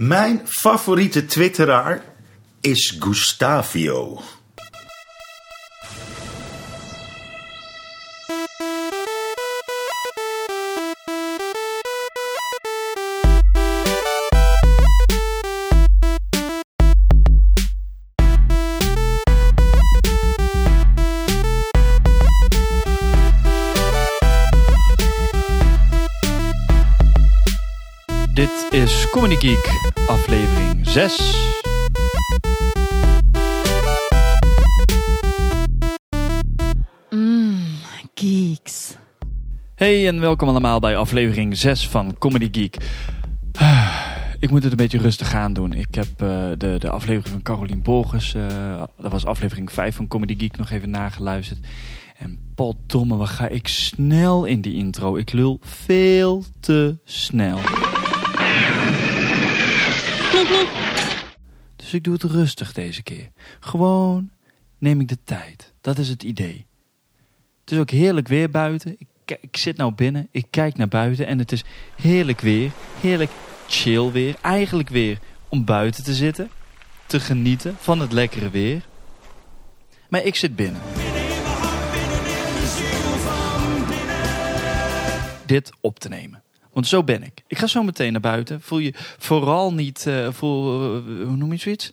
Mijn 0.00 0.40
favoriete 0.44 1.26
twitteraar 1.26 2.02
is 2.60 2.96
Gustavio. 2.98 4.20
Comedy 29.20 29.46
Geek, 29.46 29.92
aflevering 30.06 30.88
6. 30.88 31.34
Geeks. 38.14 38.96
Hey 39.74 40.06
en 40.08 40.20
welkom 40.20 40.48
allemaal 40.48 40.80
bij 40.80 40.96
aflevering 40.96 41.56
6 41.56 41.88
van 41.88 42.18
Comedy 42.18 42.48
Geek. 42.52 42.76
Ah, 43.58 43.96
Ik 44.38 44.50
moet 44.50 44.62
het 44.62 44.70
een 44.70 44.76
beetje 44.76 44.98
rustig 44.98 45.30
gaan 45.30 45.52
doen. 45.52 45.72
Ik 45.72 45.94
heb 45.94 46.08
eh, 46.16 46.48
de, 46.58 46.76
de 46.78 46.90
aflevering 46.90 47.28
van 47.28 47.42
Carolien 47.42 47.82
Borges, 47.82 48.34
eh, 48.34 48.82
dat 48.98 49.12
was 49.12 49.24
aflevering 49.24 49.72
5 49.72 49.96
van 49.96 50.08
Comedy 50.08 50.34
Geek, 50.38 50.56
nog 50.56 50.70
even 50.70 50.90
nageluisterd. 50.90 51.58
En 52.18 52.52
potdomme, 52.54 53.16
wat 53.16 53.28
ga 53.28 53.48
ik 53.48 53.68
snel 53.68 54.44
in 54.44 54.60
die 54.60 54.74
intro. 54.74 55.16
Ik 55.16 55.32
lul 55.32 55.58
veel 55.62 56.44
te 56.60 56.98
snel. 57.04 57.58
Dus 61.90 61.98
ik 61.98 62.04
doe 62.04 62.14
het 62.14 62.22
rustig 62.22 62.72
deze 62.72 63.02
keer. 63.02 63.30
Gewoon 63.60 64.30
neem 64.78 65.00
ik 65.00 65.08
de 65.08 65.18
tijd. 65.24 65.72
Dat 65.80 65.98
is 65.98 66.08
het 66.08 66.22
idee. 66.22 66.66
Het 67.60 67.70
is 67.70 67.78
ook 67.78 67.90
heerlijk 67.90 68.28
weer 68.28 68.50
buiten. 68.50 68.96
Ik, 68.98 69.38
ik 69.40 69.56
zit 69.56 69.76
nou 69.76 69.92
binnen, 69.92 70.28
ik 70.30 70.46
kijk 70.50 70.76
naar 70.76 70.88
buiten 70.88 71.26
en 71.26 71.38
het 71.38 71.52
is 71.52 71.64
heerlijk 71.96 72.40
weer. 72.40 72.70
Heerlijk 73.00 73.30
chill 73.68 74.10
weer. 74.10 74.34
Eigenlijk 74.42 74.88
weer 74.88 75.18
om 75.48 75.64
buiten 75.64 76.04
te 76.04 76.14
zitten. 76.14 76.50
Te 77.06 77.20
genieten 77.20 77.76
van 77.78 78.00
het 78.00 78.12
lekkere 78.12 78.50
weer. 78.50 78.86
Maar 80.08 80.24
ik 80.24 80.34
zit 80.34 80.56
binnen. 80.56 80.80
Dit 85.46 85.72
op 85.80 85.98
te 85.98 86.08
nemen. 86.08 86.42
Want 86.72 86.86
zo 86.86 87.04
ben 87.04 87.22
ik. 87.22 87.42
Ik 87.46 87.58
ga 87.58 87.66
zo 87.66 87.82
meteen 87.82 88.12
naar 88.12 88.20
buiten. 88.20 88.60
Voel 88.60 88.78
je 88.78 88.92
vooral 89.18 89.74
niet, 89.74 90.06
eh, 90.06 90.28
voel, 90.30 90.80
eh, 90.82 91.26
hoe 91.26 91.36
noem 91.36 91.52
je 91.52 91.58
zoiets? 91.58 91.92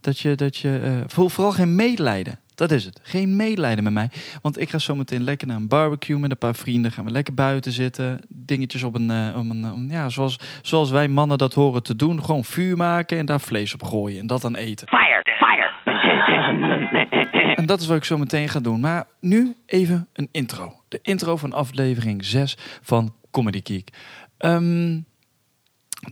Dat 0.00 0.18
je, 0.18 0.34
dat 0.34 0.56
je, 0.56 0.80
eh, 0.84 0.92
voel 1.06 1.28
vooral 1.28 1.52
geen 1.52 1.74
medelijden. 1.74 2.38
Dat 2.54 2.70
is 2.70 2.84
het. 2.84 3.00
Geen 3.02 3.36
medelijden 3.36 3.84
met 3.84 3.92
mij. 3.92 4.10
Want 4.42 4.60
ik 4.60 4.70
ga 4.70 4.78
zo 4.78 4.94
meteen 4.94 5.22
lekker 5.22 5.46
naar 5.46 5.56
een 5.56 5.68
barbecue 5.68 6.18
met 6.18 6.30
een 6.30 6.38
paar 6.38 6.54
vrienden. 6.54 6.92
Gaan 6.92 7.04
we 7.04 7.10
lekker 7.10 7.34
buiten 7.34 7.72
zitten. 7.72 8.20
Dingetjes 8.28 8.82
op 8.82 8.94
een, 8.94 9.10
op 9.36 9.50
een 9.50 9.86
ja, 9.90 10.08
zoals, 10.08 10.38
zoals 10.62 10.90
wij 10.90 11.08
mannen 11.08 11.38
dat 11.38 11.54
horen 11.54 11.82
te 11.82 11.96
doen. 11.96 12.24
Gewoon 12.24 12.44
vuur 12.44 12.76
maken 12.76 13.18
en 13.18 13.26
daar 13.26 13.40
vlees 13.40 13.74
op 13.74 13.82
gooien. 13.82 14.20
En 14.20 14.26
dat 14.26 14.40
dan 14.40 14.54
eten. 14.54 14.88
Fire! 14.88 15.22
Fire! 15.38 15.72
En 17.56 17.66
dat 17.66 17.80
is 17.80 17.86
wat 17.86 17.96
ik 17.96 18.04
zo 18.04 18.18
meteen 18.18 18.48
ga 18.48 18.60
doen. 18.60 18.80
Maar 18.80 19.06
nu 19.20 19.56
even 19.66 20.08
een 20.12 20.28
intro. 20.32 20.72
De 20.88 20.98
intro 21.02 21.36
van 21.36 21.52
aflevering 21.52 22.24
6 22.24 22.56
van 22.82 23.14
Comedy 23.34 23.60
Geek. 23.64 23.88
Ehm, 24.36 25.00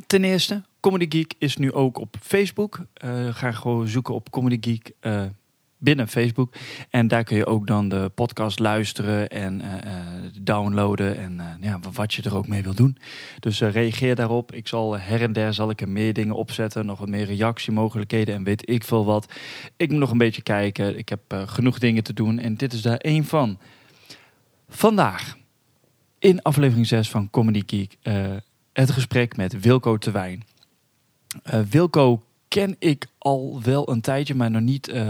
ten 0.07 0.25
eerste, 0.25 0.63
Comedy 0.81 1.07
Geek 1.09 1.35
is 1.39 1.57
nu 1.57 1.73
ook 1.73 1.99
op 1.99 2.17
Facebook. 2.21 2.81
Eh, 2.95 3.35
ga 3.35 3.53
gewoon 3.53 3.89
zoeken 3.89 4.15
op 4.15 4.31
Comedy 4.31 4.59
Geek 4.61 4.93
eh, 5.01 5.23
binnen 5.79 6.09
Facebook. 6.09 6.55
En 6.91 7.09
daar 7.09 7.25
kun 7.25 7.37
je 7.37 7.47
ook 7.47 7.67
dan 7.67 7.89
de 7.89 8.11
podcast 8.15 8.59
luisteren 8.59 9.29
en 9.29 9.61
eh, 9.61 9.97
downloaden. 10.41 11.19
En 11.19 11.41
ja, 11.61 11.79
wat 11.93 12.15
je 12.15 12.23
er 12.23 12.37
ook 12.37 12.49
mee 12.49 12.63
wil 12.63 12.75
doen. 12.75 12.99
Dus 13.41 13.61
reageer 13.61 14.15
daarop. 14.15 14.53
Ik 14.53 14.69
zal 14.69 14.99
her 14.99 15.23
en 15.23 15.33
der 15.33 15.55
zal 15.55 15.71
ik 15.71 15.81
er 15.81 15.89
meer 15.89 16.13
dingen 16.13 16.35
opzetten. 16.35 16.87
Nog 16.87 16.99
wat 16.99 17.09
meer 17.09 17.27
reactiemogelijkheden 17.27 18.35
en 18.35 18.45
weet 18.45 18.71
ik 18.71 18.85
veel 18.85 19.05
wat. 19.05 19.33
Ik 19.77 19.91
moet 19.91 20.01
nog 20.01 20.11
een 20.11 20.19
beetje 20.19 20.43
kijken. 20.43 20.99
Ik 20.99 21.09
heb 21.09 21.45
genoeg 21.47 21.79
dingen 21.79 22.03
te 22.03 22.13
doen. 22.13 22.39
En 22.39 22.55
dit 22.55 22.73
is 22.73 22.83
daar 22.83 22.97
één 22.97 23.25
van. 23.25 23.59
Vandaag, 24.69 25.37
in 26.23 26.43
aflevering 26.43 26.87
6 26.87 27.11
van 27.11 27.31
Comedy 27.31 27.63
Geek, 27.67 27.97
eh, 28.03 28.37
het 28.73 28.91
gesprek 28.91 29.37
met 29.37 29.61
Wilco 29.61 29.99
Terwijn. 29.99 30.43
Eh 31.43 31.61
Wilco 31.71 32.23
ken 32.49 32.77
ik 32.79 33.07
al 33.19 33.61
wel 33.63 33.91
een 33.91 34.01
tijdje, 34.01 34.35
maar 34.35 34.51
nog 34.51 34.63
niet, 34.63 34.89
eh, 34.89 35.07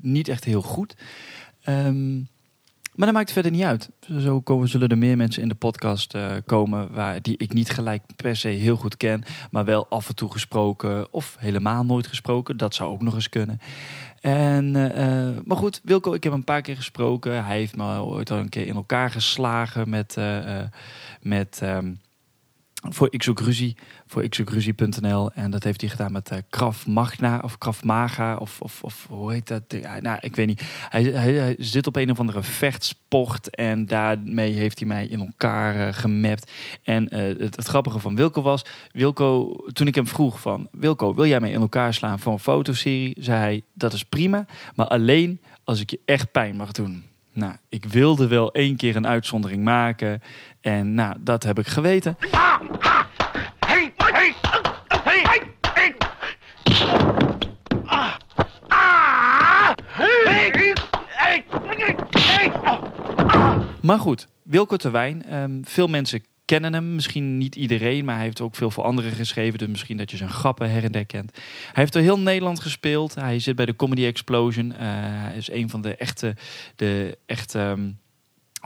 niet 0.00 0.28
echt 0.28 0.44
heel 0.44 0.62
goed. 0.62 0.96
Ehm, 1.62 2.16
maar 2.94 3.06
dat 3.06 3.12
maakt 3.12 3.32
verder 3.32 3.50
niet 3.50 3.62
uit. 3.62 3.90
Zo 4.18 4.40
komen, 4.40 4.68
zullen 4.68 4.88
er 4.88 4.98
meer 4.98 5.16
mensen 5.16 5.42
in 5.42 5.48
de 5.48 5.54
podcast 5.54 6.14
komen 6.46 6.92
waar, 6.92 7.22
die 7.22 7.36
ik 7.36 7.52
niet 7.52 7.70
gelijk 7.70 8.02
per 8.16 8.36
se 8.36 8.48
heel 8.48 8.76
goed 8.76 8.96
ken, 8.96 9.22
maar 9.50 9.64
wel 9.64 9.88
af 9.88 10.08
en 10.08 10.14
toe 10.14 10.30
gesproken 10.32 11.12
of 11.12 11.36
helemaal 11.38 11.84
nooit 11.84 12.06
gesproken. 12.06 12.56
Dat 12.56 12.74
zou 12.74 12.90
ook 12.90 13.02
nog 13.02 13.14
eens 13.14 13.28
kunnen. 13.28 13.60
En, 14.20 14.94
eh, 14.94 15.42
maar 15.44 15.56
goed, 15.56 15.80
Wilco, 15.84 16.12
ik 16.12 16.22
heb 16.22 16.32
hem 16.32 16.40
een 16.40 16.46
paar 16.46 16.62
keer 16.62 16.76
gesproken. 16.76 17.44
Hij 17.44 17.56
heeft 17.56 17.76
me 17.76 18.00
ooit 18.00 18.30
al 18.30 18.38
een 18.38 18.48
keer 18.48 18.66
in 18.66 18.74
elkaar 18.74 19.10
geslagen 19.10 19.88
met, 19.88 20.16
eh, 20.16 20.62
met 21.20 21.58
ehm, 21.62 21.92
voor 22.88 23.08
Ik 23.10 23.22
Zoek 23.22 23.42
voor 24.06 24.22
ikzoekruzie.nl. 24.22 25.30
En 25.32 25.50
dat 25.50 25.64
heeft 25.64 25.80
hij 25.80 25.90
gedaan 25.90 26.12
met 26.12 26.30
eh 26.30 26.38
Krav 26.48 26.86
Magna 26.86 27.40
of 27.42 27.58
Krav 27.58 27.82
Maga 27.82 28.36
of, 28.36 28.60
of, 28.60 28.82
of 28.82 29.06
hoe 29.08 29.32
heet 29.32 29.48
dat? 29.48 29.62
Nou, 30.00 30.18
ik 30.20 30.36
weet 30.36 30.46
niet. 30.46 30.62
Hij, 30.88 31.54
zit 31.58 31.86
op 31.86 31.96
een 31.96 32.10
of 32.10 32.18
andere 32.18 32.42
vechtsport 32.42 33.50
en 33.50 33.86
daarmee 33.86 34.52
heeft 34.52 34.78
hij 34.78 34.88
mij 34.88 35.06
in 35.06 35.20
elkaar 35.20 35.88
eh, 35.88 35.94
gemapt. 35.94 36.50
En 36.82 37.08
eh, 37.08 37.38
het, 37.38 37.66
grappige 37.66 37.98
van 37.98 38.16
Wilco 38.16 38.42
was, 38.42 38.64
Wilco, 38.92 39.56
toen 39.72 39.86
ik 39.86 39.94
hem 39.94 40.06
vroeg 40.06 40.40
van, 40.40 40.68
Wilco, 40.70 41.14
wil 41.14 41.26
jij 41.26 41.40
mij 41.40 41.50
in 41.50 41.60
elkaar 41.60 41.94
slaan 41.94 42.18
voor 42.18 42.32
een 42.32 42.38
fotoserie? 42.38 43.16
Zei 43.20 43.38
hij, 43.38 43.62
dat 43.72 43.92
is 43.92 44.04
prima, 44.04 44.46
maar 44.74 44.86
alleen 44.86 45.40
als 45.64 45.80
ik 45.80 45.90
je 45.90 46.00
echt 46.04 46.32
pijn 46.32 46.56
mag 46.56 46.72
doen. 46.72 47.04
Nou, 47.32 47.54
ik 47.68 47.84
wilde 47.84 48.28
wel 48.28 48.52
één 48.52 48.76
keer 48.76 48.96
een 48.96 49.06
uitzondering 49.06 49.64
maken. 49.64 50.22
En 50.60 50.94
nou, 50.94 51.16
dat 51.20 51.42
heb 51.42 51.58
ik 51.58 51.66
geweten. 51.66 52.16
Hey! 52.60 53.92
Hey! 53.96 54.34
Hey! 55.04 55.84
Maar 63.82 63.98
goed, 63.98 64.28
Wilco 64.42 64.76
Terwijn. 64.76 65.24
ehm, 65.24 65.62
veel 65.62 65.86
mensen 65.86 66.24
kennen 66.44 66.72
hem. 66.72 66.94
Misschien 66.94 67.38
niet 67.38 67.56
iedereen, 67.56 68.04
maar 68.04 68.14
hij 68.14 68.24
heeft 68.24 68.40
ook 68.40 68.54
veel 68.54 68.70
voor 68.70 68.84
anderen 68.84 69.12
geschreven. 69.12 69.58
Dus 69.58 69.68
misschien 69.68 69.96
dat 69.96 70.10
je 70.10 70.16
zijn 70.16 70.30
grappen 70.30 70.70
her 70.70 70.84
en 70.84 70.92
der 70.92 71.06
kent. 71.06 71.30
Hij 71.32 71.72
heeft 71.72 71.92
door 71.92 72.02
heel 72.02 72.18
Nederland 72.18 72.60
gespeeld. 72.60 73.14
Hij 73.14 73.38
zit 73.38 73.56
bij 73.56 73.66
de 73.66 73.76
Comedy 73.76 74.04
Explosion. 74.04 74.72
Eh, 74.72 74.78
hij 74.80 75.36
is 75.36 75.50
een 75.50 75.70
van 75.70 75.80
de 75.82 75.96
echte, 75.96 76.36
de 76.76 77.18
echte 77.26 77.58
ehm, 77.58 77.90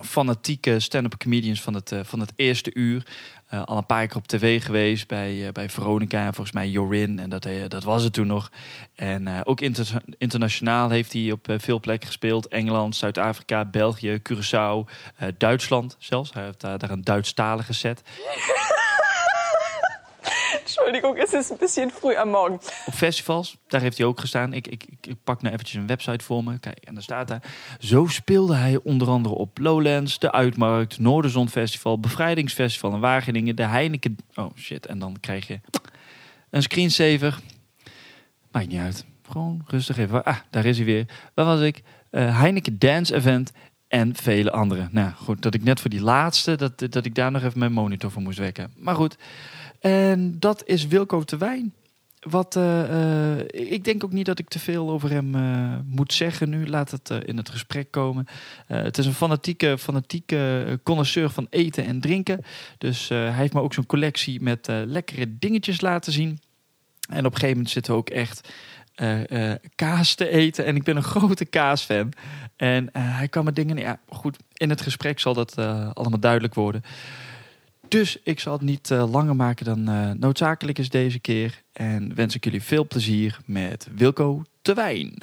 fanatieke 0.03 0.81
stand-up 0.81 1.17
comedians 1.19 1.63
van 1.63 1.75
het, 1.75 1.93
eh, 1.93 2.01
van 2.03 2.21
het 2.21 2.33
eerste 2.37 2.71
uur. 2.75 3.07
Eh, 3.47 3.63
al 3.63 3.77
een 3.77 3.87
paar 3.87 4.07
keer 4.07 4.17
op 4.17 4.27
tv 4.27 4.65
geweest 4.65 5.09
bij, 5.09 5.47
eh, 5.47 5.53
bij 5.53 5.71
Veronica 5.71 6.19
en 6.27 6.35
volgens 6.35 6.57
mij 6.57 6.69
Jorin. 6.69 7.19
En 7.19 7.31
dat, 7.31 7.49
dat 7.69 7.85
was 7.85 8.03
het 8.03 8.13
toen 8.13 8.27
nog. 8.27 8.51
En 8.95 9.45
ook 9.45 9.61
inter- 9.61 10.03
internationaal 10.19 10.91
heeft 10.91 11.13
hij 11.13 11.33
op 11.33 11.47
veel 11.57 11.81
plekken 11.81 12.07
gespeeld. 12.07 12.49
Engeland, 12.49 12.97
Zuid-Afrika, 12.97 13.65
België, 13.65 14.21
Curaçao, 14.33 14.91
Duitsland 15.39 15.97
zelfs. 15.99 16.33
Hij 16.33 16.45
heeft 16.45 16.61
daar 16.61 16.91
een 16.91 17.05
Duitsstalige 17.05 17.73
set. 17.73 18.03
Entschuldigung, 20.85 21.17
es 21.17 21.33
ist 21.33 21.51
ein 21.51 21.59
bisschen 21.59 21.91
früh 21.91 22.17
am 22.17 22.31
Morgen. 22.31 22.59
Op 22.87 22.95
festivals, 22.95 23.57
daar 23.69 23.81
heeft 23.81 23.99
hij 23.99 24.07
ook 24.07 24.21
gestaan. 24.21 24.53
Ik, 24.53 24.67
ik, 24.67 24.85
ik, 25.01 25.17
pak 25.25 25.43
nou 25.43 25.55
eventjes 25.55 25.81
een 25.81 25.87
website 25.87 26.25
voor 26.25 26.45
me. 26.45 26.59
Kijk, 26.59 26.79
en 26.79 26.95
daar 26.95 27.03
staat 27.03 27.29
daar. 27.29 27.43
Zo 27.79 28.07
speelde 28.07 28.55
hij 28.55 28.81
onder 28.83 29.09
andere 29.09 29.35
op 29.35 29.59
Lowlands, 29.59 30.19
de 30.19 30.33
Uitmarkt, 30.33 30.99
Noorderzon 30.99 31.49
Festival, 31.49 32.01
Bevrijdingsfestival 32.01 32.93
in 32.93 33.01
Wageningen, 33.01 33.57
de 33.57 33.63
Heineken... 33.63 34.17
Oh 34.35 34.51
shit, 34.57 34.87
en 34.87 34.99
dan 34.99 35.17
krijg 35.21 35.47
je 35.47 35.61
een 36.51 36.63
screensaver. 36.63 37.39
Maakt 38.51 38.69
niet 38.69 38.81
uit. 38.81 39.05
Gewoon 39.29 39.63
rustig 39.67 39.99
even. 39.99 40.25
Ah, 40.25 40.39
daar 40.51 40.65
is 40.65 40.77
hij 40.77 40.87
weer. 40.87 41.07
Waar 41.35 41.47
was 41.47 41.61
ik? 41.61 41.83
Eh, 42.11 42.39
Heineken 42.39 42.79
Dance 42.79 43.15
Event 43.15 43.53
en 43.89 44.17
vele 44.17 44.51
andere. 44.51 44.89
Nou 44.91 45.13
goed, 45.13 45.43
dat 45.43 45.55
ik 45.55 45.65
net 45.65 45.81
voor 45.81 45.91
die 45.91 46.03
laatste, 46.03 46.57
dat, 46.57 46.79
dat 46.79 47.05
ik 47.05 47.15
daar 47.15 47.31
nog 47.31 47.43
even 47.43 47.59
mijn 47.59 47.73
monitor 47.73 48.11
voor 48.11 48.23
moest 48.23 48.39
wekken. 48.39 48.73
Maar 48.77 48.95
goed, 48.95 49.17
en 49.85 50.37
dat 50.39 50.63
is 50.67 50.87
Wilco 50.87 51.23
Terwijn. 51.23 51.75
Wat, 52.21 52.57
eh, 52.57 53.39
eh, 53.39 53.47
ik 53.53 53.85
denk 53.85 54.05
ook 54.05 54.13
niet 54.13 54.27
dat 54.27 54.39
ik 54.39 54.49
te 54.49 54.59
veel 54.59 54.91
over 54.91 55.11
hem 55.11 55.35
eh, 55.35 55.75
moet 55.87 56.13
zeggen 56.13 56.51
nu. 56.51 56.67
Laat 56.67 56.91
het 56.91 57.11
in 57.25 57.37
het 57.37 57.49
gesprek 57.49 57.91
komen. 57.91 58.27
Het 58.67 58.99
is 58.99 59.07
een 59.07 59.15
fanatieke, 59.15 59.79
fanatieke 59.79 60.81
connoisseur 60.83 61.31
van 61.31 61.47
eten 61.51 61.85
en 61.85 62.01
drinken. 62.01 62.41
Dus 62.79 63.09
hij 63.09 63.33
heeft 63.33 63.53
me 63.53 63.61
ook 63.61 63.75
zo'n 63.75 63.87
collectie 63.87 64.43
met 64.43 64.67
lekkere 64.87 65.39
dingetjes 65.39 65.81
laten 65.81 66.13
zien. 66.13 66.41
En 67.09 67.19
op 67.19 67.25
een 67.25 67.33
gegeven 67.33 67.49
moment 67.49 67.71
zitten 67.71 67.93
we 67.93 67.99
ook 67.99 68.11
echt 68.11 68.49
kaas 69.75 70.15
te 70.15 70.29
eten. 70.29 70.65
En 70.65 70.77
ik 70.77 70.83
ben 70.83 70.97
een 70.97 71.03
grote 71.17 71.45
kaasfan. 71.45 72.13
En 72.57 72.89
hij 72.93 73.29
kwam 73.29 73.45
met 73.45 73.57
dingen... 73.57 73.77
Ja, 73.77 74.01
goed, 74.09 74.37
in 74.53 74.71
het 74.71 74.81
gesprek 74.81 75.21
zal 75.21 75.35
dat 75.35 75.57
allemaal 75.95 76.21
duidelijk 76.21 76.55
worden. 76.55 76.83
Dus 77.95 78.19
ik 78.23 78.41
zal 78.41 78.53
het 78.53 78.63
niet 78.63 78.91
eh, 78.91 79.11
langer 79.13 79.37
maken 79.37 79.65
dan 79.65 79.89
eh, 79.89 80.11
noodzakelijk 80.11 80.79
is 80.79 80.89
deze 80.89 81.19
keer. 81.19 81.63
En 81.73 82.15
wens 82.15 82.35
ik 82.35 82.45
jullie 82.45 82.63
veel 82.63 82.87
plezier 82.87 83.39
met 83.47 83.89
Wilco 83.97 84.43
de 84.63 84.75
Wijn. 84.75 85.19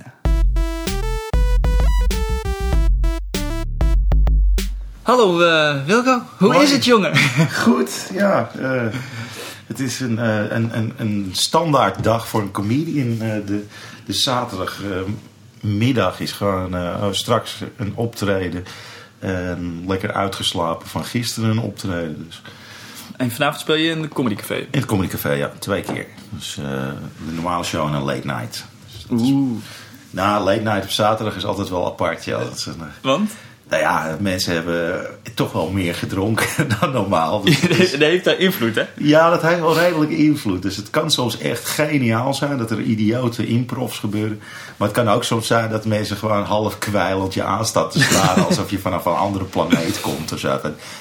Hallo 5.01 5.41
eh, 5.41 5.85
Wilco, 5.85 6.21
hoe 6.37 6.51
Hoi. 6.53 6.63
is 6.63 6.71
het 6.71 6.85
jongen? 6.85 7.17
Goed, 7.63 8.09
ja. 8.13 8.51
eh, 8.59 8.85
het 9.67 9.79
is 9.79 9.99
een, 9.99 10.19
eh, 10.19 10.49
een, 10.49 10.77
een, 10.77 10.93
een 10.97 11.29
standaard 11.31 12.03
dag 12.03 12.27
voor 12.27 12.41
een 12.41 12.51
comedian. 12.51 13.21
eh, 13.21 13.45
de, 13.45 13.65
de 14.05 14.13
zaterdagmiddag 14.13 16.19
is 16.19 16.31
gewoon 16.31 16.75
eh, 16.75 16.97
oh, 17.01 17.11
straks 17.11 17.61
een 17.77 17.95
optreden. 17.95 18.63
En 19.19 19.83
lekker 19.87 20.13
uitgeslapen 20.13 20.87
van 20.87 21.05
gisteren 21.05 21.49
een 21.49 21.59
optreden. 21.59 22.25
Dus 22.25 22.41
En 23.21 23.31
vanavond 23.31 23.59
speel 23.61 23.75
je 23.75 23.89
in 23.89 24.01
de 24.01 24.07
Comedy 24.07 24.35
Café. 24.35 24.55
in 24.55 24.67
het 24.71 24.85
Comedy 24.85 25.09
Café, 25.09 25.31
ja, 25.31 25.51
twee 25.59 25.81
keer. 25.81 26.05
Dus 26.29 26.57
eh, 26.57 26.63
de 27.25 27.31
normale 27.33 27.63
show 27.63 27.87
en 27.87 27.93
een 27.93 28.01
late 28.03 28.25
night. 28.27 28.65
Dus 28.85 29.21
is- 29.21 29.29
Oeh. 29.29 29.57
Nou, 30.09 30.43
late 30.43 30.59
night 30.61 30.83
op 30.83 30.89
zaterdag 30.89 31.35
is 31.35 31.45
altijd 31.45 31.69
wel 31.69 31.85
apart. 31.85 32.25
Ja, 32.25 32.37
dat 32.39 32.55
is 32.57 32.65
een, 32.65 32.79
eh, 32.81 32.87
Want? 33.01 33.31
Nou 33.71 33.83
ja, 33.83 34.17
mensen 34.19 34.53
hebben 34.53 35.05
toch 35.33 35.51
wel 35.51 35.69
meer 35.69 35.95
gedronken 35.95 36.47
dan 36.79 36.91
normaal. 36.91 37.41
Dus 37.43 37.59
is- 37.61 37.91
Dat 37.91 37.99
heeft 37.99 38.23
daar 38.23 38.39
invloed 38.39 38.75
hè? 38.75 38.83
Ja, 38.97 39.29
dat 39.29 39.41
heeft 39.41 39.59
wel 39.59 39.77
redelijk 39.77 40.11
invloed. 40.11 40.61
Dus 40.61 40.75
het 40.75 40.89
kan 40.89 41.11
soms 41.11 41.37
echt 41.37 41.67
geniaal 41.67 42.33
zijn 42.33 42.57
dat 42.57 42.71
er 42.71 42.79
idiote 42.81 43.47
improvs 43.47 43.99
gebeuren. 43.99 44.41
Maar 44.77 44.87
het 44.87 44.97
kan 44.97 45.09
ook 45.09 45.23
soms 45.23 45.47
zijn 45.47 45.69
dat 45.69 45.85
mensen 45.85 46.17
gewoon 46.17 46.43
half 46.43 46.77
kwijlend 46.77 47.33
je 47.33 47.43
aanstaan 47.43 47.89
te 47.89 47.99
slaan. 48.01 48.45
alsof 48.47 48.69
je 48.71 48.79
vanaf 48.79 49.05
een 49.05 49.15
andere 49.15 49.45
planeet 49.45 50.01
komt 50.01 50.31
of 50.33 50.39
zo. 50.39 50.59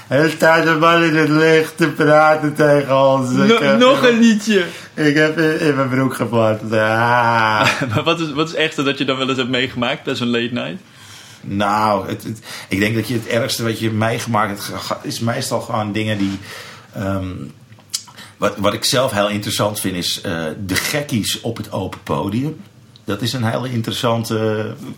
Er 0.08 0.30
staat 0.30 0.66
een 0.66 0.78
man 0.78 1.02
in 1.02 1.16
het 1.16 1.28
licht 1.28 1.76
te 1.76 1.88
praten 1.88 2.54
tegen 2.54 2.96
ons. 3.08 3.30
Heb- 3.36 3.78
nog 3.78 4.02
een 4.06 4.18
liedje. 4.18 4.64
Ik 4.94 5.16
heb 5.16 5.38
in, 5.38 5.60
in 5.60 5.74
mijn 5.76 5.88
broek 5.88 6.14
geplant. 6.14 6.60
Ah. 6.62 6.68
Maar 7.94 8.02
wat 8.04 8.20
is, 8.20 8.32
wat 8.32 8.48
is 8.48 8.54
echter 8.54 8.84
dat 8.84 8.98
je 8.98 9.04
dan 9.04 9.16
wel 9.18 9.28
eens 9.28 9.38
hebt 9.38 9.50
meegemaakt 9.50 10.02
bij 10.04 10.14
zo'n 10.14 10.30
late 10.30 10.52
night? 10.52 10.76
Nou, 11.40 12.08
het, 12.08 12.22
het- 12.24 12.40
ik 12.68 12.78
denk 12.78 12.94
dat 12.94 13.08
je 13.08 13.14
het 13.14 13.26
ergste 13.26 13.62
wat 13.62 13.78
je 13.78 13.84
hebt 13.84 13.98
meegemaakt 13.98 14.66
hebt, 14.72 15.04
is 15.04 15.20
meestal 15.20 15.60
gewoon 15.60 15.92
dingen 15.92 16.18
die. 16.18 16.38
ehm, 16.94 17.28
wat, 18.36 18.56
wat 18.56 18.72
ik 18.72 18.84
zelf 18.84 19.10
heel 19.12 19.28
interessant 19.28 19.80
vind, 19.80 19.96
is 19.96 20.20
eh, 20.20 20.44
de 20.66 20.74
gekkies 20.74 21.40
op 21.40 21.56
het 21.56 21.72
open 21.72 22.02
podium. 22.02 22.60
Dat 23.04 23.22
is 23.22 23.32
een 23.32 23.44
hele 23.44 23.70
interessante 23.70 24.36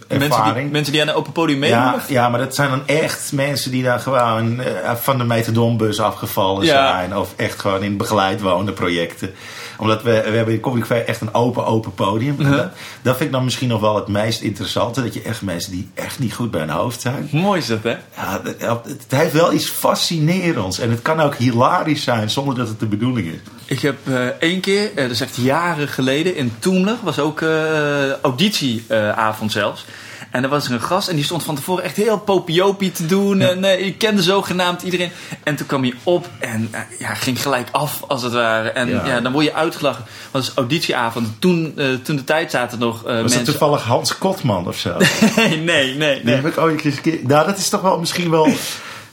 eh, 0.08 0.18
Mensen 0.18 0.20
ervaring. 0.38 0.62
die, 0.64 0.72
mensen 0.72 0.92
die 0.92 1.02
aan 1.02 1.08
een 1.08 1.14
open 1.14 1.32
podium 1.32 1.58
meedoen? 1.58 1.78
ja, 1.78 2.02
ja, 2.08 2.28
maar 2.28 2.40
dat 2.40 2.54
zijn 2.54 2.70
dan 2.70 2.86
echt 2.86 3.32
mensen 3.32 3.70
die 3.70 3.82
daar 3.82 3.98
gewoon 4.00 4.60
eh, 4.60 4.94
van 4.94 5.18
de 5.18 5.24
metadonbus 5.24 6.00
afgevallen 6.00 6.64
Ja. 6.64 6.88
zijn. 6.92 7.16
Of 7.16 7.32
echt 7.36 7.60
gewoon 7.60 7.82
in 7.82 7.96
begeleid 7.96 8.40
wonen 8.40 8.74
projecten. 8.74 9.30
Omdat 9.78 10.02
we, 10.02 10.10
we 10.10 10.36
hebben 10.36 10.54
in 10.54 10.60
Comic 10.60 10.80
Café 10.80 10.94
echt 10.94 11.20
een 11.20 11.34
open, 11.34 11.66
open 11.66 11.94
podium. 11.94 12.36
Uh-huh. 12.38 12.56
dat, 12.56 12.70
dat 13.02 13.16
vind 13.16 13.28
ik 13.28 13.34
dan 13.34 13.44
misschien 13.44 13.68
nog 13.68 13.80
wel 13.80 13.96
het 13.96 14.08
meest 14.08 14.40
interessante. 14.40 15.02
Dat 15.02 15.14
je 15.14 15.22
echt 15.22 15.42
mensen 15.42 15.72
die 15.72 15.90
echt 15.94 16.18
niet 16.18 16.34
goed 16.34 16.50
bij 16.50 16.60
hun 16.60 16.70
hoofd 16.70 17.00
zijn. 17.00 17.28
Mooi 17.32 17.60
is 17.60 17.66
dat, 17.66 17.82
hè? 17.82 17.96
Ja, 18.16 18.40
het, 18.44 18.84
het 18.86 19.04
heeft 19.08 19.32
wel 19.32 19.52
iets 19.52 19.68
fascinerends. 19.68 20.78
En 20.78 20.90
het 20.90 21.02
kan 21.02 21.20
ook 21.20 21.34
hilarisch 21.34 22.02
zijn 22.02 22.30
zonder 22.30 22.54
dat 22.54 22.68
het 22.68 22.80
de 22.80 22.86
bedoeling 22.86 23.26
is. 23.26 23.40
Ik 23.72 23.80
heb 23.80 23.96
eh, 24.04 24.26
één 24.26 24.60
keer, 24.60 24.90
eh, 24.94 25.02
dat 25.02 25.10
is 25.10 25.20
echt 25.20 25.36
jaren 25.36 25.88
geleden, 25.88 26.36
in 26.36 26.52
Toemler, 26.58 26.96
was 27.02 27.18
ook 27.18 27.40
eh, 27.40 28.12
auditieavond 28.12 29.52
zelfs. 29.52 29.84
En 30.32 30.42
er 30.42 30.48
was 30.48 30.66
er 30.66 30.72
een 30.72 30.82
gast 30.82 31.08
en 31.08 31.14
die 31.14 31.24
stond 31.24 31.42
van 31.42 31.54
tevoren 31.54 31.84
echt 31.84 31.96
heel 31.96 32.18
popiopie 32.18 32.92
te 32.92 33.06
doen. 33.06 33.40
En 33.40 33.64
eh, 33.64 33.86
ik 33.86 33.98
kende 33.98 34.22
zogenaamd 34.22 34.82
iedereen. 34.82 35.10
En 35.42 35.56
toen 35.56 35.66
kwam 35.66 35.82
hij 35.82 35.94
op 36.02 36.28
en 36.38 36.68
eh, 36.70 36.80
ja, 36.98 37.14
ging 37.14 37.42
gelijk 37.42 37.68
af 37.70 38.02
als 38.08 38.22
het 38.22 38.32
ware. 38.32 38.68
En 38.70 38.88
ja. 38.88 39.06
Ja. 39.06 39.20
dan 39.20 39.32
word 39.32 39.44
je 39.44 39.54
uitgelachen. 39.54 40.04
Want 40.30 40.44
het 40.44 40.52
is 40.52 40.58
auditieavond. 40.58 41.28
Toen, 41.38 41.72
eh, 41.76 41.86
toen 42.02 42.16
de 42.16 42.24
tijd 42.24 42.50
zaten 42.50 42.78
nog 42.78 43.02
Was 43.02 43.12
mensen... 43.12 43.36
dat 43.36 43.44
toevallig 43.44 43.82
Hans 43.82 44.18
Kotman 44.18 44.68
of 44.68 44.76
zo? 44.76 44.96
Nee, 45.36 45.56
nee, 45.56 45.94
nee. 45.96 46.14
Die 46.14 46.24
nee. 46.24 46.34
heb 46.34 46.46
ik 46.46 46.58
ooit 46.58 46.84
eens 46.84 46.96
een 46.96 47.02
keer... 47.02 47.18
Nou, 47.22 47.46
dat 47.46 47.58
is 47.58 47.68
toch 47.68 47.80
wel 47.80 47.98
misschien 47.98 48.30
wel 48.30 48.48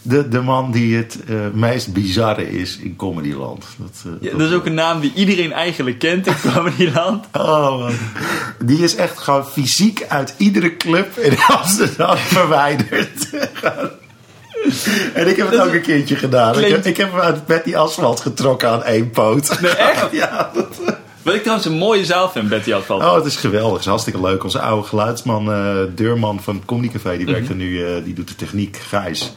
de, 0.02 0.28
de 0.30 0.42
man 0.42 0.72
die 0.72 0.96
het 0.98 1.18
eh, 1.28 1.36
meest 1.54 1.94
bizarre 1.94 2.50
is 2.60 2.78
in 2.78 2.96
Comedyland. 2.96 3.66
Dat, 3.78 4.04
eh, 4.06 4.32
Ja, 4.32 4.38
dat 4.38 4.48
is 4.50 4.54
ook 4.56 4.66
een 4.66 4.74
naam 4.74 5.00
die 5.00 5.12
iedereen 5.16 5.52
eigenlijk 5.54 6.00
kent 6.00 6.28
in 6.28 6.34
Comedyland. 6.54 7.26
Oh, 7.34 7.80
man. 7.80 7.92
Die 8.66 8.84
is 8.84 8.96
echt 8.96 9.18
gewoon 9.18 9.46
fysiek 9.46 10.06
uit 10.08 10.34
iedere 10.38 10.78
club 10.78 11.18
in 11.18 11.38
Amsterdam 11.48 12.18
verwijderd. 12.38 13.30
en 15.14 15.28
ik 15.28 15.36
heb 15.36 15.50
het 15.52 15.60
ook 15.60 15.74
een 15.74 15.82
keertje 15.82 16.16
gedaan. 16.16 16.50
Ik 16.50 16.56
heb, 16.60 16.66
Klinkt- 16.68 16.86
ik 16.86 16.98
heb 16.98 17.12
hem 17.12 17.20
uit 17.22 17.48
met 17.48 17.64
die 17.64 17.78
asfalt 17.78 18.20
getrokken 18.20 18.70
aan 18.70 18.84
één 18.84 19.10
poot. 19.10 19.62
Nee, 19.62 19.72
echt? 19.72 20.12
ja, 20.22 20.52
dat- 20.54 20.80
Wat 21.22 21.34
ik 21.34 21.40
trouwens 21.42 21.68
een 21.70 21.78
mooie 21.78 22.06
zaal 22.06 22.30
vind, 22.30 22.50
Betty 22.50 22.74
Advalt. 22.74 23.04
Oh, 23.04 23.16
het 23.16 23.26
is 23.26 23.36
geweldig. 23.36 23.72
Het 23.72 23.80
is 23.82 23.88
hartstikke 23.88 24.22
leuk. 24.22 24.44
Onze 24.44 24.60
oude 24.60 24.88
geluidsman, 24.88 25.52
eh, 25.52 25.76
Deurman 25.96 26.42
van 26.42 26.56
het 26.56 26.66
Comedy 26.66 26.90
Café, 26.94 27.18
die 27.18 27.26
werkt 27.26 27.50
er 27.50 27.56
nu, 27.56 28.04
die 28.04 28.14
doet 28.14 28.28
de 28.28 28.36
techniek, 28.36 28.78
Gijs. 28.88 29.34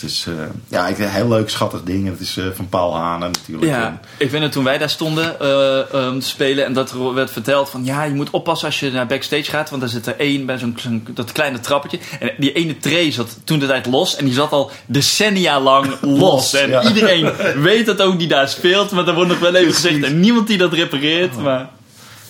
Het 0.00 0.10
is 0.10 0.26
eh, 0.28 0.34
ja, 0.68 0.86
ik- 0.88 0.98
een 0.98 1.08
heel 1.08 1.28
leuk, 1.28 1.48
schattig 1.50 1.82
ding. 1.82 2.06
En 2.06 2.12
het 2.12 2.20
is 2.20 2.36
eh, 2.36 2.44
van 2.54 2.68
Paul 2.68 2.96
Hanen 2.96 3.30
natuurlijk. 3.30 3.66
Ja, 3.72 4.00
ik 4.18 4.30
weet 4.30 4.42
het 4.42 4.52
toen 4.52 4.64
wij 4.64 4.78
daar 4.78 4.90
stonden 4.90 5.24
eh, 5.32 5.38
te 5.38 6.16
spelen 6.18 6.64
en 6.64 6.72
dat 6.72 6.90
er 6.90 7.14
werd 7.14 7.30
verteld 7.30 7.68
van 7.68 7.84
ja, 7.84 8.02
je 8.04 8.14
moet 8.14 8.30
oppassen 8.30 8.66
als 8.66 8.80
je 8.80 8.90
naar 8.90 9.06
backstage 9.06 9.42
gaat, 9.50 9.70
want 9.70 9.82
er 9.82 9.88
zit 9.88 10.06
er 10.06 10.16
één 10.18 10.46
bij 10.46 10.58
zo'n 10.58 10.74
zo'n- 10.76 11.06
dat 11.14 11.32
kleine 11.32 11.60
trappetje. 11.60 11.98
En 12.20 12.30
die 12.38 12.52
ene 12.52 12.78
tray 12.78 13.10
zat 13.12 13.36
toen 13.44 13.58
de 13.58 13.66
tijd 13.66 13.86
los 13.86 14.16
en 14.16 14.24
die 14.24 14.34
zat 14.34 14.52
al 14.52 14.70
decennia 14.86 15.60
lang 15.60 15.86
los. 16.22 16.54
En 16.54 16.68
ja. 16.68 16.82
iedereen 16.88 17.32
weet 17.62 17.86
dat 17.86 18.00
ook 18.02 18.18
die 18.18 18.28
daar 18.28 18.48
speelt, 18.48 18.90
maar 18.90 19.08
er 19.08 19.14
wordt 19.14 19.30
nog 19.30 19.38
wel 19.38 19.54
even 19.54 19.74
gezegd 19.74 20.02
en 20.02 20.20
niemand 20.20 20.46
die 20.46 20.58
dat 20.58 20.72
repareert. 20.72 21.36
Maar 21.36 21.68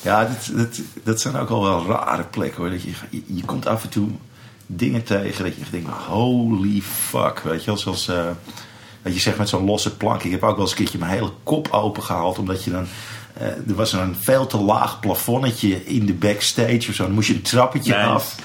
Ja, 0.03 0.25
dat, 0.25 0.57
dat, 0.57 0.81
dat 1.05 1.21
zijn 1.21 1.37
ook 1.37 1.49
al 1.51 1.63
wel 1.63 1.85
rare 1.89 2.25
plekken 2.31 2.63
hoor. 2.63 2.71
Dat 2.71 2.83
je, 2.83 2.91
je, 3.11 3.23
je 3.27 3.45
komt 3.45 3.67
af 3.67 3.83
en 3.83 3.89
toe 3.89 4.09
dingen 4.67 5.03
tegen 5.03 5.45
dat 5.45 5.55
je 5.55 5.63
denkt, 5.71 5.89
holy 5.91 6.81
fuck. 6.81 7.39
Weet 7.45 7.61
je 7.61 7.67
wel, 7.67 7.77
zoals 7.79 8.09
eh, 8.09 8.25
dat 9.03 9.15
je 9.15 9.21
zegt 9.21 9.39
met 9.39 9.49
zo'n 9.49 9.65
losse 9.65 9.97
plank. 9.97 10.23
Ik 10.23 10.31
heb 10.31 10.43
ook 10.43 10.51
wel 10.57 10.61
eens 10.61 10.71
een 10.71 10.77
keertje 10.77 10.99
mijn 10.99 11.11
hele 11.11 11.31
kop 11.43 11.69
open 11.71 12.03
gehaald. 12.03 12.39
Omdat 12.39 12.65
je 12.65 12.71
dan, 12.71 12.87
eh, 13.35 13.47
er 13.47 13.75
was 13.75 13.93
een 13.93 14.17
veel 14.21 14.47
te 14.47 14.57
laag 14.59 15.01
plafonnetje 15.01 15.85
in 15.87 16.07
de 16.07 16.15
backstage 16.15 16.89
of 16.89 16.95
zo. 16.95 17.05
Dan 17.05 17.13
moest 17.15 17.29
je 17.29 17.35
een 17.35 17.43
trappetje 17.43 17.95
Nice. 17.95 18.07
af. 18.09 18.37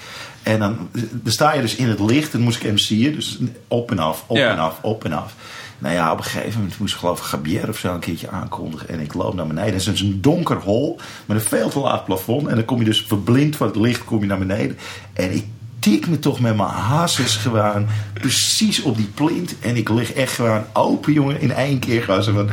En 0.44 0.60
dan, 0.60 0.90
dan 1.12 1.32
sta 1.32 1.54
je 1.54 1.62
dus 1.62 1.76
in 1.76 1.88
het 1.90 2.00
licht. 2.00 2.32
Dan 2.32 2.42
moest 2.42 2.64
ik 2.64 2.72
MC'en. 2.72 3.14
Dus 3.14 3.40
op 3.68 3.92
en 3.92 4.00
af, 4.00 4.24
op 4.28 4.38
Ja. 4.38 4.52
en 4.52 4.60
af, 4.60 4.78
op 4.82 5.06
en 5.06 5.14
af. 5.14 5.34
Nou 5.78 5.94
ja, 5.96 6.12
op 6.12 6.18
een 6.18 6.24
gegeven 6.24 6.60
moment 6.60 6.80
moest 6.80 6.94
ik 6.94 7.00
geloof 7.00 7.20
ik 7.20 7.24
Gabier 7.26 7.70
of 7.70 7.78
zo 7.78 7.94
een 7.94 8.00
keertje 8.00 8.30
aankondigen. 8.30 8.90
En 8.90 9.00
ik 9.00 9.14
loop 9.14 9.34
naar 9.34 9.48
beneden. 9.48 9.70
Het 9.72 9.80
is 9.80 9.84
dus 9.86 10.02
een 10.02 10.22
donker 10.22 10.58
hol 10.58 11.00
met 11.26 11.38
een 11.38 11.44
veel 11.44 11.70
te 11.70 11.80
laag 11.80 12.06
plafond. 12.06 12.48
En 12.48 12.56
dan 12.56 12.66
kom 12.66 12.80
je 12.80 12.86
dus 12.86 13.02
verblind 13.08 13.56
van 13.56 13.68
het 13.68 13.76
licht 13.76 14.04
kom 14.04 14.20
je 14.20 14.26
naar 14.26 14.38
beneden. 14.38 14.78
En 15.14 15.32
ik 15.36 15.46
tik 15.82 16.08
me 16.08 16.20
toch 16.20 16.40
met 16.40 16.56
mijn 16.56 16.70
hasses 16.70 17.36
gewoon 17.36 17.88
precies 18.14 18.82
op 18.82 18.98
die 18.98 19.12
plint. 19.14 19.56
En 19.60 19.76
ik 19.76 19.90
lig 19.90 20.14
echt 20.14 20.34
gewoon 20.34 20.64
open, 20.74 21.14
jongen, 21.14 21.42
in 21.42 21.54
één 21.54 21.80
keer 21.80 22.04
gewoon 22.04 22.24
zo 22.24 22.34
van 22.34 22.50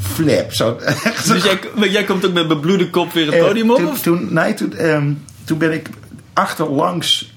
flap. 0.00 0.52
Zo, 0.52 0.78
dus 1.26 1.42
jij, 1.42 1.58
maar 1.76 1.88
jij 1.88 2.04
komt 2.04 2.26
ook 2.26 2.32
met 2.32 2.48
bebloede 2.48 2.90
kop 2.90 3.12
weer 3.12 3.26
het 3.26 3.34
eh, 3.34 3.44
podium 3.44 3.70
op? 3.70 3.76
Toen, 3.76 3.88
of? 3.88 4.00
toen, 4.00 4.32
nee, 4.32 4.54
toen, 4.54 4.76
ehm, 4.76 5.12
toen 5.44 5.58
ben 5.58 5.72
ik 5.72 5.88
achterlangs 6.32 7.32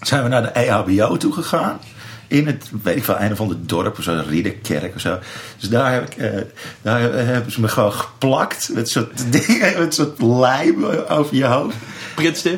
zijn 0.00 0.22
we 0.22 0.28
naar 0.28 0.42
de 0.42 0.48
EHBO 0.48 1.16
toe 1.16 1.32
gegaan. 1.32 1.78
In 2.26 2.46
het, 2.46 2.70
weet 2.82 2.96
ik 2.96 3.04
veel, 3.04 3.20
een 3.20 3.32
of 3.32 3.40
ander 3.40 3.56
dorp 3.60 3.98
of 3.98 4.04
zo, 4.04 4.12
een 4.12 4.28
ridderkerk 4.28 4.94
of 4.94 5.00
zo. 5.00 5.18
Dus 5.58 5.68
daar, 5.68 5.92
heb 5.92 6.10
ik, 6.10 6.16
eh, 6.16 6.40
daar 6.82 7.00
hebben 7.00 7.52
ze 7.52 7.60
me 7.60 7.68
gewoon 7.68 7.92
geplakt. 7.92 8.70
Met 8.74 8.88
zo'n 8.88 9.08
ding, 9.30 9.76
met 9.78 9.94
soort 9.94 10.22
lijm 10.22 10.84
over 11.08 11.36
je 11.36 11.44
hoofd. 11.44 11.76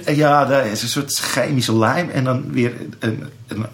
En 0.04 0.16
ja, 0.16 0.44
daar 0.44 0.66
is 0.66 0.82
een 0.82 0.88
soort 0.88 1.14
chemische 1.14 1.76
lijm. 1.76 2.08
En 2.10 2.24
dan 2.24 2.52
weer 2.52 2.72
een, 2.98 3.24
een, 3.48 3.66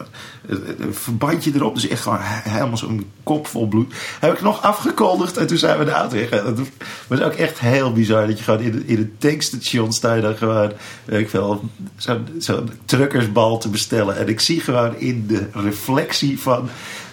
een, 0.46 0.94
verbandje 0.94 1.50
erop. 1.54 1.74
Dus 1.74 1.88
echt 1.88 2.02
gewoon 2.02 2.18
he- 2.20 2.50
helemaal 2.50 2.76
zo'n 2.76 3.10
kop 3.22 3.46
vol 3.46 3.68
bloed. 3.68 3.94
Heb 4.20 4.32
ik 4.32 4.40
nog 4.40 4.62
afgekondigd 4.62 5.36
en 5.36 5.46
toen 5.46 5.58
zijn 5.58 5.78
we 5.78 5.84
de 5.84 5.90
auto 5.90 6.16
weggegaan. 6.16 6.54
Dat 6.54 6.66
was 7.06 7.20
ook 7.20 7.32
echt 7.32 7.58
heel 7.58 7.92
bizar. 7.92 8.26
Dat 8.26 8.38
je 8.38 8.44
gewoon 8.44 8.60
in, 8.60 8.82
in 8.86 8.98
een 8.98 9.14
tankstation 9.18 9.92
sta 9.92 10.14
je 10.14 10.22
dan 10.22 10.36
gewoon... 10.36 10.72
Ik 11.06 11.30
veel, 11.30 11.68
zo'n 11.96 12.26
zo'n 12.38 12.70
truckersbal 12.84 13.58
te 13.58 13.68
bestellen. 13.68 14.16
En 14.16 14.28
ik 14.28 14.40
zie 14.40 14.60
gewoon 14.60 14.96
in 14.98 15.26
de 15.26 15.46
reflectie 15.52 16.40
van... 16.40 16.68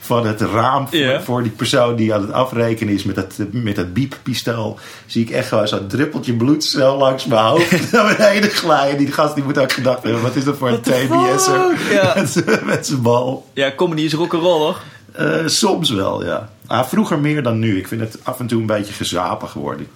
Van 0.10 0.26
het 0.28 0.42
raam 0.42 0.88
voor, 1.24 1.44
die 1.44 1.52
persoon 1.52 1.96
die 1.96 2.14
aan 2.14 2.22
het 2.22 2.32
afrekenen 2.32 2.94
is 2.94 3.04
met 3.04 3.16
dat, 3.16 3.36
met 3.52 3.76
dat 3.76 3.94
bieppistool. 3.94 4.80
Zie 5.06 5.24
ik 5.24 5.30
echt 5.30 5.48
gewoon 5.48 5.68
zo'n 5.68 5.88
druppeltje 5.88 6.34
bloed 6.34 6.64
zo 6.64 6.98
langs 6.98 7.26
mijn 7.26 7.46
hoofd 7.46 7.92
naar 7.92 8.16
beneden 8.18 8.50
glijden. 8.50 8.98
Die 8.98 9.12
gast 9.12 9.36
die 9.36 9.44
moet 9.44 9.58
ook 9.58 9.72
gedacht 9.72 10.04
hebben: 10.04 10.22
wat 10.22 10.36
is 10.36 10.44
dat 10.44 10.58
voor 10.58 10.68
een 10.68 10.80
What 10.84 11.38
TBS'er? 11.38 11.94
Ja. 11.94 12.16
met 12.66 12.88
zijn 12.88 13.02
bal. 13.02 13.50
Ja, 13.54 13.74
comedy 13.76 14.02
is 14.02 14.14
rock'n'roll 14.14 14.60
hoor. 14.60 14.78
Eh, 15.12 15.36
soms 15.46 15.90
wel, 15.90 16.26
ja. 16.26 16.50
Ah, 16.68 16.88
vroeger 16.88 17.20
meer 17.20 17.44
dan 17.44 17.60
nu. 17.60 17.78
Ik 17.78 17.88
vind 17.88 18.02
het 18.02 18.18
af 18.24 18.40
en 18.40 18.48
toe 18.48 18.60
een 18.60 18.66
beetje 18.66 18.94
gezapig 18.94 19.52
geworden. 19.52 19.88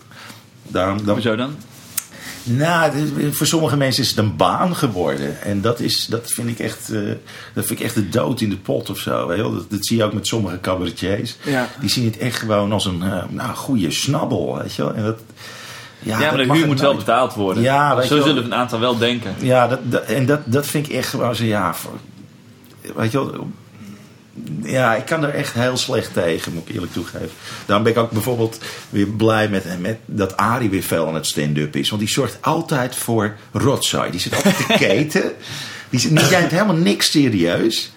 Daarom, 0.63 1.05
dan, 1.05 1.13
Hoezo 1.13 1.35
dan? 1.35 1.55
Nou, 2.43 2.91
voor 3.31 3.47
sommige 3.47 3.77
mensen 3.77 4.03
is 4.03 4.09
het 4.09 4.17
een 4.17 4.35
baan 4.35 4.75
geworden. 4.75 5.41
En 5.41 5.61
dat, 5.61 5.79
is, 5.79 6.05
dat, 6.05 6.31
vind, 6.31 6.49
ik 6.49 6.59
echt, 6.59 6.89
eh, 6.91 6.99
dat 7.53 7.65
vind 7.65 7.79
ik 7.79 7.85
echt 7.85 7.95
de 7.95 8.09
dood 8.09 8.41
in 8.41 8.49
de 8.49 8.57
pot 8.57 8.89
of 8.89 8.97
zo. 8.97 9.35
Dat, 9.35 9.69
dat 9.69 9.85
zie 9.85 9.97
je 9.97 10.03
ook 10.03 10.13
met 10.13 10.27
sommige 10.27 10.59
cabaretiers. 10.59 11.35
Ja. 11.43 11.67
Die 11.79 11.89
zien 11.89 12.05
het 12.05 12.17
echt 12.17 12.39
gewoon 12.39 12.71
als 12.71 12.85
een 12.85 13.03
eh, 13.03 13.23
nou, 13.29 13.55
goede 13.55 13.91
snabbel. 13.91 14.57
Weet 14.57 14.73
je 14.73 14.81
wel? 14.83 14.93
En 14.93 15.03
dat, 15.03 15.19
Ja, 15.99 16.19
maar 16.19 16.37
de 16.37 16.53
huur 16.53 16.67
moet 16.67 16.79
wel 16.79 16.95
betaald 16.95 17.33
worden. 17.33 17.63
Ja, 17.63 17.95
weet 17.95 18.07
Zo 18.07 18.15
je 18.15 18.21
wel. 18.21 18.29
zullen 18.29 18.43
een 18.45 18.55
aantal 18.55 18.79
wel 18.79 18.97
denken. 18.97 19.35
Ja, 19.39 19.67
dat, 19.67 19.79
dat- 19.83 20.03
en 20.03 20.25
dat, 20.25 20.39
dat 20.45 20.65
vind 20.65 20.87
ik 20.87 20.93
echt 20.93 21.09
gewoon 21.09 21.35
zo, 21.35 21.43
ja... 21.43 21.73
voor- 21.73 21.99
weet 22.95 23.11
je 23.11 23.17
wel... 23.25 23.47
Ja, 24.63 24.95
ik 24.95 25.05
kan 25.05 25.23
er 25.23 25.33
echt 25.33 25.53
heel 25.53 25.77
slecht 25.77 26.13
tegen, 26.13 26.53
moet 26.53 26.69
ik 26.69 26.73
eerlijk 26.73 26.93
toegeven. 26.93 27.31
Daarom 27.65 27.83
ben 27.83 27.93
ik 27.93 27.99
ook 27.99 28.11
bijvoorbeeld 28.11 28.59
weer 28.89 29.07
blij 29.07 29.49
met, 29.49 29.81
met 29.81 29.97
dat 30.05 30.37
Arie 30.37 30.69
weer 30.69 30.83
veel 30.83 31.07
aan 31.07 31.15
het 31.15 31.25
stand-up 31.25 31.75
is. 31.75 31.89
Want 31.89 32.01
die 32.01 32.11
zorgt 32.11 32.37
altijd 32.41 32.95
voor 32.95 33.35
rotzooi. 33.51 34.11
Die 34.11 34.19
zit 34.19 34.35
altijd 34.35 34.57
te 34.57 34.73
keten. 34.87 35.31
Die, 35.89 35.99
die 35.99 36.11
neemt 36.11 36.51
helemaal 36.51 36.75
niks 36.75 37.11
serieus. 37.11 37.91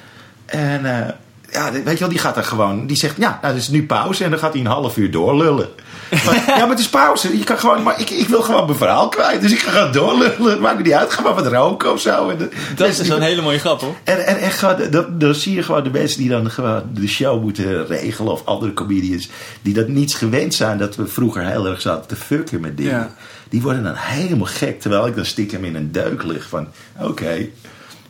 En 0.46 0.84
eh, 0.84 1.12
ja, 1.52 1.72
weet 1.72 1.92
je 1.92 1.98
wel, 1.98 2.08
die 2.08 2.18
gaat 2.18 2.36
er 2.36 2.44
gewoon... 2.44 2.86
Die 2.86 2.96
zegt, 2.96 3.16
ja, 3.16 3.38
nou, 3.42 3.54
het 3.54 3.62
is 3.62 3.68
nu 3.68 3.86
pauze. 3.86 4.24
En 4.24 4.30
dan 4.30 4.38
gaat 4.38 4.52
hij 4.52 4.60
een 4.60 4.66
half 4.66 4.96
uur 4.96 5.10
doorlullen. 5.10 5.68
Maar, 6.10 6.34
ja, 6.46 6.56
maar 6.58 6.68
het 6.68 6.78
is 6.78 6.88
pauze. 6.88 7.38
Je 7.38 7.44
kan 7.44 7.58
gewoon, 7.58 7.82
maar 7.82 8.00
ik, 8.00 8.10
ik 8.10 8.28
wil 8.28 8.42
gewoon 8.42 8.64
mijn 8.66 8.78
verhaal 8.78 9.08
kwijt. 9.08 9.40
Dus 9.40 9.52
ik 9.52 9.58
ga 9.58 9.70
gewoon 9.70 9.92
doorlullen. 9.92 10.50
Het 10.50 10.60
maakt 10.60 10.76
me 10.76 10.82
niet 10.82 10.92
uit. 10.92 11.12
Ga 11.12 11.22
maar 11.22 11.34
wat 11.34 11.46
roken 11.46 11.92
of 11.92 12.00
zo. 12.00 12.28
En 12.28 12.38
de- 12.38 12.48
Dat 12.76 12.88
is 12.88 13.08
een 13.08 13.22
hele 13.22 13.42
mooie 13.42 13.58
grap, 13.58 13.80
hoor. 13.80 13.94
en, 14.04 14.26
en 14.26 14.36
echt 14.36 14.58
gewoon, 14.58 14.90
dat, 14.90 15.20
dan 15.20 15.34
zie 15.34 15.54
je 15.54 15.62
gewoon 15.62 15.82
de 15.84 15.90
mensen 15.90 16.18
die 16.18 16.28
dan 16.28 16.50
gewoon 16.50 16.82
de 16.94 17.06
show 17.08 17.42
moeten 17.42 17.86
regelen. 17.86 18.32
Of 18.32 18.44
andere 18.44 18.72
comedians. 18.74 19.28
Die 19.62 19.74
dat 19.74 19.88
niets 19.88 20.14
gewend 20.14 20.54
zijn. 20.54 20.78
Dat 20.78 20.96
we 20.96 21.06
vroeger 21.06 21.46
heel 21.46 21.66
erg 21.66 21.80
zaten 21.80 22.06
te 22.08 22.16
fucken 22.16 22.60
met 22.60 22.76
dingen. 22.76 22.92
Ja. 22.92 23.10
Die 23.48 23.62
worden 23.62 23.82
dan 23.82 23.94
helemaal 23.96 24.46
gek. 24.46 24.80
Terwijl 24.80 25.06
ik 25.06 25.16
dan 25.16 25.24
stiekem 25.24 25.64
in 25.64 25.74
een 25.76 25.92
deuk 25.92 26.22
lig. 26.22 26.48
Van 26.48 26.68
oké, 27.00 27.46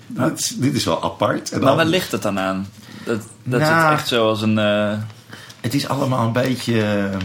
dit, 0.07 0.38
is- 0.38 0.55
dit 0.57 0.75
is 0.75 0.85
wel 0.85 1.03
apart. 1.03 1.50
En 1.50 1.59
Maar 1.59 1.67
dan- 1.69 1.76
waar 1.76 1.87
ligt 1.87 2.12
het 2.12 2.23
dan 2.23 2.38
aan? 2.38 2.67
Dat, 3.05 3.21
dat 3.45 3.61
Nou. 3.61 3.85
het 3.85 3.93
echt 3.93 4.09
zo 4.09 4.29
als 4.29 4.43
een... 4.43 4.59
eh, 4.59 4.93
Het 5.61 5.75
is 5.75 5.88
allemaal 5.88 6.26
een 6.26 6.33
beetje. 6.33 6.81
ehm, 6.83 7.25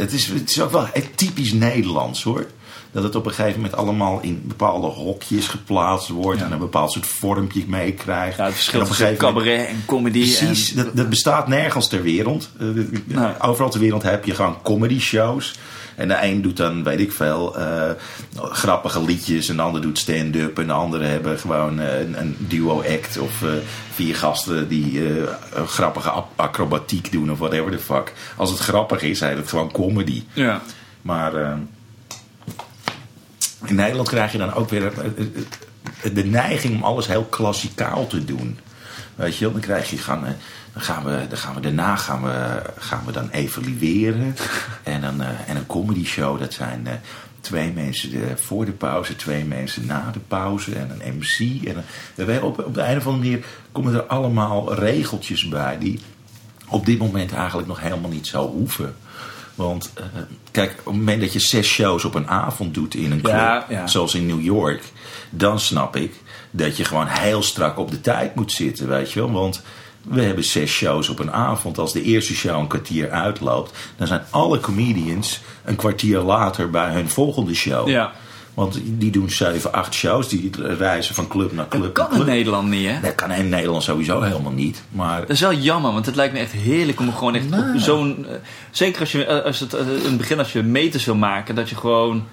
Het 0.00 0.12
is, 0.12 0.26
het 0.26 0.50
is 0.50 0.60
ook 0.60 0.70
wel 0.72 0.86
typisch 1.14 1.52
Nederlands 1.52 2.22
hoor. 2.22 2.46
Dat 2.92 3.02
het 3.02 3.14
op 3.14 3.26
een 3.26 3.32
gegeven 3.32 3.60
moment 3.60 3.76
allemaal 3.76 4.20
in 4.22 4.42
bepaalde 4.44 4.86
hokjes 4.86 5.48
geplaatst 5.48 6.08
wordt. 6.08 6.38
Ja. 6.40 6.46
En 6.46 6.52
een 6.52 6.58
bepaald 6.58 6.92
soort 6.92 7.06
vormpje 7.06 7.64
meekrijgt. 7.66 8.36
ja, 8.36 8.44
het 8.44 8.54
verschil 8.54 8.84
tussen 8.84 9.04
moment- 9.04 9.22
cabaret 9.22 9.66
en 9.66 9.82
comedy. 9.86 10.18
Precies, 10.18 10.70
En, 10.70 10.76
dat, 10.84 10.96
dat 10.96 11.08
bestaat 11.08 11.48
nergens 11.48 11.88
ter 11.88 12.02
wereld. 12.02 12.48
Nee. 12.58 13.40
Overal 13.40 13.70
ter 13.70 13.80
wereld 13.80 14.02
heb 14.02 14.24
je 14.24 14.34
gewoon 14.34 14.62
comedy 14.62 14.98
shows. 15.00 15.54
En 16.00 16.08
de 16.08 16.18
een 16.22 16.42
doet 16.42 16.56
dan, 16.56 16.82
weet 16.84 17.00
ik 17.00 17.12
veel, 17.12 17.56
eh, 17.58 17.90
grappige 18.36 19.02
liedjes. 19.04 19.48
En 19.48 19.56
de 19.56 19.62
ander 19.62 19.80
doet 19.82 19.98
stand-up. 19.98 20.58
En 20.58 20.66
de 20.66 20.72
andere 20.72 21.04
hebben 21.04 21.38
gewoon 21.38 21.80
eh, 21.80 22.00
een, 22.00 22.20
een 22.20 22.36
duo-act. 22.38 23.18
Of 23.18 23.42
eh, 23.42 23.48
vier 23.94 24.16
gasten 24.16 24.68
die 24.68 25.02
grappige 25.66 26.10
ac- 26.10 26.26
acrobatiek 26.36 27.12
doen. 27.12 27.30
Of 27.30 27.38
whatever 27.38 27.70
the 27.70 27.78
fuck. 27.78 28.12
Als 28.36 28.50
het 28.50 28.58
grappig 28.58 29.02
is, 29.02 29.20
heet 29.20 29.36
het 29.36 29.48
gewoon 29.48 29.72
comedy. 29.72 30.22
ja. 30.32 30.60
Maar 31.02 31.32
in 33.66 33.74
Nederland 33.74 34.08
krijg 34.08 34.32
je 34.32 34.38
dan 34.38 34.54
ook 34.54 34.68
weer 34.70 34.92
de 36.12 36.24
neiging 36.24 36.74
om 36.74 36.82
alles 36.82 37.06
heel 37.06 37.24
klassikaal 37.24 38.06
te 38.06 38.24
doen. 38.24 38.58
Weet 39.14 39.36
je 39.36 39.44
wel, 39.44 39.52
dan 39.52 39.60
krijg 39.60 39.90
je 39.90 39.98
gaan, 39.98 40.36
dan 40.72 40.82
gaan 40.82 41.04
we, 41.04 41.26
dan 41.28 41.38
gaan 41.38 41.54
we 41.54 41.60
daarna 41.60 41.96
gaan 41.96 42.22
we, 42.22 42.62
gaan 42.78 43.02
we 43.06 43.12
dan 43.12 43.30
evalueren. 43.30 44.34
En, 44.82 45.00
dan, 45.00 45.20
eh, 45.22 45.28
en 45.46 45.56
een 45.56 45.66
comedy 45.66 46.04
show, 46.04 46.38
dat 46.40 46.52
zijn 46.52 46.86
eh, 46.86 46.92
twee 47.40 47.72
mensen 47.72 48.12
eh, 48.12 48.36
voor 48.36 48.64
de 48.64 48.72
pauze, 48.72 49.16
twee 49.16 49.44
mensen 49.44 49.86
na 49.86 50.10
de 50.12 50.18
pauze 50.28 50.74
en 50.74 50.90
een 51.00 51.16
MC. 51.16 51.64
En, 51.68 51.84
een- 52.16 52.42
op, 52.42 52.58
op 52.64 52.74
de 52.74 52.80
een 52.82 52.96
of 52.96 53.06
andere 53.06 53.24
manier 53.24 53.44
komen 53.72 53.94
er 53.94 54.02
allemaal 54.02 54.74
regeltjes 54.74 55.48
bij 55.48 55.78
die 55.78 56.00
op 56.68 56.86
dit 56.86 56.98
moment 56.98 57.32
eigenlijk 57.32 57.68
nog 57.68 57.80
helemaal 57.80 58.10
niet 58.10 58.26
zou 58.26 58.48
hoeven. 58.50 58.96
Want 59.54 59.92
kijk, 60.50 60.70
op 60.70 60.76
het 60.84 60.94
moment 60.94 61.20
dat 61.20 61.32
je 61.32 61.38
zes 61.40 61.66
shows 61.68 62.04
op 62.04 62.14
een 62.14 62.28
avond 62.28 62.74
doet 62.74 62.94
in 62.94 63.10
een 63.12 63.20
club, 63.20 63.34
Ja, 63.34 63.66
ja. 63.68 63.86
zoals 63.86 64.14
in 64.14 64.26
New 64.26 64.42
York, 64.42 64.82
dan 65.30 65.60
snap 65.60 65.96
ik 65.96 66.14
dat 66.50 66.76
je 66.76 66.84
gewoon 66.84 67.06
heel 67.06 67.42
strak 67.42 67.78
op 67.78 67.90
de 67.90 68.00
tijd 68.00 68.34
moet 68.34 68.52
zitten, 68.52 68.88
weet 68.88 69.12
je 69.12 69.20
wel. 69.20 69.30
Want 69.32 69.62
we 70.02 70.22
hebben 70.22 70.44
zes 70.44 70.70
shows 70.70 71.08
op 71.08 71.18
een 71.18 71.32
avond. 71.32 71.78
Als 71.78 71.92
de 71.92 72.02
eerste 72.02 72.34
show 72.34 72.58
een 72.60 72.66
kwartier 72.66 73.10
uitloopt, 73.10 73.78
dan 73.96 74.06
zijn 74.06 74.22
alle 74.30 74.60
comedians 74.60 75.40
een 75.64 75.76
kwartier 75.76 76.18
later 76.18 76.70
bij 76.70 76.92
hun 76.92 77.08
volgende 77.08 77.54
show. 77.54 77.88
Ja. 77.88 78.12
Want 78.54 78.80
die 78.84 79.10
doen 79.10 79.30
zeven, 79.30 79.72
acht 79.72 79.94
shows, 79.94 80.28
die 80.28 80.50
reizen 80.78 81.14
van 81.14 81.28
club 81.28 81.52
naar 81.52 81.68
club 81.68 81.82
Dat 81.82 81.92
kan 81.92 82.08
naar 82.10 82.20
in. 82.20 82.26
Nederland 82.26 82.68
niet, 82.68 82.88
hè? 82.88 83.00
Dat 83.00 83.14
kan 83.14 83.30
in 83.32 83.48
Nederland 83.48 83.82
sowieso 83.82 84.20
helemaal 84.20 84.52
niet. 84.52 84.82
Maar 84.90 85.20
Dat 85.20 85.30
is 85.30 85.40
wel 85.40 85.54
jammer, 85.54 85.92
want 85.92 86.06
het 86.06 86.14
lijkt 86.16 86.32
me 86.32 86.38
echt 86.38 86.52
heerlijk 86.52 87.00
om 87.00 87.12
gewoon 87.14 87.34
echt 87.34 87.44
zo'n... 87.76 88.26
eh, 88.28 88.34
zeker 88.70 89.00
als 89.00 89.12
je 89.12 89.24
eh, 89.24 89.44
als 89.44 89.60
het, 89.60 89.74
eh, 89.74 89.80
in 89.86 90.04
het 90.04 90.16
begin 90.18 90.38
als 90.38 90.52
je 90.52 90.62
meters 90.62 91.04
wil 91.04 91.14
maken, 91.14 91.54
dat 91.54 91.68
je 91.68 91.76
gewoon 91.76 92.24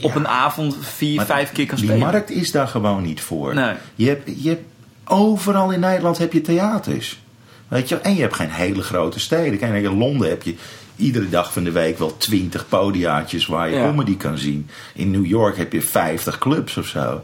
op 0.00 0.14
een 0.14 0.28
avond 0.28 0.76
vier, 0.80 1.16
Maar 1.16 1.26
vijf 1.26 1.52
keer 1.52 1.66
kan 1.66 1.76
die 1.76 1.84
spelen. 1.86 2.06
markt 2.06 2.30
is 2.30 2.50
daar 2.50 2.68
gewoon 2.68 3.02
niet 3.02 3.20
voor. 3.20 3.54
Nee. 3.54 3.74
Je 3.94 4.08
hebt, 4.08 4.30
je 4.42 4.48
hebt, 4.48 4.62
overal 5.04 5.70
in 5.70 5.80
Nederland 5.80 6.18
heb 6.18 6.32
je 6.32 6.40
theaters. 6.40 7.22
Weet 7.68 7.88
je? 7.88 7.96
En 7.96 8.14
je 8.14 8.20
hebt 8.20 8.34
geen 8.34 8.50
hele 8.50 8.82
grote 8.82 9.20
steden. 9.20 9.58
Kijk, 9.58 9.84
in 9.84 9.98
Londen 9.98 10.28
heb 10.28 10.42
je 10.42 10.54
iedere 10.96 11.28
dag 11.28 11.52
van 11.52 11.64
de 11.64 11.70
week 11.72 11.98
wel 11.98 12.16
twintig 12.16 12.68
podiaatjes 12.68 13.46
waar 13.46 13.70
je 13.70 13.76
Ja. 13.76 13.86
comedy 13.86 14.16
kan 14.16 14.38
zien. 14.38 14.68
In 14.94 15.10
New 15.10 15.26
York 15.26 15.56
heb 15.56 15.72
je 15.72 15.82
50 15.82 16.38
clubs 16.38 16.76
of 16.76 16.86
zo. 16.86 17.22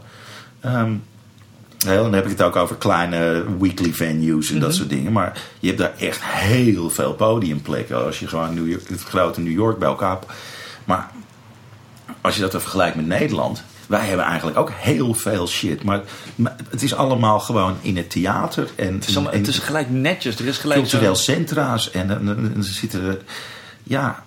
Ehm, 0.59 0.91
dan 1.77 2.13
heb 2.13 2.23
ik 2.23 2.29
het 2.31 2.41
ook 2.41 2.55
over 2.55 2.75
kleine 2.75 3.45
weekly 3.59 3.93
venues 3.93 4.49
en 4.49 4.55
Mhm. 4.55 4.63
dat 4.63 4.75
soort 4.75 4.89
dingen. 4.89 5.11
Maar 5.11 5.41
je 5.59 5.67
hebt 5.67 5.79
daar 5.79 5.93
echt 5.99 6.19
heel 6.23 6.89
veel 6.89 7.13
podiumplekken. 7.13 8.05
Als 8.05 8.19
je 8.19 8.27
gewoon 8.27 8.53
New 8.53 8.69
York, 8.69 8.89
het 8.89 9.03
grote 9.03 9.41
New 9.41 9.53
York 9.53 9.77
bij 9.79 9.87
elkaar. 9.87 10.19
Maar 10.85 11.09
als 12.21 12.35
je 12.35 12.41
dat 12.41 12.51
vergelijkt 12.51 12.95
met 12.95 13.05
Nederland. 13.07 13.63
Wij 13.91 14.07
hebben 14.07 14.25
eigenlijk 14.25 14.57
ook 14.57 14.71
heel 14.75 15.13
veel 15.13 15.47
shit. 15.47 15.83
Maar, 15.83 16.01
maar 16.35 16.55
het 16.69 16.81
is 16.83 16.93
allemaal 16.93 17.39
gewoon 17.39 17.75
in 17.81 17.97
het 17.97 18.09
theater. 18.09 18.69
En, 18.75 18.93
Het 18.93 19.07
is, 19.07 19.15
allemaal, 19.15 19.33
en 19.33 19.39
het 19.39 19.47
is 19.47 19.59
gelijk 19.59 19.89
netjes. 19.89 20.39
Er 20.39 20.45
is 20.47 20.57
gelijk 20.57 20.79
cultureel 20.79 21.15
zo... 21.15 21.21
centra's. 21.31 21.91
En 21.91 22.07
dan, 22.07 22.63
zitten 22.63 23.03
er... 23.03 23.17
Ja, 23.83 24.23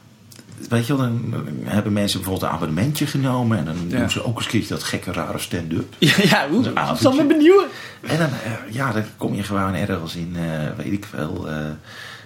weet 0.68 0.86
je 0.86 0.96
wel, 0.96 1.06
dan 1.06 1.34
hebben 1.64 1.92
mensen 1.92 2.20
bijvoorbeeld 2.20 2.50
een 2.50 2.56
abonnementje 2.56 3.06
genomen. 3.06 3.58
En 3.58 3.64
dan 3.64 3.76
Ja. 3.88 3.98
doen 3.98 4.10
ze 4.10 4.24
ook 4.24 4.36
eens 4.36 4.44
een 4.44 4.50
keertje 4.50 4.74
dat 4.74 4.82
gekke 4.82 5.12
rare 5.12 5.38
stand-up. 5.38 5.94
Ja, 5.98 6.12
ja 6.22 6.48
hoe? 6.48 6.72
Dat 6.72 7.00
is 7.12 7.16
me 7.16 7.24
benieuwen. 7.24 7.66
En 8.00 8.18
dan, 8.18 8.28
eh, 8.28 8.74
ja, 8.74 8.92
dan 8.92 9.04
kom 9.16 9.34
je 9.34 9.42
gewoon 9.42 9.74
ergens 9.74 10.14
in, 10.14 10.36
eh, 10.36 10.76
weet 10.76 10.92
ik 10.92 11.06
veel, 11.10 11.48
eh 11.48 11.56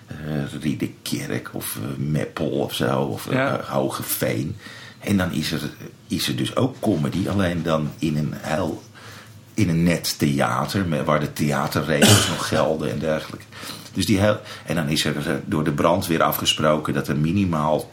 eh, 0.06 0.16
Riedekerk 0.60 1.50
of 1.52 1.78
Meppel 1.96 2.48
of 2.50 2.74
zo, 2.74 3.00
of 3.00 3.30
Ja. 3.30 3.60
Hogeveen. 3.66 4.56
En 4.98 5.16
dan 5.16 5.32
is 5.32 5.52
er, 5.52 5.70
is 6.06 6.28
er 6.28 6.36
dus 6.36 6.56
ook 6.56 6.80
comedy, 6.80 7.28
alleen 7.28 7.62
dan 7.62 7.90
in 7.98 8.16
een 8.16 8.34
heel, 8.36 8.82
in 9.54 9.68
een 9.68 9.82
net 9.82 10.18
theater, 10.18 11.04
waar 11.04 11.20
de 11.20 11.32
theaterregels 11.32 12.28
nog 12.28 12.48
gelden 12.48 12.90
en 12.90 12.98
dergelijke. 12.98 13.44
Dus 13.94 14.06
die 14.06 14.18
heel, 14.18 14.40
en 14.66 14.74
dan 14.74 14.88
is 14.88 15.04
er 15.04 15.16
eh, 15.16 15.32
door 15.44 15.64
de 15.64 15.72
brandweer 15.72 16.22
afgesproken 16.22 16.94
dat 16.94 17.08
er 17.08 17.16
minimaal 17.16 17.88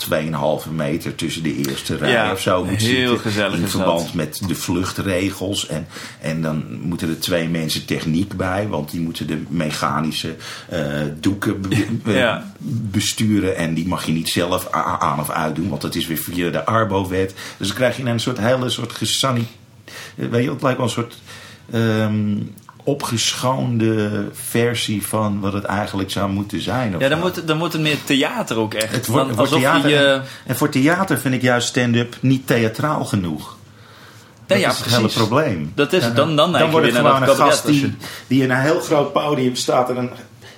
2,5 0.65 0.71
meter 0.71 1.15
tussen 1.15 1.43
de 1.43 1.55
eerste 1.55 1.95
rij 1.95 2.11
Ja, 2.11 2.31
of 2.31 2.41
zo 2.41 2.65
moet 2.65 2.77
heel 2.81 2.99
zitten. 3.09 3.19
gezellig 3.19 3.59
in 3.59 3.67
verband 3.67 4.13
met 4.13 4.41
de 4.47 4.55
vluchtregels. 4.55 5.67
En, 5.67 5.87
en 6.21 6.41
dan 6.41 6.63
moeten 6.81 7.09
er 7.09 7.19
twee 7.19 7.47
mensen 7.49 7.85
techniek 7.85 8.37
bij, 8.37 8.67
want 8.67 8.91
die 8.91 8.99
moeten 9.01 9.27
de 9.27 9.43
mechanische 9.49 10.35
eh, 10.69 10.81
doeken 11.19 11.61
be- 11.61 11.85
Ja. 12.13 12.51
besturen. 12.91 13.55
En 13.57 13.73
die 13.73 13.87
mag 13.87 14.05
je 14.05 14.11
niet 14.11 14.29
zelf 14.29 14.71
aan 14.99 15.19
of 15.19 15.29
uitdoen, 15.29 15.69
want 15.69 15.81
dat 15.81 15.95
is 15.95 16.07
weer 16.07 16.17
via 16.17 16.49
de 16.49 16.65
Arbo-wet. 16.65 17.33
Dus 17.57 17.67
dan 17.67 17.75
krijg 17.75 17.97
je 17.97 18.03
een 18.03 18.19
soort 18.19 18.37
hele 18.39 18.69
soort 18.69 18.91
gesani... 18.91 19.47
eh, 20.15 20.27
Weet 20.27 20.43
je, 20.43 20.49
het 20.49 20.61
lijkt 20.61 20.77
wel 20.77 20.87
een 20.87 20.93
soort 20.93 21.17
ehm, 21.71 22.35
opgeschoonde 22.85 24.25
versie 24.33 25.07
van 25.07 25.39
wat 25.39 25.53
het 25.53 25.63
eigenlijk 25.63 26.11
zou 26.11 26.29
moeten 26.31 26.61
zijn. 26.61 26.95
of 26.95 27.01
Ja, 27.01 27.09
dan 27.09 27.19
moet, 27.19 27.47
dan 27.47 27.57
wordt 27.57 27.73
het 27.73 27.81
meer 27.81 27.97
theater 28.03 28.57
ook 28.57 28.73
echt. 28.73 28.91
Het 28.91 29.07
wordt, 29.07 29.37
alsof 29.37 29.59
theater. 29.59 29.89
je... 29.89 29.97
en, 29.97 30.23
en 30.45 30.55
voor 30.55 30.69
theater 30.69 31.17
vind 31.19 31.33
ik 31.33 31.41
juist 31.41 31.67
stand-up 31.67 32.15
niet 32.19 32.47
theatraal 32.47 33.05
genoeg. 33.05 33.57
Dat 34.47 34.59
ja, 34.59 34.69
is 34.69 34.77
het 34.77 34.95
hele 34.95 35.07
probleem. 35.07 35.71
Dat 35.75 35.93
is. 35.93 36.13
Dan- 36.13 36.35
dan 36.35 36.51
je 36.51 36.69
wordt 36.69 36.87
het 36.87 36.95
gewoon 36.95 37.21
een 37.21 37.35
gast 37.35 37.65
die, 37.65 37.95
die 38.27 38.43
in 38.43 38.51
een 38.51 38.59
heel 38.61 38.79
groot 38.79 39.13
podium 39.13 39.55
staat. 39.55 39.89
En 39.89 39.97
een, 39.97 40.09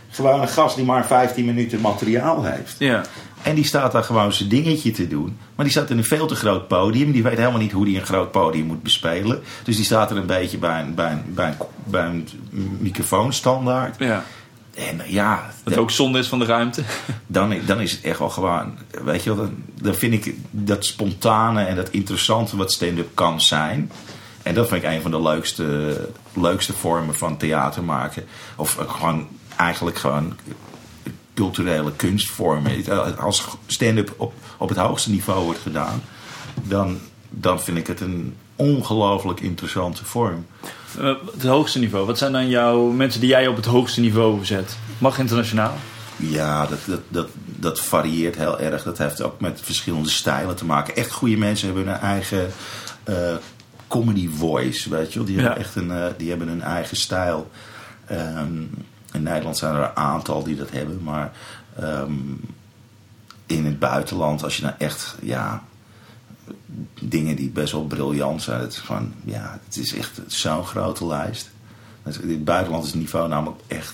gewoon 0.09 0.41
een 0.41 0.47
gast 0.47 0.75
die 0.75 0.85
maar 0.85 1.05
15 1.05 1.45
minuten 1.45 1.81
materiaal 1.81 2.43
heeft. 2.43 2.75
Ja. 2.77 3.03
En 3.41 3.55
die 3.55 3.65
staat 3.65 3.91
daar 3.91 4.03
gewoon 4.03 4.33
zijn 4.33 4.49
dingetje 4.49 4.91
te 4.91 5.07
doen. 5.07 5.37
Maar 5.55 5.65
die 5.65 5.73
staat 5.73 5.89
in 5.89 5.97
een 5.97 6.03
veel 6.03 6.27
te 6.27 6.35
groot 6.35 6.67
podium. 6.67 7.11
Die 7.11 7.23
weet 7.23 7.37
helemaal 7.37 7.59
niet 7.59 7.71
hoe 7.71 7.85
die 7.85 7.99
een 7.99 8.05
groot 8.05 8.31
podium 8.31 8.65
moet 8.65 8.83
bespelen. 8.83 9.43
Dus 9.63 9.75
die 9.75 9.85
staat 9.85 10.11
er 10.11 10.17
een 10.17 10.25
beetje 10.25 10.57
bij 10.57 10.81
een, 10.81 10.95
bij 10.95 11.11
een, 11.11 11.23
bij 11.33 11.47
een, 11.47 11.57
bij 11.83 12.05
een 12.05 12.27
microfoonstandaard. 12.79 13.95
Ja. 13.99 14.23
En 14.75 15.01
ja, 15.05 15.49
Wat 15.63 15.77
ook 15.77 15.91
zonde 15.91 16.19
is 16.19 16.27
van 16.27 16.39
de 16.39 16.45
ruimte. 16.45 16.83
dan, 17.27 17.55
dan 17.65 17.81
is 17.81 17.91
het 17.91 18.01
echt 18.01 18.19
wel 18.19 18.29
gewoon, 18.29 18.77
weet 19.03 19.23
je 19.23 19.35
wel, 19.35 19.45
dan, 19.45 19.63
dan 19.81 19.95
vind 19.95 20.13
ik 20.13 20.35
dat 20.51 20.85
spontane 20.85 21.63
en 21.63 21.75
dat 21.75 21.89
interessante 21.89 22.57
wat 22.57 22.71
stand-up 22.71 23.09
kan 23.13 23.41
zijn. 23.41 23.91
En 24.43 24.53
dat 24.53 24.67
vind 24.67 24.83
ik 24.83 24.89
een 24.89 25.01
van 25.01 25.11
de 25.11 25.21
leukste, 25.21 26.09
leukste 26.33 26.73
vormen 26.73 27.15
van 27.15 27.37
theater 27.37 27.83
maken. 27.83 28.23
Of 28.55 28.77
gewoon, 28.87 29.27
eigenlijk 29.55 29.97
gewoon 29.97 30.33
culturele 31.37 31.91
kunstvormen. 31.95 32.71
Als 33.19 33.45
stand-up 33.67 34.13
op, 34.17 34.33
op 34.57 34.69
het 34.69 34.77
hoogste 34.77 35.09
niveau 35.09 35.43
wordt 35.43 35.59
gedaan, 35.59 36.01
dan, 36.63 36.99
dan 37.29 37.61
vind 37.61 37.77
ik 37.77 37.87
het 37.87 38.01
een 38.01 38.35
ongelooflijk 38.55 39.39
interessante 39.39 40.05
vorm. 40.05 40.45
Eh, 40.99 41.13
het 41.33 41.43
hoogste 41.43 41.79
niveau. 41.79 42.05
Wat 42.05 42.17
zijn 42.17 42.31
dan 42.31 42.49
jouw 42.49 42.85
mensen 42.85 43.19
die 43.19 43.29
jij 43.29 43.47
op 43.47 43.55
het 43.55 43.65
hoogste 43.65 44.01
niveau 44.01 44.45
zet? 44.45 44.77
Mag 44.97 45.19
internationaal? 45.19 45.73
Ja, 46.15 46.65
dat, 46.65 46.79
dat, 46.85 47.01
dat, 47.07 47.27
dat 47.45 47.79
varieert 47.79 48.35
heel 48.35 48.59
erg. 48.59 48.83
Dat 48.83 48.97
heeft 48.97 49.21
ook 49.21 49.39
met 49.39 49.59
verschillende 49.63 50.09
stijlen 50.09 50.55
te 50.55 50.65
maken. 50.65 50.95
Echt 50.95 51.11
goede 51.11 51.37
mensen 51.37 51.65
hebben 51.67 51.87
hun 51.87 52.01
eigen 52.01 52.51
eh, 53.03 53.15
comedy 53.87 54.29
voice, 54.29 54.89
weet 54.89 55.13
je 55.13 55.19
wel. 55.19 55.27
Die, 55.27 55.35
Ja. 55.37 55.41
hebben 55.41 55.59
echt 55.63 55.75
een, 55.75 55.91
eh, 55.91 56.05
die 56.17 56.29
hebben 56.29 56.47
hun 56.47 56.61
eigen 56.61 56.97
stijl. 56.97 57.49
Ehm, 58.07 58.63
in 59.11 59.23
Nederland 59.23 59.57
zijn 59.57 59.75
er 59.75 59.83
een 59.83 59.95
aantal 59.95 60.43
die 60.43 60.55
dat 60.55 60.71
hebben. 60.71 61.03
Maar 61.03 61.31
ehm, 61.79 62.13
in 63.45 63.65
het 63.65 63.79
buitenland, 63.79 64.43
als 64.43 64.57
je 64.57 64.63
nou 64.63 64.75
echt... 64.77 65.15
Ja, 65.21 65.63
dingen 67.01 67.35
die 67.35 67.49
best 67.49 67.71
wel 67.71 67.85
briljant 67.85 68.41
zijn. 68.41 68.61
Het 68.61 68.73
is 68.73 68.79
gewoon, 68.79 69.13
ja, 69.23 69.59
het 69.65 69.77
is 69.77 69.95
echt 69.95 70.21
zo'n 70.27 70.65
grote 70.65 71.05
lijst. 71.05 71.49
In 72.21 72.29
het 72.29 72.45
buitenland 72.45 72.83
is 72.83 72.91
het 72.91 72.99
niveau 72.99 73.27
namelijk 73.29 73.61
echt, 73.67 73.93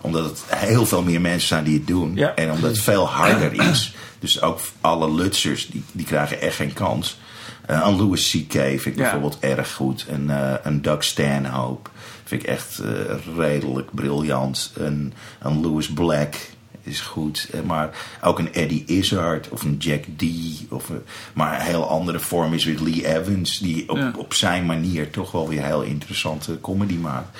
omdat 0.00 0.24
het 0.24 0.42
heel 0.46 0.86
veel 0.86 1.02
meer 1.02 1.20
mensen 1.20 1.48
zijn 1.48 1.64
die 1.64 1.78
het 1.78 1.86
doen. 1.86 2.14
Ja. 2.14 2.34
En 2.34 2.50
omdat 2.50 2.70
het 2.70 2.80
veel 2.80 3.08
harder 3.08 3.52
is. 3.70 3.94
Dus 4.18 4.42
ook 4.42 4.60
alle 4.80 5.12
Lutsers, 5.12 5.66
die, 5.66 5.84
die 5.92 6.06
krijgen 6.06 6.40
echt 6.40 6.56
geen 6.56 6.72
kans. 6.72 7.18
Eh, 7.66 7.82
een 7.86 7.96
Louis 7.96 8.30
C.K. 8.30 8.52
vind 8.52 8.86
ik 8.86 8.96
Ja. 8.96 9.02
bijvoorbeeld 9.02 9.38
erg 9.40 9.72
goed. 9.72 10.06
En 10.08 10.30
eh, 10.30 10.54
een 10.62 10.82
Doug 10.82 11.04
Stanhope 11.04 11.90
vind 12.24 12.42
ik 12.42 12.48
echt 12.48 12.78
eh, 12.78 12.90
redelijk 13.36 13.88
briljant. 13.94 14.72
Een, 14.76 15.12
een 15.40 15.60
Louis 15.60 15.88
Black 15.92 16.34
is 16.82 17.00
goed. 17.00 17.48
Eh, 17.52 17.60
Maar 17.60 17.90
ook 18.22 18.38
een 18.38 18.52
Eddie 18.52 18.84
Izzard 18.86 19.48
of 19.48 19.62
een 19.62 19.76
Jack 19.78 20.04
D. 20.16 20.22
Of, 20.68 20.90
maar 21.32 21.54
een 21.60 21.66
heel 21.66 21.88
andere 21.88 22.20
vorm 22.20 22.52
is 22.54 22.64
weer 22.64 22.78
Lee 22.80 23.16
Evans. 23.18 23.58
Die 23.58 23.88
op, 23.90 23.96
Ja. 23.96 24.12
op 24.16 24.34
zijn 24.34 24.66
manier 24.66 25.10
toch 25.10 25.30
wel 25.32 25.48
weer 25.48 25.64
heel 25.64 25.82
interessante 25.82 26.58
comedy 26.60 26.94
maakt. 26.96 27.38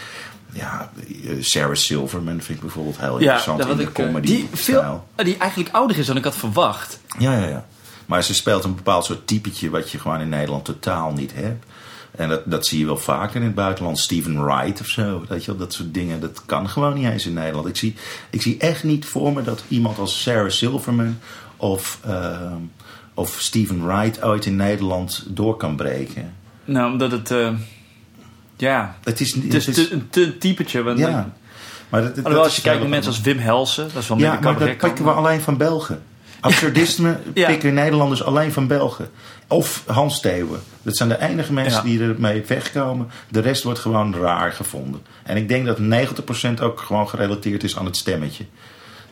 Ja, 0.52 0.90
eh, 1.24 1.30
Sarah 1.40 1.74
Silverman 1.74 2.40
vind 2.40 2.48
ik 2.58 2.60
bijvoorbeeld 2.60 2.98
heel 2.98 3.16
interessant 3.18 3.60
in 3.68 3.76
de 3.76 3.82
ik, 3.82 3.98
eh, 3.98 4.04
comedy 4.04 4.26
die, 4.26 4.48
veel, 4.52 5.04
eh, 5.14 5.24
die 5.24 5.36
eigenlijk 5.36 5.74
ouder 5.74 5.98
is 5.98 6.06
dan 6.06 6.16
ik 6.16 6.24
had 6.24 6.36
verwacht. 6.36 7.00
Ja, 7.18 7.38
ja, 7.38 7.46
ja. 7.48 7.64
Maar 8.06 8.24
ze 8.24 8.34
speelt 8.34 8.64
een 8.64 8.74
bepaald 8.74 9.04
soort 9.04 9.26
typetje 9.26 9.70
wat 9.70 9.90
je 9.90 9.98
gewoon 9.98 10.20
in 10.20 10.28
Nederland 10.28 10.64
totaal 10.64 11.12
niet 11.12 11.34
hebt. 11.34 11.64
En 12.10 12.28
dat, 12.28 12.42
dat 12.44 12.66
zie 12.66 12.78
je 12.78 12.86
wel 12.86 12.96
vaker 12.96 13.36
in 13.40 13.46
het 13.46 13.54
buitenland. 13.54 13.98
Steven 13.98 14.44
Wright 14.44 14.80
of 14.80 14.86
zo. 14.86 15.24
Weet 15.28 15.44
je 15.44 15.50
wel, 15.50 15.60
dat 15.60 15.72
soort 15.72 15.94
dingen. 15.94 16.20
Dat 16.20 16.42
kan 16.46 16.68
gewoon 16.68 16.94
niet 16.94 17.06
eens 17.10 17.26
in 17.26 17.32
Nederland. 17.34 17.66
Ik 17.68 17.76
zie, 17.76 17.94
ik 18.30 18.42
zie 18.42 18.58
echt 18.58 18.84
niet 18.84 19.04
voor 19.06 19.32
me 19.32 19.42
dat 19.42 19.64
iemand 19.68 19.98
als 19.98 20.22
Sarah 20.22 20.50
Silverman 20.50 21.18
of, 21.56 21.98
ehm, 22.04 22.56
of 23.14 23.36
Steven 23.40 23.86
Wright 23.86 24.22
ooit 24.22 24.46
in 24.46 24.56
Nederland 24.56 25.24
door 25.28 25.56
kan 25.56 25.76
breken. 25.76 26.34
Nou, 26.64 26.92
omdat 26.92 27.10
het... 27.10 27.30
eh, 27.30 27.50
ja, 28.56 28.96
Het 29.04 29.20
is, 29.20 29.34
het 29.34 29.54
is 29.54 29.66
het 29.66 29.76
is- 29.76 29.88
te, 30.10 30.22
een 30.22 30.38
typetje. 30.38 30.82
Want 30.82 30.98
ja. 30.98 31.32
Maar 31.88 32.00
dat, 32.02 32.14
dat, 32.14 32.24
Alhoewel, 32.24 32.44
als 32.46 32.56
je 32.56 32.62
kijkt 32.62 32.80
naar 32.80 32.88
mensen 32.88 33.12
als 33.12 33.20
Wim 33.20 33.38
Helsen, 33.38 33.88
dat 33.92 34.02
is 34.02 34.08
wel 34.08 34.16
meer 34.16 34.26
Ja, 34.26 34.40
maar 34.40 34.58
dat 34.58 34.76
pikken 34.76 35.04
we 35.04 35.10
alleen 35.10 35.40
van 35.40 35.56
Belgen. 35.56 36.02
Absurdisme 36.44 37.18
Ja. 37.34 37.46
pikken 37.46 37.74
Nederlanders 37.74 38.22
alleen 38.22 38.52
van 38.52 38.66
Belgen. 38.66 39.10
Of 39.48 39.82
Hans 39.86 40.20
Theeuwen. 40.20 40.60
Dat 40.82 40.96
zijn 40.96 41.08
de 41.08 41.20
enige 41.20 41.52
mensen 41.52 41.82
Ja. 41.90 41.96
die 41.98 42.08
ermee 42.08 42.44
wegkomen. 42.46 43.10
De 43.28 43.40
rest 43.40 43.62
wordt 43.62 43.78
gewoon 43.78 44.14
raar 44.14 44.52
gevonden. 44.52 45.02
En 45.22 45.36
ik 45.36 45.48
denk 45.48 45.66
dat 45.66 45.78
90% 45.78 46.60
ook 46.62 46.80
gewoon 46.80 47.08
gerelateerd 47.08 47.64
is 47.64 47.76
aan 47.78 47.84
het 47.84 47.96
stemmetje. 47.96 48.44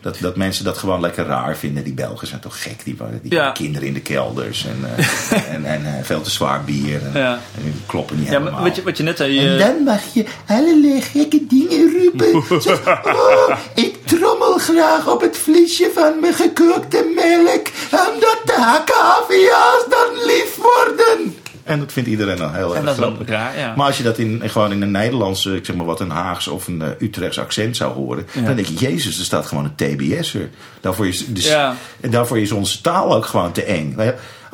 Dat, 0.02 0.16
dat 0.20 0.36
mensen 0.36 0.64
dat 0.64 0.78
gewoon 0.78 1.00
lekker 1.00 1.26
raar 1.26 1.56
vinden. 1.56 1.84
Die 1.84 1.92
Belgen 1.94 2.26
zijn 2.26 2.40
toch 2.40 2.62
gek. 2.62 2.84
Die, 2.84 2.94
waren- 2.98 3.20
die 3.22 3.32
Ja. 3.32 3.50
kinderen 3.50 3.88
in 3.88 3.94
de 3.94 4.00
kelders. 4.00 4.66
En, 4.66 4.90
eh, 4.96 5.06
en, 5.54 5.64
en 5.64 5.86
eh, 5.86 6.04
veel 6.04 6.20
te 6.20 6.30
zwaar 6.30 6.64
bier. 6.64 7.00
En, 7.02 7.20
Ja. 7.20 7.32
en 7.56 7.82
kloppen 7.86 8.16
niet 8.16 8.24
Ja, 8.26 8.30
helemaal. 8.32 8.52
maar 8.52 8.62
wat 8.62 8.76
je, 8.76 8.82
wat 8.82 8.96
je 8.96 9.02
net 9.02 9.16
zei... 9.16 9.38
En 9.38 9.58
eh, 9.58 9.66
dan 9.66 9.82
mag 9.82 10.00
je 10.12 10.24
allerlei 10.46 11.00
gekke 11.02 11.46
dingen 11.48 11.92
roepen. 12.00 12.42
Zoals, 12.62 12.80
oh, 13.04 13.56
ik 13.74 14.06
trommel 14.06 14.58
graag 14.58 15.08
op 15.08 15.20
het 15.20 15.36
vliesje 15.38 15.90
van 15.94 16.20
mijn 16.20 16.34
gekookte 16.34 17.12
melk. 17.14 17.66
Omdat 17.90 18.40
de 18.44 18.56
hakkavia's 18.56 19.84
dan 19.88 20.24
lief 20.26 20.56
worden. 20.56 21.36
En 21.64 21.78
dat 21.78 21.92
vindt 21.92 22.08
iedereen 22.08 22.36
dan 22.36 22.54
heel 22.54 22.76
erg 22.76 22.94
grappig. 22.94 23.28
ja. 23.28 23.74
Maar 23.76 23.86
als 23.86 23.96
je 23.96 24.02
dat 24.02 24.18
in, 24.18 24.42
gewoon 24.44 24.72
in 24.72 24.82
een 24.82 24.90
Nederlandse, 24.90 25.56
ik 25.56 25.64
zeg 25.64 25.76
maar 25.76 25.86
wat, 25.86 26.00
een 26.00 26.10
Haags 26.10 26.48
of 26.48 26.66
een 26.66 26.82
eh, 26.82 26.88
Utrechts 26.98 27.38
accent 27.38 27.76
zou 27.76 27.92
horen, 27.94 28.26
dan 28.44 28.54
denk 28.56 28.66
je, 28.66 28.74
Jezus, 28.74 29.18
er 29.18 29.24
staat 29.24 29.46
gewoon 29.46 29.64
een 29.64 29.74
TBS'er. 29.74 30.50
Daarvoor 30.80 31.06
is, 31.06 31.26
dus, 31.26 31.46
Ja. 31.46 31.74
daarvoor 32.00 32.38
is 32.38 32.52
onze 32.52 32.80
taal 32.80 33.14
ook 33.14 33.26
gewoon 33.26 33.52
te 33.52 33.64
eng. 33.64 33.96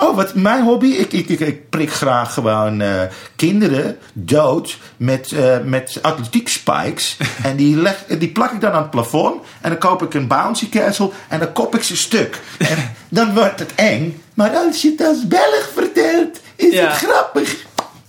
Oh, 0.00 0.16
wat 0.16 0.34
mijn 0.34 0.64
hobby? 0.64 0.86
Ik, 0.86 1.12
ik, 1.12 1.28
ik, 1.28 1.40
ik 1.40 1.68
prik 1.70 1.92
graag 1.92 2.34
gewoon 2.34 2.80
eh, 2.80 3.00
kinderen 3.36 3.96
dood 4.12 4.78
met, 4.96 5.32
eh 5.32 5.56
met 5.64 5.98
atletiek 6.02 6.48
spikes. 6.48 7.16
en 7.42 7.56
die, 7.56 7.76
leg, 7.76 8.04
die 8.18 8.28
plak 8.28 8.52
ik 8.52 8.60
dan 8.60 8.72
aan 8.72 8.82
het 8.82 8.90
plafond. 8.90 9.42
En 9.60 9.70
dan 9.70 9.78
koop 9.78 10.02
ik 10.02 10.14
een 10.14 10.26
bouncy 10.26 10.68
castle 10.68 11.10
en 11.28 11.38
dan 11.38 11.52
kop 11.52 11.74
ik 11.74 11.82
ze 11.82 11.96
stuk. 11.96 12.40
En 12.58 12.94
dan 13.08 13.34
wordt 13.34 13.58
het 13.58 13.74
eng. 13.74 14.22
Maar 14.38 14.56
als 14.56 14.82
je 14.82 14.90
het 14.96 15.06
als 15.06 15.26
Belg 15.26 15.70
vertelt, 15.74 16.40
is 16.56 16.72
Ja. 16.72 16.86
het 16.88 16.96
grappig. 16.96 17.56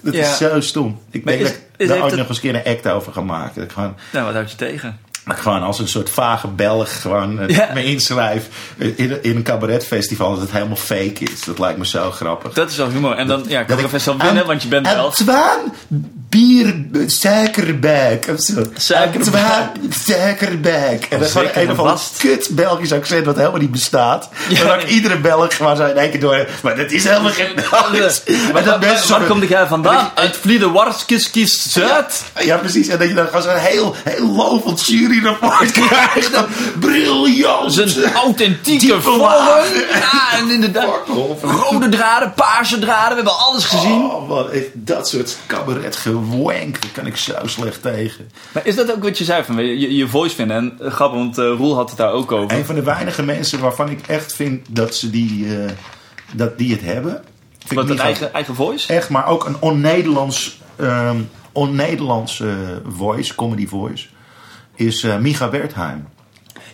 Dat 0.01 0.13
Ja. 0.13 0.21
is 0.21 0.37
zo 0.37 0.59
stom. 0.61 0.99
Ik 1.11 1.23
Maar 1.23 1.33
denk 1.33 1.45
is- 1.45 1.51
dat 1.53 1.61
ik 1.77 1.87
daar 1.87 2.03
het- 2.05 2.15
nog 2.15 2.27
eens 2.27 2.37
een 2.37 2.51
keer 2.51 2.55
een 2.65 2.73
act 2.75 2.87
over 2.87 3.13
ga 3.13 3.21
maken. 3.21 3.55
Dat 3.55 3.63
ik 3.63 3.71
gewoon, 3.71 3.95
Nou, 4.11 4.25
wat 4.25 4.33
houd 4.33 4.51
je 4.51 4.57
tegen? 4.57 4.99
dat 5.25 5.35
ik 5.35 5.41
gewoon 5.41 5.61
als 5.63 5.79
een 5.79 5.87
soort 5.87 6.09
vage 6.09 6.47
Belg 6.47 7.01
gewoon 7.01 7.39
eh, 7.39 7.47
Ja. 7.55 7.69
me 7.73 7.83
inschrijf 7.85 8.47
in, 8.77 9.23
in 9.23 9.35
een 9.35 9.43
cabaretfestival. 9.43 10.31
Dat 10.31 10.41
het 10.41 10.51
helemaal 10.51 10.75
fake 10.75 11.23
is. 11.23 11.43
Dat 11.43 11.59
lijkt 11.59 11.77
me 11.77 11.85
zo 11.85 12.11
grappig. 12.11 12.53
Dat 12.53 12.69
is 12.69 12.77
wel 12.77 12.89
humor. 12.89 13.15
En 13.15 13.27
dan, 13.27 13.43
ja, 13.47 13.57
kan 13.59 13.67
Dat 13.67 13.79
ik 13.79 13.85
ik- 13.85 13.91
best 13.91 14.05
wel 14.05 14.17
winnen, 14.17 14.37
Ant- 14.37 14.47
want 14.47 14.61
je 14.63 14.67
bent 14.67 14.87
wel... 14.87 15.05
Antoine 15.05 15.71
bier 16.29 16.75
suikerbuik 17.07 18.25
of 18.33 18.41
zo. 18.41 18.63
Suikerbuik. 18.77 19.43
Antoine 19.43 19.93
suikerbuik. 20.05 21.03
En 21.09 21.19
gewoon 21.25 21.43
zeker 21.45 21.61
een 21.61 21.71
of 21.71 21.77
ander 21.79 21.97
vast. 21.97 22.17
kut 22.17 22.47
Belgisch 22.51 22.91
accent 22.93 23.25
wat 23.25 23.35
helemaal 23.35 23.59
niet 23.59 23.71
bestaat. 23.71 24.29
Ja, 24.49 24.73
ook 24.73 24.83
nee. 24.83 24.85
iedere 24.93 25.17
Belg 25.19 25.55
gewoon 25.55 25.77
zo 25.77 25.85
in 25.85 25.97
één 25.97 26.11
keer 26.11 26.19
door. 26.19 26.47
Maar 26.63 26.75
dat 26.75 26.91
is 26.91 27.03
helemaal 27.03 27.31
geen 27.31 27.55
Belgisch. 27.55 28.21
Waar, 28.25 28.61
En 28.61 28.65
dat 28.65 28.85
waar, 28.85 29.05
waar 29.19 29.27
kom 29.27 29.43
jij 29.43 29.65
vandaan? 29.67 30.11
Uit 30.15 30.37
Vliederwarskis 30.37 31.71
Zuid? 31.71 32.23
Ja, 32.39 32.57
precies. 32.57 32.87
En 32.87 32.97
dat 32.99 33.07
je 33.07 33.13
dan 33.13 33.25
gewoon 33.25 33.41
zo'n 33.41 33.55
heel, 33.55 33.95
heel 34.03 34.27
lovend 34.35 34.85
juryrapport 34.85 35.71
krijgt. 35.71 36.31
Briljant. 36.79 37.73
Zijn 37.73 38.13
authentieke 38.13 38.95
laag. 39.17 39.67
Ja, 39.93 40.37
en 40.37 40.49
inderdaad. 40.51 40.85
Rode 41.41 41.89
draden, 41.89 42.33
paarse 42.33 42.79
draden. 42.79 43.09
We 43.09 43.15
hebben 43.15 43.37
alles 43.39 43.65
gezien. 43.65 43.91
Oh, 44.03 44.27
wat, 44.27 44.53
ik- 44.53 44.71
dat 44.73 45.07
soort 45.07 45.37
cabaret 45.47 45.95
gewank, 46.23 46.81
daar 46.81 46.91
kan 46.91 47.05
ik 47.05 47.15
zo 47.15 47.33
slecht 47.45 47.81
tegen. 47.81 48.29
Maar 48.51 48.65
is 48.65 48.75
dat 48.75 48.91
ook 48.95 49.03
wat 49.03 49.17
je 49.17 49.23
zei 49.23 49.43
van 49.43 49.65
je, 49.65 49.95
je 49.95 50.07
voice 50.07 50.35
vinden? 50.35 50.57
En 50.57 50.91
grappig, 50.91 51.19
want 51.19 51.37
eh, 51.37 51.45
Roel 51.45 51.75
had 51.75 51.89
het 51.89 51.97
daar 51.97 52.11
ook 52.11 52.31
over. 52.31 52.57
Een 52.57 52.65
van 52.65 52.75
de 52.75 52.83
weinige 52.83 53.23
mensen 53.23 53.59
waarvan 53.59 53.89
ik 53.89 54.07
echt 54.07 54.33
vind 54.33 54.67
dat 54.69 54.95
ze 54.95 55.09
die, 55.09 55.57
eh, 55.57 55.71
dat 56.31 56.57
die 56.57 56.71
het 56.71 56.81
hebben. 56.81 57.23
Vind 57.57 57.79
Wat 57.79 57.83
ik 57.83 57.89
een 57.89 57.99
eigen, 57.99 58.33
eigen 58.33 58.55
voice? 58.55 58.93
Echt, 58.93 59.09
maar 59.09 59.27
ook 59.27 59.45
een 59.45 59.61
on-Nederlands 59.61 60.61
ehm 60.75 61.21
eh, 61.53 62.49
voice, 62.97 63.35
comedy 63.35 63.67
voice, 63.67 64.07
is 64.75 65.03
eh 65.03 65.17
Micha 65.17 65.49
Wertheim. 65.49 66.07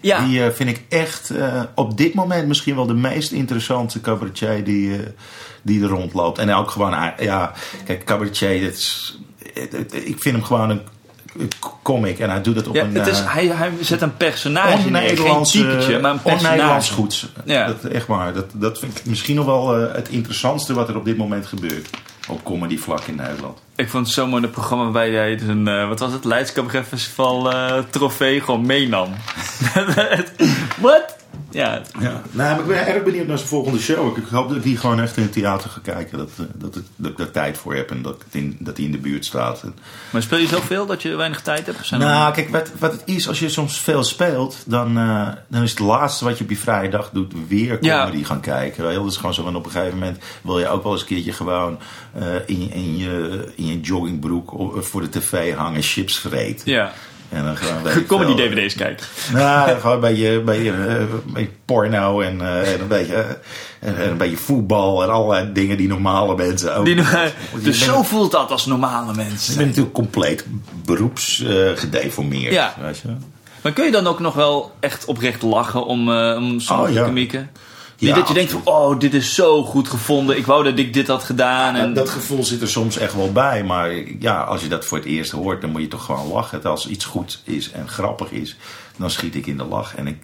Ja. 0.02 0.26
Die 0.26 0.52
vind 0.52 0.70
ik 0.70 0.84
echt 0.90 1.32
op 1.76 1.98
dit 1.98 2.14
moment 2.14 2.48
misschien 2.48 2.76
wel 2.76 2.86
de 2.86 2.94
meest 2.94 3.32
interessante 3.32 4.02
cabaretier 4.02 4.64
die, 4.64 5.00
die 5.62 5.84
er 5.84 5.90
rondloopt. 5.90 6.38
En 6.38 6.54
ook 6.54 6.72
gewoon, 6.72 6.94
ah, 6.94 7.20
ja, 7.20 7.54
kijk, 7.86 8.04
cabaretier, 8.04 8.62
dat 8.62 8.74
is, 8.74 9.20
ik 9.90 10.22
vind 10.22 10.36
hem 10.36 10.44
gewoon 10.44 10.70
een, 10.70 10.82
een 11.40 11.50
comic 11.84 12.20
en 12.20 12.30
hij 12.30 12.42
doet 12.42 12.56
het 12.56 12.68
op 12.68 12.76
Ja, 12.76 12.84
een 12.84 12.96
het 12.96 13.08
is, 13.08 13.20
eh, 13.20 13.34
hij, 13.34 13.46
hij 13.46 13.72
zet 13.82 14.02
een 14.02 14.18
personage. 14.18 14.78
Geen 14.78 14.86
on-Nederlands, 14.86 15.52
typetje, 15.52 15.96
eh, 15.96 16.02
maar 16.02 16.12
een 16.12 16.22
personage. 16.22 17.28
Ja. 17.46 17.68
Dat, 17.68 17.84
echt 17.84 18.08
waar, 18.08 18.34
dat, 18.34 18.46
dat 18.54 18.80
vind 18.80 18.98
ik 18.98 19.06
misschien 19.06 19.36
nog 19.36 19.46
wel 19.46 19.78
eh, 19.78 19.96
het 19.96 20.10
interessantste 20.10 20.74
wat 20.74 20.90
er 20.90 20.98
op 20.98 21.06
dit 21.06 21.18
moment 21.18 21.46
gebeurt. 21.46 21.90
Op 22.28 22.44
comedy 22.44 22.78
vlak 22.78 23.02
in 23.02 23.16
Nederland. 23.16 23.60
Ik 23.76 23.90
vond 23.90 24.06
het 24.06 24.16
zo 24.16 24.28
mooi 24.28 24.42
dat 24.42 24.52
programma 24.52 24.84
waarbij 24.84 25.12
jij 25.12 25.36
dus 25.36 25.48
een, 25.48 25.68
eh, 25.68 25.88
wat 25.88 26.00
was 26.00 26.12
het, 26.14 26.26
Leids 26.26 26.52
Cabaret 26.52 26.86
Festival 26.88 27.52
eh, 27.52 27.84
trofee 27.90 28.42
gewoon 28.42 28.66
meenam. 28.66 29.10
Wat? 30.78 31.16
Ja, 31.52 31.82
Ja. 32.00 32.22
Nou, 32.32 32.60
ik 32.60 32.68
ben 32.68 32.88
erg 32.88 33.04
benieuwd 33.04 33.28
naar 33.28 33.38
zijn 33.38 33.50
volgende 33.50 33.80
show. 33.80 34.18
Ik 34.18 34.24
hoop 34.32 34.48
dat 34.48 34.58
ik 34.58 34.64
die 34.64 34.78
gewoon 34.78 35.00
echt 35.02 35.18
in 35.18 35.24
het 35.24 35.32
theater 35.34 35.70
ga 35.70 35.80
kijken. 35.84 36.18
Dat, 36.18 36.30
eh, 36.40 36.46
dat, 36.54 36.76
ik, 36.76 36.84
dat 36.96 37.12
ik 37.12 37.18
daar 37.18 37.32
tijd 37.32 37.58
voor 37.58 37.76
heb 37.76 37.92
en 37.92 38.02
dat, 38.02 38.16
ik 38.16 38.22
het 38.26 38.36
in, 38.36 38.58
dat 38.60 38.78
hij 38.78 38.86
in 38.86 38.92
de 38.92 38.98
buurt 38.98 39.26
staat. 39.26 39.64
Maar 40.10 40.22
speel 40.22 40.38
je 40.38 40.48
zoveel 40.48 40.86
dat 40.86 41.02
je 41.02 41.16
weinig 41.16 41.42
tijd 41.42 41.66
hebt? 41.66 41.86
Zijn 41.86 42.02
er- 42.02 42.08
Nou, 42.08 42.34
kijk, 42.34 42.50
wat, 42.50 42.72
wat 42.80 42.92
het 42.92 43.02
is, 43.06 43.28
als 43.28 43.40
je 43.40 43.50
soms 43.50 43.80
veel 43.82 44.04
speelt, 44.04 44.58
dan, 44.66 44.98
eh, 44.98 45.28
dan 45.48 45.64
is 45.64 45.70
het 45.70 45.80
laatste 45.80 46.26
wat 46.26 46.38
je 46.38 46.44
op 46.44 46.50
je 46.50 46.58
vrije 46.58 46.90
dag 46.90 47.10
doet 47.14 47.34
weer 47.48 47.78
Ja. 47.82 48.06
comedy 48.06 48.24
gaan 48.24 48.40
kijken. 48.42 48.84
Wel, 48.84 49.04
Dat 49.04 49.12
is 49.12 49.18
gewoon 49.18 49.34
zo, 49.34 49.42
op 49.42 49.66
een 49.66 49.72
gegeven 49.72 49.98
moment 49.98 50.18
wil 50.42 50.60
je 50.60 50.68
ook 50.68 50.84
wel 50.84 50.92
eens 50.92 51.02
een 51.02 51.08
keertje 51.08 51.34
gewoon 51.34 51.80
eh, 52.14 52.26
in, 52.46 52.62
je- 52.62 52.70
in, 52.70 52.98
je, 52.98 53.46
in 53.56 53.66
je 53.66 53.80
joggingbroek 53.82 54.54
voor 54.86 55.02
de 55.02 55.10
tv 55.20 55.54
hangen, 55.56 55.82
chips 55.82 56.20
vreten. 56.20 56.72
Ja. 56.72 56.94
En 57.30 57.44
dan 57.44 57.58
gewoon, 57.58 57.84
weet 57.84 57.96
ik 57.96 58.08
Comedy 58.08 58.36
veel, 58.36 58.50
DVD's 58.50 58.76
kijken. 58.76 59.06
Nou, 59.34 59.80
gewoon 59.80 59.96
een 59.96 60.00
beetje, 60.02 60.28
een 60.30 60.46
beetje, 60.46 60.72
eh, 60.72 60.94
een 61.00 61.22
beetje 61.34 61.50
porno 61.66 62.22
en, 62.22 62.42
eh, 62.42 62.74
en, 62.74 62.82
een 62.82 62.88
beetje, 62.88 63.14
eh, 63.16 63.30
en, 63.90 63.98
en 63.98 64.10
een 64.10 64.18
beetje 64.18 64.38
voetbal 64.38 65.04
en 65.04 65.10
allerlei 65.10 65.52
dingen 65.54 65.78
die 65.78 65.88
normale 65.88 66.36
mensen 66.36 66.76
ook. 66.76 66.86
Die, 66.86 66.96
je 67.02 67.32
dus 67.54 67.64
bent- 67.64 67.76
zo 67.76 68.04
voelt 68.04 68.32
dat 68.32 68.52
als 68.52 68.66
normale 68.66 69.12
Je 69.12 69.18
mensen. 69.18 69.56
bent 69.56 69.68
natuurlijk 69.68 69.96
compleet 69.96 70.46
beroepsgedeformeerd. 70.86 71.80
gedeformeerd. 71.80 72.54
Ja. 72.54 72.74
Weet 72.82 72.98
je? 72.98 73.08
Maar 73.62 73.72
kun 73.74 73.86
je 73.86 73.92
dan 73.92 74.08
ook 74.08 74.20
nog 74.20 74.34
wel 74.34 74.72
echt 74.80 75.06
oprecht 75.06 75.42
lachen 75.42 75.86
om, 75.86 76.12
eh 76.12 76.36
om 76.38 76.60
sommige 76.60 76.90
Oh, 76.90 76.96
ja. 76.96 77.04
Niet 78.00 78.10
Ja, 78.10 78.16
dat 78.16 78.28
je 78.28 78.34
denkt 78.34 78.52
van, 78.52 78.62
oh, 78.64 79.00
dit 79.00 79.14
is 79.14 79.36
zo 79.36 79.64
goed 79.64 79.88
gevonden. 79.88 80.38
Ik 80.38 80.46
wou 80.46 80.64
dat 80.64 80.78
ik 80.78 80.94
dit 80.94 81.08
had 81.08 81.24
gedaan. 81.24 81.76
En... 81.76 81.94
Dat 81.94 82.10
gevoel 82.10 82.44
zit 82.44 82.62
er 82.62 82.70
soms 82.70 82.98
echt 82.98 83.16
wel 83.16 83.32
bij. 83.32 83.64
Maar 83.64 83.92
ja, 84.20 84.42
als 84.42 84.62
je 84.62 84.68
dat 84.68 84.86
voor 84.86 84.98
het 84.98 85.08
eerst 85.08 85.32
hoort, 85.32 85.62
dan 85.62 85.70
moet 85.70 85.82
je 85.82 85.88
toch 85.88 86.06
gewoon 86.06 86.28
lachen. 86.28 86.64
Als 86.64 86.88
iets 86.88 87.06
goed 87.06 87.42
is 87.44 87.72
en 87.72 87.88
grappig 87.88 88.32
is, 88.32 88.58
dan 88.98 89.10
schiet 89.10 89.36
ik 89.36 89.46
in 89.46 89.58
de 89.58 89.64
lach. 89.64 89.96
En, 89.96 90.08
ik, 90.08 90.18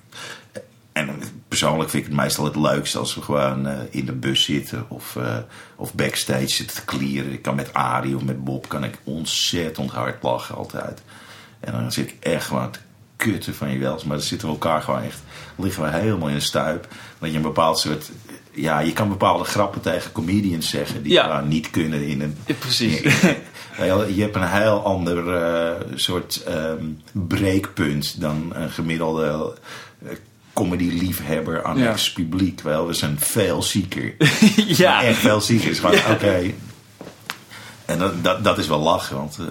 en 0.91 1.21
persoonlijk 1.47 1.89
vind 1.89 2.03
ik 2.03 2.09
het 2.09 2.19
meestal 2.19 2.45
het 2.45 2.55
leukst 2.55 2.95
als 2.95 3.15
we 3.15 3.21
gewoon 3.21 3.67
eh, 3.67 3.79
in 3.89 4.05
de 4.05 4.11
bus 4.11 4.43
zitten 4.43 4.85
of, 4.87 5.15
eh, 5.15 5.37
of 5.75 5.93
backstage 5.93 6.47
zitten 6.47 6.75
te 6.75 6.85
klieren. 6.85 7.31
Ik 7.31 7.41
kan 7.41 7.55
met 7.55 7.73
Arie 7.73 8.15
of 8.15 8.23
met 8.23 8.43
Bob 8.43 8.67
kan 8.67 8.83
ik 8.83 8.97
ontzettend 9.03 9.91
hard 9.91 10.23
lachen 10.23 10.55
altijd. 10.55 11.01
En 11.59 11.71
dan 11.71 11.91
zit 11.91 12.09
ik 12.09 12.17
echt 12.19 12.45
gewoon 12.45 12.71
te 12.71 12.79
kutten 13.15 13.55
van 13.55 13.71
je 13.71 13.77
wels. 13.77 14.03
Maar 14.03 14.17
dan 14.17 14.25
zitten 14.25 14.47
we 14.47 14.53
elkaar 14.53 14.81
gewoon 14.81 15.01
echt, 15.01 15.19
liggen 15.57 15.83
we 15.83 15.89
helemaal 15.89 16.27
in 16.27 16.33
de 16.35 16.39
stuip. 16.39 16.87
Dat 17.19 17.29
je 17.29 17.35
een 17.35 17.41
bepaald 17.41 17.79
soort, 17.79 18.09
ja, 18.51 18.79
je 18.79 18.93
kan 18.93 19.09
bepaalde 19.09 19.43
grappen 19.43 19.81
tegen 19.81 20.11
comedians 20.11 20.69
zeggen 20.69 21.03
die 21.03 21.11
Ja. 21.11 21.41
niet 21.41 21.69
kunnen 21.69 22.07
in 22.07 22.21
een... 22.21 22.37
Ja, 22.45 22.53
precies. 22.59 22.99
Je, 23.77 24.11
je 24.15 24.21
hebt 24.21 24.35
een 24.35 24.47
heel 24.51 24.83
ander 24.83 25.43
eh, 25.43 25.71
soort 25.95 26.43
ehm, 26.43 26.85
breekpunt 27.11 28.21
dan 28.21 28.51
een 28.55 28.69
gemiddelde 28.69 29.53
eh, 30.05 30.11
comedy-liefhebber 30.53 31.63
aan 31.63 31.77
Ja. 31.77 31.91
het 31.91 32.11
publiek. 32.13 32.61
Wel, 32.61 32.87
we 32.87 32.93
zijn 32.93 33.19
veel 33.19 33.63
zieker. 33.63 34.13
ja. 34.83 35.03
Echt 35.03 35.17
veel 35.19 35.41
zieker. 35.41 35.69
Is 35.69 35.79
gewoon, 35.79 35.95
oké. 36.11 36.41
En 37.85 37.99
dat, 37.99 38.23
dat, 38.23 38.43
dat 38.43 38.57
is 38.57 38.67
wel 38.67 38.79
lachen, 38.79 39.15
want 39.15 39.37
eh, 39.39 39.45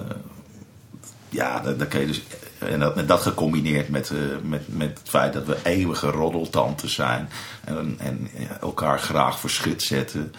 ja, 1.29 1.61
dat, 1.61 1.79
dat 1.79 1.89
kun 1.89 2.01
je 2.01 2.07
dus. 2.07 2.23
En 2.69 2.81
dat, 2.81 2.97
en 2.97 3.07
dat 3.07 3.21
gecombineerd 3.21 3.89
met, 3.89 4.11
eh, 4.11 4.17
met, 4.49 4.63
met 4.67 4.99
het 4.99 5.09
feit 5.09 5.33
dat 5.33 5.47
we 5.47 5.57
eeuwige 5.63 6.07
roddeltanten 6.11 6.89
zijn 6.91 7.29
en, 7.65 7.95
en 7.99 8.29
elkaar 8.61 8.99
graag 8.99 9.41
voor 9.41 9.51
schut 9.51 9.83
zetten, 9.83 10.33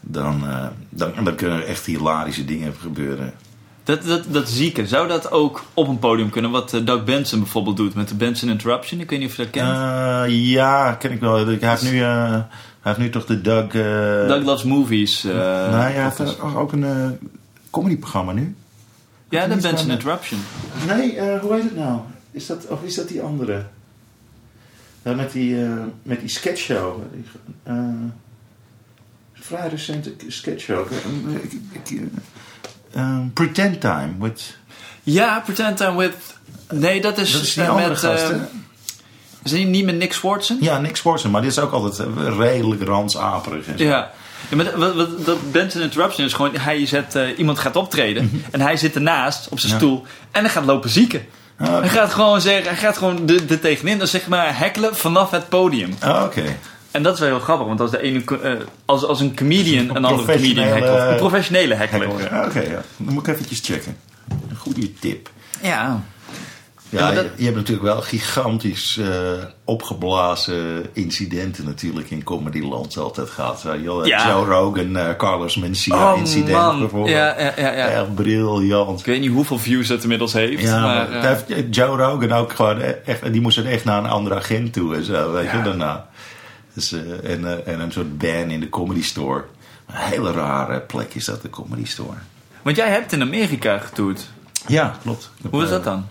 dan, 0.00 0.48
eh, 0.48 0.66
dan, 0.88 1.12
dan 1.24 1.34
kunnen 1.34 1.58
er 1.58 1.66
echt 1.66 1.86
hilarische 1.86 2.44
dingen 2.44 2.74
gebeuren. 2.80 3.32
Dat, 3.84 4.02
dat, 4.04 4.22
dat 4.28 4.48
zieke, 4.48 4.86
zou 4.86 5.08
dat 5.08 5.30
ook 5.30 5.64
op 5.74 5.88
een 5.88 5.98
podium 5.98 6.30
kunnen? 6.30 6.50
Wat 6.50 6.72
eh, 6.74 6.84
Doug 6.84 7.04
Benson 7.04 7.38
bijvoorbeeld 7.38 7.76
doet 7.76 7.94
met 7.94 8.08
de 8.08 8.14
Benson 8.14 8.48
Interruption. 8.48 9.00
Ik 9.00 9.10
weet 9.10 9.18
niet 9.18 9.28
of 9.28 9.36
je 9.36 9.42
dat 9.42 9.50
kent. 9.50 9.66
Ja, 10.32 10.92
ken 10.92 11.10
ik 11.12 11.20
wel. 11.20 11.46
Hij 11.46 11.56
heeft 11.60 11.82
nu, 11.82 12.00
eh, 12.02 12.30
hij 12.30 12.42
heeft 12.80 12.98
nu 12.98 13.10
toch 13.10 13.24
de 13.26 13.40
Doug. 13.40 13.64
eh 13.74 14.28
Doug 14.28 14.44
Loves 14.44 14.64
Movies. 14.64 15.22
nou 15.22 15.36
ja, 15.36 15.70
hij 15.78 16.02
heeft 16.02 16.40
ook- 16.54 16.72
een 16.72 17.18
comedyprogramma 17.70 18.32
nu. 18.32 18.54
Ja, 19.40 19.48
Benson 19.48 19.70
van, 19.76 19.86
eh, 19.86 19.92
Interruption. 19.92 20.40
Nee, 20.86 21.16
eh, 21.16 21.40
hoe 21.40 21.54
heet 21.54 21.62
het 21.62 21.76
nou? 21.76 22.00
Is 22.30 22.46
dat, 22.46 22.66
of 22.66 22.82
is 22.82 22.94
dat 22.94 23.08
die 23.08 23.22
andere? 23.22 23.64
Ja, 25.02 25.12
met, 25.14 25.32
die, 25.32 25.64
eh, 25.64 25.70
met 26.02 26.20
die 26.20 26.28
sketchshow. 26.28 27.02
Eh, 27.62 27.74
vrij 29.34 29.68
recente 29.68 30.14
sketchshow. 30.28 30.86
Eh, 30.92 31.34
ik- 31.42 31.52
ik- 31.72 32.00
eh, 32.92 33.02
eh, 33.02 33.18
Pretend 33.34 33.80
Time. 33.80 34.12
With, 34.18 34.56
Ja, 35.02 35.40
Pretend 35.44 35.76
Time 35.76 35.96
with... 35.96 36.14
Nee, 36.72 37.00
dat 37.00 37.18
is, 37.18 37.32
dat 37.32 37.42
is 37.42 37.54
die 37.54 37.62
eh, 37.62 37.68
andere 37.70 37.88
met... 37.88 37.98
gast, 37.98 38.22
eh, 38.22 38.28
hè? 38.28 38.36
is 39.42 39.50
die 39.50 39.66
niet 39.66 39.84
met 39.84 39.96
Nick 39.96 40.12
Swartzen? 40.12 40.58
Ja, 40.60 40.78
Nick 40.78 40.96
Swartzen. 40.96 41.30
Maar 41.30 41.42
dit 41.42 41.50
is 41.50 41.58
ook 41.58 41.72
altijd 41.72 41.98
eh, 42.08 42.36
redelijk 42.38 42.82
ransaperig. 42.82 43.66
En 43.66 43.78
zo. 43.78 43.84
Ja. 43.84 44.10
Ja 44.48 44.56
maar 44.56 44.64
dat- 44.64 44.74
wat, 44.74 44.94
wat, 44.94 45.24
dat 45.26 45.52
Benson 45.52 45.82
Interruption 45.82 46.26
is 46.26 46.32
gewoon... 46.32 46.56
Hij 46.56 46.86
zet, 46.86 47.14
eh, 47.14 47.38
iemand 47.38 47.58
gaat 47.58 47.76
optreden. 47.76 48.42
En 48.50 48.60
hij 48.60 48.76
zit 48.76 48.94
ernaast 48.94 49.48
op 49.48 49.60
zijn 49.60 49.72
Mhm. 49.72 49.82
Ja. 49.84 49.88
stoel. 49.88 50.06
En 50.30 50.40
hij 50.42 50.50
gaat 50.50 50.64
lopen 50.64 50.90
zieken. 50.90 51.26
Ah. 51.58 51.80
Hij 51.80 51.88
gaat 51.88 52.12
gewoon 52.14 52.40
zeggen... 52.40 52.64
Hij 52.64 52.76
gaat 52.76 52.98
gewoon 52.98 53.28
er 53.28 53.50
er 53.50 53.60
tegenin. 53.60 54.00
Is 54.00 54.10
zeg 54.10 54.26
maar 54.26 54.58
hekkelen 54.58 54.96
vanaf 54.96 55.30
het 55.30 55.48
podium. 55.48 55.94
Ah, 56.00 56.22
Oké. 56.24 56.42
En 56.90 57.02
dat 57.02 57.14
is 57.14 57.20
wel 57.20 57.28
heel 57.28 57.38
grappig. 57.40 57.66
Want 57.66 57.80
als, 57.80 57.90
de 57.90 58.02
ene, 58.02 58.22
eh, 58.42 58.52
als, 58.84 59.04
als 59.04 59.20
een 59.20 59.34
comedian 59.36 59.88
een, 59.88 59.96
Een 59.96 60.04
andere 60.04 60.32
comedian 60.36 60.66
hekkelt. 60.66 60.98
Een 61.10 61.16
professionele 61.16 61.74
heckler. 61.74 62.30
Ah, 62.30 62.46
Oké, 62.46 62.60
ja. 62.60 62.82
Dan 62.96 63.12
moet 63.14 63.26
ik 63.26 63.34
eventjes 63.34 63.60
checken. 63.64 63.96
Een 64.50 64.56
goede 64.56 64.92
tip. 64.98 65.30
Ja. 65.62 66.02
Ja, 66.88 67.10
dat- 67.12 67.24
je, 67.24 67.30
je 67.36 67.44
hebt 67.44 67.56
natuurlijk 67.56 67.86
wel 67.86 68.00
gigantisch 68.00 68.96
eh, 68.98 69.08
opgeblazen 69.64 70.86
incidenten 70.92 71.64
natuurlijk 71.64 72.10
in 72.10 72.22
Comedyland 72.24 72.96
altijd 72.96 73.30
gehad. 73.30 73.62
Ja. 74.04 74.28
Joe 74.28 74.44
Rogan, 74.44 74.96
eh, 74.96 75.16
Carlos 75.16 75.56
Mencia 75.56 76.12
Oh, 76.12 76.18
incident 76.18 76.50
man. 76.50 76.78
bijvoorbeeld. 76.78 77.10
Ja, 77.16 77.40
ja, 77.40 77.52
ja, 77.56 77.72
ja. 77.72 77.88
Echt 77.88 78.14
briljant. 78.14 79.00
Ik 79.00 79.06
weet 79.06 79.20
niet 79.20 79.30
hoeveel 79.30 79.58
views 79.58 79.88
het 79.88 80.02
inmiddels 80.02 80.32
heeft. 80.32 80.62
Ja, 80.62 80.80
maar, 80.80 81.08
maar 81.10 81.22
eh, 81.22 81.22
heeft 81.46 81.76
Joe 81.76 81.96
Rogan 81.96 82.32
ook 82.32 82.52
gewoon 82.52 82.80
echt, 82.80 83.32
die 83.32 83.40
moest 83.40 83.58
er 83.58 83.66
echt 83.66 83.84
naar 83.84 83.98
een 84.04 84.10
andere 84.10 84.34
agent 84.34 84.72
toe 84.72 84.94
en 84.94 85.04
zo, 85.04 85.32
weet 85.32 85.50
je, 85.50 85.62
daarna. 85.62 86.06
Dus, 86.72 86.92
en, 87.22 87.66
en 87.66 87.80
een 87.80 87.92
soort 87.92 88.18
ban 88.18 88.50
in 88.50 88.60
de 88.60 88.68
comedy 88.68 89.02
store. 89.02 89.44
Een 89.86 89.94
hele 89.96 90.32
rare 90.32 90.80
plek 90.80 91.14
is 91.14 91.24
dat, 91.24 91.42
de 91.42 91.50
comedy 91.50 91.84
store. 91.86 92.16
want 92.62 92.76
jij 92.76 92.88
hebt 92.88 93.12
in 93.12 93.22
Amerika 93.22 93.78
getoerd. 93.78 94.26
Ja, 94.66 94.96
klopt. 95.02 95.30
Hoe 95.50 95.62
is 95.62 95.68
dat 95.68 95.84
dan? 95.84 96.06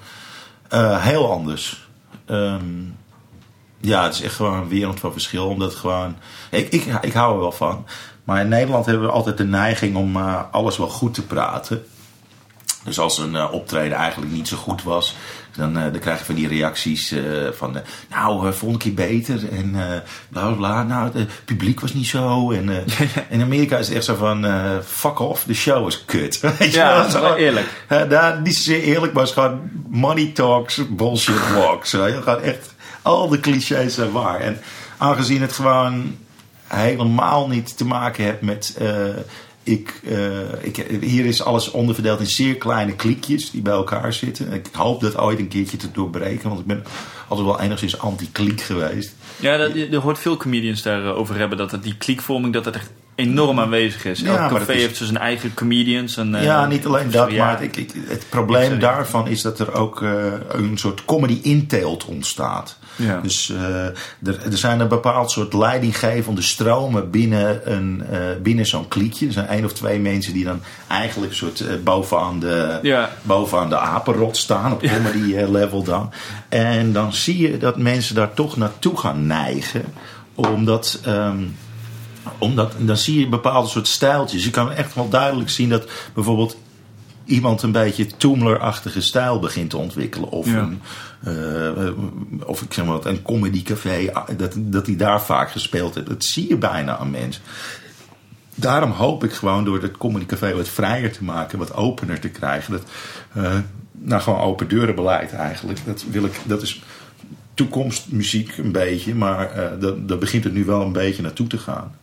Eh, 0.75 1.03
heel 1.03 1.31
anders. 1.31 1.87
Ehm, 2.25 2.83
ja, 3.77 4.03
het 4.03 4.13
is 4.13 4.21
echt 4.21 4.35
gewoon 4.35 4.53
een 4.53 4.67
wereld 4.67 4.99
van 4.99 5.11
verschil. 5.11 5.47
Omdat 5.47 5.75
gewoon. 5.75 6.15
Ik, 6.51 6.71
ik, 6.71 6.85
ik 7.01 7.13
hou 7.13 7.33
er 7.33 7.39
wel 7.39 7.51
van. 7.51 7.85
Maar 8.23 8.41
in 8.41 8.47
Nederland 8.47 8.85
hebben 8.85 9.05
we 9.05 9.11
altijd 9.11 9.37
de 9.37 9.43
neiging 9.43 9.95
om 9.95 10.15
eh, 10.15 10.41
alles 10.51 10.77
wel 10.77 10.87
goed 10.87 11.13
te 11.13 11.25
praten. 11.25 11.85
Dus 12.83 12.99
als 12.99 13.17
een 13.17 13.35
eh, 13.35 13.51
optreden 13.51 13.97
eigenlijk 13.97 14.31
niet 14.31 14.47
zo 14.47 14.57
goed 14.57 14.83
was, 14.83 15.15
dan, 15.55 15.77
eh, 15.77 15.83
dan 15.83 15.99
krijg 15.99 16.19
je 16.19 16.25
van 16.25 16.35
die 16.35 16.47
reacties 16.47 17.11
eh, 17.11 17.21
van, 17.51 17.75
eh, 17.77 17.81
nou, 18.09 18.47
eh, 18.47 18.53
volgende 18.53 18.83
keer 18.83 18.93
beter 18.93 19.39
en 19.51 19.71
bla 20.29 20.45
bla 20.45 20.51
bla. 20.55 20.83
Nou, 20.83 21.09
het 21.17 21.29
publiek 21.45 21.79
was 21.79 21.93
niet 21.93 22.07
zo. 22.07 22.51
En 22.51 22.69
in 23.29 23.41
Amerika 23.41 23.77
is 23.77 23.87
het 23.87 23.95
echt 23.95 24.05
zo 24.05 24.15
van, 24.15 24.45
fuck 24.85 25.19
off, 25.19 25.43
de 25.43 25.53
show 25.53 25.87
is 25.87 26.05
kut. 26.05 26.39
Weet 26.59 26.71
je 26.73 26.77
Ja, 26.77 26.87
wel? 26.87 26.97
dat 26.97 27.07
is 27.07 27.13
wel 27.13 27.29
Zo- 27.29 27.35
eerlijk. 27.35 27.67
uh, 27.91 28.09
daar, 28.09 28.41
niet 28.41 28.55
zozeer 28.55 28.81
eerlijk, 28.81 29.13
maar 29.13 29.21
het 29.21 29.31
is 29.31 29.37
gewoon 29.43 29.61
money 29.89 30.31
talks, 30.33 30.81
bullshit 30.89 31.53
walks. 31.57 31.91
je. 31.91 32.19
Gewoon 32.23 32.41
echt, 32.41 32.73
al 33.01 33.27
de 33.29 33.39
clichés 33.39 33.93
zijn 33.93 34.11
waar. 34.11 34.39
En 34.39 34.57
aangezien 34.97 35.41
het 35.41 35.53
gewoon 35.53 36.15
helemaal 36.67 37.47
niet 37.47 37.77
te 37.77 37.85
maken 37.85 38.23
heeft 38.23 38.41
met... 38.41 38.77
ik, 39.65 40.01
eh, 40.05 40.63
ik, 40.63 40.75
hier 41.01 41.25
is 41.25 41.43
alles 41.43 41.71
onderverdeeld 41.71 42.19
in 42.19 42.27
zeer 42.27 42.55
kleine 42.55 42.95
kliekjes 42.95 43.51
die 43.51 43.61
bij 43.61 43.73
elkaar 43.73 44.13
zitten. 44.13 44.53
Ik 44.53 44.67
hoop 44.71 45.01
dat 45.01 45.17
ooit 45.17 45.39
een 45.39 45.47
keertje 45.47 45.77
te 45.77 45.91
doorbreken, 45.91 46.49
want 46.49 46.61
ik 46.61 46.65
ben 46.65 46.83
altijd 47.27 47.47
wel 47.47 47.59
enigszins 47.59 47.99
anti-kliek 47.99 48.61
geweest. 48.61 49.15
Ja, 49.39 49.57
dat, 49.57 49.73
je 49.73 49.97
hoort 49.97 50.19
veel 50.19 50.37
comedians 50.37 50.81
daarover 50.81 51.37
hebben 51.37 51.57
dat 51.57 51.71
het, 51.71 51.83
die 51.83 51.97
kliekvorming 51.97 52.53
dat 52.53 52.65
het 52.65 52.75
echt 52.75 52.91
enorm 53.15 53.59
aanwezig 53.59 54.05
is. 54.05 54.19
Ja, 54.19 54.27
Elk 54.27 54.37
maar 54.39 54.49
café 54.49 54.65
dat 54.65 54.75
is- 54.75 54.81
heeft 54.81 54.97
zijn 54.97 55.17
eigen 55.17 55.53
comedians. 55.53 56.17
En, 56.17 56.35
eh, 56.35 56.43
ja, 56.43 56.65
niet 56.65 56.85
alleen 56.85 57.11
dat, 57.11 57.31
ja. 57.31 57.45
maar 57.45 57.63
ik, 57.63 57.77
ik, 57.77 57.91
het 58.07 58.25
probleem 58.29 58.79
daarvan 58.79 59.27
is 59.27 59.41
dat 59.41 59.59
er 59.59 59.73
ook 59.73 60.01
eh, 60.01 60.09
een 60.49 60.77
soort 60.77 61.05
comedy 61.05 61.39
inteelt 61.41 62.05
ontstaat. 62.05 62.77
Ja. 62.95 63.19
Dus 63.21 63.49
eh, 63.49 63.85
er, 63.85 63.95
er 64.51 64.57
zijn 64.57 64.79
een 64.79 64.87
bepaald 64.87 65.31
soort 65.31 65.53
leidinggevende 65.53 66.41
stromen 66.41 67.09
binnen, 67.11 67.71
een, 67.73 68.03
eh, 68.11 68.19
binnen 68.43 68.65
zo'n 68.65 68.87
kliekje. 68.87 69.25
Er 69.27 69.33
zijn 69.33 69.47
één 69.47 69.65
of 69.65 69.73
twee 69.73 69.99
mensen 69.99 70.33
die 70.33 70.43
dan 70.45 70.61
eigenlijk 70.87 71.31
een 71.31 71.37
soort 71.37 71.59
eh, 71.59 71.73
bovenaan, 71.83 72.39
de, 72.39 72.79
Ja. 72.81 73.09
bovenaan 73.21 73.69
de 73.69 73.77
apenrot 73.77 74.37
staan, 74.37 74.71
op 74.71 74.81
comedy 74.81 75.35
eh, 75.35 75.49
level 75.49 75.83
dan. 75.83 76.11
En 76.49 76.93
dan 76.93 77.13
zie 77.13 77.37
je 77.51 77.57
dat 77.57 77.77
mensen 77.77 78.15
daar 78.15 78.33
toch 78.33 78.57
naartoe 78.57 78.97
gaan 78.97 79.27
neigen, 79.27 79.83
omdat... 80.35 80.99
ehm, 81.03 81.37
omdat 82.37 82.73
dan 82.79 82.97
zie 82.97 83.19
je 83.19 83.27
bepaalde 83.27 83.69
soort 83.69 83.87
stijltjes. 83.87 84.43
Je 84.43 84.49
kan 84.49 84.71
echt 84.71 84.93
wel 84.93 85.09
duidelijk 85.09 85.49
zien 85.49 85.69
dat 85.69 85.89
bijvoorbeeld 86.13 86.57
iemand 87.25 87.61
een 87.61 87.71
beetje 87.71 88.07
Toomler-achtige 88.07 89.01
stijl 89.01 89.39
begint 89.39 89.69
te 89.69 89.77
ontwikkelen. 89.77 90.29
Of, 90.29 90.45
Ja. 90.45 90.57
een, 90.57 90.79
eh, 91.23 92.47
of 92.47 92.61
ik 92.61 92.73
zeg 92.73 92.85
maar 92.85 92.93
wat, 92.93 93.05
een 93.05 93.21
comedycafé, 93.21 94.09
ah, 94.13 94.27
dat, 94.37 94.53
dat 94.57 94.85
hij 94.85 94.95
daar 94.95 95.21
vaak 95.21 95.51
gespeeld 95.51 95.95
heeft. 95.95 96.07
Dat 96.07 96.23
zie 96.23 96.49
je 96.49 96.57
bijna 96.57 96.97
aan 96.97 97.11
mensen. 97.11 97.41
Daarom 98.55 98.91
hoop 98.91 99.23
ik 99.23 99.33
gewoon 99.33 99.65
door 99.65 99.81
het 99.81 99.97
comedycafé 99.97 100.55
wat 100.55 100.67
vrijer 100.67 101.11
te 101.11 101.23
maken, 101.23 101.59
wat 101.59 101.73
opener 101.73 102.19
te 102.19 102.29
krijgen. 102.29 102.71
Dat, 102.71 102.83
eh, 103.33 103.53
nou, 103.91 104.21
gewoon 104.21 104.39
open 104.39 104.67
deurenbeleid 104.67 105.33
eigenlijk. 105.33 105.79
Dat, 105.85 106.05
wil 106.09 106.25
ik, 106.25 106.39
dat 106.43 106.61
is 106.61 106.81
toekomstmuziek 107.53 108.57
een 108.57 108.71
beetje, 108.71 109.15
maar 109.15 109.77
dat, 109.79 110.07
dat 110.07 110.19
begint 110.19 110.45
er 110.45 110.51
nu 110.51 110.65
wel 110.65 110.81
een 110.81 110.91
beetje 110.91 111.21
naartoe 111.21 111.47
te 111.47 111.57
gaan. 111.57 111.95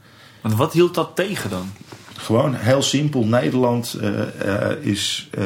Want 0.42 0.54
wat 0.54 0.72
hield 0.72 0.94
dat 0.94 1.10
tegen 1.14 1.50
dan? 1.50 1.72
Gewoon 2.16 2.54
heel 2.54 2.82
simpel. 2.82 3.24
Nederland 3.24 3.94
eh, 3.94 4.70
eh, 4.70 4.84
is, 4.84 5.28
eh, 5.30 5.44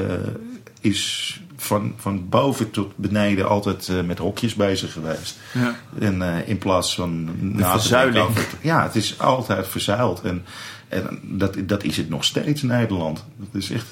is 0.81 1.41
van, 1.67 1.95
van 1.97 2.29
boven 2.29 2.71
tot 2.71 2.97
beneden 2.97 3.49
altijd 3.49 3.89
eh, 3.89 4.01
met 4.01 4.19
hokjes 4.19 4.55
bezig 4.55 4.93
geweest. 4.93 5.39
Ja. 5.53 5.77
En 5.99 6.23
eh, 6.23 6.49
in 6.49 6.59
plaats 6.59 6.95
van 6.95 7.29
te 7.57 7.65
verzuiling. 7.65 8.25
over 8.25 8.47
ja, 8.61 8.83
het 8.83 8.97
is 8.97 9.19
altijd 9.19 9.69
verzuild. 9.69 10.21
En, 10.21 10.45
en 10.89 11.21
dat, 11.23 11.57
dat 11.67 11.83
is 11.83 11.97
het 11.97 12.09
nog 12.09 12.25
steeds 12.25 12.63
Nederland. 12.63 13.25
Het 13.41 13.63
is 13.63 13.71
echt 13.71 13.87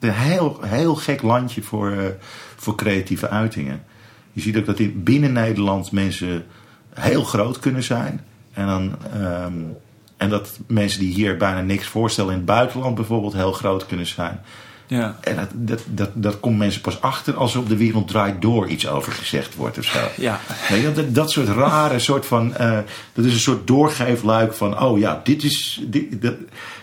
een 0.00 0.10
heel, 0.10 0.60
heel 0.62 0.94
gek 0.94 1.22
landje 1.22 1.62
voor, 1.62 1.90
eh, 1.90 2.04
voor 2.56 2.74
creatieve 2.74 3.28
uitingen. 3.28 3.82
Je 4.32 4.40
ziet 4.40 4.56
ook 4.56 4.66
dat 4.66 4.78
in, 4.78 5.02
binnen 5.02 5.32
Nederland 5.32 5.92
mensen 5.92 6.44
heel 6.94 7.24
groot 7.24 7.58
kunnen 7.58 7.82
zijn. 7.82 8.24
En, 8.52 8.66
dan, 8.66 8.96
ehm, 9.12 9.52
en 10.20 10.28
dat 10.28 10.58
mensen 10.66 11.00
die 11.00 11.14
hier 11.14 11.36
bijna 11.36 11.60
niks 11.60 11.86
voorstellen 11.86 12.30
in 12.30 12.36
het 12.36 12.46
buitenland 12.46 12.94
bijvoorbeeld 12.94 13.32
heel 13.32 13.52
groot 13.52 13.86
kunnen 13.86 14.06
zijn. 14.06 14.40
Ja. 14.86 15.16
En 15.20 15.36
dat, 15.36 15.48
dat, 15.52 15.80
dat, 15.86 16.10
dat 16.14 16.40
komt 16.40 16.58
mensen 16.58 16.80
pas 16.80 17.00
achter 17.00 17.36
als 17.36 17.54
er 17.54 17.60
op 17.60 17.68
de 17.68 17.76
wereld 17.76 18.08
draait 18.08 18.42
door 18.42 18.68
iets 18.68 18.88
over 18.88 19.12
gezegd 19.12 19.54
wordt 19.54 19.78
of 19.78 19.84
zo. 19.84 19.98
Ja. 20.16 20.40
Je, 20.68 20.92
dat, 20.94 21.14
dat 21.14 21.30
soort 21.30 21.48
rare 21.48 21.98
soort 21.98 22.26
van. 22.26 22.56
eh, 22.56 22.78
dat 23.12 23.24
is 23.24 23.32
een 23.32 23.38
soort 23.38 23.66
doorgeefluik 23.66 24.54
van. 24.54 24.82
Oh 24.82 24.98
ja, 24.98 25.20
dit 25.24 25.44
is. 25.44 25.80
Dit, 25.86 26.22
dat, 26.22 26.34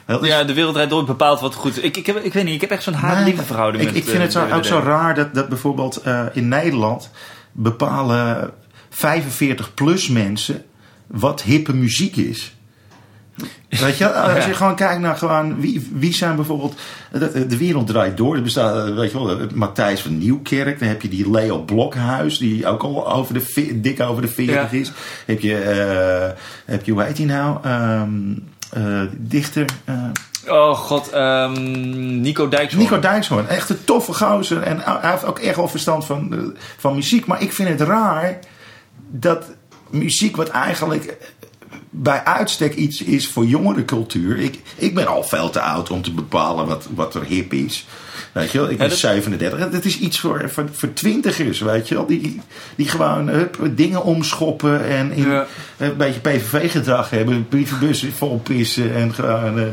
dat 0.05 0.23
is 0.23 0.27
Ja, 0.27 0.43
de 0.43 0.53
wereld 0.53 0.73
draait 0.73 0.89
door 0.89 1.05
bepaalt 1.05 1.39
wat 1.39 1.55
goed 1.55 1.77
is. 1.77 1.83
Ik, 1.83 1.97
ik, 1.97 2.05
heb, 2.05 2.23
ik 2.23 2.33
weet 2.33 2.43
niet, 2.43 2.53
ik 2.53 2.61
heb 2.61 2.69
echt 2.71 2.83
zo'n 2.83 2.93
haat-liefde 2.93 3.43
verhouding 3.43 3.83
ik, 3.83 3.89
met 3.89 3.97
ik 3.97 4.09
vind 4.09 4.21
het 4.21 4.31
zo, 4.31 4.45
eh, 4.45 4.55
ook 4.55 4.65
zo 4.65 4.79
raar 4.79 5.15
dat, 5.15 5.33
dat 5.33 5.49
bijvoorbeeld 5.49 6.01
eh, 6.01 6.25
in 6.33 6.47
Nederland 6.47 7.09
bepalen 7.51 8.51
45-plus 8.89 10.07
mensen 10.07 10.63
wat 11.07 11.41
hippe 11.41 11.73
muziek 11.73 12.15
is. 12.15 12.55
Weet 13.69 13.97
je, 13.97 14.13
als 14.35 14.45
je 14.45 14.53
gewoon 14.53 14.75
kijkt 14.75 15.01
naar 15.01 15.15
gewoon, 15.17 15.59
wie, 15.59 15.89
wie 15.93 16.13
zijn 16.13 16.35
bijvoorbeeld. 16.35 16.75
De, 17.11 17.45
de 17.47 17.57
wereld 17.57 17.87
draait 17.87 18.17
door. 18.17 18.35
Er 18.35 18.41
bestaat, 18.41 18.87
eh, 18.87 18.95
weet 18.95 19.11
je 19.11 19.23
wel, 19.25 19.37
Matthijs 19.53 20.01
van 20.01 20.17
Nieuwkerk. 20.17 20.79
Dan 20.79 20.87
heb 20.87 21.01
je 21.01 21.09
die 21.09 21.31
Leo 21.31 21.59
Blokhuis, 21.59 22.37
die 22.37 22.67
ook 22.67 22.83
al 22.83 23.13
over 23.13 23.33
de, 23.33 23.79
dik 23.81 23.99
over 24.01 24.21
de 24.21 24.27
40 24.27 24.55
Ja. 24.55 24.67
is. 24.77 24.91
Heb 25.25 25.39
je, 25.39 25.57
eh, 25.57 26.39
heb 26.65 26.85
je, 26.85 26.91
hoe 26.91 27.03
heet 27.03 27.17
hij 27.17 27.25
nou? 27.25 27.57
Ehm, 27.63 28.11
eh, 28.71 29.01
dichter. 29.17 29.65
eh, 29.85 29.95
Oh 30.49 30.75
god, 30.75 31.09
ehm, 31.09 32.21
Nico 32.21 32.47
Dijkshoorn. 32.47 32.83
Nico 32.83 32.99
Dijkshoorn, 32.99 33.47
echt 33.47 33.69
een 33.69 33.83
toffe 33.83 34.13
gozer. 34.13 34.61
En 34.61 34.79
hij 34.79 35.11
heeft 35.11 35.25
ook 35.25 35.39
echt 35.39 35.55
wel 35.55 35.67
verstand 35.67 36.05
van, 36.05 36.33
eh, 36.33 36.39
van 36.77 36.95
muziek. 36.95 37.25
Maar 37.25 37.41
ik 37.41 37.53
vind 37.53 37.69
het 37.69 37.81
raar 37.81 38.39
dat 39.09 39.45
muziek 39.89 40.35
wat 40.35 40.49
eigenlijk 40.49 41.17
bij 41.99 42.23
uitstek 42.23 42.75
iets 42.75 43.01
is 43.03 43.27
voor 43.27 43.45
jongere 43.45 43.85
cultuur. 43.85 44.37
Ik, 44.39 44.59
ik 44.75 44.95
ben 44.95 45.07
al 45.07 45.23
veel 45.23 45.49
te 45.49 45.61
oud 45.61 45.89
om 45.91 46.01
te 46.01 46.11
bepalen 46.11 46.65
wat, 46.67 46.87
wat 46.95 47.15
er 47.15 47.23
hip 47.23 47.53
is. 47.53 47.85
Weet 48.31 48.51
je 48.51 48.57
wel, 48.59 48.69
ik 48.69 48.77
ben 48.77 48.89
dat- 48.89 48.97
37. 48.97 49.69
Dat 49.69 49.85
is 49.85 49.99
iets 49.99 50.19
voor, 50.19 50.49
voor, 50.49 50.65
voor 50.71 50.93
twintigers, 50.93 51.59
weet 51.59 51.87
je 51.87 51.95
wel. 51.95 52.05
Die, 52.05 52.41
die 52.75 52.87
gewoon 52.89 53.27
hup, 53.27 53.59
dingen 53.75 54.03
omschoppen 54.03 54.85
en 54.85 55.11
in, 55.11 55.29
Ja. 55.29 55.45
een 55.77 55.97
beetje 55.97 56.19
PVV-gedrag 56.19 57.09
hebben. 57.09 57.47
Brievenbussen 57.47 58.13
vol 58.13 58.39
pissen 58.39 58.95
en 58.95 59.13
gewoon... 59.13 59.59
eh, 59.59 59.65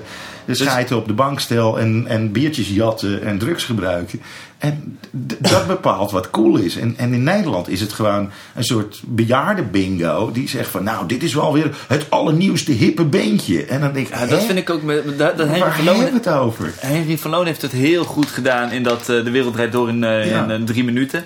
de 0.46 0.54
schijten 0.54 0.96
op 0.96 1.06
de 1.06 1.12
bankstel 1.12 1.78
en, 1.78 2.06
en 2.06 2.32
biertjes 2.32 2.68
jatten 2.68 3.22
en 3.22 3.38
drugs 3.38 3.64
gebruiken. 3.64 4.20
En 4.64 4.98
dat 5.38 5.66
bepaalt 5.66 6.10
wat 6.10 6.30
cool 6.30 6.56
is. 6.56 6.76
En, 6.76 6.94
en 6.96 7.12
in 7.12 7.22
Nederland 7.22 7.68
is 7.68 7.80
het 7.80 7.92
gewoon 7.92 8.30
een 8.54 8.64
soort 8.64 9.00
bejaarde 9.04 9.62
bingo. 9.62 10.30
Die 10.32 10.48
zegt 10.48 10.68
van 10.70 10.84
nou, 10.84 11.06
dit 11.06 11.22
is 11.22 11.34
wel 11.34 11.52
weer 11.52 11.76
het 11.88 12.06
allernieuwste 12.10 12.72
hippe 12.72 13.04
beentje. 13.04 13.64
En 13.64 13.80
dan 13.80 13.92
denk 13.92 14.06
ik, 14.08 14.14
Ja, 14.14 14.26
dat 14.26 14.42
vind 14.44 14.58
ik 14.58 14.70
ook... 14.70 14.82
Met, 14.82 15.04
met- 15.04 15.18
dat, 15.18 15.36
dat 15.36 15.46
Henry, 15.46 15.60
waar 15.62 15.74
van 15.76 15.84
hebben 15.84 16.02
we 16.04 16.10
Loon, 16.10 16.14
het 16.22 16.28
over? 16.28 16.72
Henry 16.76 17.18
van 17.18 17.30
Loon 17.30 17.46
heeft 17.46 17.62
het 17.62 17.72
heel 17.72 18.04
goed 18.04 18.26
gedaan 18.30 18.70
in 18.70 18.82
dat 18.82 19.00
eh, 19.00 19.06
De 19.06 19.30
Wereld 19.30 19.52
Draait 19.54 19.72
Door 19.72 19.88
in, 19.88 20.04
eh, 20.04 20.30
Ja. 20.30 20.42
in 20.44 20.50
eh, 20.50 20.62
drie 20.62 20.84
minuten. 20.84 21.24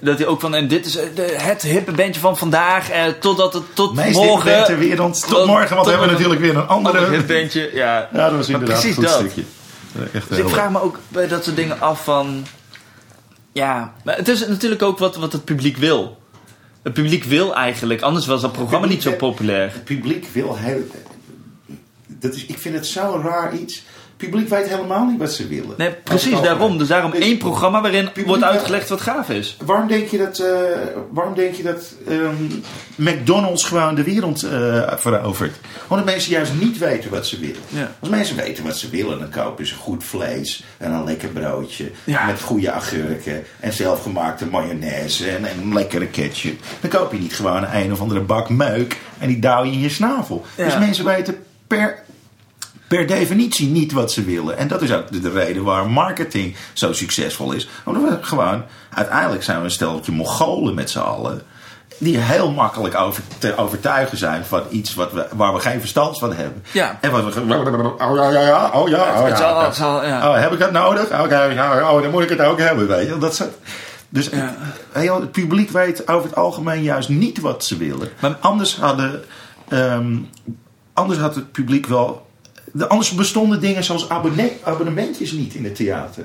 Dat 0.00 0.18
hij 0.18 0.26
ook 0.26 0.40
van, 0.40 0.54
en 0.54 0.68
dit 0.68 0.86
is 0.86 0.92
de, 0.92 1.34
het 1.36 1.62
hippe 1.62 1.92
bandje 1.92 2.20
van 2.20 2.36
vandaag, 2.36 2.88
totdat 3.20 3.52
het 3.54 3.62
tot 3.74 3.94
Meest 3.94 4.16
morgen... 4.16 4.50
hippe 4.50 4.66
ter 4.66 4.78
wereld. 4.78 5.28
Tot 5.28 5.46
morgen, 5.46 5.76
want 5.76 5.78
tot 5.78 5.84
we 5.84 5.90
hebben 5.90 6.08
natuurlijk 6.10 6.40
weer 6.40 6.56
een 6.56 6.66
andere... 6.66 6.98
ander 6.98 7.12
hip 7.12 7.26
bandje, 7.26 7.70
ja. 7.74 8.08
Ja, 8.12 8.28
dat 8.28 8.36
was 8.36 8.48
inderdaad 8.48 8.84
een 8.84 8.94
goed 8.94 9.04
dat. 9.04 9.12
stukje. 9.14 9.42
Echt 10.12 10.28
Dus 10.28 10.36
heel 10.36 10.46
ik 10.46 10.52
vraag 10.52 10.70
me 10.70 10.80
ook 10.80 10.98
bij 11.08 11.28
dat 11.28 11.44
soort 11.44 11.56
dingen 11.56 11.80
af 11.80 12.04
van... 12.04 12.46
Ja, 13.52 13.94
maar 14.04 14.16
het 14.16 14.28
is 14.28 14.46
natuurlijk 14.46 14.82
ook 14.82 14.98
wat, 14.98 15.16
wat 15.16 15.32
het 15.32 15.44
publiek 15.44 15.76
wil. 15.76 16.22
Het 16.82 16.92
publiek 16.92 17.24
wil 17.24 17.54
eigenlijk, 17.54 18.00
anders 18.02 18.26
was 18.26 18.40
dat 18.40 18.52
programma 18.52 18.86
niet 18.86 19.02
zo 19.02 19.12
populair. 19.12 19.72
Het 19.72 19.84
publiek 19.84 20.28
wil 20.32 20.56
heel. 20.56 20.86
Dat 22.06 22.34
is, 22.34 22.46
ik 22.46 22.58
vind 22.58 22.74
het 22.74 22.86
zo'n 22.86 23.22
raar 23.22 23.56
iets. 23.56 23.82
Publiek 24.24 24.48
weet 24.48 24.68
helemaal 24.68 25.06
niet 25.06 25.18
wat 25.18 25.32
ze 25.32 25.48
willen. 25.48 25.74
Nee, 25.76 25.90
precies 25.90 26.40
daarom. 26.40 26.78
Dus 26.78 26.88
daarom 26.88 27.10
Dus 27.10 27.20
één 27.20 27.38
programma 27.38 27.80
waarin 27.80 28.08
wordt 28.26 28.42
uitgelegd 28.42 28.88
wat 28.88 29.00
gaaf 29.00 29.28
is. 29.28 29.56
Waarom 29.64 29.88
denk 29.88 30.08
je 30.08 30.18
dat, 30.18 30.38
eh, 30.38 30.46
waarom 31.10 31.34
denk 31.34 31.54
je 31.54 31.62
dat 31.62 31.94
ehm, 32.08 32.34
McDonald's 32.94 33.64
gewoon 33.64 33.94
de 33.94 34.02
wereld 34.02 34.42
eh, 34.42 34.92
verovert? 34.96 35.56
Omdat 35.88 36.06
mensen 36.06 36.30
juist 36.30 36.52
niet 36.60 36.78
weten 36.78 37.10
wat 37.10 37.26
ze 37.26 37.38
willen. 37.40 37.62
Ja. 37.68 37.92
Als 38.00 38.10
mensen 38.10 38.36
weten 38.36 38.64
wat 38.64 38.76
ze 38.76 38.90
willen, 38.90 39.18
dan 39.18 39.30
kopen 39.30 39.66
ze 39.66 39.74
goed 39.74 40.04
vlees 40.04 40.64
en 40.76 40.92
een 40.92 41.04
lekker 41.04 41.28
broodje. 41.28 41.90
Ja. 42.04 42.26
Met 42.26 42.40
goede 42.40 42.72
agurken 42.72 43.44
en 43.60 43.72
zelfgemaakte 43.72 44.46
mayonaise 44.46 45.30
en, 45.30 45.44
en 45.44 45.74
lekkere 45.74 46.06
ketchup. 46.06 46.60
Dan 46.80 46.90
koop 46.90 47.12
je 47.12 47.18
niet 47.18 47.34
gewoon 47.34 47.64
een 47.72 47.92
of 47.92 48.00
andere 48.00 48.20
bak 48.20 48.48
meuk 48.48 48.96
en 49.18 49.28
die 49.28 49.38
douw 49.38 49.64
je 49.64 49.72
in 49.72 49.80
je 49.80 49.88
snavel. 49.88 50.44
Ja. 50.56 50.64
Dus 50.64 50.78
mensen 50.78 51.04
weten 51.04 51.36
per 51.66 52.03
per 52.88 53.06
definitie 53.06 53.68
niet 53.68 53.92
wat 53.92 54.12
ze 54.12 54.24
willen. 54.24 54.56
En 54.58 54.68
dat 54.68 54.82
is 54.82 54.92
ook 54.92 55.10
de, 55.12 55.20
de 55.20 55.30
reden 55.30 55.64
waarom 55.64 55.92
marketing 55.92 56.56
zo 56.72 56.92
succesvol 56.92 57.52
is. 57.52 57.68
Omdat 57.84 58.02
we 58.02 58.18
gewoon, 58.20 58.62
uiteindelijk 58.94 59.42
zijn 59.42 59.58
we 59.58 59.64
een 59.64 59.70
steltje 59.70 60.12
Mongolen 60.12 60.74
met 60.74 60.90
z'n 60.90 60.98
allen. 60.98 61.42
Die 61.98 62.18
heel 62.18 62.50
makkelijk 62.50 62.94
over, 62.94 63.22
te 63.38 63.56
overtuigen 63.56 64.18
zijn 64.18 64.44
van 64.44 64.62
iets 64.70 64.94
wat 64.94 65.12
we, 65.12 65.26
waar 65.34 65.54
we 65.54 65.60
geen 65.60 65.80
verstand 65.80 66.18
van 66.18 66.32
hebben. 66.32 66.62
Ja. 66.72 66.98
En 67.00 67.10
wat 67.10 67.34
we. 67.34 67.40
Oh 67.98 68.16
ja, 68.16 68.30
ja, 68.30 68.40
ja. 68.40 68.70
Oh 68.74 68.88
ja. 68.88 68.98
Oh, 69.02 69.18
Het 69.18 69.28
ja. 69.28 69.36
zal- 69.36 69.62
het 69.64 69.76
zal- 69.76 70.04
ja. 70.06 70.28
Oh, 70.30 70.40
heb 70.40 70.52
ik 70.52 70.58
dat 70.58 70.72
nodig? 70.72 71.20
Oké, 71.20 71.42
ja, 71.42 71.92
oh, 71.92 72.02
dan 72.02 72.10
moet 72.10 72.22
ik 72.22 72.28
het 72.28 72.40
ook 72.40 72.58
hebben. 72.58 72.86
Weet 72.86 73.08
je. 73.08 73.18
Dat 73.18 73.34
soort, 73.34 73.50
dus 74.08 74.28
Ja. 74.28 74.54
heel, 74.92 75.20
het 75.20 75.32
publiek 75.32 75.70
weet 75.70 76.08
over 76.08 76.28
het 76.28 76.36
algemeen 76.38 76.82
juist 76.82 77.08
niet 77.08 77.40
wat 77.40 77.64
ze 77.64 77.76
willen. 77.76 78.08
Maar- 78.20 78.36
anders, 78.40 78.76
hadden, 78.76 79.24
ehm, 79.68 80.16
anders 80.92 81.18
had 81.18 81.34
het 81.34 81.52
publiek 81.52 81.86
wel. 81.86 82.23
De- 82.76 82.88
Anders 82.88 83.10
bestonden 83.14 83.60
dingen 83.60 83.84
zoals 83.84 84.08
abonne- 84.08 84.52
abonnementjes 84.64 85.32
niet 85.32 85.54
in 85.54 85.64
het 85.64 85.74
theater. 85.74 86.24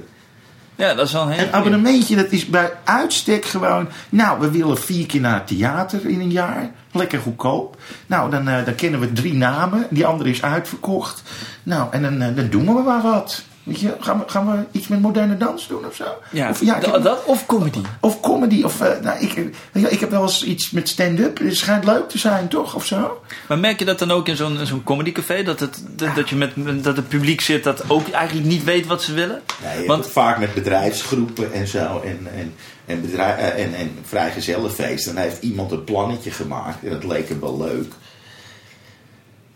Ja, 0.75 0.93
dat 0.93 1.05
is 1.07 1.13
wel 1.13 1.21
een 1.21 1.29
hele 1.29 1.45
Een 1.47 1.53
abonnementje, 1.53 2.15
dat 2.15 2.31
is 2.31 2.45
bij 2.45 2.71
uitstek 2.83 3.45
gewoon. 3.45 3.87
Nou, 4.09 4.39
we 4.39 4.51
willen 4.51 4.77
vier 4.77 5.05
keer 5.05 5.21
naar 5.21 5.33
het 5.33 5.47
theater 5.47 6.05
in 6.05 6.19
een 6.19 6.31
jaar. 6.31 6.71
Lekker 6.91 7.19
goedkoop. 7.19 7.77
Nou, 8.07 8.29
dan, 8.31 8.47
eh, 8.47 8.65
dan 8.65 8.75
kennen 8.75 8.99
we 8.99 9.13
drie 9.13 9.33
namen. 9.33 9.87
Die 9.89 10.05
andere 10.05 10.29
is 10.29 10.41
uitverkocht. 10.41 11.23
Nou, 11.63 11.87
en 11.91 12.01
dan, 12.01 12.21
eh, 12.21 12.35
dan 12.35 12.49
doen 12.49 12.65
we 12.65 12.81
maar 12.81 13.01
wat. 13.01 13.43
Weet 13.63 13.79
je, 13.79 13.95
gaan 13.99 14.17
we, 14.19 14.23
gaan 14.27 14.51
we 14.51 14.63
iets 14.79 14.87
met 14.87 15.01
moderne 15.01 15.37
dans 15.37 15.67
doen 15.67 15.85
of 15.85 15.95
zo? 15.95 16.03
Ja, 16.31 16.49
of, 16.49 16.61
ja, 16.63 16.79
heb- 16.79 17.03
dat 17.03 17.23
of 17.25 17.45
comedy. 17.45 17.79
of 17.99 18.19
comedy. 18.19 18.63
Of, 18.63 18.81
eh, 18.81 18.99
nou, 19.01 19.19
ik, 19.19 19.49
ja, 19.73 19.87
ik 19.87 19.99
heb 19.99 20.09
wel 20.11 20.21
eens 20.21 20.43
iets 20.43 20.71
met 20.71 20.89
stand-up. 20.89 21.37
Het 21.37 21.55
schijnt 21.57 21.83
leuk 21.85 22.09
te 22.09 22.17
zijn, 22.17 22.47
toch? 22.47 22.75
Of 22.75 22.85
zo? 22.85 23.21
Maar 23.47 23.59
merk 23.59 23.79
je 23.79 23.85
dat 23.85 23.99
dan 23.99 24.11
ook 24.11 24.27
in 24.27 24.35
zo'n 24.35 24.59
zo'n 24.63 24.83
comedycafé? 24.83 25.43
Dat 25.43 25.59
het, 25.59 25.83
dat, 25.95 26.15
dat 26.15 26.29
je 26.29 26.35
met, 26.35 26.55
met- 26.55 26.83
dat 26.83 26.95
het 26.95 27.07
publiek 27.07 27.41
zit 27.41 27.63
dat 27.63 27.83
ook 27.89 28.09
eigenlijk 28.09 28.47
niet 28.47 28.63
weet 28.63 28.85
wat 28.87 29.03
ze 29.03 29.13
willen? 29.13 29.41
Nee, 29.63 29.87
Want- 29.87 30.07
vaak 30.09 30.39
met 30.39 30.53
bedrijfsgroepen 30.53 31.53
en 31.53 31.67
zo. 31.67 32.01
En, 32.05 32.27
en, 32.35 32.53
en, 32.85 33.01
bedrijf, 33.01 33.37
eh, 33.37 33.63
en, 33.63 33.73
en 33.73 33.91
vrijgezellenfeest. 34.03 35.05
Dan 35.05 35.15
heeft 35.17 35.43
iemand 35.43 35.71
een 35.71 35.83
plannetje 35.83 36.31
gemaakt. 36.31 36.83
En 36.83 36.89
dat 36.89 37.03
leek 37.03 37.29
hem 37.29 37.39
wel 37.39 37.57
leuk. 37.57 37.93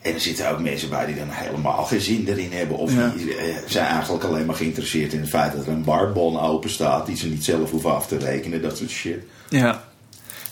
En 0.03 0.13
er 0.13 0.19
zitten 0.19 0.51
ook 0.51 0.59
mensen 0.59 0.89
bij 0.89 1.05
die 1.05 1.15
dan 1.15 1.29
helemaal 1.29 1.83
geen 1.83 2.01
zin 2.01 2.25
erin 2.27 2.51
hebben. 2.51 2.77
Of 2.77 2.93
Ja. 2.93 3.13
die 3.17 3.35
eh, 3.35 3.55
zijn 3.67 3.85
eigenlijk 3.85 4.23
alleen 4.23 4.45
maar 4.45 4.55
geïnteresseerd 4.55 5.13
in 5.13 5.19
het 5.19 5.29
feit 5.29 5.53
dat 5.55 5.65
er 5.65 5.71
een 5.71 5.83
barbon 5.83 6.39
open 6.39 6.69
staat. 6.69 7.05
Die 7.05 7.17
ze 7.17 7.27
niet 7.27 7.43
zelf 7.43 7.71
hoeven 7.71 7.95
af 7.95 8.07
te 8.07 8.17
rekenen. 8.17 8.61
Dat 8.61 8.77
soort 8.77 8.89
shit. 8.89 9.19
Ja. 9.49 9.83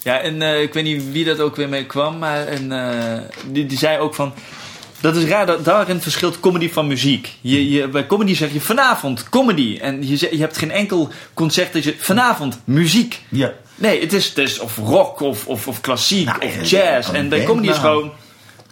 Ja, 0.02 0.18
en 0.18 0.42
eh, 0.42 0.62
ik 0.62 0.72
weet 0.74 0.84
niet 0.84 1.12
wie 1.12 1.24
dat 1.24 1.40
ook 1.40 1.56
weer 1.56 1.68
mee 1.68 1.86
kwam, 1.86 2.18
maar 2.18 2.46
en, 2.46 2.72
eh, 2.72 3.20
die, 3.46 3.66
die 3.66 3.78
zei 3.78 3.98
ook 3.98 4.14
van... 4.14 4.32
Dat 5.00 5.16
is 5.16 5.24
raar, 5.24 5.46
dat, 5.46 5.64
daarin 5.64 6.00
verschilt 6.00 6.40
comedy 6.40 6.70
van 6.70 6.86
muziek. 6.86 7.32
Je, 7.40 7.70
je, 7.70 7.88
bij 7.88 8.06
comedy 8.06 8.34
zeg 8.34 8.52
je 8.52 8.60
vanavond 8.60 9.28
comedy. 9.28 9.78
En 9.80 10.08
je, 10.08 10.28
je 10.30 10.38
hebt 10.40 10.56
geen 10.58 10.70
enkel 10.70 11.08
concert 11.34 11.72
dat 11.72 11.84
je 11.84 11.94
vanavond 11.98 12.60
muziek. 12.64 13.20
Ja. 13.28 13.52
Nee, 13.74 14.00
het 14.00 14.12
is, 14.12 14.28
het 14.28 14.38
is 14.38 14.58
of 14.58 14.76
rock 14.76 15.20
of, 15.20 15.46
of, 15.46 15.68
of 15.68 15.80
klassiek 15.80 16.26
Nou, 16.26 16.38
of 16.44 16.70
jazz. 16.70 17.10
En 17.10 17.28
bij 17.28 17.44
comedy 17.44 17.68
is 17.68 17.78
nou. 17.80 17.86
gewoon 17.88 18.12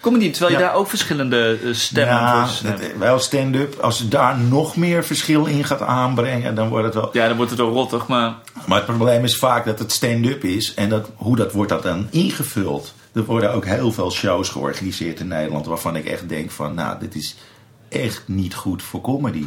comedy. 0.00 0.30
Terwijl 0.30 0.52
je 0.52 0.58
Ja. 0.58 0.66
daar 0.66 0.74
ook 0.76 0.88
verschillende 0.88 1.58
eh, 1.64 1.72
stemmen 1.72 2.14
Ja, 2.14 2.46
voor 2.46 2.68
hebt. 2.68 2.98
wel 2.98 3.18
stand-up. 3.18 3.78
Als 3.80 3.98
je 3.98 4.08
daar 4.08 4.38
nog 4.38 4.76
meer 4.76 5.04
verschil 5.04 5.44
in 5.46 5.64
gaat 5.64 5.80
aanbrengen, 5.82 6.54
dan 6.54 6.68
wordt 6.68 6.84
het 6.84 6.94
wel... 6.94 7.08
Ja, 7.12 7.26
dan 7.28 7.36
wordt 7.36 7.50
het 7.50 7.60
wel 7.60 7.70
rottig, 7.72 8.06
maar... 8.06 8.34
Maar 8.66 8.76
het 8.76 8.86
probleem 8.86 9.24
is 9.24 9.36
vaak 9.36 9.64
dat 9.64 9.78
het 9.78 9.92
stand-up 9.92 10.44
is. 10.44 10.74
En 10.74 10.88
dat, 10.88 11.10
hoe 11.16 11.36
dat 11.36 11.52
wordt 11.52 11.70
dat 11.70 11.82
dan 11.82 12.06
ingevuld? 12.10 12.94
Er 13.12 13.24
worden 13.24 13.52
ook 13.52 13.64
heel 13.64 13.92
veel 13.92 14.10
shows 14.10 14.48
georganiseerd 14.48 15.20
in 15.20 15.28
Nederland... 15.28 15.66
waarvan 15.66 15.96
ik 15.96 16.04
echt 16.04 16.28
denk 16.28 16.50
van, 16.50 16.74
nou, 16.74 16.98
dit 17.00 17.14
is 17.14 17.36
echt 17.88 18.22
niet 18.26 18.54
goed 18.54 18.82
voor 18.82 19.00
comedy. 19.00 19.46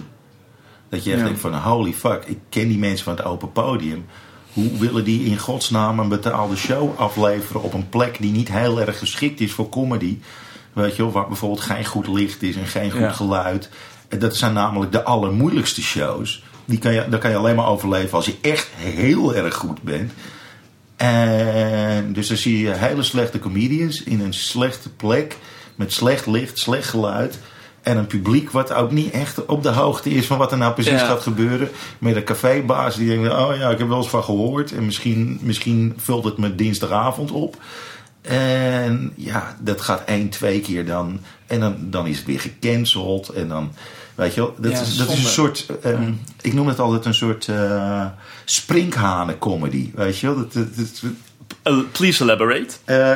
Dat 0.90 1.04
je 1.04 1.10
echt 1.12 1.20
Ja. 1.20 1.26
denkt 1.26 1.40
van, 1.42 1.54
holy 1.56 1.94
fuck, 1.94 2.24
ik 2.26 2.38
ken 2.50 2.68
die 2.68 2.78
mensen 2.78 3.04
van 3.06 3.16
het 3.16 3.26
open 3.26 3.52
podium. 3.52 4.06
Hoe 4.54 4.78
willen 4.78 5.04
die 5.04 5.26
in 5.26 5.38
godsnaam 5.38 6.00
een 6.00 6.10
betaalde 6.10 6.56
show 6.56 7.00
afleveren... 7.00 7.62
op 7.64 7.74
een 7.74 7.90
plek 7.90 8.18
die 8.20 8.32
niet 8.32 8.50
heel 8.52 8.82
erg 8.82 8.98
geschikt 9.00 9.40
is 9.40 9.52
voor 9.52 9.70
comedy... 9.70 10.18
Weet 10.74 10.96
je 10.96 11.02
wel, 11.02 11.12
waar 11.12 11.28
bijvoorbeeld 11.28 11.62
geen 11.62 11.86
goed 11.86 12.08
licht 12.08 12.42
is 12.42 12.56
en 12.56 12.68
geen 12.68 12.92
goed 12.92 13.00
Ja. 13.00 13.12
geluid. 13.12 13.70
En 14.08 14.20
dat 14.20 14.36
zijn 14.36 14.54
namelijk 14.54 14.92
de 14.92 15.04
allermoeilijkste 15.04 15.82
shows. 15.82 16.44
Die 16.66 16.78
kan 16.78 16.94
je, 16.94 17.10
daar 17.10 17.20
kan 17.20 17.30
je 17.30 17.38
alleen 17.38 17.56
maar 17.56 17.68
overleven 17.68 18.14
als 18.14 18.26
je 18.26 18.36
echt 18.42 18.70
heel 18.76 19.36
erg 19.36 19.56
goed 19.56 19.82
bent. 19.82 20.12
En 20.96 22.14
dus 22.14 22.28
dan 22.28 22.38
zie 22.38 22.60
je 22.60 22.72
hele 22.72 23.04
slechte 23.04 23.40
comedians 23.40 24.04
in 24.04 24.20
een 24.20 24.34
slechte 24.34 24.90
plek. 24.90 25.38
Met 25.76 25.94
slecht 25.94 26.26
licht, 26.26 26.60
slecht 26.60 26.88
geluid. 26.88 27.40
En 27.84 27.98
een 27.98 28.08
publiek 28.08 28.52
wat 28.52 28.74
ook 28.74 28.92
niet 28.92 29.12
echt 29.12 29.46
op 29.46 29.64
de 29.64 29.70
hoogte 29.72 30.10
is 30.10 30.26
van 30.26 30.38
wat 30.38 30.52
er 30.52 30.58
nou 30.58 30.74
precies 30.74 30.92
Ja. 31.00 31.06
gaat 31.08 31.22
gebeuren. 31.22 31.70
Met 32.00 32.16
een 32.16 32.24
cafébaas 32.24 32.96
die 32.96 33.08
denkt, 33.08 33.30
oh 33.34 33.56
ja, 33.58 33.70
ik 33.70 33.78
heb 33.78 33.88
wel 33.88 33.98
eens 33.98 34.10
van 34.10 34.24
gehoord. 34.24 34.72
En 34.72 34.86
misschien, 34.86 35.40
misschien 35.42 35.94
vult 35.98 36.24
het 36.24 36.38
me 36.38 36.56
dinsdagavond 36.56 37.32
op. 37.32 37.58
En 38.22 39.14
ja, 39.16 39.56
dat 39.60 39.82
gaat 39.82 40.04
één, 40.06 40.30
twee 40.30 40.60
keer 40.62 40.86
dan. 40.86 41.20
En 41.48 41.60
dan, 41.60 41.76
dan 41.80 42.08
is 42.08 42.18
het 42.18 42.26
weer 42.26 42.40
gecanceld. 42.40 43.30
En 43.30 43.48
dan, 43.48 43.72
weet 44.16 44.34
je 44.34 44.42
wel, 44.42 44.54
dat, 44.58 44.72
Ja, 44.72 44.80
is, 44.82 44.98
dat 44.98 45.10
is 45.10 45.18
een 45.24 45.30
soort, 45.30 45.66
ehm, 45.82 46.12
ik 46.42 46.54
noem 46.54 46.68
het 46.68 46.80
altijd 46.80 47.06
een 47.06 47.14
soort 47.14 47.48
eh 47.48 48.06
sprinkhanen 48.46 49.38
comedy. 49.38 49.92
Weet 49.96 50.20
je 50.20 50.28
wel, 50.28 50.36
dat, 50.36 50.54
dat, 50.54 50.76
dat- 50.76 51.02
Uh, 51.68 51.78
please 51.92 52.24
elaborate. 52.24 52.68
eh, 52.86 53.16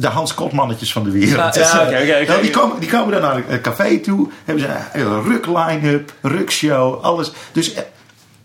de 0.00 0.06
Hans 0.06 0.34
Kotmannetjes 0.34 0.92
van 0.92 1.04
de 1.04 1.10
wereld. 1.10 1.54
Ja, 1.54 1.60
ja, 1.62 1.82
oké, 1.86 1.96
oké, 2.02 2.18
oké. 2.20 2.26
Nou, 2.30 2.42
die, 2.42 2.50
komen, 2.50 2.80
die 2.80 2.88
komen 2.88 3.12
dan 3.12 3.20
naar 3.22 3.42
een 3.48 3.60
café 3.60 3.98
toe. 3.98 4.28
Hebben 4.44 4.64
ze 4.64 4.98
een 5.00 5.22
ruk 5.22 5.46
line-up, 5.46 6.12
rukshow, 6.22 7.00
alles. 7.04 7.30
Dus 7.52 7.72
eh, 7.74 7.82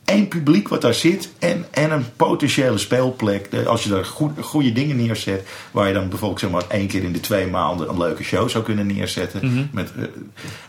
één 0.06 0.28
publiek 0.28 0.68
wat 0.68 0.82
daar 0.82 0.94
zit 0.94 1.30
en, 1.40 1.66
en 1.72 1.92
een 1.92 2.06
potentiële 2.16 2.78
speelplek. 2.78 3.50
Als 3.66 3.84
je 3.84 3.90
daar 3.90 4.06
goed, 4.06 4.32
goede 4.42 4.72
dingen 4.72 4.96
neerzet, 4.96 5.48
waar 5.72 5.88
je 5.88 5.94
dan 5.94 6.10
bijvoorbeeld 6.10 6.40
zeg 6.40 6.50
maar, 6.50 6.64
één 6.68 6.88
keer 6.88 7.04
in 7.04 7.14
de 7.14 7.20
twee 7.20 7.48
maanden 7.48 7.90
een 7.90 7.98
leuke 7.98 8.24
show 8.24 8.50
zou 8.50 8.64
kunnen 8.64 8.88
neerzetten. 8.88 9.46
Mhm. 9.48 9.64
met, 9.72 9.92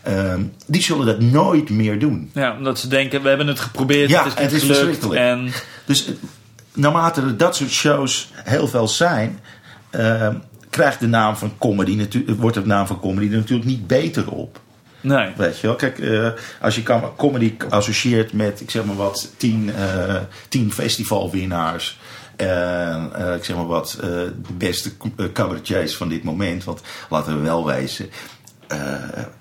eh, 0.02 0.30
ehm, 0.32 0.42
die 0.66 0.82
zullen 0.82 1.06
dat 1.06 1.20
nooit 1.20 1.70
meer 1.70 1.98
doen. 1.98 2.30
Ja, 2.34 2.56
omdat 2.56 2.78
ze 2.78 2.88
denken, 2.88 3.22
we 3.22 3.28
hebben 3.28 3.46
het 3.46 3.60
geprobeerd, 3.60 4.10
Ja, 4.10 4.24
het 4.24 4.32
is 4.32 4.32
het 4.42 4.52
niet 4.52 4.62
is 4.62 4.66
gelukt. 4.68 4.78
verschrikkelijk. 4.78 5.20
En 5.20 5.52
Dus 5.84 6.06
eh, 6.06 6.12
naarmate 6.74 7.20
er 7.20 7.36
dat 7.36 7.56
soort 7.56 7.70
shows 7.70 8.30
heel 8.34 8.68
veel 8.68 8.88
zijn, 8.88 9.40
eh, 9.90 10.28
krijgt 10.70 11.00
de 11.00 11.06
naam 11.06 11.36
van 11.36 11.52
comedy 11.58 11.94
natuurlijk, 11.94 12.40
wordt 12.40 12.56
de 12.56 12.66
naam 12.66 12.86
van 12.86 13.00
comedy 13.00 13.26
er 13.30 13.36
natuurlijk 13.38 13.68
niet 13.68 13.86
beter 13.86 14.30
op. 14.30 14.60
nee. 15.00 15.32
Weet 15.36 15.58
je 15.58 15.66
wel, 15.66 15.76
kijk, 15.76 15.98
eh, 15.98 16.28
als 16.60 16.74
je 16.74 16.82
com- 16.82 17.16
comedy 17.16 17.54
associeert 17.68 18.32
met, 18.32 18.60
ik 18.60 18.70
zeg 18.70 18.84
maar 18.84 18.96
wat, 18.96 19.30
tien, 19.36 19.74
eh, 19.74 20.16
tien 20.48 20.72
festivalwinnaars. 20.72 21.98
En 22.36 23.10
eh, 23.14 23.34
ik 23.34 23.44
zeg 23.44 23.56
maar 23.56 23.66
wat, 23.66 23.96
de 24.00 24.32
beste 24.58 24.90
cabaretiers 25.32 25.96
van 25.96 26.08
dit 26.08 26.24
moment. 26.24 26.64
Want 26.64 26.80
laten 27.10 27.36
we 27.36 27.40
wel 27.40 27.66
wezen, 27.66 28.10
eh, 28.68 28.78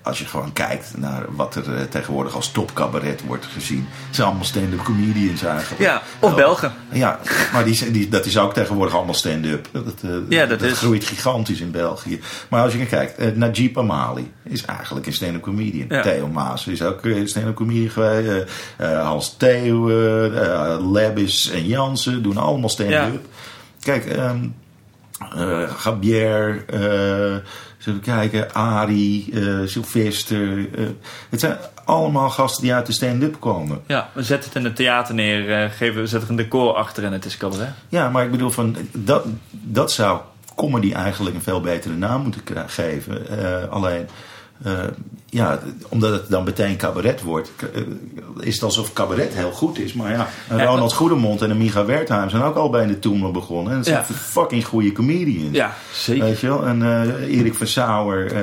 als 0.02 0.18
je 0.18 0.24
gewoon 0.24 0.52
kijkt 0.52 0.92
naar 0.96 1.24
wat 1.28 1.54
er 1.54 1.74
eh, 1.74 1.82
tegenwoordig 1.82 2.34
als 2.34 2.50
topcabaret 2.50 3.22
wordt 3.26 3.46
gezien. 3.46 3.86
Het 4.06 4.14
zijn 4.14 4.26
allemaal 4.26 4.44
stand-up 4.44 4.82
comedians 4.82 5.42
eigenlijk. 5.42 5.82
Ja, 5.82 6.02
of. 6.18 6.34
Belgen. 6.34 6.72
Ja, 6.92 7.18
maar 7.52 7.64
die, 7.64 7.90
die, 7.90 8.08
dat 8.08 8.26
is 8.26 8.38
ook 8.38 8.54
tegenwoordig 8.54 8.94
allemaal 8.94 9.14
stand-up. 9.14 9.68
Dat, 9.72 9.84
eh, 10.02 10.10
Ja, 10.28 10.46
dat 10.46 10.62
is- 10.62 10.78
groeit 10.78 11.04
gigantisch 11.04 11.60
in 11.60 11.70
België. 11.70 12.20
Maar 12.48 12.62
als 12.62 12.72
je 12.72 12.86
kijkt, 12.86 13.36
Najib 13.36 13.78
Amali 13.78 14.32
is 14.42 14.64
eigenlijk 14.64 15.06
een 15.06 15.12
stand-up 15.12 15.42
comedian. 15.42 15.86
Ja. 15.88 16.02
Theo 16.02 16.26
Maas 16.28 16.66
is 16.66 16.82
ook 16.82 17.04
eh, 17.04 17.26
stand-up 17.26 17.54
comedian 17.54 17.90
geweest. 17.90 18.44
Hans 18.78 19.34
Theo, 19.36 19.88
Lebis 20.92 21.50
en 21.50 21.66
Jansen 21.66 22.22
doen 22.22 22.36
allemaal 22.36 22.68
stand-up. 22.68 23.24
Kijk, 23.80 24.06
ehm 24.06 24.18
eh, 24.20 24.40
Gabier, 25.76 26.64
eh, 26.66 26.80
zullen 27.78 27.98
we 27.98 28.04
kijken, 28.04 28.54
Ari, 28.54 29.30
eh, 29.32 29.42
Sylvester. 29.66 30.58
eh, 30.78 30.84
het 31.30 31.40
zijn 31.40 31.56
allemaal 31.84 32.30
gasten 32.30 32.62
die 32.62 32.74
uit 32.74 32.86
de 32.86 32.92
stand-up 32.92 33.40
komen. 33.40 33.80
Ja, 33.86 34.08
we 34.12 34.22
zetten 34.22 34.48
het 34.48 34.58
in 34.58 34.64
het 34.64 34.76
theater 34.76 35.14
neer, 35.14 35.62
eh, 35.62 35.70
geven, 35.70 36.00
we 36.00 36.06
zetten 36.06 36.28
er 36.28 36.34
een 36.38 36.42
decor 36.42 36.74
achter 36.74 37.04
en 37.04 37.12
het 37.12 37.24
is 37.24 37.36
cabaret. 37.36 37.68
Ja, 37.88 38.08
maar 38.10 38.24
ik 38.24 38.30
bedoel, 38.30 38.50
van, 38.50 38.76
dat, 38.92 39.24
dat 39.50 39.92
zou 39.92 40.20
comedy 40.56 40.92
eigenlijk 40.92 41.36
een 41.36 41.42
veel 41.42 41.60
betere 41.60 41.94
naam 41.94 42.22
moeten 42.22 42.42
geven. 42.70 43.28
Eh, 43.28 43.68
alleen, 43.70 44.08
eh, 44.64 44.72
ja, 45.30 45.58
omdat 45.88 46.12
het 46.12 46.28
dan 46.28 46.44
meteen 46.44 46.76
cabaret 46.76 47.22
wordt, 47.22 47.50
eh, 47.74 47.80
is 48.40 48.54
het 48.54 48.62
alsof 48.62 48.92
cabaret 48.92 49.34
heel 49.34 49.50
goed 49.50 49.78
is. 49.78 49.92
Maar 49.92 50.10
ja, 50.10 50.28
Ronald 50.48 50.92
Goedemond 50.92 51.42
en 51.42 51.50
een 51.50 51.58
Micha 51.58 51.84
Wertheim 51.84 52.30
zijn 52.30 52.42
ook 52.42 52.56
al 52.56 52.70
bij 52.70 52.86
de 52.86 52.98
Toemler 52.98 53.30
begonnen. 53.30 53.70
En 53.72 53.76
dat 53.78 53.86
zijn 53.86 53.98
Ja. 54.08 54.14
fucking 54.14 54.64
goede 54.66 54.92
comedians. 54.92 55.56
Ja, 55.56 55.74
zeker. 55.92 56.24
Weet 56.24 56.40
je 56.40 56.46
wel? 56.46 56.66
En 56.66 56.82
eh, 56.82 57.38
Erik 57.38 57.54
van 57.54 57.66
Sauer. 57.66 58.34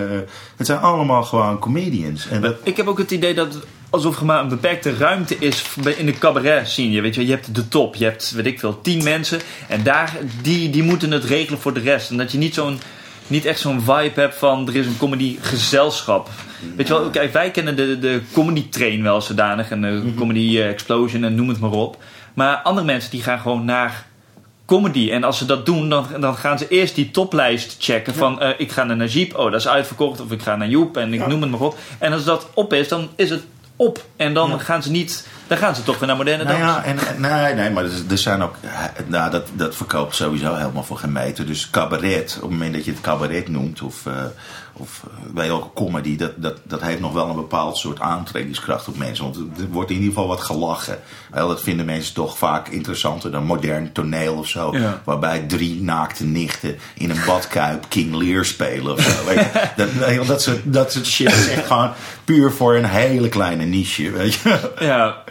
het 0.56 0.68
zijn 0.68 0.80
allemaal 0.80 1.24
gewoon 1.24 1.60
comedians. 1.60 2.28
En 2.28 2.42
dat, 2.42 2.56
Ik 2.64 2.78
heb 2.78 2.88
ook 2.88 2.98
het 2.98 3.12
idee 3.12 3.34
dat 3.34 3.58
alsof 3.90 4.20
er 4.20 4.26
maar 4.26 4.42
een 4.42 4.50
beperkte 4.50 4.98
ruimte 4.98 5.36
is 5.40 5.66
in 5.98 6.06
de 6.06 6.18
cabaret 6.18 6.68
scene. 6.68 6.92
Je 6.92 7.02
weet 7.02 7.16
je, 7.16 7.26
je 7.26 7.32
hebt 7.32 7.56
de 7.56 7.68
top, 7.68 7.96
je 7.96 8.04
hebt 8.04 8.32
weet 8.32 8.46
ik 8.46 8.60
veel, 8.60 8.82
tien 8.82 9.04
mensen 9.04 9.40
en 9.68 9.84
daar 9.84 10.18
die, 10.42 10.70
die 10.70 10.84
moeten 10.84 11.12
het 11.12 11.24
regelen 11.24 11.60
voor 11.60 11.74
de 11.74 11.80
rest. 11.80 12.10
En 12.10 12.18
dat 12.18 12.32
je 12.32 12.38
niet 12.38 12.54
zo'n 12.54 12.80
niet 13.32 13.46
echt 13.46 13.60
zo'n 13.60 13.80
vibe 13.82 14.22
hebt 14.22 14.36
van 14.36 14.67
er 14.67 14.76
is 14.76 14.86
een 14.86 14.98
comedy 14.98 15.38
gezelschap. 15.41 16.30
Weet 16.76 16.88
je 16.88 16.94
wel, 16.94 17.10
kijk, 17.10 17.34
wij 17.34 17.52
kennen 17.52 17.76
de, 17.76 18.00
de 18.00 18.22
comedy 18.34 18.70
train 18.70 19.04
wel 19.04 19.22
zodanig 19.22 19.70
en 19.72 19.82
de 19.82 20.13
comedy 20.17 20.58
eh, 20.58 20.70
explosion 20.70 21.24
en 21.24 21.36
noem 21.36 21.50
het 21.50 21.60
maar 21.60 21.72
op. 21.72 21.98
Maar 22.34 22.56
andere 22.56 22.86
mensen 22.86 23.12
die 23.12 23.24
gaan 23.24 23.39
gewoon 23.39 23.65
naar 23.65 24.06
comedy. 24.65 25.12
En 25.12 25.24
als 25.24 25.38
ze 25.38 25.46
dat 25.46 25.65
doen, 25.65 25.89
dan, 25.89 26.06
dan 26.20 26.36
gaan 26.36 26.58
ze 26.58 26.67
eerst 26.67 26.96
die 26.96 27.12
toplijst 27.12 27.76
checken. 27.80 28.13
Van 28.15 28.41
eh, 28.41 28.50
ik 28.58 28.72
ga 28.72 28.84
naar 28.84 28.98
Najib, 28.98 29.38
oh 29.38 29.52
dat 29.52 29.60
is 29.60 29.67
uitverkocht. 29.67 30.22
Of 30.22 30.32
ik 30.32 30.41
ga 30.41 30.56
naar 30.56 30.67
Joep 30.67 30.98
en 30.98 31.13
ik 31.13 31.20
Ja. 31.20 31.28
noem 31.28 31.41
het 31.41 31.52
maar 31.52 31.60
op. 31.60 31.78
En 32.00 32.13
als 32.13 32.24
dat 32.24 32.50
op 32.54 32.74
is, 32.74 32.88
dan 32.88 33.10
is 33.15 33.30
het 33.30 33.44
op. 33.82 34.06
En 34.15 34.34
dan 34.34 34.50
Ja. 34.50 34.58
gaan 34.58 34.84
ze 34.84 34.91
niet, 34.91 35.28
dan 35.48 35.58
gaan 35.58 35.76
ze 35.76 35.84
toch 35.84 36.00
weer 36.00 36.08
naar 36.08 36.17
moderne 36.17 36.44
Nou 36.44 36.60
dans. 36.60 36.72
ja, 36.72 36.84
en, 36.84 36.98
nee, 37.22 37.54
nee, 37.54 37.70
maar 37.70 37.84
er, 37.84 37.91
er 38.10 38.17
zijn 38.17 38.41
ook. 38.41 38.56
Nou, 39.08 39.32
dat, 39.32 39.48
dat 39.54 39.76
verkoopt 39.76 40.15
sowieso 40.15 40.56
helemaal 40.56 40.84
voor 40.84 40.98
geen 40.98 41.12
meter. 41.12 41.46
Dus 41.46 41.70
cabaret, 41.70 42.34
op 42.36 42.41
het 42.41 42.52
moment 42.52 42.74
dat 42.74 42.86
je 42.86 42.91
het 42.91 43.02
cabaret 43.02 43.48
noemt, 43.50 43.82
of, 43.82 44.06
eh, 44.06 44.13
of 44.74 45.04
eh, 45.04 45.34
bij 45.34 45.48
elke 45.48 45.74
comedy, 45.74 46.16
dat, 46.16 46.32
dat, 46.36 46.58
dat 46.64 46.82
heeft 46.82 47.00
nog 47.00 47.14
wel 47.14 47.30
een 47.30 47.36
bepaald 47.36 47.78
soort 47.78 48.00
aantrekkingskracht 48.00 48.88
op 48.88 48.98
mensen. 48.98 49.24
Want 49.24 49.38
er 49.38 49.68
wordt 49.70 49.90
in 49.90 49.96
ieder 49.96 50.14
geval 50.14 50.28
wat 50.28 50.42
gelachen. 50.42 51.00
Wel, 51.32 51.48
dat 51.48 51.62
vinden 51.62 51.86
mensen 51.86 52.14
toch 52.14 52.38
vaak 52.38 52.68
interessanter 52.68 53.32
dan 53.32 53.44
modern 53.44 53.92
toneel 53.92 54.36
of 54.36 54.48
zo. 54.48 54.78
Ja. 54.78 55.02
Waarbij 55.04 55.40
drie 55.40 55.82
naakte 55.82 56.24
nichten 56.24 56.78
in 56.94 57.10
een 57.10 57.22
badkuip 57.26 57.86
King 57.90 58.16
Lear 58.16 58.46
spelen 58.46 58.94
of 58.94 59.02
zo. 59.02 59.26
Weet 59.26 59.38
je? 59.38 59.50
Dat, 59.82 60.28
dat, 60.28 60.42
soort, 60.42 60.60
dat 60.64 60.92
soort 60.92 61.06
shit 61.06 61.32
is 61.32 61.48
echt 61.48 61.68
gewoon 61.68 61.92
puur 62.26 62.52
voor 62.52 62.76
een 62.76 62.86
hele 62.86 63.30
kleine 63.30 63.64
niche. 63.64 64.12
Weet 64.12 64.34
je? 64.34 64.72
Ja. 64.80 65.24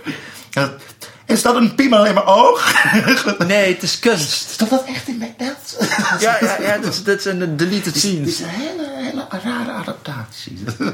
Is 1.31 1.43
dat 1.43 1.57
een 1.57 1.75
piemel 1.75 2.07
in 2.07 2.15
mijn 2.15 2.27
oog? 2.27 2.75
Nee, 3.47 3.73
het 3.73 3.83
is 3.83 3.99
kunst. 3.99 4.51
Stond 4.51 4.71
dat 4.71 4.85
echt 4.85 5.09
in 5.09 5.19
mijn 5.19 5.35
beeld? 5.39 5.77
Ja, 6.21 6.37
ja, 6.41 6.57
ja 6.61 6.79
dat, 6.79 6.93
is, 6.93 7.05
dat 7.05 7.23
zijn 7.23 7.39
de 7.39 7.55
deleted 7.55 7.95
Het 7.95 8.05
is 8.05 8.41
een 8.41 8.49
hele, 8.49 9.00
hele 9.11 9.27
rare 9.45 9.71
adaptatie. 9.73 10.59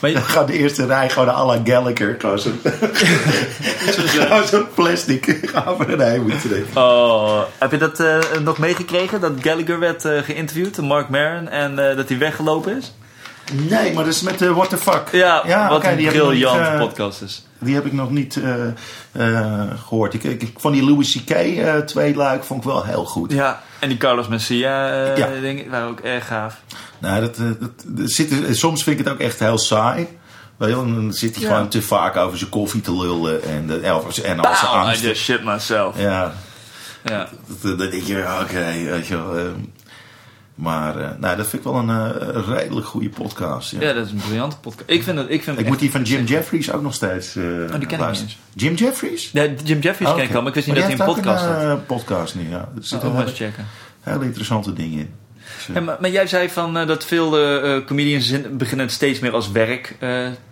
Maar 0.00 0.10
je- 0.10 0.16
Dan 0.16 0.24
gaat 0.24 0.46
de 0.46 0.52
eerste 0.52 0.86
rij 0.86 1.10
gewoon 1.10 1.28
à 1.28 1.44
la 1.46 1.60
Gallagher. 1.64 2.16
Gewoon 2.18 2.38
zo'n 2.38 2.60
zo'n 4.50 4.66
plastic 4.74 5.40
over 5.66 5.92
en 6.00 6.10
heen 6.10 6.22
moet 6.22 6.40
trekken. 6.42 6.82
Oh, 6.82 7.40
heb 7.58 7.70
je 7.70 7.76
dat 7.78 8.00
eh, 8.00 8.18
nog 8.42 8.58
meegekregen? 8.58 9.20
Dat 9.20 9.32
Gallagher 9.40 9.78
werd 9.78 10.04
eh, 10.04 10.22
geïnterviewd, 10.22 10.76
Mark 10.80 11.08
Maron, 11.08 11.48
en 11.48 11.90
eh, 11.90 11.96
dat 11.96 12.08
hij 12.08 12.18
weggelopen 12.18 12.76
is? 12.76 12.92
Nee, 13.52 13.92
maar 13.94 14.04
dat 14.04 14.12
is 14.14 14.20
met 14.20 14.42
eh, 14.42 14.50
What 14.50 14.68
the 14.68 14.76
Fuck. 14.78 15.02
Ja, 15.12 15.68
wat 15.68 15.84
een 15.84 15.96
briljante 16.06 16.60
eh, 16.60 16.78
podcast 16.78 17.22
is. 17.22 17.46
Die 17.60 17.74
heb 17.74 17.86
ik 17.86 17.92
nog 17.92 18.10
niet 18.10 18.36
eh, 18.42 18.66
eh, 19.12 19.70
gehoord. 19.86 20.14
Ik, 20.24 20.52
vond 20.56 20.74
die 20.74 20.84
Louis 20.84 21.12
C.K. 21.24 21.30
eh 21.30 21.76
twee 21.76 22.14
luik 22.14 22.44
vond 22.44 22.60
ik 22.64 22.68
wel 22.68 22.84
heel 22.84 23.04
goed. 23.04 23.32
Ja, 23.32 23.62
en 23.78 23.88
die 23.88 23.98
Carlos 23.98 24.28
Mencia 24.28 24.90
eh 24.90 25.16
Ja. 25.16 25.28
dingen 25.40 25.70
waren 25.70 25.88
ook 25.88 26.00
erg 26.00 26.26
gaaf. 26.26 26.60
Nou, 26.98 27.20
dat, 27.20 27.36
eh, 27.38 27.44
dat, 27.60 27.70
dat 27.86 28.10
zit, 28.10 28.56
soms 28.56 28.82
vind 28.82 28.98
ik 29.00 29.04
het 29.04 29.14
ook 29.14 29.20
echt 29.20 29.38
heel 29.38 29.58
saai. 29.58 30.08
Weet 30.56 30.68
je, 30.68 30.74
wel, 30.74 30.84
dan 30.94 31.12
zit 31.12 31.34
hij 31.34 31.44
Ja. 31.44 31.50
gewoon 31.54 31.68
te 31.68 31.82
vaak 31.82 32.16
over 32.16 32.38
zijn 32.38 32.50
koffie 32.50 32.80
te 32.80 32.96
lullen 32.96 33.42
en, 33.42 33.66
de, 33.66 33.74
en 33.74 33.84
en 33.84 33.90
al 33.92 34.12
zijn 34.12 34.36
Pow, 34.36 34.54
I 34.54 34.86
angst. 34.86 35.02
just 35.02 35.20
shit 35.22 35.44
myself. 35.44 35.98
Ja, 36.00 36.32
Ja. 37.04 37.28
dat- 37.62 37.78
dan 37.78 37.90
denk 37.90 38.02
je, 38.02 38.24
oké, 38.42 38.90
weet 38.90 39.06
je 39.06 39.16
wel. 39.16 39.52
Maar 40.58 40.96
eh, 40.98 41.08
nou, 41.18 41.36
dat 41.36 41.46
vind 41.46 41.64
ik 41.64 41.72
wel 41.72 41.78
een 41.78 41.90
eh, 42.20 42.48
redelijk 42.48 42.86
goede 42.86 43.08
podcast. 43.08 43.70
Ja. 43.70 43.80
ja, 43.80 43.92
dat 43.92 44.06
is 44.06 44.12
een 44.12 44.16
briljante 44.18 44.56
podcast. 44.56 44.90
Ik 44.90 45.02
vind 45.02 45.18
het, 45.18 45.30
ik 45.30 45.42
vind 45.42 45.58
ik 45.58 45.66
moet 45.66 45.78
die 45.78 45.90
van 45.90 46.02
Jim 46.02 46.24
Jeffries 46.24 46.72
ook 46.72 46.82
nog 46.82 46.94
steeds 46.94 47.36
eh 47.36 47.44
Oh, 47.44 47.78
die 47.78 47.86
ken 47.86 48.00
ik 48.00 48.10
niet 48.10 48.36
Jim 48.54 48.74
Jeffries? 48.74 49.30
Ja, 49.32 49.46
Jim 49.64 49.78
Jeffries 49.80 50.08
Oh, 50.08 50.14
ken 50.14 50.24
ik 50.24 50.34
al, 50.34 50.38
maar 50.38 50.48
ik 50.48 50.54
wist 50.54 50.66
niet 50.66 50.76
dat 50.76 50.84
hij 50.84 50.92
een 50.98 51.04
podcast 51.14 51.44
had. 51.44 51.62
een 51.62 51.86
podcast 51.86 52.34
nu, 52.34 52.48
ja. 52.48 52.56
Er 52.56 52.66
Oh, 52.76 52.82
zitten 52.82 53.08
ook 53.08 53.14
maar 53.14 53.24
hele, 53.24 53.36
checken. 53.36 53.66
hele 54.00 54.24
interessante 54.24 54.72
dingen 54.72 54.98
in. 54.98 55.10
Dus, 55.56 55.74
Ja, 55.74 55.80
maar, 55.80 55.96
maar 56.00 56.10
jij 56.10 56.26
zei 56.26 56.48
van, 56.48 56.74
dat 56.74 57.04
veel 57.04 57.30
comedians 57.84 58.32
beginnen 58.50 58.86
het 58.86 58.94
steeds 58.94 59.18
meer 59.18 59.32
als 59.32 59.50
werk 59.50 59.96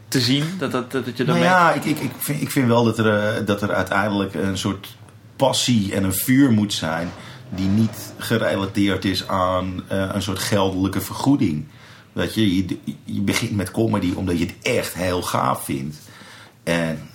te 0.09 0.21
zien. 0.21 0.45
Dat, 0.59 0.73
dat, 0.73 0.91
dat, 0.93 1.05
dat 1.05 1.17
je 1.17 1.25
dat 1.25 1.35
Nou 1.35 1.47
ja, 1.49 1.73
ik, 1.73 1.85
ik, 1.85 1.99
ik, 2.01 2.11
vind, 2.19 2.43
ik 2.43 2.51
vind 2.51 2.67
wel 2.67 2.85
dat 2.85 2.99
er, 2.99 3.45
dat 3.45 3.63
er 3.63 3.73
uiteindelijk 3.73 4.35
een 4.35 4.59
soort 4.59 4.97
passie 5.37 5.95
en 5.95 6.05
een 6.05 6.15
vuur 6.15 6.51
moet 6.53 6.73
zijn. 6.73 7.11
Die 7.49 7.69
niet 7.69 8.13
gerelateerd 8.19 9.05
is 9.05 9.29
aan 9.29 9.83
eh, 9.89 10.11
een 10.13 10.23
soort 10.23 10.39
geldelijke 10.39 11.01
vergoeding. 11.01 11.67
Weet 12.13 12.35
je, 12.35 12.57
je, 12.57 12.79
je 13.05 13.21
begint 13.21 13.57
met 13.57 13.71
comedy 13.71 14.13
omdat 14.15 14.39
je 14.39 14.47
het 14.47 14.55
echt 14.63 14.95
heel 14.95 15.23
gaaf 15.23 15.65
vindt. 15.65 15.97
En 16.63 17.09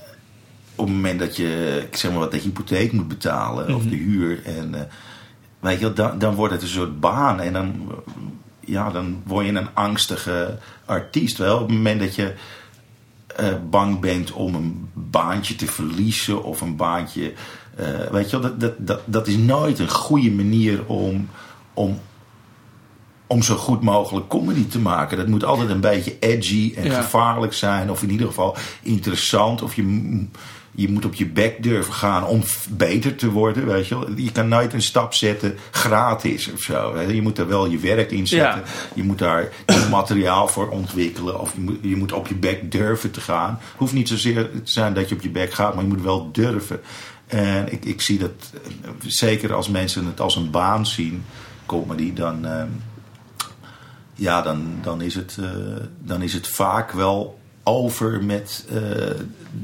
op 0.76 0.86
het 0.86 0.96
moment 0.96 1.20
dat 1.20 1.36
je, 1.36 1.82
ik 1.90 1.98
zeg 1.98 2.12
maar 2.12 2.20
wat, 2.20 2.32
de 2.32 2.38
hypotheek 2.38 2.92
moet 2.92 3.08
betalen 3.08 3.76
of 3.76 3.84
de 3.84 3.96
huur. 3.96 4.46
En, 4.46 4.76
eh, 4.76 4.82
weet 5.60 5.80
je, 5.80 5.94
dan, 5.94 6.20
dan 6.20 6.36
wordt 6.36 6.54
het 6.54 6.62
een 6.62 6.68
soort 6.68 7.00
baan. 7.00 7.40
En 7.40 7.54
dan, 7.54 7.92
ja, 8.60 8.90
dan 8.90 9.22
word 9.26 9.46
je 9.46 9.52
een 9.52 9.74
angstige 9.74 10.58
artiest. 10.86 11.38
Wel, 11.38 11.56
op 11.56 11.68
het 11.68 11.78
moment 11.78 12.00
dat 12.00 12.16
je 12.16 12.34
eh, 13.36 13.54
bang 13.70 14.00
bent 14.00 14.32
om 14.32 14.56
een 14.56 14.90
baantje 14.94 15.56
te 15.56 15.68
verliezen 15.68 16.44
of 16.44 16.62
een 16.62 16.76
baantje. 16.76 17.34
Eh, 17.76 17.86
weet 18.12 18.30
je 18.30 18.40
wel, 18.40 18.50
dat, 18.50 18.60
dat, 18.60 18.74
dat, 18.78 19.02
dat 19.06 19.28
is 19.28 19.38
nooit 19.38 19.80
een 19.80 19.90
goede 19.90 20.32
manier 20.32 20.86
om, 20.86 21.30
om, 21.74 22.00
om 23.28 23.44
zo 23.44 23.56
goed 23.56 23.82
mogelijk 23.82 24.28
comedy 24.28 24.68
te 24.68 24.80
maken. 24.80 25.18
Dat 25.18 25.28
moet 25.28 25.46
altijd 25.46 25.70
een 25.70 25.80
beetje 25.80 26.20
edgy 26.20 26.74
en 26.76 26.84
Ja. 26.86 27.02
gevaarlijk 27.02 27.54
zijn, 27.54 27.92
of 27.92 28.04
in 28.04 28.12
ieder 28.12 28.28
geval 28.28 28.56
interessant. 28.82 29.62
Of 29.62 29.76
je, 29.76 29.84
je 30.72 30.90
moet 30.90 31.06
op 31.06 31.14
je 31.14 31.26
bek 31.26 31.64
durven 31.64 31.94
gaan 31.94 32.26
om 32.26 32.42
beter 32.70 33.16
te 33.16 33.30
worden. 33.32 33.66
Weet 33.66 33.88
je, 33.88 34.00
wel. 34.00 34.10
je 34.16 34.32
kan 34.32 34.48
nooit 34.48 34.74
een 34.74 34.82
stap 34.82 35.14
zetten 35.14 35.58
gratis 35.72 36.52
of 36.54 36.60
zo. 36.60 37.00
Je 37.02 37.22
moet 37.22 37.38
er 37.38 37.48
wel 37.48 37.68
je 37.68 37.78
werk 37.78 38.12
in 38.12 38.28
zetten. 38.28 38.62
Ja. 38.66 38.72
Je 38.96 39.04
moet 39.04 39.20
daar 39.20 39.50
materiaal 39.90 40.48
voor 40.48 40.70
ontwikkelen. 40.70 41.40
Of 41.40 41.54
je 41.56 41.62
moet, 41.62 41.78
je 41.82 41.96
moet 41.96 42.14
op 42.14 42.28
je 42.28 42.36
bek 42.36 42.72
durven 42.72 43.12
te 43.12 43.22
gaan. 43.22 43.60
Hoeft 43.78 43.94
niet 43.94 44.08
zozeer 44.08 44.52
te 44.52 44.60
zijn 44.72 44.94
dat 44.94 45.10
je 45.10 45.16
op 45.16 45.22
je 45.22 45.30
bek 45.30 45.54
gaat, 45.54 45.74
maar 45.76 45.84
je 45.84 45.90
moet 45.90 46.02
wel 46.02 46.30
durven. 46.32 46.80
En 47.32 47.72
ik, 47.72 47.86
ik 47.86 48.02
zie 48.02 48.20
dat, 48.20 48.32
zeker 49.06 49.54
als 49.54 49.70
mensen 49.70 50.06
het 50.06 50.20
als 50.20 50.36
een 50.36 50.52
baan 50.52 50.86
zien, 50.86 51.24
comedy, 51.66 52.14
dan, 52.14 52.46
eh, 52.46 52.64
ja, 54.16 54.42
dan, 54.42 54.74
dan, 54.82 55.02
is 55.02 55.16
het, 55.16 55.38
eh, 55.42 55.50
dan 56.00 56.22
is 56.22 56.34
het 56.34 56.48
vaak 56.48 56.92
wel 56.92 57.40
over 57.64 58.24
met, 58.24 58.66
eh, 58.70 58.76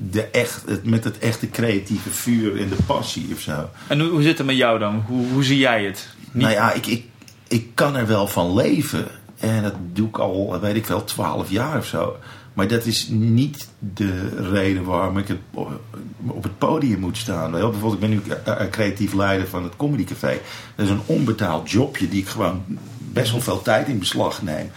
de 0.09 0.23
echt, 0.23 0.63
het, 0.67 0.85
met 0.85 1.03
het 1.03 1.19
echte 1.19 1.49
creatieve 1.49 2.09
vuur 2.09 2.61
en 2.61 2.69
de 2.69 2.77
passie 2.85 3.27
of 3.33 3.39
zo. 3.39 3.69
En 3.87 3.99
hoe, 3.99 4.09
hoe 4.09 4.21
zit 4.21 4.37
het 4.37 4.47
met 4.47 4.55
jou 4.57 4.79
dan? 4.79 5.03
Hoe, 5.07 5.27
hoe 5.31 5.43
zie 5.43 5.57
jij 5.57 5.85
het? 5.85 6.07
Niet- 6.31 6.43
Nou 6.43 6.55
ja, 6.55 6.71
ik, 6.73 6.85
ik, 6.85 7.05
ik 7.47 7.67
kan 7.73 7.95
er 7.95 8.07
wel 8.07 8.27
van 8.27 8.53
leven. 8.55 9.05
En 9.37 9.63
dat 9.63 9.73
doe 9.93 10.07
ik 10.07 10.17
al, 10.19 10.59
weet 10.59 10.75
ik 10.75 10.85
wel, 10.85 11.03
twaalf 11.03 11.49
jaar 11.49 11.77
of 11.77 11.85
zo. 11.85 12.17
Maar 12.57 12.67
dat 12.67 12.85
is 12.85 13.07
niet 13.09 13.67
de 13.79 14.29
reden 14.51 14.83
waarom 14.83 15.17
ik 15.17 15.27
het 15.27 15.37
op- 15.53 16.43
het 16.43 16.57
podium 16.57 16.99
moet 16.99 17.17
staan. 17.17 17.51
Bijvoorbeeld, 17.51 17.93
ik 17.93 17.99
ben 17.99 18.09
nu 18.09 18.21
eh, 18.43 18.61
eh, 18.61 18.69
creatief 18.69 19.13
leider 19.13 19.47
van 19.47 19.63
het 19.63 19.75
Comedy 19.75 20.03
Café. 20.03 20.39
Dat 20.75 20.85
is 20.85 20.91
een 20.91 21.01
onbetaald 21.05 21.71
jobje 21.71 22.09
die 22.09 22.21
ik 22.21 22.27
gewoon 22.27 22.63
best 22.97 23.31
wel 23.31 23.41
veel 23.41 23.61
tijd 23.61 23.87
in 23.87 23.99
beslag 23.99 24.41
neem. 24.41 24.71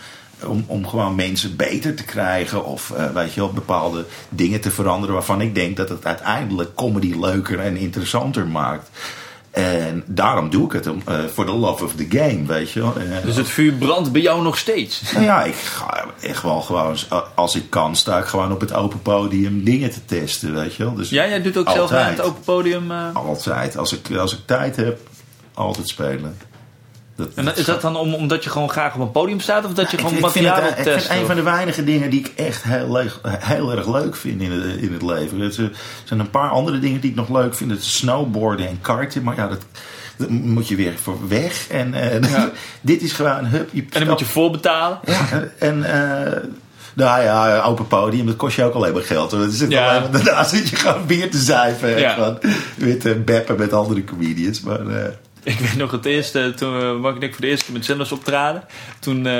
Om, 0.45 0.64
om 0.66 0.87
gewoon 0.87 1.14
mensen 1.14 1.57
beter 1.57 1.95
te 1.95 2.05
krijgen 2.05 2.64
of 2.64 2.91
eh, 2.91 3.11
weet 3.12 3.33
je 3.33 3.49
bepaalde 3.55 4.07
dingen 4.28 4.61
te 4.61 4.70
veranderen 4.70 5.14
waarvan 5.14 5.41
ik 5.41 5.55
denk 5.55 5.76
dat 5.76 5.89
het 5.89 6.07
uiteindelijk 6.07 6.74
comedy 6.74 7.14
leuker 7.20 7.59
en 7.61 7.76
interessanter 7.76 8.47
maakt. 8.47 8.91
En 9.51 10.03
daarom 10.07 10.51
doe 10.51 10.64
ik 10.66 10.72
het, 10.72 10.86
om, 10.86 11.03
eh, 11.07 11.24
the 11.24 11.44
love 11.44 11.84
of 11.84 11.92
the 11.94 12.07
game, 12.09 12.42
weet 12.46 12.70
je. 12.70 12.82
En, 12.82 13.22
Dus 13.24 13.36
het 13.36 13.48
vuur 13.48 13.72
brandt 13.72 14.12
bij 14.12 14.20
jou 14.20 14.42
nog 14.42 14.59
steeds. 14.59 15.12
nou 15.12 15.24
ja, 15.24 15.44
ik 15.44 15.55
ga 15.55 16.05
echt 16.20 16.42
wel 16.42 16.61
gewoon, 16.61 16.96
als 17.34 17.55
ik 17.55 17.70
kan, 17.70 17.96
sta 17.96 18.18
ik 18.18 18.24
gewoon 18.24 18.53
op 18.53 18.61
het 18.61 18.72
open 18.72 19.03
podium 19.03 19.64
dingen 19.64 19.90
te 19.90 20.05
testen, 20.05 20.55
weet 20.55 20.74
je. 20.74 20.92
Dus 20.94 21.11
Ja, 21.11 21.26
jij 21.28 21.42
doet 21.42 21.57
ook 21.57 21.68
zelf 21.68 21.80
altijd. 21.80 22.01
aan 22.03 22.11
het 22.11 22.20
open 22.20 22.42
podium. 22.44 22.90
eh, 22.90 23.14
Altijd. 23.14 23.76
Als 23.76 23.92
ik, 23.92 24.16
als 24.16 24.32
ik 24.32 24.38
tijd 24.44 24.76
heb, 24.76 24.98
altijd 25.55 25.88
spelen. 25.88 26.36
En 27.34 27.56
is 27.56 27.64
dat 27.64 27.80
dan 27.80 27.96
om, 27.96 28.14
omdat 28.14 28.44
je 28.44 28.50
gewoon 28.50 28.70
graag 28.70 28.94
op 28.94 29.00
een 29.00 29.10
podium 29.10 29.40
staat? 29.40 29.64
Of 29.64 29.74
dat 29.74 29.90
je 29.90 29.96
ik, 29.96 30.02
gewoon 30.02 30.18
ik 30.18 30.26
vind 30.26 30.44
materiaal 30.46 30.70
het, 30.70 30.86
ik 30.86 30.92
vind 31.00 31.20
een 31.20 31.26
van 31.26 31.36
de 31.36 31.42
weinige 31.42 31.84
dingen 31.84 32.10
die 32.10 32.20
ik 32.20 32.32
echt 32.36 32.62
heel, 32.62 33.00
heel 33.24 33.72
erg 33.72 33.88
leuk 33.88 34.16
vind 34.16 34.40
in 34.40 34.52
het, 34.52 34.64
in 34.76 34.92
het 34.92 35.02
leven. 35.02 35.40
Er 35.40 35.70
zijn 36.04 36.20
een 36.20 36.30
paar 36.30 36.50
andere 36.50 36.78
dingen 36.78 37.00
die 37.00 37.10
ik 37.10 37.16
nog 37.16 37.28
leuk 37.28 37.54
vind. 37.54 37.70
Het 37.70 37.80
is 37.80 37.96
snowboarden 37.96 38.68
en 38.68 38.80
karten. 38.80 39.22
Maar 39.22 39.36
ja, 39.36 39.48
dat, 39.48 40.28
moet 40.28 40.68
je 40.68 40.76
weer 40.76 40.94
voor 41.02 41.28
weg. 41.28 41.66
En 41.68 41.94
eh, 41.94 42.30
Ja. 42.30 42.50
dit 42.80 43.02
is 43.02 43.12
gewoon... 43.12 43.44
Hup, 43.44 43.68
je 43.72 43.80
En 43.90 43.98
dan 43.98 44.08
moet 44.08 44.18
je 44.18 44.24
voorbetalen. 44.24 44.98
Ja, 45.04 45.44
en 45.58 45.84
eh, 45.84 46.42
nou 46.94 47.22
ja, 47.22 47.62
open 47.62 47.86
podium, 47.86 48.26
dat 48.26 48.36
kost 48.36 48.56
je 48.56 48.64
ook 48.64 48.74
alleen 48.74 48.92
maar 48.92 49.02
geld. 49.02 49.30
Dat 49.30 49.52
zit 49.52 49.70
Ja. 49.70 49.96
alleen 49.96 50.10
daarna 50.10 50.44
zit 50.44 50.68
je 50.68 50.76
gewoon 50.76 51.06
bier 51.06 51.30
te 51.30 51.38
zuiven. 51.38 51.96
en 51.96 52.10
gewoon 52.14 52.38
Met 52.76 53.06
uh, 53.06 53.12
beppen 53.24 53.58
met 53.58 53.72
andere 53.72 54.04
comedians. 54.04 54.60
Maar 54.60 54.86
eh, 54.86 55.08
Ik 55.43 55.59
weet 55.59 55.76
nog 55.76 55.91
het 55.91 56.05
eerste, 56.05 56.53
toen 56.57 57.01
Mark 57.01 57.16
en 57.16 57.22
ik 57.22 57.30
voor 57.32 57.41
de 57.41 57.47
eerste 57.47 57.64
keer 57.64 57.74
met 57.74 57.84
Zenders 57.84 58.12
optraden. 58.12 58.64
Toen 58.99 59.16
eh, 59.16 59.32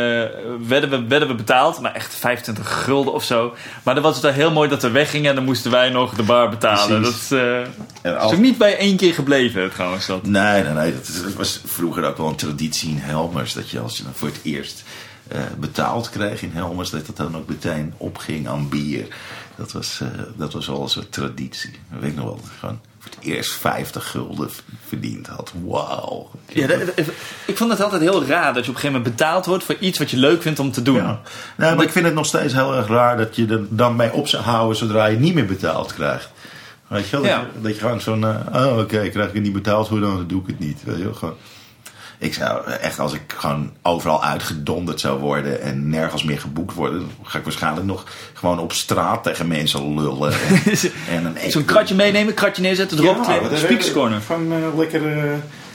werden, 0.67 0.91
we, 0.91 1.05
werden 1.09 1.29
we 1.29 1.35
betaald, 1.35 1.81
maar 1.81 1.95
echt 1.95 2.15
25 2.15 2.85
gulden 2.85 3.13
of 3.13 3.25
zo. 3.25 3.55
Maar 3.83 3.95
dan 3.95 4.03
was 4.03 4.15
het 4.15 4.23
wel 4.23 4.33
heel 4.33 4.53
mooi 4.53 4.69
dat 4.69 4.83
we 4.83 4.91
weggingen 4.91 5.31
en 5.31 5.35
dan 5.35 5.45
moesten 5.45 5.71
wij 5.71 5.91
nog 5.91 6.15
de 6.15 6.23
bar 6.23 6.49
betalen. 6.49 7.01
Precies. 7.01 7.29
Dat 7.29 7.39
is, 7.39 7.73
en 8.03 8.17
is 8.17 8.23
ook 8.23 8.39
niet 8.39 8.59
bij 8.59 8.77
één 8.77 8.97
keer 8.97 9.15
gebleven 9.15 9.71
trouwens. 9.71 10.07
Dat. 10.07 10.27
nee, 10.27 10.63
nee, 10.63 10.73
nee. 10.73 10.93
Dat, 10.93 11.35
was 11.35 11.61
vroeger 11.65 12.05
ook 12.05 12.17
wel 12.17 12.29
een 12.29 12.37
traditie 12.37 12.91
in 12.91 12.99
Helmers. 12.99 13.53
Dat 13.53 13.71
je 13.71 13.81
als 13.81 13.97
je 13.97 14.03
dan 14.03 14.15
voor 14.15 14.29
het 14.29 14.41
eerst 14.43 14.85
eh, 15.29 15.41
betaald 15.59 16.11
kreeg 16.11 16.43
in 16.43 16.53
Helmers, 16.55 16.91
dat 16.91 17.07
dat 17.07 17.17
dan 17.17 17.37
ook 17.37 17.49
meteen 17.49 17.95
opging 17.97 18.49
aan 18.49 18.69
bier. 18.69 19.07
Dat 19.57 19.73
was, 19.73 20.01
dat 20.37 20.53
was 20.53 20.67
wel 20.67 20.83
een 20.83 20.89
soort 20.89 21.13
traditie. 21.13 21.79
Dat 21.91 22.01
weet 22.01 22.11
ik 22.11 22.17
nog 22.17 22.25
wel. 22.25 22.41
Gewoon 22.59 22.81
voor 23.01 23.11
het 23.17 23.25
eerst 23.25 23.53
50 23.53 24.11
gulden 24.11 24.51
verdiend 24.87 25.27
had. 25.27 25.53
Wauw. 25.65 26.31
Ja, 26.47 26.67
dat- 26.67 26.81
ik 27.47 27.57
vond 27.57 27.71
het 27.71 27.81
altijd 27.83 28.03
heel 28.03 28.25
raar 28.25 28.55
dat 28.55 28.65
je 28.65 28.71
op 28.71 28.77
een 28.77 28.81
gegeven 28.81 28.93
moment 28.93 29.17
betaald 29.17 29.47
wordt 29.47 29.65
voor 29.65 29.77
iets 29.81 29.99
wat 29.99 30.11
je 30.11 30.17
leuk 30.17 30.43
vindt 30.43 30.59
om 30.59 30.73
te 30.73 30.83
doen. 30.83 30.97
Ja. 30.97 31.21
Nou, 31.57 31.77
maar 31.77 31.85
ik 31.85 31.91
vind 31.93 32.05
het 32.05 32.15
nog 32.15 32.27
steeds 32.27 32.53
heel 32.55 32.75
erg 32.77 32.87
raar 32.87 33.17
dat 33.17 33.37
je 33.37 33.47
er 33.47 33.61
dan 33.69 33.97
mee 33.97 34.13
op 34.13 34.29
zou 34.29 34.43
houden 34.43 34.77
zodra 34.77 35.07
je 35.07 35.19
niet 35.19 35.35
meer 35.35 35.47
betaald 35.47 35.95
krijgt. 35.95 36.31
Weet 36.87 37.05
je 37.09 37.11
wel? 37.11 37.21
Dat, 37.21 37.31
Ja. 37.31 37.39
je, 37.55 37.61
dat 37.61 37.75
je 37.75 37.81
gewoon 37.81 38.01
zo'n, 38.01 38.25
eh, 38.25 38.65
oh 38.67 38.79
oké, 38.79 39.09
krijg 39.09 39.29
ik 39.29 39.35
het 39.35 39.43
niet 39.43 39.53
betaald, 39.53 39.89
hoe 39.89 40.01
dan, 40.01 40.17
dan 40.17 40.27
doe 40.27 40.41
ik 40.41 40.47
het 40.47 40.59
niet. 40.59 40.83
Weet 40.85 40.97
je 40.99 41.05
wel? 41.05 41.15
Gewoon, 41.15 41.35
ik 42.23 42.35
zou 42.35 42.67
echt, 42.71 42.99
als 42.99 43.13
ik 43.13 43.21
gewoon 43.37 43.73
overal 43.83 44.25
uitgedonderd 44.25 45.01
zou 45.01 45.21
worden 45.21 45.63
en 45.63 45.89
nergens 45.89 46.25
meer 46.25 46.41
geboekt 46.41 46.75
worden, 46.75 46.99
dan 46.99 47.09
ga 47.23 47.39
ik 47.39 47.45
waarschijnlijk 47.45 47.87
nog 47.87 48.05
gewoon 48.33 48.59
op 48.59 48.73
straat 48.73 49.23
tegen 49.25 49.49
mensen 49.49 49.95
lullen. 50.01 50.33
En, 51.09 51.35
Zo'n 51.51 51.65
kratje 51.65 51.95
meenemen, 51.95 52.35
kratje 52.35 52.63
neerzetten, 52.63 52.99
erop 52.99 53.25
Ja, 53.27 53.57
speakers 53.57 53.93
corner. 53.93 54.21
Van 54.21 54.53
eh, 54.53 54.79
lekker, 54.79 55.19
eh, 55.19 55.33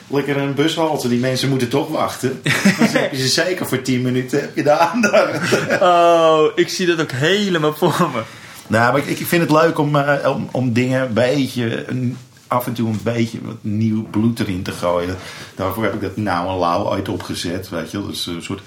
lekker 0.07 0.37
een 0.37 0.53
bushalte. 0.53 1.07
Die 1.07 1.19
mensen 1.19 1.49
moeten 1.49 1.69
toch 1.69 1.87
wachten. 1.89 2.41
Dan 2.79 2.87
heb 2.87 3.11
je 3.11 3.17
ze 3.17 3.27
zeker 3.27 3.65
voor 3.67 3.81
10 3.81 4.01
minuten 4.01 4.39
heb 4.39 4.55
je 4.55 4.63
de 4.63 4.77
aandacht. 4.77 5.57
Oh, 5.81 6.43
ik 6.55 6.69
zie 6.69 6.85
dat 6.85 7.01
ook 7.01 7.11
helemaal 7.11 7.73
voor 7.73 8.09
me. 8.13 8.21
Nou, 8.67 8.91
maar 8.91 9.01
ik, 9.07 9.19
ik 9.19 9.27
vind 9.27 9.41
het 9.41 9.51
leuk 9.51 9.77
om, 9.79 9.95
eh, 9.95 10.29
om, 10.35 10.49
om 10.51 10.73
dingen 10.73 11.01
een 11.01 11.13
beetje, 11.13 11.87
een- 11.89 12.17
af 12.55 12.67
en 12.67 12.73
toe 12.73 12.89
een 12.89 12.99
beetje 13.03 13.41
wat 13.41 13.63
nieuw 13.63 14.07
bloed 14.09 14.39
erin 14.39 14.63
te 14.63 14.71
gooien. 14.71 15.15
Daarvoor 15.55 15.83
heb 15.83 15.93
ik 15.93 16.01
dat 16.01 16.17
nou 16.17 16.49
en 16.49 16.59
lauw 16.59 16.85
ooit 16.85 17.09
opgezet, 17.09 17.69
weet 17.69 17.91
je 17.91 17.97
wel. 17.97 18.07
Dus 18.07 18.25
een 18.25 18.43
soort 18.43 18.61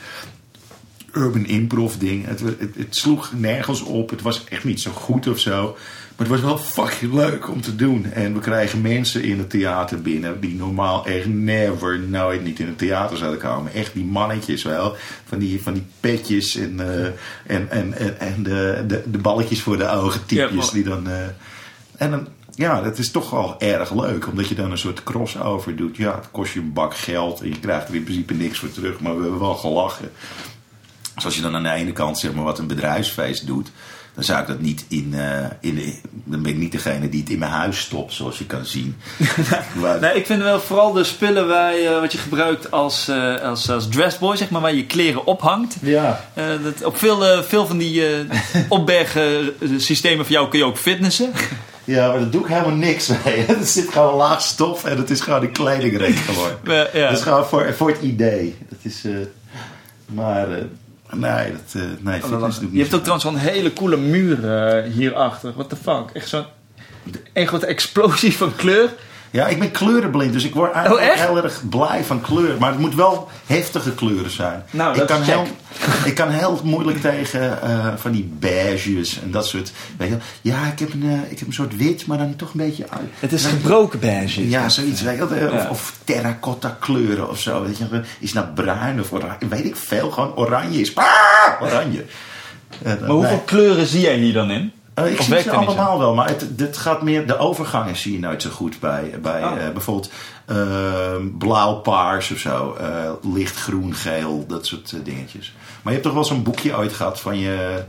urban 1.12 1.46
improv 1.46 1.94
ding. 1.94 2.26
Het, 2.26 2.40
het, 2.40 2.74
het 2.76 2.96
sloeg 2.96 3.32
nergens 3.36 3.82
op. 3.82 4.10
Het 4.10 4.22
was 4.22 4.44
echt 4.44 4.64
niet 4.64 4.80
zo 4.80 4.90
goed 4.90 5.28
of 5.28 5.38
zo. 5.38 5.76
Maar 6.16 6.26
het 6.26 6.36
was 6.36 6.44
wel 6.44 6.58
fucking 6.58 7.14
leuk 7.14 7.48
om 7.48 7.60
te 7.60 7.76
doen. 7.76 8.04
En 8.04 8.34
we 8.34 8.40
krijgen 8.40 8.80
mensen 8.80 9.22
in 9.22 9.38
het 9.38 9.50
theater 9.50 10.02
binnen 10.02 10.40
die 10.40 10.54
normaal 10.54 11.06
echt 11.06 11.26
never, 11.26 11.98
nooit 11.98 12.44
niet 12.44 12.58
in 12.58 12.66
het 12.66 12.78
theater 12.78 13.16
zouden 13.16 13.40
komen. 13.40 13.72
Echt 13.72 13.94
die 13.94 14.04
mannetjes 14.04 14.62
wel. 14.62 14.96
Van 15.24 15.38
die, 15.38 15.62
van 15.62 15.72
die 15.72 15.86
petjes 16.00 16.56
en, 16.56 16.80
eh, 16.80 17.04
en, 17.56 17.70
en, 17.70 17.92
en, 17.98 18.20
en 18.20 18.42
de, 18.42 18.84
de, 18.86 19.02
de 19.10 19.18
balletjes 19.18 19.62
voor 19.62 19.78
de 19.78 19.88
ogen 19.88 20.26
typjes. 20.26 20.66
Ja, 20.66 20.72
die 20.72 20.84
dan, 20.84 21.08
eh, 21.08 21.26
en 21.96 22.10
dan, 22.10 22.28
ja, 22.58 22.82
dat 22.82 22.98
is 22.98 23.10
toch 23.10 23.30
wel 23.30 23.54
erg 23.58 23.94
leuk. 23.94 24.26
Omdat 24.26 24.48
je 24.48 24.54
dan 24.54 24.70
een 24.70 24.78
soort 24.78 25.02
crossover 25.02 25.76
doet. 25.76 25.96
Ja, 25.96 26.14
het 26.14 26.28
kost 26.30 26.52
je 26.52 26.60
een 26.60 26.72
bak 26.72 26.96
geld. 26.96 27.40
En 27.40 27.48
je 27.48 27.58
krijgt 27.58 27.88
er 27.88 27.94
in 27.94 28.04
principe 28.04 28.34
niks 28.34 28.58
voor 28.58 28.70
terug. 28.72 29.00
Maar 29.00 29.16
we 29.16 29.22
hebben 29.22 29.40
wel 29.40 29.54
gelachen. 29.54 30.10
Dus 31.14 31.24
als 31.24 31.34
je 31.36 31.42
dan 31.42 31.54
aan 31.54 31.62
de 31.62 31.70
ene 31.70 31.92
kant 31.92 32.18
zeg 32.18 32.32
maar 32.32 32.44
wat 32.44 32.58
een 32.58 32.66
bedrijfsfeest 32.66 33.46
doet, 33.46 33.70
dan 34.14 34.24
zou 34.24 34.40
ik 34.40 34.46
dat 34.46 34.60
niet 34.60 34.84
in, 34.88 35.14
eh, 35.14 35.44
in 35.60 35.94
dan 36.24 36.42
ben 36.42 36.52
ik 36.52 36.58
niet 36.58 36.72
degene 36.72 37.08
die 37.08 37.20
het 37.20 37.30
in 37.30 37.38
mijn 37.38 37.50
huis 37.50 37.78
stopt, 37.80 38.12
zoals 38.12 38.38
je 38.38 38.44
kan 38.46 38.64
zien. 38.64 38.96
Maar- 39.80 40.00
Nee, 40.00 40.14
ik 40.14 40.26
vind 40.26 40.42
wel 40.42 40.60
vooral 40.60 40.92
de 40.92 41.04
spullen 41.04 41.46
waar 41.48 41.74
je, 41.76 41.98
wat 42.00 42.12
je 42.12 42.18
gebruikt 42.18 42.70
als, 42.70 43.08
eh, 43.08 43.34
als, 43.42 43.70
als 43.70 43.88
dressboy, 43.88 44.36
zeg 44.36 44.50
maar, 44.50 44.60
waar 44.60 44.74
je 44.74 44.86
kleren 44.86 45.26
ophangt. 45.26 45.76
ja. 45.80 46.24
Eh, 46.34 46.44
dat, 46.62 46.84
op 46.84 46.96
veel, 46.96 47.42
veel 47.42 47.66
van 47.66 47.78
die 47.78 48.06
eh 48.06 48.20
opbergsystemen 48.68 50.24
voor 50.24 50.34
jou 50.34 50.48
kun 50.48 50.58
je 50.58 50.64
ook 50.64 50.78
fitnessen. 50.78 51.32
Ja, 51.88 52.08
maar 52.08 52.18
dat 52.18 52.32
doe 52.32 52.40
ik 52.40 52.46
helemaal 52.46 52.76
niks 52.76 53.10
mee. 53.24 53.46
Er 53.46 53.64
zit 53.64 53.88
gewoon 53.88 54.14
laag 54.14 54.42
stof 54.42 54.84
en 54.84 54.96
het 54.96 55.10
is 55.10 55.20
gewoon 55.20 55.42
een 55.42 55.52
kledingreek 55.52 56.16
geworden. 56.16 56.58
Eh, 56.68 56.94
ja. 56.94 57.08
Dat 57.08 57.18
is 57.18 57.22
gewoon 57.22 57.46
voor, 57.46 57.74
voor 57.74 57.88
het 57.88 58.00
idee. 58.00 58.56
Dat 58.68 58.78
is, 58.82 59.04
eh, 59.04 59.12
maar 60.06 60.52
eh, 60.52 60.64
nee, 61.10 61.52
dat, 61.52 61.82
eh 61.82 61.82
nee, 62.00 62.20
fitness 62.20 62.58
doe 62.58 62.68
ik 62.68 62.74
Je 62.74 62.80
hebt 62.80 62.94
ook 62.94 63.02
trouwens 63.02 63.24
zo'n 63.24 63.36
hele 63.36 63.72
coole 63.72 63.96
muur 63.96 64.82
hierachter. 64.82 65.52
What 65.54 65.68
the 65.68 65.76
fuck? 65.76 66.10
Echt 66.12 66.28
zo'n 66.28 66.44
een 67.32 67.46
grote 67.46 67.66
explosie 67.66 68.36
van 68.36 68.56
kleur. 68.56 68.90
Ja, 69.30 69.46
ik 69.46 69.58
ben 69.58 69.70
kleurenblind, 69.70 70.32
dus 70.32 70.44
ik 70.44 70.54
word 70.54 70.72
eigenlijk 70.72 71.04
Oh, 71.06 71.12
echt? 71.12 71.26
heel 71.26 71.42
erg 71.42 71.68
blij 71.68 72.04
van 72.04 72.20
kleur. 72.20 72.58
Maar 72.58 72.70
het 72.70 72.78
moet 72.78 72.94
wel 72.94 73.28
heftige 73.46 73.94
kleuren 73.94 74.30
zijn. 74.30 74.62
Nou, 74.70 74.92
ik, 74.92 74.98
dat 74.98 75.06
kan 75.06 75.22
heel, 75.22 75.46
ik 76.04 76.14
kan 76.14 76.30
heel 76.30 76.60
moeilijk 76.64 77.00
tegen 77.00 77.62
eh, 77.62 77.86
van 77.96 78.12
die 78.12 78.32
beiges 78.38 79.20
en 79.22 79.30
dat 79.30 79.46
soort. 79.46 79.72
Weet 79.96 80.08
je, 80.08 80.16
ja, 80.40 80.66
ik 80.72 80.78
heb, 80.78 80.92
een, 80.92 81.02
eh, 81.02 81.30
ik 81.30 81.38
heb 81.38 81.48
een 81.48 81.54
soort 81.54 81.76
wit, 81.76 82.06
maar 82.06 82.18
dan 82.18 82.36
toch 82.36 82.50
een 82.52 82.60
beetje. 82.60 82.84
Het 83.18 83.32
is 83.32 83.44
gebroken 83.44 84.00
beige. 84.00 84.48
Ja, 84.48 84.68
zoiets. 84.68 85.02
Weet 85.02 85.16
je, 85.16 85.50
of, 85.52 85.68
of 85.68 85.94
terracotta 86.04 86.76
kleuren 86.80 87.28
of 87.28 87.40
zo. 87.40 87.62
Weet 87.64 87.78
je, 87.78 88.02
is 88.18 88.32
nou 88.32 88.46
bruin 88.46 89.00
of 89.00 89.12
oranje? 89.12 89.48
Weet 89.48 89.64
ik 89.64 89.76
veel. 89.76 90.10
Gewoon 90.10 90.36
oranje 90.36 90.80
is. 90.80 90.94
Ah, 90.94 91.62
oranje. 91.62 92.04
Maar 92.82 92.98
hoeveel 92.98 93.30
nee. 93.30 93.44
kleuren 93.44 93.86
zie 93.86 94.00
jij 94.00 94.16
hier 94.16 94.32
dan 94.32 94.50
in? 94.50 94.72
Eh, 95.04 95.12
ik 95.12 95.18
Of 95.18 95.24
zie 95.24 95.40
ze 95.40 95.50
allemaal 95.50 95.98
wel, 95.98 96.14
maar 96.14 96.28
het, 96.28 96.58
dit 96.58 96.76
gaat 96.76 97.02
meer, 97.02 97.26
de 97.26 97.38
overgangen 97.38 97.96
zie 97.96 98.12
je 98.12 98.18
nooit 98.18 98.42
zo 98.42 98.50
goed 98.50 98.80
bij. 98.80 99.14
bij 99.22 99.44
Oh. 99.44 99.52
eh, 99.52 99.72
bijvoorbeeld 99.72 100.10
eh, 100.46 100.56
blauw, 101.38 101.74
paars 101.74 102.30
of 102.30 102.38
zo, 102.38 102.76
eh, 102.80 103.32
licht 103.34 103.56
groen, 103.56 103.94
geel, 103.94 104.44
dat 104.48 104.66
soort 104.66 104.94
dingetjes. 105.04 105.52
Maar 105.82 105.92
je 105.92 105.98
hebt 105.98 106.02
toch 106.02 106.12
wel 106.12 106.24
zo'n 106.24 106.42
boekje 106.42 106.76
ooit 106.76 106.92
gehad 106.92 107.20
van 107.20 107.38
je, 107.38 107.84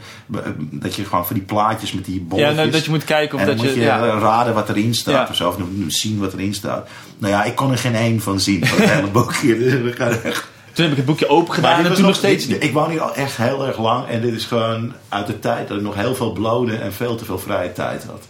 dat 0.58 0.96
je 0.96 1.06
gewoon 1.06 1.26
van 1.26 1.36
die 1.36 1.46
plaatjes 1.46 1.92
met 1.92 2.06
die 2.06 2.22
bolletjes. 2.22 2.56
Ja, 2.56 2.60
nou, 2.62 2.72
dat 2.72 2.86
je 2.86 2.92
moet 2.92 3.04
kijken 3.04 3.36
of 3.36 3.42
en 3.42 3.48
dat 3.48 3.56
moet 3.56 3.66
je... 3.66 3.80
je 3.80 3.86
ja. 3.86 4.00
raden 4.00 4.54
wat 4.54 4.70
erin 4.70 4.96
staat 4.96 5.14
Ja. 5.14 5.28
of 5.30 5.36
zo, 5.36 5.48
of 5.50 5.56
zien 5.88 6.20
wat 6.20 6.34
erin 6.34 6.54
staat. 6.54 6.90
Nou 7.18 7.34
ja, 7.34 7.44
ik 7.44 7.56
kon 7.56 7.72
er 7.72 7.78
geen 7.78 7.96
één 7.96 8.22
van 8.22 8.40
zien, 8.40 8.66
van 8.66 8.82
het 8.82 8.90
hele 8.90 9.08
boekje. 9.08 9.58
Dus 9.60 9.74
we 9.74 9.92
gaan 9.92 10.22
echt 10.24 10.48
Toen 10.80 10.88
heb 10.90 10.98
ik 10.98 11.04
het 11.06 11.16
boekje 11.16 11.36
open 11.36 11.54
gedaan 11.54 11.86
en 11.86 11.94
toen 11.94 12.06
nog 12.06 12.16
steeds 12.16 12.48
niet. 12.48 12.64
Ik 12.64 12.74
woon 12.74 12.90
hier 12.90 13.02
al 13.02 13.16
echt 13.16 13.38
heel 13.38 13.68
erg 13.68 13.78
lang. 13.80 14.08
En 14.08 14.22
dit 14.22 14.34
is 14.34 14.46
gewoon 14.46 14.94
uit 15.10 15.28
de 15.28 15.40
tijd 15.40 15.68
dat 15.68 15.78
ik 15.78 15.84
nog 15.84 15.96
heel 15.96 16.16
veel 16.16 16.32
blode 16.32 16.76
en 16.76 16.94
veel 16.94 17.16
te 17.16 17.26
veel 17.26 17.40
vrije 17.40 17.74
tijd 17.74 18.04
had. 18.04 18.28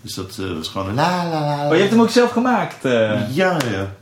Dus 0.00 0.14
dat 0.14 0.38
eh, 0.40 0.56
was 0.56 0.68
gewoon 0.68 0.88
een 0.88 0.94
la 0.94 1.28
la 1.28 1.40
la. 1.40 1.56
Maar 1.56 1.72
je 1.74 1.78
hebt 1.80 1.90
hem 1.90 2.00
ook 2.00 2.10
zelf 2.10 2.30
gemaakt. 2.30 2.84
eh. 2.84 3.20
Ja, 3.34 3.56
ja. 3.70 3.92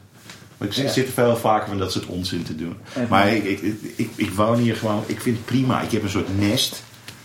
Maar 0.59 0.69
ik 0.69 0.89
zit 0.89 1.07
er 1.07 1.13
veel 1.13 1.37
vaker 1.37 1.69
van 1.69 1.79
dat 1.79 1.93
soort 1.93 2.07
onzin 2.07 2.43
te 2.43 2.57
doen. 2.57 2.77
Echt 2.95 3.09
Maar 3.09 3.29
ik, 3.35 3.45
ik, 3.45 3.61
ik, 3.63 3.79
ik, 3.97 4.11
ik 4.17 4.31
woon 4.31 4.57
hier 4.59 4.77
gewoon, 4.77 5.03
ik 5.07 5.21
vind 5.21 5.37
het 5.37 5.45
prima. 5.47 5.81
Ik 5.81 5.91
heb 5.91 6.03
een 6.03 6.09
soort 6.11 6.39
nest. 6.39 6.83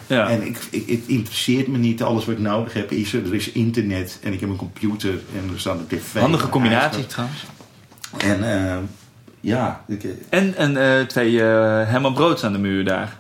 ja. 0.08 0.30
En 0.30 0.46
ik, 0.46 0.58
ik, 0.70 0.90
het 0.90 1.04
interesseert 1.06 1.68
me 1.68 1.78
niet. 1.78 2.04
Alles 2.04 2.26
wat 2.26 2.36
ik 2.36 2.42
nodig 2.42 2.74
heb 2.74 2.92
is 2.92 3.14
er. 3.14 3.26
Er 3.26 3.34
is 3.34 3.52
internet 3.52 4.20
en 4.24 4.34
ik 4.34 4.40
heb 4.40 4.50
een 4.50 4.56
computer 4.56 5.10
en 5.12 5.50
er 5.54 5.60
staat 5.60 5.80
een 5.80 5.88
tv. 5.88 6.20
Handige 6.20 6.50
combinatie 6.50 7.06
trouwens. 7.06 7.46
En 8.18 8.68
eh, 8.70 8.78
ja, 9.46 9.84
ik, 9.88 10.06
En, 10.30 10.56
en 10.56 10.78
eh, 10.78 11.06
twee 11.06 11.42
eh 11.42 11.46
Herman 11.90 12.14
Broods 12.14 12.44
aan 12.44 12.52
de 12.54 12.60
muur 12.60 12.84
daar. 12.86 13.18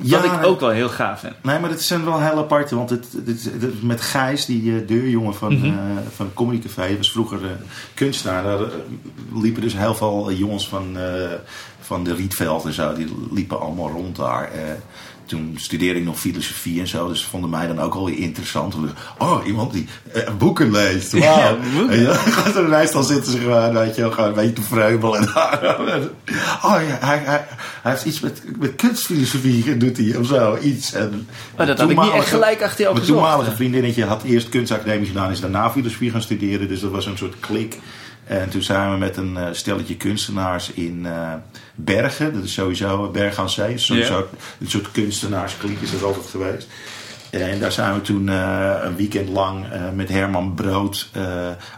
ja, 0.00 0.20
Wat 0.22 0.32
ik 0.40 0.46
ook 0.46 0.60
wel 0.60 0.70
heel 0.70 0.88
gaaf 0.88 1.20
vind. 1.20 1.34
Nee, 1.42 1.58
maar 1.58 1.70
dat 1.70 1.80
zijn 1.80 2.04
wel 2.04 2.20
heel 2.20 2.38
aparte. 2.38 2.76
Want 2.76 2.90
het, 2.90 3.06
het, 3.26 3.26
het- 3.44 3.62
het- 3.62 3.82
met 3.82 4.00
Gijs, 4.00 4.46
die 4.46 4.76
eh, 4.80 4.86
deurjongen 4.88 5.34
van, 5.34 5.64
eh, 5.64 5.70
van 6.14 6.30
Comedy 6.34 6.66
Café, 6.66 6.96
was 6.96 7.12
vroeger 7.12 7.44
eh, 7.44 7.50
kunstenaar. 7.94 8.42
Daar 8.42 8.60
eh, 8.62 8.68
liepen 9.34 9.62
dus 9.62 9.76
heel 9.76 9.94
veel 9.94 10.30
eh, 10.30 10.38
jongens 10.38 10.68
van, 10.68 10.96
eh, 10.98 11.30
van 11.80 12.04
de 12.04 12.14
Rietveld 12.14 12.64
en 12.64 12.72
zo. 12.72 12.94
Die 12.94 13.14
liepen 13.32 13.60
allemaal 13.60 13.90
rond 13.90 14.16
daar. 14.16 14.50
Toen 15.26 15.54
studeerde 15.56 15.98
ik 15.98 16.04
nog 16.04 16.20
filosofie 16.20 16.80
en 16.80 16.88
zo. 16.88 17.08
Dus 17.08 17.24
vonden 17.24 17.50
mij 17.50 17.66
dan 17.66 17.80
ook 17.80 17.94
wel 17.94 18.04
weer 18.04 18.18
interessant. 18.18 18.74
Oh, 19.18 19.46
iemand 19.46 19.72
die 19.72 19.88
eh, 20.12 20.22
boeken 20.38 20.70
leest. 20.70 21.12
Wauw. 21.12 21.22
Ja, 21.22 21.56
boeken. 21.74 21.96
En 21.96 22.02
ja, 22.02 22.54
en 22.54 22.68
meestal 22.68 23.02
zitten 23.02 23.32
ze 23.32 23.38
gewoon, 23.38 23.72
weet 23.72 23.96
je, 23.96 24.12
gewoon 24.12 24.28
een 24.28 24.34
beetje 24.34 24.52
te 24.52 24.62
vreubelen. 24.62 25.28
Oh 26.62 26.80
ja, 26.88 27.06
hij, 27.06 27.18
hij, 27.18 27.44
hij 27.82 27.92
heeft 27.92 28.04
iets 28.04 28.20
met, 28.20 28.42
met 28.58 28.74
kunstfilosofie, 28.74 29.76
doet 29.76 29.96
hij 29.96 30.16
of 30.16 30.26
zo. 30.26 30.58
Iets. 30.62 30.92
En 30.92 31.28
Maar 31.56 31.66
dat 31.66 31.78
had 31.78 31.90
ik 31.90 32.00
niet 32.02 32.12
echt 32.12 32.28
gelijk 32.28 32.62
achter 32.62 32.80
jou 32.80 32.94
Mijn 32.94 33.06
toenmalige 33.06 33.56
vriendinnetje 33.56 34.04
had 34.04 34.22
eerst 34.22 34.48
kunstacademie 34.48 35.06
gedaan, 35.06 35.30
is 35.30 35.40
daarna 35.40 35.70
filosofie 35.70 36.10
gaan 36.10 36.22
studeren. 36.22 36.68
Dus 36.68 36.80
dat 36.80 36.90
was 36.90 37.06
een 37.06 37.16
soort 37.16 37.40
klik. 37.40 37.78
En 38.26 38.48
toen 38.48 38.62
zijn 38.62 38.90
we 38.90 38.96
met 38.96 39.16
een 39.16 39.36
eh, 39.36 39.46
stelletje 39.52 39.96
kunstenaars 39.96 40.70
in 40.70 41.06
eh, 41.06 41.32
Bergen. 41.74 42.34
Dat 42.34 42.44
is 42.44 42.52
sowieso 42.52 43.10
Berg 43.10 43.38
aan 43.38 43.50
Zee. 43.50 43.78
Sowieso 43.78 44.28
een 44.60 44.70
soort 44.70 44.90
kunstenaarskliek 44.90 45.80
is 45.80 45.90
dat 45.90 46.02
altijd 46.02 46.26
geweest. 46.26 46.68
En 47.30 47.58
daar 47.60 47.72
zijn 47.72 47.94
we 47.94 48.00
toen 48.00 48.28
eh, 48.28 48.74
een 48.82 48.96
weekend 48.96 49.28
lang 49.28 49.66
met 49.94 50.08
Herman 50.08 50.54
Brood 50.54 51.10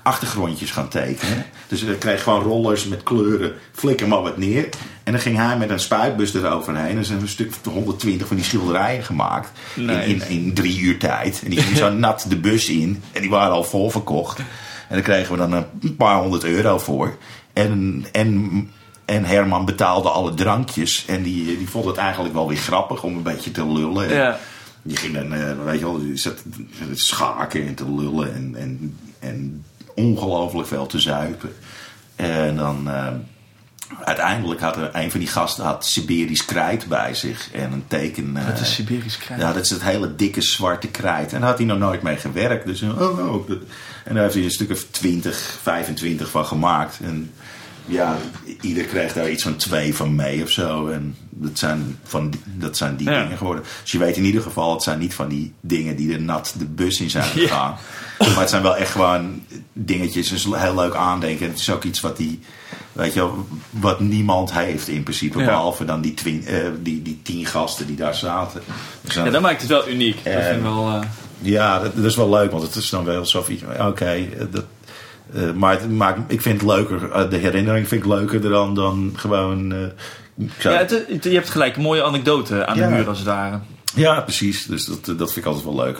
achtergrondjes 0.02 0.70
gaan 0.70 0.88
tekenen. 0.88 1.44
Dus 1.68 1.82
we 1.82 1.94
kregen 1.94 2.20
gewoon 2.20 2.42
rollers 2.42 2.84
met 2.84 3.02
kleuren, 3.02 3.52
flikker 3.72 4.08
maar 4.08 4.22
wat 4.22 4.36
neer. 4.36 4.68
En 5.02 5.12
dan 5.12 5.22
ging 5.22 5.36
hij 5.36 5.58
met 5.58 5.70
een 5.70 5.80
spuitbus 5.80 6.34
eroverheen. 6.34 6.86
En 6.86 6.94
dan 6.94 7.04
zijn 7.04 7.18
we 7.18 7.24
een 7.24 7.30
stuk 7.30 7.52
of 7.64 7.72
120 7.72 8.26
van 8.26 8.36
die 8.36 8.44
schilderijen 8.44 9.04
gemaakt. 9.04 9.50
In, 9.74 9.84
Nice. 9.84 10.08
in, 10.08 10.22
in 10.28 10.54
drie 10.54 10.80
uur 10.80 10.98
tijd. 10.98 11.40
En 11.44 11.50
die 11.50 11.60
gingen 11.60 11.78
zo 11.78 11.90
nat 12.04 12.26
de 12.28 12.36
bus 12.36 12.68
in. 12.68 13.02
En 13.12 13.20
die 13.20 13.30
waren 13.30 13.52
al 13.52 13.64
vol 13.64 13.90
verkocht. 13.90 14.40
En 14.88 14.94
daar 14.94 15.02
kregen 15.02 15.32
we 15.32 15.38
dan 15.38 15.52
een 15.52 15.96
paar 15.96 16.20
honderd 16.20 16.44
euro 16.44 16.78
voor. 16.78 17.16
En, 17.52 18.04
en, 18.12 18.70
en 19.04 19.24
Herman 19.24 19.64
betaalde 19.64 20.08
alle 20.08 20.34
drankjes. 20.34 21.04
En 21.06 21.22
die, 21.22 21.58
die 21.58 21.68
vond 21.68 21.84
het 21.84 21.96
eigenlijk 21.96 22.34
wel 22.34 22.48
weer 22.48 22.56
grappig 22.56 23.02
om 23.02 23.16
een 23.16 23.22
beetje 23.22 23.50
te 23.50 23.66
lullen. 23.66 24.08
Ja. 24.08 24.38
Die 24.82 24.96
ging 24.96 25.14
dan, 25.14 25.34
eh, 25.34 25.64
weet 25.64 25.78
je 25.78 25.84
wel, 25.84 25.98
die 25.98 26.16
zat 26.16 26.42
schaken 26.92 27.66
en 27.66 27.74
te 27.74 27.94
lullen 27.94 28.34
en, 28.34 28.54
en, 28.56 28.98
en 29.18 29.64
ongelooflijk 29.94 30.68
veel 30.68 30.86
te 30.86 30.98
zuipen. 30.98 31.52
En 32.16 32.56
dan, 32.56 32.90
eh, 32.90 33.06
uiteindelijk 34.04 34.60
had 34.60 34.76
er 34.76 34.90
een 34.92 35.10
van 35.10 35.20
die 35.20 35.28
gasten 35.28 35.64
had 35.64 35.86
Siberisch 35.86 36.44
krijt 36.44 36.86
bij 36.86 37.14
zich 37.14 37.48
en 37.52 37.72
een 37.72 37.84
teken. 37.88 38.36
eh, 38.36 38.46
Het 38.46 38.60
is 38.60 38.74
Siberisch 38.74 39.18
krijt. 39.18 39.40
ja, 39.40 39.52
dat 39.52 39.64
is 39.64 39.70
het 39.70 39.82
hele 39.82 40.14
dikke 40.14 40.40
zwarte 40.42 40.88
krijt. 40.88 41.32
En 41.32 41.40
daar 41.40 41.48
had 41.48 41.58
hij 41.58 41.66
nog 41.66 41.78
nooit 41.78 42.02
mee 42.02 42.16
gewerkt. 42.16 42.66
Dus, 42.66 42.82
eh, 42.82 43.00
oh, 43.00 43.34
oh, 43.34 43.48
dat- 43.48 43.58
en 44.04 44.14
daar 44.14 44.22
heeft 44.22 44.34
hij 44.34 44.44
een 44.44 44.50
stuk 44.50 44.70
of 44.70 44.84
20, 44.90 45.58
25 45.62 46.30
van 46.30 46.46
gemaakt. 46.46 46.98
En 47.02 47.30
ja, 47.86 48.16
ieder 48.60 48.84
kreeg 48.84 49.12
daar 49.12 49.30
iets 49.30 49.42
van 49.42 49.56
twee 49.56 49.94
van 49.94 50.14
mee 50.14 50.42
of 50.42 50.50
zo. 50.50 50.88
En 50.88 51.16
dat 51.30 51.58
zijn, 51.58 51.98
van 52.04 52.30
die, 52.30 52.40
dat 52.44 52.76
zijn 52.76 52.96
die 52.96 53.10
Ja. 53.10 53.22
dingen 53.22 53.36
geworden. 53.38 53.64
Dus 53.82 53.92
je 53.92 53.98
weet 53.98 54.16
in 54.16 54.24
ieder 54.24 54.42
geval, 54.42 54.72
het 54.72 54.82
zijn 54.82 54.98
niet 54.98 55.14
van 55.14 55.28
die 55.28 55.52
dingen 55.60 55.96
die 55.96 56.12
er 56.12 56.20
nat 56.20 56.54
de 56.58 56.64
bus 56.64 57.00
in 57.00 57.10
zijn 57.10 57.24
gegaan. 57.24 57.76
Maar 58.18 58.38
het 58.40 58.50
zijn 58.50 58.62
wel 58.62 58.76
echt 58.76 58.90
gewoon 58.90 59.42
dingetjes. 59.72 60.28
Dus 60.28 60.44
heel 60.50 60.74
leuk 60.74 60.94
aandenken. 60.94 61.44
En 61.46 61.50
het 61.52 61.60
is 61.60 61.70
ook 61.70 61.84
iets 61.84 62.00
wat 62.00 62.16
die, 62.16 62.40
weet 62.98 63.12
je 63.14 63.28
wat 63.70 64.00
niemand 64.00 64.52
heeft 64.52 64.88
in 64.88 65.02
principe. 65.02 65.38
Ja. 65.38 65.44
Behalve 65.44 65.84
dan 65.84 66.00
die, 66.00 66.14
twin, 66.14 66.46
eh, 66.46 66.56
die, 66.82 67.02
die 67.02 67.20
tien 67.22 67.46
gasten 67.46 67.86
die 67.86 67.96
daar 67.96 68.14
zaten. 68.14 68.60
Dus 69.00 69.14
dan- 69.14 69.24
Ja, 69.24 69.30
dat 69.30 69.40
maakt 69.42 69.60
het 69.60 69.70
wel 69.70 69.88
uniek. 69.88 70.24
dat 70.24 70.32
vind 70.44 70.56
ik 70.56 70.62
wel... 70.62 70.88
eh, 70.88 71.00
ja, 71.40 71.78
dat, 71.80 71.96
dat 71.96 72.04
is 72.04 72.16
wel 72.16 72.28
leuk, 72.30 72.50
want 72.50 72.62
het 72.62 72.74
is 72.74 72.90
dan 72.90 73.04
wel 73.04 73.26
zo 73.26 73.42
van, 73.42 73.86
oké, 73.86 74.04
eh, 74.04 74.24
dat, 74.50 74.64
maar 75.54 75.78
het 75.80 76.18
ik 76.26 76.42
vind 76.42 76.60
het 76.60 76.70
leuker, 76.70 77.30
de 77.30 77.36
herinnering 77.36 77.88
vind 77.88 78.04
ik 78.04 78.08
leuker 78.10 78.40
dan, 78.40 78.74
dan 78.74 79.12
gewoon... 79.16 79.74
zou- 80.58 80.74
Ja, 80.74 80.80
het, 80.80 81.04
het- 81.08 81.24
je 81.24 81.30
hebt 81.30 81.50
gelijk 81.50 81.76
een 81.76 81.82
mooie 81.82 82.02
anekdote 82.04 82.66
aan 82.66 82.76
Ja. 82.76 82.88
de 82.88 82.94
muur 82.94 83.08
als 83.08 83.18
het 83.18 83.26
ware. 83.26 83.58
ja, 83.94 84.20
precies, 84.20 84.64
dus 84.66 84.84
dat, 84.84 85.04
dat 85.04 85.32
vind 85.32 85.36
ik 85.36 85.52
altijd 85.52 85.64
wel 85.64 85.84
leuk. 85.84 85.98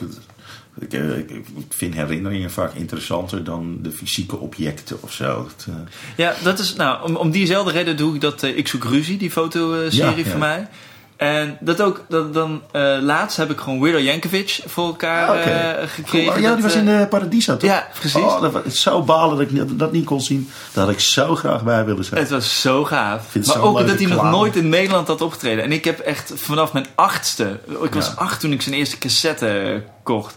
Ik, 0.81 0.93
eh, 0.93 1.19
ik, 1.19 1.31
ik 1.31 1.45
vind 1.69 1.95
herinneringen 1.95 2.51
vaak 2.51 2.75
interessanter 2.75 3.45
dan 3.45 3.79
de 3.83 3.91
fysieke 3.91 4.37
objecten 4.37 4.97
of 5.01 5.13
zo. 5.13 5.27
Dat, 5.57 5.67
eh, 5.69 5.75
Ja, 6.17 6.35
dat 6.43 6.59
is, 6.59 6.75
nou, 6.75 7.05
om, 7.09 7.17
om 7.17 7.31
diezelfde 7.31 7.73
reden 7.73 7.97
doe 7.97 8.15
ik 8.15 8.21
dat 8.21 8.43
eh, 8.43 8.57
Ik 8.57 8.69
Zoek 8.69 8.85
Ruzie, 8.85 9.19
die 9.19 9.31
fotoserie 9.31 10.17
Ja, 10.17 10.25
ja. 10.25 10.31
van 10.31 10.39
mij. 10.39 10.69
En 11.17 11.57
dat 11.61 11.81
ook, 11.81 12.05
dat, 12.09 12.35
dan 12.35 12.63
laatst 13.01 13.37
heb 13.37 13.51
ik 13.51 13.59
gewoon 13.61 13.81
Weirdo 13.81 14.01
Yankovic 14.01 14.61
voor 14.67 14.87
elkaar 14.87 15.35
eh, 15.35 15.89
gekregen. 15.89 16.33
Oh, 16.33 16.41
ja, 16.41 16.55
die 16.55 16.63
was 16.63 16.75
in 16.75 16.85
de 16.85 17.07
Paradiso, 17.11 17.57
toch? 17.57 17.71
Ja, 17.71 17.89
precies. 17.99 18.23
Oh, 18.23 18.41
dat 18.41 18.53
was 18.53 18.81
zo 18.81 19.03
balen 19.03 19.37
dat 19.39 19.51
ik 19.51 19.79
dat 19.79 19.93
niet 19.93 20.05
kon 20.05 20.21
zien. 20.21 20.51
Daar 20.73 20.85
had 20.85 20.93
ik 20.93 21.01
zo 21.01 21.35
graag 21.35 21.63
bij 21.65 21.85
willen 21.85 22.05
zijn. 22.05 22.21
Het 22.21 22.31
was 22.31 22.61
zo 22.61 22.85
gaaf. 22.85 23.35
Maar 23.47 23.61
ook 23.63 23.87
dat 23.87 23.99
hij 23.99 24.07
nog 24.07 24.31
nooit 24.31 24.57
in 24.57 24.69
Nederland 24.69 25.09
had 25.09 25.21
opgetreden. 25.21 25.65
En 25.65 25.73
ik 25.73 25.85
heb 25.85 25.99
echt 25.99 26.33
vanaf 26.35 26.73
mijn 26.73 26.87
achtste... 26.95 27.61
Ik 27.83 27.95
was 27.95 28.07
Ja. 28.07 28.13
acht 28.17 28.41
toen 28.41 28.53
ik 28.53 28.63
zijn 28.63 28.75
eerste 28.75 28.99
cassette 28.99 29.83
kocht. 30.03 30.37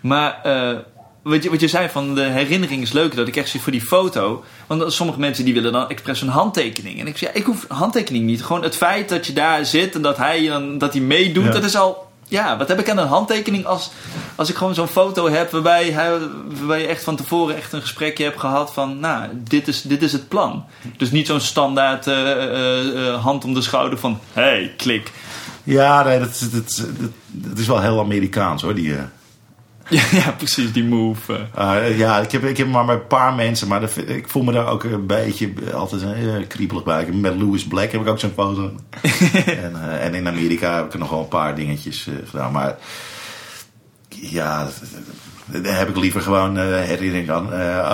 Maar 0.00 0.40
eh, 0.42 0.78
wat, 1.22 1.42
je, 1.42 1.50
wat 1.50 1.60
je 1.60 1.68
zei 1.68 1.88
van 1.88 2.14
de 2.14 2.22
herinnering 2.22 2.82
is 2.82 2.92
leuk. 2.92 3.16
Dat 3.16 3.28
ik 3.28 3.36
echt 3.36 3.48
zie 3.48 3.60
voor 3.60 3.72
die 3.72 3.82
foto... 3.82 4.44
Want 4.66 4.92
sommige 4.92 5.18
mensen 5.18 5.44
die 5.44 5.54
willen 5.54 5.72
dan 5.72 5.88
expres 5.88 6.20
een 6.20 6.28
handtekening. 6.28 7.00
En 7.00 7.06
ik 7.06 7.16
zeg, 7.16 7.32
ja, 7.32 7.40
ik 7.40 7.44
hoef 7.44 7.64
handtekening 7.68 8.24
niet. 8.24 8.44
Gewoon 8.44 8.62
het 8.62 8.76
feit 8.76 9.08
dat 9.08 9.26
je 9.26 9.32
daar 9.32 9.66
zit 9.66 9.94
en 9.94 10.02
dat 10.02 10.16
hij, 10.16 10.46
dan, 10.46 10.78
dat 10.78 10.92
hij 10.92 11.02
meedoet. 11.02 11.44
Ja. 11.44 11.50
Dat 11.50 11.64
is 11.64 11.76
al... 11.76 12.08
Ja, 12.28 12.56
wat 12.56 12.68
heb 12.68 12.78
ik 12.78 12.90
aan 12.90 12.98
een 12.98 13.06
handtekening 13.06 13.66
als, 13.66 13.90
als 14.34 14.50
ik 14.50 14.56
gewoon 14.56 14.74
zo'n 14.74 14.86
foto 14.86 15.28
heb 15.28 15.50
waarbij, 15.50 15.90
hij, 15.90 16.18
waarbij 16.46 16.80
je 16.80 16.86
echt 16.86 17.04
van 17.04 17.16
tevoren 17.16 17.56
echt 17.56 17.72
een 17.72 17.80
gesprekje 17.80 18.24
hebt 18.24 18.40
gehad 18.40 18.72
van, 18.72 19.00
nou, 19.00 19.28
dit 19.34 19.68
is, 19.68 19.82
dit 19.82 20.02
is 20.02 20.12
het 20.12 20.28
plan. 20.28 20.64
Dus 20.96 21.10
niet 21.10 21.26
zo'n 21.26 21.40
standaard 21.40 22.06
eh, 22.06 23.08
eh, 23.08 23.22
hand 23.22 23.44
om 23.44 23.54
de 23.54 23.62
schouder 23.62 23.98
van, 23.98 24.18
hey, 24.32 24.74
klik. 24.76 25.12
Ja, 25.64 26.02
nee, 26.02 26.18
dat, 26.18 26.48
dat, 26.52 26.86
dat, 26.98 27.10
dat 27.26 27.58
is 27.58 27.66
wel 27.66 27.80
heel 27.80 28.00
Amerikaans 28.00 28.62
hoor. 28.62 28.74
Die, 28.74 28.94
Ja, 30.20 30.30
precies, 30.36 30.72
die 30.72 30.84
move. 30.84 31.32
eh. 31.54 31.68
ah, 31.68 31.96
ja, 31.96 32.18
ik 32.20 32.30
heb, 32.32 32.44
ik 32.44 32.56
heb 32.56 32.68
maar 32.68 32.84
met 32.84 32.96
een 32.96 33.06
paar 33.06 33.34
mensen, 33.34 33.68
maar 33.68 33.80
dat, 33.80 33.96
ik 34.06 34.28
voel 34.28 34.42
me 34.42 34.52
daar 34.52 34.66
ook 34.68 34.84
een 34.84 35.06
beetje 35.06 35.52
altijd 35.74 36.02
uh, 36.02 36.46
kriebelig 36.48 36.82
bij. 36.84 37.06
Met 37.12 37.36
Louis 37.36 37.64
Black 37.66 37.90
heb 37.92 38.00
ik 38.00 38.08
ook 38.08 38.18
zo'n 38.18 38.32
foto. 38.34 38.62
en, 39.46 39.72
eh, 39.82 40.04
en 40.04 40.14
in 40.14 40.28
Amerika 40.28 40.76
heb 40.76 40.84
ik 40.86 40.92
er 40.92 40.98
nog 40.98 41.10
wel 41.10 41.20
een 41.20 41.28
paar 41.28 41.54
dingetjes 41.54 42.08
gedaan. 42.24 42.52
Maar 42.52 42.76
ja, 44.08 44.68
daar 45.46 45.78
heb 45.78 45.88
ik 45.88 45.96
liever 45.96 46.20
gewoon 46.20 46.56
herinnering 46.58 47.30
aan. 47.30 47.46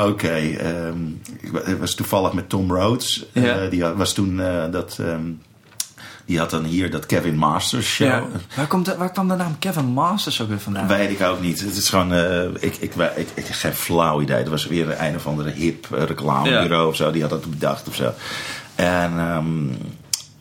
Oké, 0.09 0.29
ehm, 0.37 1.07
ik 1.41 1.51
wa- 1.53 1.61
ik 1.65 1.79
was 1.79 1.95
toevallig 1.95 2.33
met 2.33 2.49
Tom 2.49 2.73
Rhodes. 2.73 3.27
Ja. 3.33 3.67
die 3.67 3.85
was 3.85 4.13
toen 4.15 4.37
dat. 4.71 4.99
ehm, 5.01 5.23
die 6.27 6.39
had 6.39 6.51
dan 6.51 6.65
hier 6.65 6.91
dat 6.91 7.07
Kevin 7.07 7.37
Masters 7.37 7.87
show. 7.87 8.07
Ja. 8.07 8.25
Waar, 8.57 8.67
komt 8.67 8.85
de, 8.85 8.97
waar 8.97 9.13
kwam 9.13 9.29
de 9.29 9.35
naam 9.35 9.59
Kevin 9.59 9.85
Masters 9.85 10.43
ook 10.43 10.49
weer 10.49 10.61
vandaan? 10.61 10.87
Weet 10.87 11.11
ik 11.11 11.23
ook 11.23 11.41
niet. 11.41 11.61
Het 11.61 11.77
is 11.77 11.89
gewoon, 11.89 12.13
eh, 12.13 12.45
ik, 12.45 12.77
ik, 12.77 12.95
ik, 13.35 13.45
geen 13.45 13.75
flauw 13.75 14.21
idee. 14.21 14.45
Er 14.45 14.51
was 14.51 14.67
weer 14.67 15.01
een 15.01 15.15
of 15.15 15.27
andere 15.27 15.51
hip 15.51 15.87
reclamebureau 15.91 16.89
of 16.89 16.97
zo. 16.97 17.11
Die 17.11 17.21
had 17.21 17.31
dat 17.31 17.51
bedacht 17.51 17.89
of 17.89 17.95
zo. 17.95 18.13
En 18.75 19.19
ehm, 19.19 19.69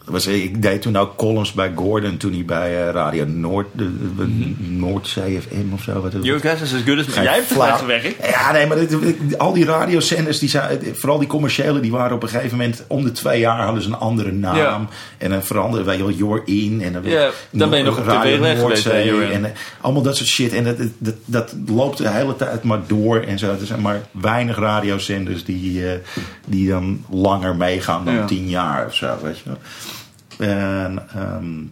was, 0.06 0.28
ik 0.28 0.62
deed 0.62 0.82
toen 0.82 0.98
ook 0.98 1.16
columns 1.16 1.52
bij 1.54 1.72
Gordon 1.76 2.18
toen 2.18 2.34
hij 2.34 2.46
bij 2.46 2.88
eh, 2.88 2.94
Radio 2.94 3.26
Noord, 3.26 3.68
de, 3.72 3.90
de, 4.18 4.54
Noordzee 4.58 5.42
FM 5.42 5.74
of 5.74 5.82
zo. 5.82 6.02
Wat 6.02 6.14
het- 6.14 6.24
Your 6.24 6.40
guess 6.42 6.62
is 6.62 6.74
as 6.74 6.82
good 6.86 7.08
as 7.08 7.14
Jij 7.16 7.34
hebt 7.34 7.56
wel 7.56 7.78
gewerkt. 7.78 8.28
Ja, 8.30 8.52
nee, 8.52 8.68
maar 8.68 8.78
dit- 8.78 9.38
al 9.38 9.54
die 9.54 9.66
radiozenders, 9.66 10.40
die 10.40 10.50
zijn, 10.50 10.80
vooral 10.94 11.20
die 11.20 11.28
commerciële, 11.28 11.80
die 11.80 11.92
waren 11.92 12.16
op 12.16 12.24
een 12.24 12.30
gegeven 12.30 12.58
moment 12.58 12.84
om 12.88 13.04
de 13.04 13.12
twee 13.12 13.40
jaar 13.40 13.64
hadden 13.64 13.82
ze 13.82 13.88
een 13.90 13.96
andere 13.96 14.32
naam. 14.32 14.88
En 15.18 15.30
dan 15.30 15.44
veranderde, 15.44 15.86
weet 15.86 15.98
je 15.98 16.04
wel, 16.04 16.14
You're 16.14 16.42
In. 16.46 16.82
En 16.82 16.94
dan, 16.94 17.04
Ja, 17.06 17.30
dan 17.50 17.70
ben 17.70 17.78
je 17.78 17.84
nog 17.86 17.98
op 17.98 18.06
Radio 18.08 18.32
tv 18.36 18.40
weg 18.40 18.58
geweest. 18.62 18.84
En 19.32 19.46
eh, 19.46 19.52
allemaal 19.82 20.02
dat 20.02 20.18
soort 20.18 20.30
shit. 20.30 20.54
En 20.54 20.64
dat, 20.64 20.78
dat, 20.98 21.16
dat 21.26 21.56
loopt 21.68 21.98
de 21.98 22.10
hele 22.10 22.36
tijd 22.36 22.64
maar 22.64 22.80
door 22.88 23.20
en 23.20 23.40
zo. 23.40 23.50
Er 23.60 23.66
zijn 23.66 23.82
maar 23.82 24.02
weinig 24.12 24.58
radiozenders 24.60 25.44
die, 25.46 25.88
eh, 25.90 25.98
die 26.46 26.70
dan 26.70 27.06
langer 27.10 27.56
meegaan 27.56 28.06
dan 28.06 28.26
tien 28.26 28.50
jaar 28.50 28.86
of 28.86 28.96
zo, 28.96 29.18
weet 29.22 29.38
je 29.38 29.44
wel. 29.46 29.58
En, 30.40 31.04
ehm, 31.14 31.64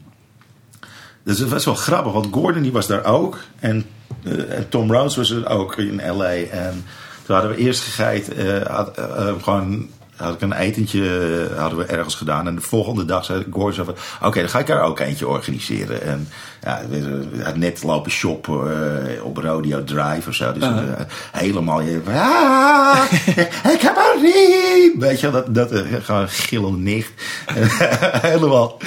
dus 1.23 1.39
het 1.39 1.49
was 1.49 1.65
wel 1.65 1.75
grappig, 1.75 2.13
want 2.13 2.27
Gordon 2.31 2.61
die 2.61 2.71
was 2.71 2.87
daar 2.87 3.05
ook. 3.05 3.39
En, 3.59 3.85
eh, 4.23 4.33
Tom 4.69 4.91
Rhodes 4.91 5.15
was 5.15 5.29
er 5.29 5.49
ook 5.49 5.77
in 5.77 6.01
L.A. 6.11 6.33
En 6.33 6.85
toen 7.25 7.35
hadden 7.35 7.55
we 7.55 7.57
eerst 7.57 7.83
gegeit, 7.83 8.27
had, 8.67 8.97
eh, 8.97 9.27
eh, 9.27 9.35
gewoon 9.41 9.89
had 10.23 10.33
ik 10.33 10.41
een 10.41 10.53
etentje 10.53 11.01
eh, 11.51 11.59
hadden 11.59 11.79
we 11.79 11.85
ergens 11.85 12.15
gedaan. 12.15 12.47
En 12.47 12.55
de 12.55 12.61
volgende 12.61 13.05
dag 13.05 13.25
zei 13.25 13.45
zo 13.71 13.83
van... 13.83 13.95
Oké, 14.21 14.39
dan 14.39 14.49
ga 14.49 14.59
ik 14.59 14.69
er 14.69 14.81
ook 14.81 14.99
eentje 14.99 15.27
organiseren. 15.27 16.01
En 16.01 16.27
ja, 16.61 16.81
we 16.89 17.41
hadden 17.43 17.59
net 17.59 17.83
lopen 17.83 18.11
shoppen 18.11 18.61
eh, 19.15 19.25
op 19.25 19.37
Rodeo 19.37 19.83
Drive 19.83 20.29
of 20.29 20.35
zo. 20.35 20.53
Dus 20.53 20.63
eh, 20.63 20.71
helemaal... 21.31 21.81
Ah, 22.07 23.03
ik 23.75 23.81
heb 23.81 23.95
een 23.95 24.21
riem! 24.21 24.99
Weet 24.99 25.19
je 25.19 25.31
dat, 25.31 25.55
dat 25.55 25.71
gewoon 26.01 26.29
gillende 26.29 26.77
nicht. 26.77 27.11
helemaal, 28.29 28.77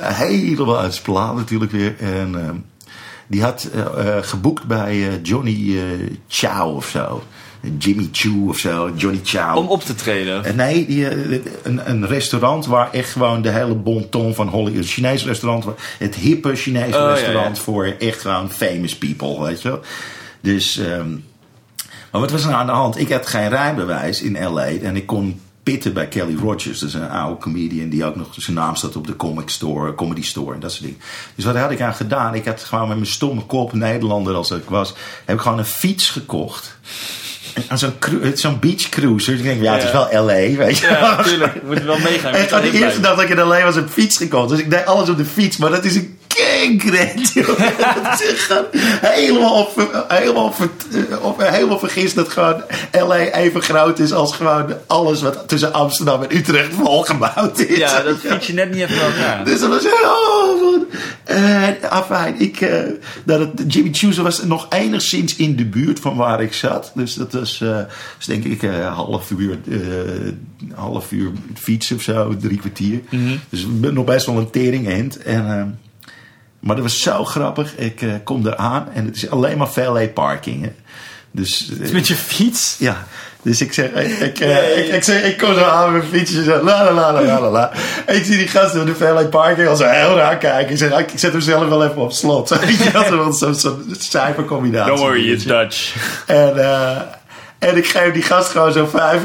helemaal 0.00 0.78
uit 0.78 1.02
natuurlijk 1.06 1.72
weer. 1.72 1.94
En 1.98 2.34
ehm, 2.34 2.56
die 3.26 3.42
had 3.42 3.68
geboekt 4.20 4.64
bij 4.64 5.20
Johnny 5.22 5.80
Chow 6.28 6.76
of 6.76 6.86
zo. 6.86 7.22
Jimmy 7.78 8.08
Choo 8.12 8.48
of 8.48 8.58
zo. 8.58 8.92
Johnny 8.96 9.20
Chow. 9.24 9.56
Om 9.56 9.66
op 9.66 9.82
te 9.82 9.94
treden. 9.94 10.56
Nee, 10.56 10.86
die, 10.86 11.08
eh, 11.08 11.40
een, 11.62 11.90
een 11.90 12.06
restaurant 12.06 12.66
waar 12.66 12.92
echt 12.92 13.10
gewoon 13.10 13.42
de 13.42 13.50
hele 13.50 13.74
bon 13.74 14.08
ton 14.08 14.34
van 14.34 14.48
Hollywood... 14.48 14.76
Een 14.76 14.84
Chinees 14.84 15.24
restaurant, 15.24 15.64
het 15.98 16.14
hippe 16.14 16.54
Chinese 16.54 16.98
Oh, 16.98 17.08
restaurant 17.08 17.56
ja. 17.56 17.62
voor 17.62 17.94
echt 17.98 18.20
gewoon 18.20 18.50
famous 18.50 18.96
people, 18.96 19.42
weet 19.42 19.62
je 19.62 19.68
wel. 19.68 19.80
Dus, 20.40 20.78
ehm, 20.78 21.10
maar 22.10 22.20
wat 22.20 22.30
was 22.30 22.42
er 22.42 22.48
nou 22.48 22.60
aan 22.60 22.66
de 22.66 22.72
hand? 22.72 22.98
Ik 22.98 23.12
had 23.12 23.26
geen 23.26 23.48
rijbewijs 23.48 24.22
in 24.22 24.44
L.A. 24.44 24.66
en 24.66 24.96
ik 24.96 25.06
kon 25.06 25.40
pitten 25.62 25.92
bij 25.92 26.08
Kelly 26.08 26.36
Rogers. 26.36 26.80
Dat 26.80 26.88
is 26.88 26.94
een 26.94 27.08
oude 27.08 27.40
comedian 27.40 27.88
die 27.88 28.04
ook 28.04 28.16
nog 28.16 28.28
zijn 28.36 28.56
naam 28.56 28.76
staat 28.76 28.96
op 28.96 29.06
de 29.06 29.16
comic 29.16 29.48
store, 29.48 29.94
comedy 29.94 30.22
store 30.22 30.54
en 30.54 30.60
dat 30.60 30.72
soort 30.72 30.84
dingen. 30.84 31.00
Dus 31.34 31.44
wat 31.44 31.56
had 31.56 31.70
ik 31.70 31.80
aan 31.80 31.94
gedaan? 31.94 32.34
Ik 32.34 32.44
had 32.44 32.64
gewoon 32.64 32.88
met 32.88 32.96
mijn 32.96 33.10
stomme 33.10 33.42
kop, 33.42 33.72
Nederlander 33.72 34.34
als 34.34 34.50
ik 34.50 34.68
was, 34.68 34.94
heb 35.24 35.36
ik 35.36 35.42
gewoon 35.42 35.58
een 35.58 35.64
fiets 35.64 36.10
gekocht. 36.10 36.78
En 37.68 37.78
Zo'n 37.78 37.92
zo'n 38.34 38.58
beach 38.58 38.88
cruiser. 38.88 39.32
Dus 39.32 39.40
ik 39.40 39.46
denk, 39.46 39.62
ja, 39.62 39.74
het 39.74 39.82
is 39.82 39.92
wel 39.92 40.24
L.A., 40.24 40.56
weet 40.56 40.78
je 40.78 40.86
Ja, 40.86 41.16
natuurlijk. 41.16 41.54
Je 41.54 41.60
moet 41.66 41.82
wel 41.82 41.98
meegaan. 41.98 42.34
En 42.34 42.50
wel 42.50 42.60
de 42.60 42.72
eerste 42.72 43.00
dag 43.00 43.14
dat 43.14 43.24
ik 43.24 43.30
in 43.30 43.40
L.A. 43.40 43.64
was, 43.64 43.76
een 43.76 43.88
fiets 43.88 44.16
gekocht. 44.16 44.48
Dus 44.48 44.58
ik 44.58 44.70
deed 44.70 44.86
alles 44.86 45.08
op 45.08 45.16
de 45.16 45.24
fiets. 45.24 45.56
Maar 45.56 45.70
dat 45.70 45.84
is 45.84 45.94
een 45.94 46.18
echt 48.30 48.40
gewoon 48.40 48.64
helemaal, 49.00 49.60
op, 49.60 50.04
helemaal, 50.08 50.52
ver- 50.52 51.20
op, 51.22 51.40
helemaal 51.50 51.78
vergist 51.78 52.14
dat 52.14 52.28
gewoon 52.28 52.62
L.A. 52.92 53.16
even 53.16 53.62
groot 53.62 53.98
is 53.98 54.12
als 54.12 54.32
gewoon 54.34 54.66
alles 54.86 55.22
wat 55.22 55.48
tussen 55.48 55.72
Amsterdam 55.72 56.22
en 56.22 56.36
Utrecht 56.36 56.72
volgebouwd 56.74 57.58
is. 57.58 57.78
Ja, 57.78 58.02
dat 58.02 58.16
fiets 58.18 58.46
je 58.46 58.52
net 58.52 58.70
niet 58.70 58.82
even 58.82 59.00
elkaar. 59.02 59.44
Dus 59.44 59.60
dat 59.60 59.68
was 59.68 59.84
oh, 59.86 60.60
wat- 60.60 60.84
En 61.24 61.90
afijn, 61.90 62.40
ik, 62.40 62.60
eh, 62.60 62.78
dat 63.24 63.38
het, 63.40 63.72
Jimmy 63.74 63.90
Choo 63.92 64.22
was 64.22 64.42
nog 64.42 64.66
enigszins 64.70 65.36
in 65.36 65.56
de 65.56 65.64
buurt 65.64 66.00
van 66.00 66.16
waar 66.16 66.42
ik 66.42 66.52
zat. 66.52 66.92
Dus 66.94 67.14
dat 67.14 67.32
was, 67.32 67.60
eh, 67.60 67.78
dus 68.16 68.26
denk 68.26 68.44
ik, 68.44 68.62
eh 68.62 68.94
half 68.94 69.30
uur, 69.30 69.58
eh, 69.70 69.78
half 70.74 71.12
uur 71.12 71.30
fietsen 71.54 71.96
of 71.96 72.02
zo, 72.02 72.36
drie 72.40 72.58
kwartier. 72.58 73.00
Dus 73.50 73.60
ik 73.60 73.80
ben 73.80 73.94
nog 73.94 74.04
best 74.04 74.26
wel 74.26 74.38
een 74.38 74.50
tering 74.50 74.88
end. 74.88 75.22
En, 75.22 75.46
eh, 75.58 75.62
maar 76.66 76.76
dat 76.76 76.84
was 76.84 77.02
zo 77.02 77.24
grappig. 77.24 77.76
Ik 77.76 78.02
eh, 78.02 78.10
kom 78.24 78.46
eraan 78.46 78.88
en 78.94 79.04
het 79.04 79.16
is 79.16 79.30
alleen 79.30 79.58
maar 79.58 79.68
valet 79.68 80.14
parking. 80.14 80.62
Hè. 80.62 80.72
Dus, 81.30 81.70
eh, 81.80 81.90
Met 81.90 82.08
je 82.08 82.14
fiets? 82.14 82.76
ja, 82.78 83.06
dus 83.42 83.60
ik 83.60 83.72
zeg, 83.72 83.90
ik, 83.90 84.18
ik, 84.18 84.40
eh, 84.40 84.78
ik, 84.78 84.92
ik, 84.92 85.02
zeg, 85.02 85.22
ik 85.22 85.38
kom 85.38 85.54
zo 85.54 85.64
aan 85.64 85.92
met 85.92 86.02
mijn 86.02 86.14
fietsje, 86.14 86.44
zo, 86.44 86.64
la 86.64 86.84
la 86.84 87.12
la 87.12 87.22
la 87.22 87.40
la 87.40 87.50
la. 87.50 87.72
En 88.06 88.16
ik 88.16 88.24
zie 88.24 88.36
die 88.36 88.48
gasten 88.48 88.80
op 88.80 88.86
de 88.86 88.94
valet 88.94 89.30
parking 89.30 89.68
al 89.68 89.76
zo 89.76 89.86
heel 89.86 90.16
raar 90.16 90.38
kijken. 90.38 90.72
Ik 90.72 90.78
zeg, 90.78 90.98
ik 90.98 91.10
zet 91.14 91.32
hem 91.32 91.40
zelf 91.40 91.68
wel 91.68 91.84
even 91.84 92.02
op 92.02 92.12
slot. 92.12 92.50
Ik 92.68 92.90
had 92.92 93.08
wel 93.08 93.32
zo'n 93.32 93.54
zo 93.54 93.78
cijfercombinatie. 93.98 94.94
Don't 94.94 95.04
worry, 95.04 95.32
it's 95.32 95.44
Dutch. 95.44 95.94
En, 96.26 96.54
en 97.58 97.76
ik 97.76 97.86
geef 97.86 98.12
die 98.12 98.22
gast 98.22 98.50
gewoon 98.50 98.72
zo 98.72 98.86
5 98.86 99.22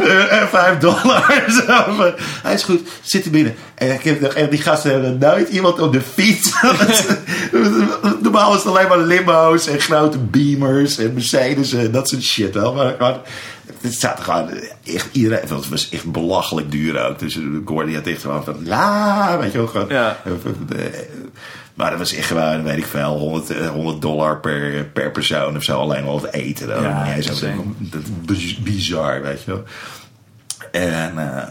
vijf 0.50 0.78
dollar. 0.78 1.44
Zo. 1.68 2.14
Hij 2.44 2.54
is 2.54 2.64
goed, 2.64 2.90
zit 3.02 3.26
er 3.26 3.32
binnen. 3.32 3.56
En, 3.76 3.94
ik 3.94 4.04
heb, 4.04 4.24
en 4.24 4.50
die 4.50 4.62
gasten 4.62 4.92
hebben 4.92 5.18
nooit 5.18 5.50
iemand 5.50 5.80
op 5.80 5.92
de 5.94 6.02
fiets. 6.02 6.54
Normaal 8.22 8.52
is 8.56 8.64
het 8.64 8.68
alleen 8.68 8.88
maar 8.88 9.00
limo's 9.00 9.68
en 9.68 9.80
grote 9.80 10.18
beamers 10.18 10.98
en 10.98 11.14
Mercedes 11.14 11.74
en 11.74 11.92
dat 11.92 12.10
soort 12.10 12.24
shit. 12.24 12.54
Wel. 12.54 12.74
Maar 12.74 12.96
gewoon, 12.98 13.22
het 13.82 13.94
staat 13.94 14.18
er 14.18 14.24
gewoon 14.24 14.50
echt 14.86 15.08
iedereen. 15.12 15.40
Het 15.40 15.70
was 15.70 15.90
echt 15.90 16.12
belachelijk 16.12 16.72
duur 16.72 17.08
ook. 17.08 17.20
Dus 17.20 17.40
Gordy 17.66 17.94
had 17.94 18.08
echt 18.08 18.22
gewoon 18.22 18.44
van 18.44 18.68
la, 18.68 19.38
weet 19.40 19.52
je 19.52 19.58
wel. 19.58 19.68
Gewoon, 19.68 19.88
Ja. 19.90 20.22
Eh, 21.74 21.78
maar 21.78 21.90
dat 21.90 22.00
was 22.00 22.14
echt 22.14 22.28
gewoon, 22.28 22.64
weet 22.64 22.78
ik 22.78 22.86
veel, 22.86 23.18
100, 23.18 23.50
eh, 23.50 23.68
100 23.70 24.02
dollar 24.02 24.40
per, 24.40 24.86
per 24.86 25.12
persoon 25.12 25.56
of 25.56 25.64
zo. 25.64 25.80
Alleen 25.80 26.06
al 26.06 26.22
het 26.22 26.34
eten. 26.34 26.68
Dat, 26.68 26.82
Ja, 26.82 27.06
zo, 27.22 27.34
dat 28.22 28.38
is 28.38 28.58
bizar, 28.58 29.22
weet 29.22 29.44
je 29.44 29.52
wel. 29.52 29.64
En 30.72 31.18
eh, 31.38 31.44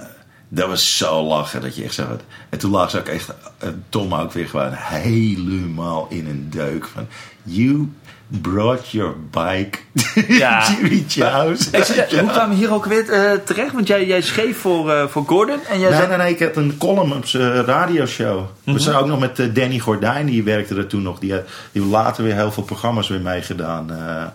dat 0.48 0.68
was 0.68 0.96
zo 0.96 1.22
lachen 1.26 1.60
dat 1.60 1.76
je 1.76 1.84
echt 1.84 1.94
zo... 1.94 2.04
had- 2.04 2.22
En 2.48 2.58
toen 2.58 2.70
lag 2.70 2.90
ze 2.90 2.98
ook 2.98 3.06
echt, 3.06 3.34
eh, 3.58 3.68
Tom 3.88 4.14
ook 4.14 4.32
weer 4.32 4.48
gewoon 4.48 4.72
helemaal 4.72 6.06
in 6.10 6.26
een 6.28 6.46
deuk 6.50 6.86
van... 6.86 7.06
You 7.42 7.92
Brought 8.30 8.90
your 8.90 9.14
bike. 9.30 9.78
Ja. 10.28 10.68
Jimmy 10.68 11.04
Chows. 11.08 11.70
Hoe 12.10 12.30
kwamen 12.30 12.48
we 12.48 12.54
hier 12.54 12.72
ook 12.72 12.84
weer 12.84 13.10
eh, 13.10 13.32
terecht? 13.44 13.72
Want 13.72 13.86
jij, 13.86 14.06
jij 14.06 14.20
schreef 14.20 14.58
voor, 14.58 14.90
eh, 14.90 15.06
voor 15.06 15.24
Gordon. 15.26 15.58
En 15.68 15.80
jij 15.80 15.88
Nee, 15.88 15.98
zei... 15.98 16.08
nee, 16.08 16.16
nee, 16.16 16.32
ik 16.32 16.40
had 16.40 16.56
een 16.56 16.76
column 16.78 17.12
op 17.12 17.26
zijn 17.26 17.64
radioshow. 17.64 18.44
We 18.64 18.78
zijn 18.78 18.96
ook 18.96 19.06
nog 19.06 19.20
met 19.20 19.38
eh, 19.38 19.54
Danny 19.54 19.78
Gordijn, 19.78 20.26
die 20.26 20.42
werkte 20.42 20.74
er 20.74 20.86
toen 20.86 21.02
nog. 21.02 21.18
Die, 21.18 21.32
heeft 21.32 21.86
later 21.86 22.24
weer 22.24 22.34
heel 22.34 22.52
veel 22.52 22.62
programma's 22.62 23.08
weer 23.08 23.20
meegedaan. 23.20 23.90
Eh 23.90 24.26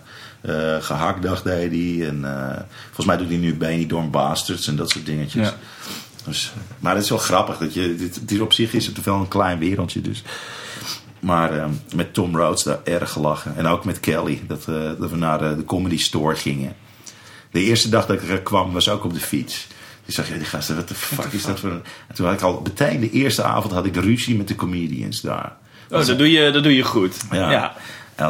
eh 0.46 0.76
Gehaktdag 0.80 1.42
deed 1.42 1.70
hij. 1.70 2.08
En 2.08 2.24
eh, 2.24 2.62
volgens 2.84 3.06
mij 3.06 3.16
doet 3.16 3.28
hij 3.28 3.36
nu 3.36 3.54
Benidorm 3.54 4.10
Bastards 4.10 4.68
en 4.68 4.76
dat 4.76 4.90
soort 4.90 5.06
dingetjes. 5.06 5.48
Ja. 5.48 5.54
Dus, 6.24 6.52
maar 6.78 6.94
het 6.94 7.04
is 7.04 7.08
wel 7.08 7.18
grappig. 7.18 7.58
Dat 7.58 7.74
je, 7.74 7.94
dit, 7.96 8.28
dit 8.28 8.40
op 8.40 8.52
zich 8.52 8.72
is 8.72 8.86
het 8.86 9.04
wel 9.04 9.14
een 9.14 9.28
klein 9.28 9.58
wereldje. 9.58 10.00
Dus. 10.00 10.22
Maar 11.26 11.58
eh, 11.58 11.64
met 11.94 12.14
Tom 12.14 12.36
Rhodes 12.36 12.62
daar 12.62 12.78
erg 12.84 13.10
gelachen. 13.10 13.56
En 13.56 13.66
ook 13.66 13.84
met 13.84 14.00
Kelly. 14.00 14.42
Dat, 14.46 14.64
eh, 14.68 14.74
dat 14.98 15.10
we 15.10 15.16
naar 15.16 15.38
de, 15.38 15.56
de 15.56 15.64
comedy 15.64 15.98
store 15.98 16.36
gingen. 16.36 16.76
De 17.50 17.60
eerste 17.62 17.88
dag 17.88 18.06
dat 18.06 18.22
ik 18.22 18.28
er 18.28 18.40
kwam 18.42 18.72
was 18.72 18.88
ook 18.88 19.04
op 19.04 19.14
de 19.14 19.20
fiets. 19.20 19.66
Ik 20.04 20.14
zag, 20.14 20.28
ja, 20.28 20.34
die 20.34 20.44
gasten, 20.44 20.76
wat 20.76 20.88
de 20.88 20.94
fuck 20.94 21.32
is 21.32 21.44
dat 21.44 21.60
voor 21.60 21.70
een... 21.70 21.82
En 22.08 22.14
toen 22.14 22.26
had 22.26 22.34
ik 22.34 22.40
al 22.40 22.60
meteen 22.64 23.00
de 23.00 23.10
eerste 23.10 23.42
avond 23.42 23.72
had 23.72 23.86
ik 23.86 23.96
ruzie 23.96 24.36
met 24.36 24.48
de 24.48 24.54
comedians 24.54 25.20
daar. 25.20 25.56
Oh, 25.90 26.06
dat 26.06 26.18
doe 26.18 26.30
je, 26.30 26.50
dat 26.50 26.62
doe 26.62 26.76
je 26.76 26.82
goed. 26.82 27.16
Ja. 27.30 27.50
ja. 27.50 27.74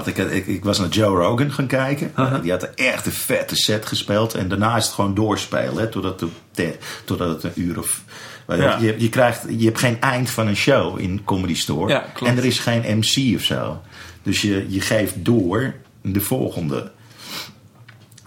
Ik, 0.04 0.16
ik, 0.16 0.46
ik 0.46 0.64
was 0.64 0.78
naar 0.78 0.88
Joe 0.88 1.16
Rogan 1.16 1.52
gaan 1.52 1.66
kijken. 1.66 2.12
Die 2.42 2.50
had 2.50 2.62
echt 2.74 3.06
een 3.06 3.12
vette 3.12 3.56
set 3.56 3.86
gespeeld. 3.86 4.34
En 4.34 4.48
daarna 4.48 4.76
is 4.76 4.84
het 4.84 4.94
gewoon 4.94 5.14
doorspelen. 5.14 5.76
Hè, 5.76 5.88
totdat, 5.88 6.18
de, 6.18 6.28
te- 6.52 6.76
totdat 7.04 7.28
het 7.28 7.44
een 7.44 7.62
uur 7.62 7.78
of... 7.78 8.02
Ja. 8.48 8.78
Je, 8.80 8.94
je, 8.98 9.08
krijgt, 9.08 9.44
je 9.58 9.64
hebt 9.64 9.78
geen 9.78 10.00
eind 10.00 10.30
van 10.30 10.46
een 10.46 10.56
show 10.56 11.00
in 11.00 11.24
Comedy 11.24 11.54
Store. 11.54 11.92
Ja, 11.92 11.98
klopt. 12.14 12.32
en 12.32 12.38
er 12.38 12.44
is 12.44 12.58
geen 12.58 12.98
MC 12.98 13.36
of 13.36 13.42
zo. 13.42 13.82
Dus 14.22 14.42
je, 14.42 14.66
je 14.68 14.80
geeft 14.80 15.24
door 15.24 15.74
de 16.02 16.20
volgende. 16.20 16.92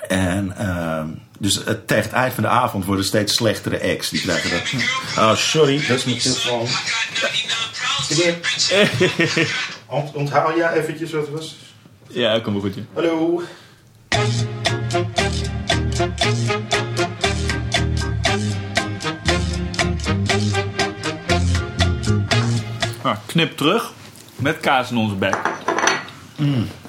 En 0.08 0.58
ehm, 0.58 1.08
dus 1.40 1.56
het, 1.66 1.88
tegen 1.88 2.04
het 2.04 2.14
eind 2.14 2.34
van 2.34 2.44
de 2.44 2.50
avond 2.50 2.86
worden 2.86 3.06
steeds 3.06 3.34
slechtere 3.36 3.82
acts. 3.92 4.10
Die 4.10 4.22
krijgen 4.22 4.50
dat. 4.50 4.84
Oh, 5.18 5.36
sorry, 5.36 5.86
dat 5.88 5.98
is 5.98 6.06
mijn 6.06 6.18
telefoon. 6.18 6.68
Ont, 9.86 10.14
onthoud 10.14 10.56
jij 10.56 10.74
eventjes 10.74 11.12
wat 11.12 11.22
het 11.22 11.32
was? 11.36 11.56
Ja, 12.08 12.40
kom 12.40 12.54
maar 12.54 12.62
goed. 12.62 12.76
Ja. 12.76 12.82
Hallo. 12.94 13.44
Knip 23.30 23.58
terug 23.58 23.92
met 24.36 24.60
kaas 24.60 24.92
in 24.92 24.98
onze 24.98 25.16
bek. 25.16 25.38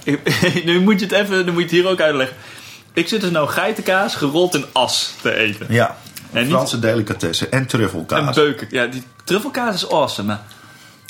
Ik- 0.04 0.40
nu 0.64 0.80
moet 0.80 1.00
je 1.00 1.06
het 1.06 1.14
even, 1.14 1.44
nu 1.44 1.50
moet 1.52 1.56
je 1.56 1.62
het 1.62 1.70
hier 1.70 1.86
ook 1.88 2.00
uitleggen. 2.00 2.36
Ik 2.92 3.08
zit 3.08 3.20
dus 3.20 3.30
nou 3.30 3.48
geitenkaas 3.48 4.14
gerold 4.14 4.54
in 4.54 4.64
as 4.72 5.14
te 5.22 5.34
eten. 5.34 5.66
Ja, 5.68 5.96
En 6.32 6.42
niet- 6.42 6.52
Franse 6.52 6.78
delicatessen 6.78 7.52
en 7.52 7.66
truffelkaas. 7.66 8.26
En 8.36 8.42
beuken. 8.42 8.66
Ja, 8.70 8.86
die 8.86 9.02
truffelkaas 9.24 9.74
is 9.74 9.90
awesome. 9.90 10.28
Maar 10.28 10.42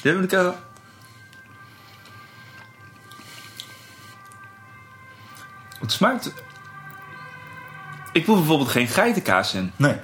die 0.03 0.13
heb 0.13 0.23
ik 0.23 0.55
Het 5.81 5.93
smaakt... 5.93 6.33
Ik 8.13 8.25
proef 8.25 8.37
bijvoorbeeld 8.39 8.69
geen 8.71 8.89
geitenkaas 8.89 9.55
in. 9.55 9.73
Nee, 9.77 9.95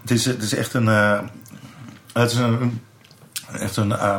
het 0.00 0.10
is, 0.10 0.24
het 0.24 0.42
is 0.42 0.54
echt 0.54 0.74
een... 0.74 0.88
eh, 0.88 1.20
het 2.12 2.30
is 2.30 2.36
een, 2.38 2.62
een- 2.62 2.80
echt 3.58 3.76
een 3.76 3.92
eh, 3.92 4.18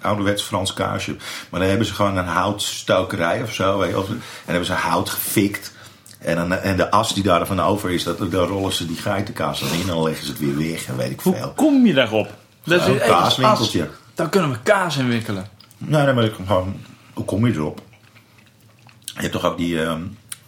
ouderwets 0.00 0.42
Frans 0.42 0.72
kaasje. 0.72 1.16
Maar 1.50 1.60
dan 1.60 1.68
hebben 1.68 1.86
ze 1.86 1.94
gewoon 1.94 2.16
een 2.16 2.26
houtstokerij 2.26 3.42
of 3.42 3.52
zo. 3.54 3.78
Weet 3.78 3.90
je, 3.90 3.98
of, 3.98 4.08
en 4.08 4.20
hebben 4.44 4.66
ze 4.66 4.72
hout 4.72 5.08
gefikt. 5.10 5.72
En, 6.18 6.36
dan, 6.36 6.52
en 6.52 6.76
de 6.76 6.90
as 6.90 7.14
die 7.14 7.22
daarvan 7.22 7.60
over 7.60 7.90
is, 7.90 8.02
dat, 8.04 8.18
daar 8.30 8.46
rollen 8.46 8.72
ze 8.72 8.86
die 8.86 8.96
geitenkaas 8.96 9.60
dan 9.60 9.72
in. 9.72 9.80
En 9.80 9.86
dan 9.86 10.02
leggen 10.02 10.24
ze 10.26 10.30
het 10.32 10.40
weer 10.40 10.56
weg 10.70 10.86
en 10.86 10.96
weet 10.96 11.10
ik 11.10 11.20
Hoe 11.20 11.34
veel. 11.36 11.52
kom 11.56 11.86
je 11.86 11.94
daarop? 11.94 12.34
Dat 12.64 12.80
Een 12.86 12.94
is 12.94 13.00
ergens 13.00 13.18
kaaswinkeltje. 13.18 13.82
as. 13.82 13.88
Daar 14.14 14.28
kunnen 14.28 14.50
we 14.50 14.56
kaas 14.62 14.96
in 14.96 15.08
wikkelen. 15.08 15.48
Nee, 15.78 16.04
nee, 16.04 16.14
maar 16.14 16.24
ik- 16.24 16.34
gewoon, 16.46 16.76
hoe 17.14 17.24
kom 17.24 17.46
je 17.46 17.52
erop? 17.52 17.82
Je 19.04 19.20
hebt 19.20 19.32
toch 19.32 19.44
ook 19.44 19.56
die 19.56 19.82
ehm 19.82 20.00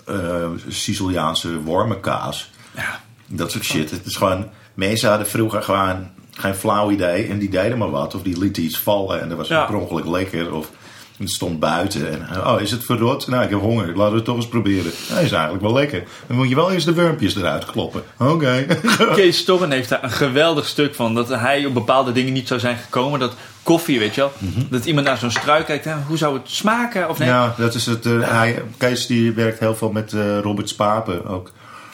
eh, 0.06 0.48
Siciliaanse 0.68 1.60
wormenkaas. 1.62 2.50
Ja. 2.74 3.00
Dat 3.26 3.50
soort 3.50 3.64
shit. 3.64 3.90
Het 3.90 4.06
is 4.06 4.16
gewoon, 4.16 4.48
mensen 4.74 5.08
hadden 5.08 5.26
vroeger 5.28 5.62
gewoon 5.62 6.08
geen 6.32 6.54
flauw 6.54 6.90
idee. 6.90 7.26
En 7.28 7.38
die 7.38 7.48
deden 7.50 7.78
maar 7.78 7.90
wat. 7.90 8.14
Of 8.14 8.22
die 8.22 8.38
lieten 8.38 8.62
iets 8.62 8.78
vallen 8.78 9.20
en 9.20 9.28
dat 9.28 9.38
was 9.38 9.48
Ja. 9.48 9.64
per 9.64 9.74
ongeluk 9.76 10.06
lekker. 10.06 10.54
Of 10.54 10.70
het 11.18 11.30
stond 11.30 11.60
buiten. 11.60 12.10
En, 12.30 12.46
oh, 12.46 12.60
is 12.60 12.70
het 12.70 12.84
verrot? 12.84 13.26
Nou, 13.26 13.44
ik 13.44 13.50
heb 13.50 13.60
honger. 13.60 13.86
Laten 13.86 14.10
we 14.10 14.16
het 14.16 14.24
toch 14.24 14.36
eens 14.36 14.48
proberen. 14.48 14.84
Dat 15.08 15.18
is 15.20 15.32
eigenlijk 15.32 15.62
wel 15.62 15.72
lekker. 15.72 16.02
Dan 16.26 16.36
moet 16.36 16.48
je 16.48 16.54
wel 16.54 16.72
eerst 16.72 16.86
de 16.86 16.92
wurmpjes 16.92 17.36
eruit 17.36 17.64
kloppen. 17.64 18.02
Oké. 18.18 18.66
Kees 19.14 19.36
Storren 19.38 19.70
heeft 19.70 19.88
daar 19.88 20.04
een 20.04 20.10
geweldig 20.10 20.66
stuk 20.66 20.94
van. 20.94 21.14
Dat 21.14 21.28
hij 21.28 21.64
op 21.66 21.74
bepaalde 21.74 22.12
dingen 22.12 22.32
niet 22.32 22.48
zou 22.48 22.60
zijn 22.60 22.76
gekomen. 22.76 23.20
Dat 23.20 23.34
koffie, 23.62 23.98
weet 23.98 24.14
je 24.14 24.20
wel. 24.20 24.32
Dat 24.70 24.84
iemand 24.84 25.06
naar 25.06 25.16
zo'n 25.18 25.30
struik 25.30 25.66
kijkt. 25.66 25.84
hè, 25.84 25.94
hoe 26.06 26.16
zou 26.16 26.34
het 26.34 26.50
smaken? 26.50 27.08
Of 27.08 27.18
nee? 27.18 27.28
Ja, 27.28 27.54
dat 27.58 27.74
is 27.74 27.86
het. 27.86 28.06
eh, 28.06 28.28
hij, 28.30 28.62
Kees 28.76 29.06
die 29.06 29.32
werkt 29.32 29.58
heel 29.58 29.74
veel 29.74 29.90
met 29.92 30.12
eh, 30.12 30.38
Robert 30.38 30.68
Spapen 30.68 31.26
ook. 31.26 31.50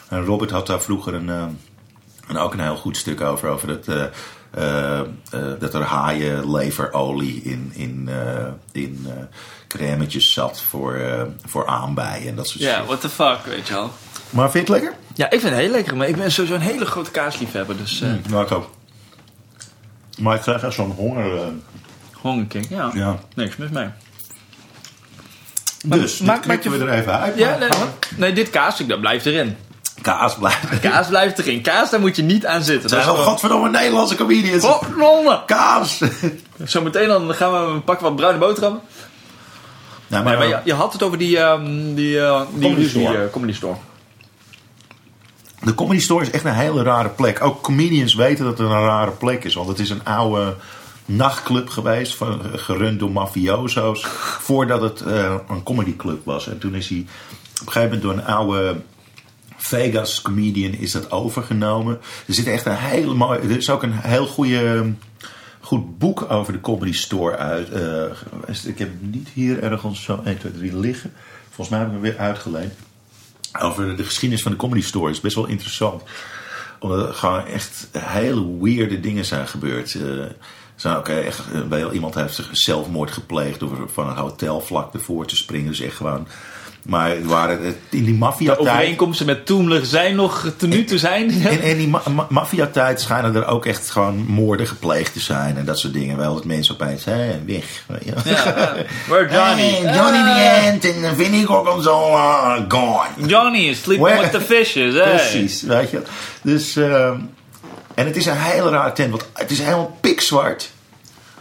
En 0.07 0.25
Robert 0.25 0.51
had 0.51 0.67
daar 0.67 0.81
vroeger 0.81 1.13
een, 1.13 1.29
eh, 1.29 1.43
een, 2.29 2.37
ook 2.37 2.53
een 2.53 2.59
heel 2.59 2.75
goed 2.77 2.97
stuk 2.97 3.21
over. 3.21 3.49
Over 3.49 3.67
dat, 3.67 3.87
eh, 3.87 4.03
eh, 4.51 4.99
eh, 4.99 5.05
dat 5.59 5.73
er 5.73 5.81
haaienleverolie 5.81 7.41
in, 7.43 7.71
in, 7.73 8.09
eh 8.11 8.45
in 8.71 9.05
eh 9.07 9.13
crèmetjes 9.67 10.33
zat 10.33 10.61
voor, 10.61 10.93
eh, 10.95 11.21
voor 11.45 11.67
aanbijen 11.67 12.27
en 12.29 12.35
dat 12.35 12.47
soort 12.47 12.63
Ja, 12.63 12.75
shit. 12.77 12.85
what 12.85 13.01
the 13.01 13.09
fuck, 13.09 13.37
weet 13.45 13.67
je 13.67 13.73
wel. 13.73 13.91
Maar 14.29 14.51
vind 14.51 14.67
je 14.67 14.73
het 14.73 14.81
lekker? 14.81 14.99
Ja, 15.13 15.25
ik 15.29 15.39
vind 15.39 15.53
het 15.53 15.61
heel 15.61 15.71
lekker. 15.71 15.97
Maar 15.97 16.07
ik 16.07 16.15
ben 16.15 16.31
sowieso 16.31 16.55
een 16.55 16.61
hele 16.61 16.85
grote 16.85 17.11
kaasliefhebber. 17.11 17.77
Dus 17.77 18.01
eh 18.01 18.09
Nou, 18.29 18.45
ik 18.45 18.51
ook. 18.51 18.69
Maar 20.19 20.35
ik 20.35 20.41
krijg 20.41 20.63
echt 20.63 20.73
zo'n 20.73 20.91
honger. 20.91 21.51
hongerking. 22.13 22.69
Ja. 22.69 22.91
ja. 22.93 23.19
Niks 23.35 23.57
mis 23.57 23.69
mee. 23.69 23.87
Dus, 25.85 26.19
maak- 26.19 26.27
maak, 26.37 26.45
maak 26.45 26.63
je- 26.63 26.69
we 26.69 26.77
er 26.85 26.89
even 26.99 27.19
uit. 27.19 27.37
Ja, 27.37 27.57
nee, 27.57 27.69
nee 28.17 28.33
dit 28.33 28.49
kaas, 28.49 28.77
dat 28.87 28.99
blijft 28.99 29.25
erin. 29.25 29.55
Kaas 30.17 30.35
blijft. 30.37 30.79
Kaas 30.79 31.07
blijft 31.07 31.39
erin. 31.39 31.61
Kaas, 31.61 31.89
daar 31.89 31.99
moet 31.99 32.15
je 32.15 32.21
niet 32.21 32.45
aan 32.45 32.63
zitten. 32.63 32.81
Het 32.81 32.89
zijn 32.89 33.01
is 33.01 33.05
wel 33.07 33.15
gewoon- 33.15 33.29
godverdomme 33.31 33.69
Nederlandse 33.69 34.15
comedians. 34.15 34.63
Oh, 34.63 34.81
nonnen. 34.97 35.41
Kaas! 35.45 36.01
Zometeen 36.63 37.07
dan 37.07 37.33
gaan 37.33 37.73
we 37.73 37.79
pakken 37.79 38.05
wat 38.05 38.15
bruine 38.15 38.39
boterhammen. 38.39 38.81
Nou, 40.07 40.23
Maar, 40.23 40.37
maar 40.37 40.47
je, 40.47 40.59
je 40.63 40.73
had 40.73 40.93
het 40.93 41.03
over 41.03 41.17
die, 41.17 41.39
ehm 41.39 41.93
die, 41.93 42.19
eh, 42.21 42.41
die 42.53 42.61
Comedy 42.61 42.81
ruzie, 42.81 43.01
store. 43.01 43.23
eh, 43.23 43.31
comedy 43.31 43.53
store. 43.53 43.75
De 45.63 45.75
Comedy 45.75 45.99
Store 45.99 46.21
is 46.21 46.31
echt 46.31 46.45
een 46.45 46.53
hele 46.53 46.83
rare 46.83 47.09
plek. 47.09 47.43
Ook 47.43 47.61
comedians 47.61 48.13
weten 48.15 48.45
dat 48.45 48.57
het 48.57 48.67
een 48.67 48.73
rare 48.81 49.11
plek 49.11 49.43
is. 49.43 49.53
Want 49.53 49.67
het 49.67 49.79
is 49.79 49.89
een 49.89 50.05
oude 50.05 50.55
nachtclub 51.05 51.69
geweest. 51.69 52.15
Van, 52.15 52.41
gerund 52.55 52.99
door 52.99 53.11
mafioso's. 53.11 54.05
Voordat 54.39 54.81
het 54.81 55.01
eh, 55.01 55.35
een 55.49 55.63
comedyclub 55.63 56.25
was. 56.25 56.47
En 56.47 56.57
toen 56.59 56.75
is 56.75 56.89
hij 56.89 57.05
op 57.61 57.67
een 57.67 57.71
gegeven 57.71 57.81
moment 57.83 58.01
door 58.01 58.13
een 58.13 58.35
oude 58.35 58.75
Vegas 59.69 60.21
comedian 60.21 60.73
is 60.73 60.91
dat 60.91 61.11
overgenomen. 61.11 61.99
Er 62.27 62.33
zit 62.33 62.47
echt 62.47 62.65
een 62.65 62.75
hele 62.75 63.13
mooie... 63.13 63.39
Er 63.39 63.57
is 63.57 63.69
ook 63.69 63.83
een 63.83 63.93
heel 63.93 64.27
goede... 64.27 64.93
Goed 65.61 65.97
boek 65.97 66.31
over 66.31 66.53
de 66.53 66.61
Comedy 66.61 66.93
Store 66.93 67.37
uit. 67.37 67.69
eh, 67.69 68.65
ik 68.65 68.79
heb 68.79 68.89
niet 68.99 69.29
hier 69.33 69.63
ergens 69.63 70.03
zo 70.03 70.21
1, 70.25 70.37
2, 70.37 70.51
3 70.51 70.77
liggen. 70.77 71.13
Volgens 71.45 71.69
mij 71.69 71.79
heb 71.79 71.87
ik 71.87 71.93
hem 71.93 72.01
weer 72.01 72.17
uitgeleend 72.17 72.73
over 73.59 73.97
de 73.97 74.03
geschiedenis 74.03 74.43
van 74.43 74.51
de 74.51 74.57
comedy 74.57 74.81
store 74.81 75.11
is 75.11 75.19
best 75.19 75.35
wel 75.35 75.47
interessant. 75.47 76.03
Omdat 76.79 77.07
er 77.07 77.13
gewoon 77.13 77.45
echt 77.45 77.87
hele 77.97 78.57
weirde 78.61 78.99
dingen 78.99 79.25
zijn 79.25 79.47
gebeurd. 79.47 79.93
Er 79.93 80.35
zijn 80.75 80.95
ook 80.95 81.07
echt, 81.07 81.39
eh, 81.53 81.61
bij 81.61 81.91
iemand 81.91 82.15
heeft 82.15 82.35
zich 82.35 82.49
zelfmoord 82.51 83.11
gepleegd 83.11 83.59
door 83.59 83.89
van 83.93 84.09
een 84.09 84.15
hotelvlak 84.15 84.93
ervoor 84.93 85.25
te 85.25 85.35
springen. 85.35 85.67
Dus 85.67 85.79
echt 85.79 85.95
gewoon. 85.95 86.27
Maar 86.89 87.09
het 87.09 87.25
waren 87.25 87.75
in 87.89 88.03
die 88.03 88.13
maffia-tijd. 88.13 88.59
Overeenkomsten 88.67 89.25
met 89.25 89.45
Toemler 89.45 89.85
zijn 89.85 90.15
nog 90.15 90.51
te 90.57 90.67
nu 90.67 90.83
te 90.83 90.97
zijn. 90.97 91.29
In, 91.31 91.61
in 91.61 91.77
die 91.77 91.87
ma- 91.87 92.01
ma- 92.09 92.25
maffia-tijd 92.29 93.01
schijnen 93.01 93.35
er 93.35 93.45
ook 93.47 93.65
echt 93.65 93.89
gewoon 93.89 94.25
moorden 94.27 94.67
gepleegd 94.67 95.13
te 95.13 95.19
zijn 95.19 95.57
en 95.57 95.65
dat 95.65 95.79
soort 95.79 95.93
dingen. 95.93 96.17
Wel 96.17 96.33
dat 96.33 96.45
mensen 96.45 96.73
opeens, 96.73 97.05
hé, 97.05 97.39
weg. 97.45 97.83
weet 97.87 98.03
je. 98.05 98.29
Ja. 98.29 98.75
Where 99.07 99.29
Johnny? 99.35 99.69
Hey, 99.81 99.95
Johnny 99.95 100.19
the 100.23 100.69
Ant 100.71 101.03
en 101.03 101.15
Vinnie 101.15 101.45
Gorgonzola, 101.45 102.65
gone. 102.67 103.27
Johnny 103.27 103.67
is 103.67 103.81
sleeping 103.81 104.07
Where- 104.07 104.21
with 104.21 104.31
the 104.31 104.41
fishes. 104.41 104.93
Hey. 104.93 105.09
Precies, 105.15 105.61
weet 105.61 105.89
je. 105.89 106.01
Dus, 106.41 106.75
ehm, 106.75 107.17
en 107.95 108.05
het 108.05 108.15
is 108.15 108.25
een 108.25 108.37
hele 108.37 108.69
rare 108.69 108.91
tent, 108.91 109.09
want 109.09 109.25
het 109.33 109.51
is 109.51 109.59
helemaal 109.59 109.97
pikzwart. 110.01 110.69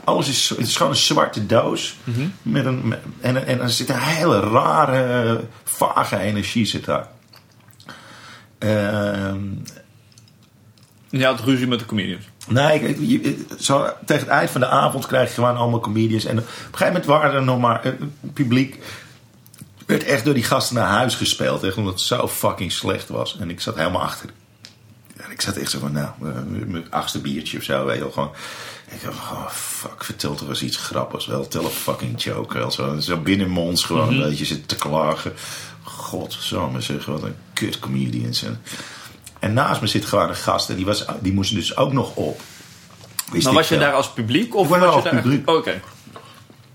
Alles 0.08 0.28
is, 0.28 0.48
het 0.48 0.58
is 0.66 0.76
gewoon 0.76 0.92
een 0.92 0.98
zwarte 0.98 1.46
doos. 1.46 1.96
met 2.42 2.64
een, 2.64 2.88
met- 2.88 3.00
en, 3.20 3.46
en 3.46 3.60
er 3.60 3.70
zit 3.70 3.88
een 3.88 3.98
hele 3.98 4.40
rare, 4.40 5.40
vage 5.64 6.18
energie 6.18 6.64
zit 6.66 6.84
daar. 6.84 7.08
Ehm, 8.58 9.40
Je 11.10 11.24
had 11.24 11.40
ruzie 11.40 11.66
met 11.66 11.78
de 11.78 11.86
comedians. 11.86 12.24
Nee, 12.48 12.80
ik- 12.80 12.98
je- 13.00 13.46
zo, 13.60 13.86
tegen 14.06 14.22
het 14.22 14.32
eind 14.32 14.50
van 14.50 14.60
de 14.60 14.66
avond 14.68 15.06
krijg 15.06 15.28
je 15.28 15.34
gewoon 15.34 15.56
allemaal 15.56 15.80
comedians. 15.80 16.24
En 16.24 16.38
op 16.38 16.44
een 16.44 16.50
gegeven 16.62 16.86
moment 16.86 17.04
waren 17.06 17.32
er 17.34 17.42
nog 17.44 17.58
maar 17.60 17.84
eh, 17.84 17.92
publiek. 18.32 18.78
werd 19.86 20.04
echt 20.04 20.24
door 20.24 20.34
die 20.34 20.42
gasten 20.42 20.76
naar 20.76 20.86
huis 20.88 21.14
gespeeld. 21.14 21.62
Echt 21.62 21.76
omdat 21.76 21.92
het 21.92 22.02
zo 22.02 22.28
fucking 22.28 22.72
slecht 22.72 23.08
was. 23.08 23.38
En 23.38 23.50
ik 23.50 23.60
zat 23.60 23.76
helemaal 23.76 24.02
achter. 24.02 24.30
En 25.28 25.34
ik 25.34 25.40
zat 25.40 25.56
echt 25.56 25.70
zo 25.70 25.78
van, 25.78 25.92
nou, 25.92 26.08
eh, 26.22 26.66
mijn 26.66 26.90
achtste 26.90 27.20
biertje 27.20 27.58
of 27.58 27.64
zo. 27.64 27.84
Weet 27.84 27.94
je 27.94 28.00
wel, 28.00 28.10
gewoon. 28.10 28.32
Ik 28.90 29.02
dacht, 29.02 29.16
oh 29.16 29.48
fuck, 29.48 30.04
vertel 30.04 30.34
toch 30.34 30.48
eens 30.48 30.62
iets 30.62 30.76
grappigs. 30.76 31.26
Wel, 31.26 31.48
tel 31.48 31.64
een 31.64 31.70
fucking 31.70 32.22
joke. 32.22 32.58
Wel, 32.58 32.70
zo, 32.70 32.98
zo 32.98 33.16
binnen 33.16 33.48
monds 33.48 33.84
gewoon 33.84 34.08
een 34.08 34.22
beetje 34.22 34.44
zitten 34.44 34.66
te 34.66 34.76
klagen. 34.76 35.32
Godsamme 35.82 36.80
zeg, 36.80 37.04
wat 37.04 37.22
een 37.22 37.36
kut 37.52 37.78
comedians. 37.78 38.42
En, 38.42 38.62
en 39.38 39.52
naast 39.52 39.80
me 39.80 39.86
zit 39.86 40.04
gewoon 40.04 40.28
een 40.28 40.34
gast. 40.34 40.70
En 40.70 40.76
die, 40.76 40.84
was, 40.84 41.04
die 41.20 41.32
moest 41.32 41.54
dus 41.54 41.76
ook 41.76 41.92
nog 41.92 42.14
op. 42.14 42.40
Wist 43.32 43.44
Maar 43.44 43.54
was 43.54 43.68
je 43.68 43.78
daar 43.78 43.92
als 43.92 44.12
publiek? 44.12 44.56
Of 44.56 44.68
was 44.68 44.78
was 44.78 44.78
daar 44.78 44.88
je 44.88 44.94
als 44.94 45.04
daar... 45.04 45.22
publiek. 45.22 45.50
Oké. 45.50 45.80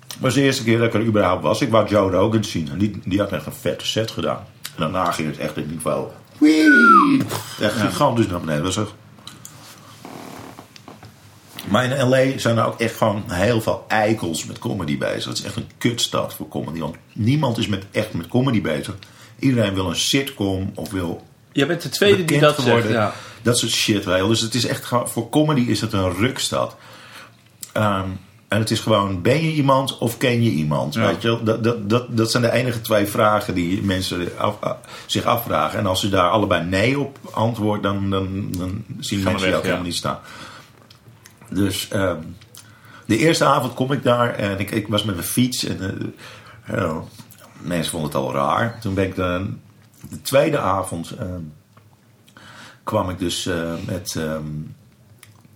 Het 0.08 0.22
was 0.22 0.34
de 0.34 0.42
eerste 0.42 0.64
keer 0.64 0.78
dat 0.78 0.88
ik 0.88 0.94
er 0.94 1.06
überhaupt 1.06 1.44
was. 1.44 1.62
Ik 1.62 1.70
wou 1.70 1.88
Joe 1.88 2.12
Rogan 2.12 2.44
zien. 2.44 2.70
En 2.70 2.78
die, 2.78 3.00
die 3.06 3.20
had 3.20 3.32
echt 3.32 3.46
een 3.46 3.54
vette 3.54 3.86
set 3.86 4.12
gedaan. 4.12 4.46
En 4.62 4.72
daarna 4.78 5.12
ging 5.12 5.28
het 5.28 5.38
echt 5.38 5.56
in 5.56 5.62
ieder 5.62 5.78
geval... 5.78 6.14
Wee! 6.38 7.22
Echt 7.60 7.76
gigantisch 7.76 8.28
naar 8.28 8.40
beneden. 8.40 8.64
Dat 8.64 8.76
was 8.76 8.86
echt... 8.86 8.96
Maar 11.70 11.84
in 11.86 12.08
L.A. 12.10 12.38
zijn 12.38 12.58
er 12.58 12.66
ook 12.66 12.80
echt 12.80 12.96
gewoon 12.96 13.24
heel 13.28 13.62
veel 13.62 13.86
eikels 13.88 14.46
met 14.46 14.60
comedy 14.60 14.98
bezig. 14.98 15.26
Het 15.26 15.38
is 15.38 15.44
echt 15.44 15.56
een 15.56 15.70
kutstad 15.78 16.34
voor 16.34 16.48
comedy. 16.48 16.80
Want 16.80 16.96
niemand 17.14 17.58
is 17.58 17.68
met, 17.68 17.86
echt 17.92 18.14
met 18.14 18.28
comedy 18.28 18.62
bezig. 18.62 18.96
Iedereen 19.40 19.74
wil 19.74 19.90
een 19.90 19.96
sitcom 19.96 20.72
of 20.76 20.92
wil 20.92 21.26
Je 21.52 21.66
bent 21.66 21.82
de 21.82 21.90
tweede 21.90 22.26
die 22.26 22.40
dat 22.40 22.56
zegt. 22.56 22.68
geworden. 22.68 22.92
Ja. 22.92 23.14
Dat 23.42 23.58
soort 23.58 23.72
shit. 23.72 24.06
Wel. 24.06 24.28
Dus 24.28 24.42
het 24.42 24.54
is 24.54 24.66
echt 24.66 24.86
gewoon, 24.86 25.10
voor 25.10 25.30
comedy 25.30 25.62
is 25.62 25.82
het 25.82 25.94
een 25.94 26.14
rukstad. 26.14 26.76
Ehm, 27.72 28.08
en 28.54 28.60
het 28.60 28.72
is 28.72 28.80
gewoon, 28.80 29.22
ben 29.22 29.44
je 29.44 29.52
iemand 29.54 29.98
of 29.98 30.18
ken 30.18 30.44
je 30.44 30.50
iemand? 30.50 30.94
Ja. 30.94 31.06
Weet 31.06 31.22
je? 31.22 31.40
Dat, 31.44 31.64
dat, 31.64 31.90
dat, 31.90 32.18
dat 32.18 32.32
zijn 32.32 32.44
de 32.44 32.52
enige 32.52 32.82
twee 32.82 33.06
vragen 33.06 33.54
die 33.54 33.84
mensen 33.84 34.38
af- 34.38 34.60
zich 35.06 35.24
afvragen. 35.26 35.80
En 35.80 35.86
als 35.86 36.00
ze 36.00 36.10
daar 36.10 36.30
allebei 36.30 36.64
nee 36.66 37.00
op 37.00 37.18
antwoorden, 37.32 37.82
dan, 37.82 38.10
dan, 38.10 38.52
dan 38.58 38.84
zien 39.00 39.22
Gaan 39.22 39.32
mensen 39.32 39.50
jou 39.50 39.60
ja. 39.62 39.66
helemaal 39.66 39.86
niet 39.86 39.96
staan. 39.96 40.20
Dus 41.50 41.88
ehm, 41.88 42.22
de 43.06 43.18
eerste 43.18 43.46
avond 43.46 43.74
kom 43.74 43.92
ik 43.92 44.04
daar 44.04 44.36
en 44.36 44.60
ik, 44.60 44.72
ik 44.72 44.88
was 44.88 45.04
met 45.04 45.16
mijn 45.16 45.28
fiets. 45.28 45.64
En 45.66 45.80
eh, 46.66 46.78
eh, 46.78 46.98
mensen 47.62 47.92
vonden 47.92 48.10
het 48.10 48.20
al 48.20 48.34
raar. 48.34 48.80
Toen 48.82 48.94
ben 48.94 49.06
ik 49.06 49.16
de, 49.16 49.50
de 50.10 50.22
tweede 50.22 50.58
avond 50.60 51.12
ehm, 51.12 51.42
kwam 52.84 53.10
ik 53.10 53.20
dus 53.20 53.46
eh, 53.46 53.74
met. 53.86 54.16
ehm, 54.18 54.46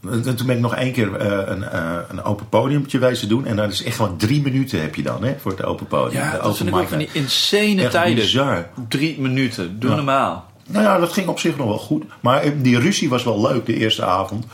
en 0.01 0.35
toen 0.35 0.45
ben 0.47 0.55
ik 0.55 0.61
nog 0.61 0.75
één 0.75 0.91
keer 0.91 1.15
eh, 1.15 1.55
een, 1.55 1.63
eh, 1.63 1.95
een 2.09 2.23
open 2.23 2.49
podiumtje 2.49 2.99
wezen 2.99 3.29
doen. 3.29 3.45
En 3.45 3.55
dat 3.55 3.71
is 3.71 3.83
echt 3.83 3.95
gewoon 3.95 4.17
drie 4.17 4.41
minuten 4.41 4.81
heb 4.81 4.95
je 4.95 5.03
dan 5.03 5.23
hè, 5.23 5.35
voor 5.39 5.51
het 5.51 5.63
open 5.63 5.87
podium. 5.87 6.21
Ja, 6.21 6.31
de 6.31 6.37
dat 6.37 6.59
ik 6.59 6.75
ook 6.75 6.87
van 6.87 6.97
die 6.97 7.09
insane 7.11 7.81
Echt 7.81 7.91
tijden. 7.91 8.15
bizar. 8.15 8.69
Drie 8.87 9.19
minuten. 9.21 9.79
Doe 9.79 9.89
Ja. 9.89 9.95
normaal. 9.95 10.51
Nou 10.67 10.83
ja, 10.83 10.97
dat 10.97 11.13
ging 11.13 11.27
op 11.27 11.39
zich 11.39 11.57
nog 11.57 11.67
wel 11.67 11.77
goed. 11.77 12.03
Maar 12.19 12.41
eh, 12.41 12.51
die 12.57 12.79
ruzie 12.79 13.09
was 13.09 13.23
wel 13.23 13.41
leuk 13.41 13.65
de 13.65 13.73
eerste 13.77 14.05
avond. 14.05 14.45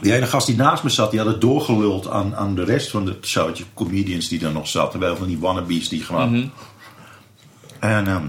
Die 0.00 0.14
ene 0.14 0.26
gast 0.26 0.46
die 0.46 0.56
naast 0.56 0.82
me 0.82 0.88
zat, 0.90 1.10
die 1.10 1.20
had 1.20 1.28
het 1.28 1.40
doorgeluld 1.40 2.08
aan, 2.10 2.36
aan 2.36 2.54
de 2.54 2.64
rest 2.64 2.90
van 2.90 3.06
het 3.06 3.26
showtje. 3.26 3.64
Comedians 3.74 4.28
die 4.28 4.38
daar 4.38 4.52
nog 4.52 4.68
zaten. 4.68 5.00
Wel 5.00 5.16
van 5.16 5.26
die 5.26 5.38
wannabes 5.38 5.88
die 5.88 6.02
gewoon... 6.02 6.50
En 7.78 8.06
ehm 8.06 8.26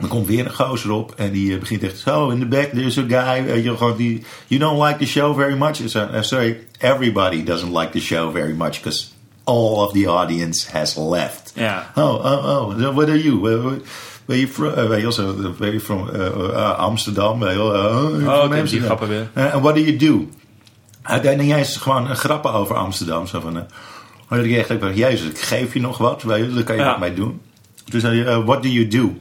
dan 0.00 0.08
komt 0.08 0.26
weer 0.26 0.44
een 0.44 0.54
gozer 0.54 0.90
op 0.90 1.12
en 1.16 1.30
die 1.32 1.52
eh, 1.54 1.58
begint 1.60 1.82
echt 1.82 1.98
zo 1.98 2.28
in 2.30 2.38
the 2.38 2.46
back 2.46 2.70
there's 2.72 2.98
a 2.98 3.04
guy 3.08 3.44
weet 3.44 3.64
je 3.64 3.76
gewoon 3.76 3.96
die 3.96 4.24
you 4.46 4.60
don't 4.60 4.82
like 4.82 4.98
the 4.98 5.06
show 5.06 5.36
very 5.36 5.56
much? 5.56 5.80
Said, 5.84 6.14
uh, 6.14 6.22
sorry 6.22 6.56
everybody 6.78 7.42
doesn't 7.44 7.76
like 7.78 7.90
the 7.90 8.00
show 8.00 8.32
very 8.32 8.52
much 8.52 8.82
because 8.82 9.06
all 9.44 9.76
of 9.76 9.92
the 9.92 10.08
audience 10.08 10.70
has 10.72 10.96
left. 10.96 11.52
Oh 11.94 12.24
oh 12.24 12.44
oh 12.44 12.80
so 12.80 12.92
what 12.92 13.08
are 13.08 13.22
you? 13.22 13.40
Where, 13.40 13.80
you 14.38 14.48
from 14.48 14.66
uh, 14.66 14.74
weet 14.74 14.96
je 14.96 15.02
wel, 15.02 15.12
so, 15.12 15.34
where 15.58 15.72
you 15.72 15.80
from? 15.80 16.08
Uh, 16.08 16.20
uh, 16.20 16.78
Amsterdam 16.78 17.42
Oh, 17.42 18.14
from 18.14 18.28
oké, 18.28 18.62
die 18.62 18.80
grappen 18.80 19.08
weer. 19.08 19.28
And 19.34 19.62
what 19.62 19.74
do 19.74 19.80
you 19.80 19.96
do? 19.96 20.28
Niet 21.36 21.54
eens 21.54 21.76
gewoon 21.76 22.16
grappen 22.16 22.52
over 22.52 22.76
Amsterdam 22.76 23.26
zo 23.26 23.40
van 23.40 23.56
uh, 24.30 24.44
ik 24.44 24.70
echt 24.70 24.96
jezus 24.96 25.28
ik 25.30 25.38
geef 25.38 25.74
je 25.74 25.80
nog 25.80 25.98
wat 25.98 26.22
daar 26.26 26.62
kan 26.64 26.76
je 26.76 26.82
Ja. 26.82 26.90
wat 26.90 26.98
mee 26.98 27.14
doen. 27.14 27.40
Toen 27.84 28.00
zei 28.00 28.22
hij, 28.22 28.42
what 28.42 28.62
do 28.62 28.68
you 28.68 28.88
do 28.88 29.14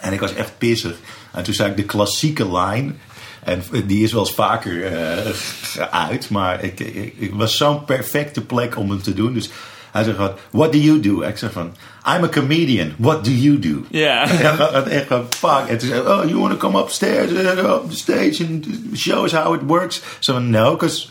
en 0.00 0.12
ik 0.12 0.20
was 0.20 0.34
echt 0.34 0.58
pissig. 0.58 0.94
En 1.32 1.42
toen 1.42 1.54
zei 1.54 1.70
ik 1.70 1.76
de 1.76 1.84
klassieke 1.84 2.52
lijn. 2.52 3.00
En 3.44 3.62
die 3.86 4.04
is 4.04 4.12
wel 4.12 4.22
eens 4.22 4.34
vaker 4.34 4.84
eh, 4.84 5.32
geuit. 5.62 6.30
Maar 6.30 6.64
ik, 6.64 6.80
ik, 6.80 7.14
ik 7.18 7.34
was 7.34 7.56
zo'n 7.56 7.84
perfecte 7.84 8.40
plek 8.40 8.76
om 8.76 8.90
hem 8.90 9.02
te 9.02 9.14
doen. 9.14 9.32
Dus 9.32 9.50
hij 9.92 10.04
zegt 10.04 10.16
van, 10.16 10.32
what 10.50 10.72
do 10.72 10.78
you 10.78 11.00
do? 11.00 11.22
Ik 11.22 11.36
zeg 11.36 11.52
van, 11.52 11.74
I'm 12.16 12.24
a 12.24 12.28
comedian. 12.28 12.94
What 12.96 13.24
do 13.24 13.30
you 13.30 13.58
do? 13.58 13.84
Ja. 13.90 14.28
Het 14.72 14.88
echt 14.88 15.06
van, 15.06 15.26
fuck. 15.30 15.68
En 15.68 15.78
toen 15.78 15.88
zei 15.88 16.00
oh, 16.00 16.24
you 16.24 16.38
want 16.38 16.50
to 16.50 16.56
come 16.56 16.78
upstairs, 16.78 17.30
uh, 17.30 17.74
up 17.74 17.90
the 17.90 17.96
stage 17.96 18.44
and 18.48 18.66
show 18.94 19.24
us 19.24 19.32
how 19.32 19.54
it 19.54 19.60
works? 19.66 20.02
So 20.18 20.32
van, 20.32 20.50
no, 20.50 20.70
because 20.70 21.08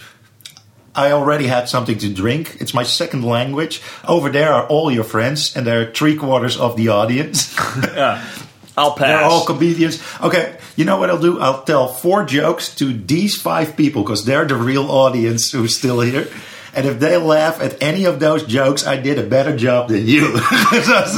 I 0.96 1.12
already 1.12 1.48
had 1.48 1.70
something 1.70 2.00
to 2.00 2.22
drink. 2.22 2.56
It's 2.60 2.74
my 2.74 2.84
second 2.84 3.26
language. 3.26 3.82
Over 4.08 4.32
there 4.32 4.54
are 4.54 4.66
all 4.68 4.92
your 4.92 5.06
friends, 5.06 5.56
and 5.56 5.66
there 5.66 5.80
are 5.82 5.92
three 5.92 6.16
quarters 6.16 6.58
of 6.58 6.76
the 6.76 6.90
audience. 6.90 7.54
ja. 7.96 8.18
I'll 8.78 8.96
They're 8.96 9.24
all 9.24 9.40
pass. 9.40 9.46
comedians. 9.48 10.00
Okay, 10.22 10.46
you 10.76 10.86
know 10.86 10.98
what 11.00 11.10
I'll 11.10 11.22
do? 11.22 11.40
I'll 11.40 11.64
tell 11.64 11.88
four 11.88 12.26
jokes 12.26 12.70
to 12.76 12.86
these 13.06 13.42
five 13.42 13.76
people 13.76 14.02
because 14.04 14.26
they're 14.26 14.46
the 14.48 14.56
real 14.56 14.90
audience 14.90 15.58
who's 15.58 15.76
still 15.78 16.02
here. 16.02 16.28
And 16.78 16.86
if 16.86 17.00
they 17.00 17.16
laugh 17.18 17.62
at 17.62 17.76
any 17.82 18.06
of 18.06 18.20
those 18.20 18.44
jokes, 18.48 18.86
I 18.86 18.98
did 19.02 19.18
a 19.18 19.24
better 19.24 19.56
job 19.58 19.88
than 19.88 20.06
you. 20.08 20.28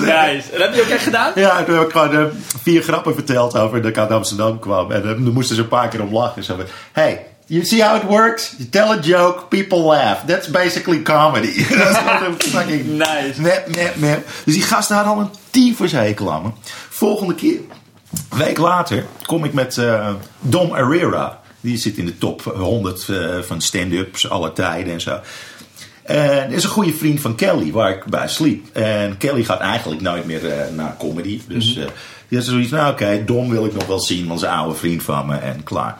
Nice. 0.05 0.51
En 0.51 0.59
dat 0.59 0.67
heb 0.67 0.73
je 0.75 0.81
ook 0.81 0.87
echt 0.89 1.03
gedaan? 1.03 1.31
ja, 1.35 1.63
toen 1.63 1.75
heb 1.77 1.85
ik 1.85 1.91
gewoon 1.91 2.15
eh, 2.15 2.25
vier 2.61 2.81
grappen 2.81 3.13
verteld 3.13 3.57
over 3.57 3.81
dat 3.81 3.89
ik 3.91 3.97
uit 3.97 4.11
Amsterdam 4.11 4.59
kwam. 4.59 4.91
En 4.91 5.01
eh, 5.01 5.07
dan 5.07 5.33
moesten 5.33 5.55
ze 5.55 5.61
een 5.61 5.67
paar 5.67 5.87
keer 5.87 6.01
om 6.01 6.13
lachen. 6.13 6.43
Zo 6.43 6.55
van, 6.55 6.65
hey, 6.91 7.25
you 7.45 7.65
see 7.65 7.83
how 7.83 7.95
it 7.95 8.03
works? 8.03 8.53
You 8.57 8.69
tell 8.69 8.89
a 8.91 8.99
joke, 8.99 9.47
people 9.47 9.79
laugh. 9.79 10.25
That's 10.25 10.47
basically 10.47 11.01
comedy. 11.01 11.65
Dat 11.77 12.37
is 12.39 12.49
fucking... 12.49 12.85
Nice. 12.85 13.41
Mep, 13.41 13.67
mep, 13.75 13.95
mep. 13.95 14.27
Dus 14.45 14.53
die 14.53 14.63
gasten 14.63 14.95
hadden 14.95 15.13
al 15.13 15.19
een 15.19 15.29
tyfushekel 15.49 16.31
aan 16.31 16.41
me. 16.41 16.49
Volgende 16.97 17.35
keer, 17.35 17.59
een 18.29 18.37
week 18.37 18.57
later, 18.57 19.05
kom 19.25 19.43
ik 19.43 19.53
met 19.53 19.77
eh, 19.77 20.13
Dom 20.39 20.73
Herrera. 20.73 21.41
Die 21.61 21.77
zit 21.77 21.97
in 21.97 22.05
de 22.05 22.17
top 22.17 22.41
100 22.41 23.09
eh, 23.09 23.39
van 23.41 23.61
stand-ups 23.61 24.29
aller 24.29 24.53
tijden 24.53 24.93
en 24.93 25.01
zo. 25.01 25.19
En 26.03 26.51
is 26.51 26.63
een 26.63 26.69
goede 26.69 26.93
vriend 26.93 27.21
van 27.21 27.35
Kelly, 27.35 27.71
waar 27.71 27.89
ik 27.89 28.05
bij 28.05 28.27
sliep. 28.27 28.75
En 28.75 29.17
Kelly 29.17 29.43
gaat 29.43 29.59
eigenlijk 29.59 30.01
nooit 30.01 30.25
meer 30.25 30.49
eh, 30.49 30.73
naar 30.73 30.95
comedy. 30.97 31.41
Dus 31.47 31.75
eh 31.75 31.85
die 32.27 32.37
had 32.37 32.47
zoiets, 32.47 32.71
nou 32.71 32.91
oké, 32.91 33.23
Dom 33.25 33.49
wil 33.49 33.65
ik 33.65 33.73
nog 33.73 33.85
wel 33.87 33.99
zien, 33.99 34.27
want 34.27 34.41
een 34.41 34.49
oude 34.49 34.75
vriend 34.75 35.03
van 35.03 35.25
me 35.25 35.35
en 35.35 35.63
klaar. 35.63 35.97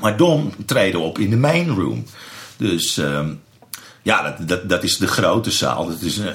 Maar 0.00 0.16
Dom 0.16 0.52
treedde 0.66 0.98
op 0.98 1.18
in 1.18 1.30
de 1.30 1.36
main 1.36 1.68
room. 1.68 2.04
Dus 2.56 2.98
ehm, 2.98 3.32
ja, 4.04 4.22
dat, 4.22 4.48
dat, 4.48 4.68
dat 4.68 4.82
is 4.82 4.96
de 4.96 5.06
grote 5.06 5.50
zaal. 5.50 5.86
Dat 5.86 6.00
is, 6.00 6.18
eh, 6.18 6.26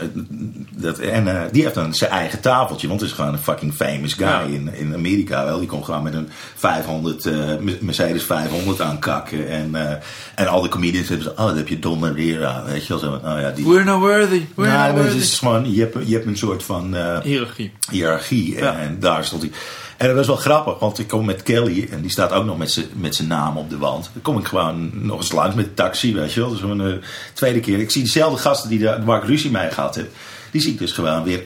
dat, 0.76 1.00
en 1.00 1.28
eh, 1.28 1.42
die 1.52 1.62
heeft 1.64 1.76
dan 1.76 1.94
zijn 1.94 2.12
eigen 2.12 2.40
tafeltje. 2.40 2.88
Want 2.88 3.00
het 3.00 3.10
is 3.10 3.16
gewoon 3.16 3.34
een 3.34 3.40
fucking 3.40 3.74
famous 3.74 4.14
guy 4.14 4.28
Ja. 4.28 4.42
in, 4.42 4.74
in 4.74 4.94
Amerika. 4.94 5.46
Wel. 5.46 5.60
Die 5.60 5.68
kon 5.68 5.86
gewoon 5.86 6.04
met 6.04 6.14
een 6.14 6.30
500, 6.56 7.26
eh, 7.26 7.36
Mercedes 7.80 8.24
500 8.24 8.82
aankakken. 8.82 9.50
En, 9.50 9.76
eh, 9.76 9.96
en 10.36 10.48
al 10.48 10.62
de 10.62 10.68
comedians 10.70 11.08
hebben 11.08 11.26
zo... 11.26 11.32
Oh, 11.42 11.48
dat 11.48 11.56
heb 11.56 11.68
je 11.68 11.80
Don 11.80 12.04
Herrera. 12.04 12.64
Weet 12.66 12.82
je 12.86 12.90
wel. 12.90 13.00
Zo, 13.00 13.12
oh 13.14 13.40
ja, 13.42 13.52
die... 13.52 13.66
We're 13.66 13.84
not 13.84 14.00
worthy. 14.00 14.42
We're 14.56 14.72
Ja, 14.72 14.88
not 14.88 14.96
worthy. 15.02 15.18
is 15.18 15.38
gewoon, 15.40 15.74
je, 15.74 15.80
hebt, 15.80 16.08
je 16.08 16.14
hebt 16.14 16.26
een 16.26 16.38
soort 16.38 16.64
van 16.64 16.96
Hiërarchie. 17.24 17.72
hiërarchie. 17.92 18.60
En 18.60 18.98
daar 19.00 19.26
stond 19.26 19.42
hij. 19.42 19.52
En 20.00 20.08
dat 20.08 20.16
was 20.16 20.28
wel 20.28 20.36
grappig, 20.36 20.80
want 20.80 21.00
ik 21.00 21.08
kom 21.08 21.26
met 21.26 21.44
Kelly 21.44 21.88
en 21.92 22.02
die 22.02 22.12
staat 22.12 22.32
ook 22.32 22.46
nog 22.46 22.58
met 22.58 23.16
zijn- 23.16 23.28
naam 23.28 23.58
op 23.58 23.70
de 23.70 23.78
wand. 23.78 24.10
Dan 24.14 24.22
kom 24.22 24.38
ik 24.38 24.46
gewoon 24.46 24.92
nog 24.94 25.18
eens 25.18 25.32
langs 25.32 25.56
met 25.56 25.66
de 25.66 25.74
taxi, 25.74 26.14
weet 26.14 26.34
je 26.34 26.40
wel. 26.40 26.50
Dus 26.50 26.62
een 26.62 26.82
eh, 26.82 26.94
tweede 27.34 27.60
keer. 27.60 27.80
Ik 27.80 27.92
zie 27.92 28.04
dezelfde 28.04 28.38
gasten 28.38 28.70
die 28.70 28.80
daar, 28.80 29.06
waar 29.06 29.22
ik 29.22 29.28
ruzie 29.28 29.52
mee 29.52 29.72
gehad 29.72 29.96
heb. 29.96 30.10
Die 30.52 30.62
zie 30.62 30.72
ik 30.72 30.78
dus 30.80 30.92
gewoon 30.92 31.24
weer 31.24 31.44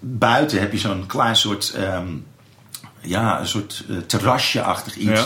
buiten. 0.00 0.60
Heb 0.60 0.72
je 0.72 0.78
zo'n 0.78 1.06
klein 1.06 1.36
soort, 1.36 1.72
ehm, 1.76 2.06
ja, 3.04 3.40
een 3.40 3.46
soort 3.46 3.84
eh, 3.90 3.96
terrasje-achtig 3.96 4.96
iets 4.96 5.20
Ja. 5.20 5.24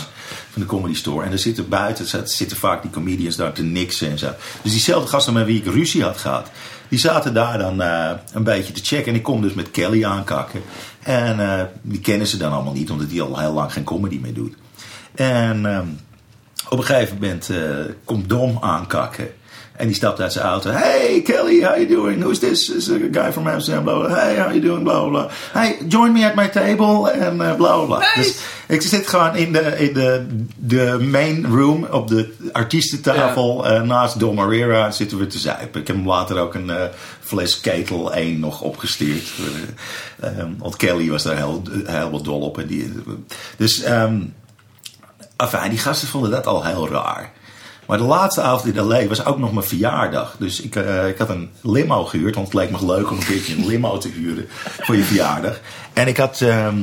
van 0.50 0.62
de 0.62 0.66
comedy 0.66 0.94
store. 0.94 1.24
En 1.24 1.32
er 1.32 1.38
zitten 1.38 1.68
buiten 1.68 2.06
zitten, 2.06 2.28
zitten 2.34 2.56
vaak 2.56 2.82
die 2.82 2.90
comedians 2.90 3.36
daar 3.36 3.52
te 3.52 3.62
niksen 3.62 4.10
en 4.10 4.18
zo. 4.18 4.30
Dus 4.62 4.72
diezelfde 4.72 5.08
gasten 5.08 5.32
met 5.32 5.46
wie 5.46 5.58
ik 5.62 5.72
ruzie 5.72 6.02
had 6.02 6.18
gehad, 6.18 6.50
die 6.88 6.98
zaten 6.98 7.34
daar 7.34 7.58
dan 7.58 7.82
eh, 7.82 8.10
een 8.32 8.42
beetje 8.44 8.72
te 8.72 8.84
checken. 8.84 9.06
En 9.12 9.14
ik 9.18 9.22
kom 9.22 9.42
dus 9.42 9.54
met 9.54 9.70
Kelly 9.70 10.04
aankakken. 10.04 10.62
En 11.02 11.40
eh, 11.40 11.64
die 11.82 12.00
kennen 12.00 12.26
ze 12.26 12.36
dan 12.36 12.52
allemaal 12.52 12.72
niet, 12.72 12.90
omdat 12.90 13.08
die 13.10 13.22
al 13.22 13.38
heel 13.38 13.52
lang 13.52 13.72
geen 13.72 13.84
comedy 13.84 14.18
meer 14.22 14.34
doet. 14.34 14.54
En 15.14 15.66
ehm, 15.66 15.86
op 16.68 16.78
een 16.78 16.84
gegeven 16.84 17.14
moment 17.14 17.50
eh, 17.50 17.58
komt 18.04 18.28
Dom 18.28 18.58
aankakken. 18.60 19.28
En 19.78 19.86
die 19.86 19.96
stapt 19.96 20.20
uit 20.20 20.32
zijn 20.32 20.44
auto. 20.44 20.70
Hey 20.70 21.22
Kelly, 21.24 21.62
how 21.62 21.76
you 21.76 21.86
doing? 21.86 22.20
Who's 22.20 22.38
this? 22.38 22.66
This 22.66 22.88
is 22.88 22.90
a 22.90 23.22
guy 23.22 23.32
from 23.32 23.46
Amsterdam. 23.46 23.84
Blah, 23.84 23.98
blah. 23.98 24.18
Hey, 24.18 24.36
how 24.36 24.50
you 24.50 24.60
doing? 24.60 24.82
Blah, 24.82 25.08
blah. 25.08 25.30
Hey, 25.52 25.78
join 25.88 26.12
me 26.12 26.24
at 26.24 26.34
my 26.34 26.48
table. 26.48 27.10
En 27.10 27.34
uh, 27.34 27.54
blah, 27.54 27.86
blah. 27.86 28.14
Dus 28.14 28.38
ik 28.66 28.82
zit 28.82 29.08
gewoon 29.08 29.36
in 29.36 29.52
de, 29.52 29.60
in 29.60 29.94
de, 29.94 30.26
de 30.56 31.06
main 31.10 31.46
room 31.46 31.86
op 31.90 32.08
de 32.08 32.34
artiestentafel. 32.52 33.66
eh, 33.66 33.82
naast 33.82 34.18
Dom 34.20 34.52
zitten 34.90 35.18
we 35.18 35.26
te 35.26 35.38
zuipen. 35.38 35.80
Ik 35.80 35.86
heb 35.86 35.96
hem 35.96 36.06
later 36.06 36.38
ook 36.38 36.54
een 36.54 36.70
eh, 36.70 36.82
fles 37.20 37.60
Ketel 37.60 38.14
1 38.14 38.40
nog 38.40 38.60
opgestuurd. 38.60 39.32
Eh, 40.20 40.38
ehm, 40.38 40.50
want 40.58 40.76
Kelly 40.76 41.10
was 41.10 41.22
daar 41.22 41.36
heel, 41.36 41.62
helemaal 41.84 42.22
dol 42.22 42.40
op. 42.40 42.58
En 42.58 42.66
die, 42.66 42.92
dus, 43.56 43.82
enfin, 43.82 44.34
die 45.68 45.78
gasten 45.78 46.08
vonden 46.08 46.30
dat 46.30 46.46
al 46.46 46.64
heel 46.64 46.88
raar. 46.88 47.36
Maar 47.88 47.98
de 47.98 48.04
laatste 48.04 48.40
avond 48.40 48.74
in 48.74 48.82
L.A. 48.82 49.06
was 49.06 49.24
ook 49.24 49.38
nog 49.38 49.52
mijn 49.52 49.66
verjaardag. 49.66 50.34
Dus 50.38 50.60
ik, 50.60 50.76
eh, 50.76 51.08
ik 51.08 51.18
had 51.18 51.28
een 51.28 51.50
limo 51.60 52.04
gehuurd. 52.04 52.34
Want 52.34 52.46
het 52.46 52.56
leek 52.56 52.70
me 52.70 52.86
leuk 52.86 53.10
om 53.10 53.16
een 53.16 53.24
keertje 53.24 53.54
een 53.54 53.66
limo 53.66 53.98
te 53.98 54.08
huren 54.08 54.48
voor 54.80 54.96
je 54.96 55.02
verjaardag. 55.02 55.60
En 55.92 56.08
ik 56.08 56.16
had 56.16 56.40
ehm 56.40 56.76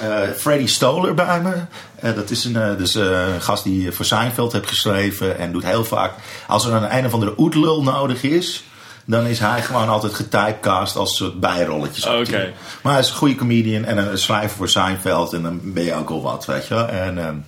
eh, 0.00 0.18
Freddie 0.36 0.66
Stoller 0.66 1.14
bij 1.14 1.40
me. 1.40 1.54
Eh, 1.94 2.14
dat 2.14 2.30
is 2.30 2.44
een, 2.44 2.76
dus, 2.76 2.94
een 2.94 3.40
gast 3.40 3.64
die 3.64 3.92
voor 3.92 4.04
Seinfeld 4.04 4.52
heeft 4.52 4.68
geschreven. 4.68 5.38
En 5.38 5.52
doet 5.52 5.64
heel 5.64 5.84
vaak... 5.84 6.12
Als 6.46 6.66
er 6.66 6.72
een 6.72 6.96
een 6.96 7.06
of 7.06 7.12
andere 7.12 7.34
oetlul 7.36 7.82
nodig 7.82 8.22
is... 8.22 8.64
Dan 9.04 9.26
is 9.26 9.38
hij 9.38 9.62
gewoon 9.62 9.88
altijd 9.88 10.14
getypecast 10.14 10.96
als 10.96 11.16
soort 11.16 11.40
bijrolletjes. 11.40 12.06
Oké. 12.06 12.52
Maar 12.82 12.92
hij 12.92 13.02
is 13.02 13.08
een 13.08 13.16
goede 13.16 13.34
comedian 13.34 13.84
en 13.84 13.98
een 13.98 14.18
schrijver 14.18 14.56
voor 14.56 14.68
Seinfeld. 14.68 15.32
En 15.32 15.42
dan 15.42 15.60
ben 15.62 15.84
je 15.84 15.94
ook 15.94 16.10
al 16.10 16.22
wat, 16.22 16.46
weet 16.46 16.66
je 16.66 16.74
wel. 16.74 16.86
En... 16.88 17.44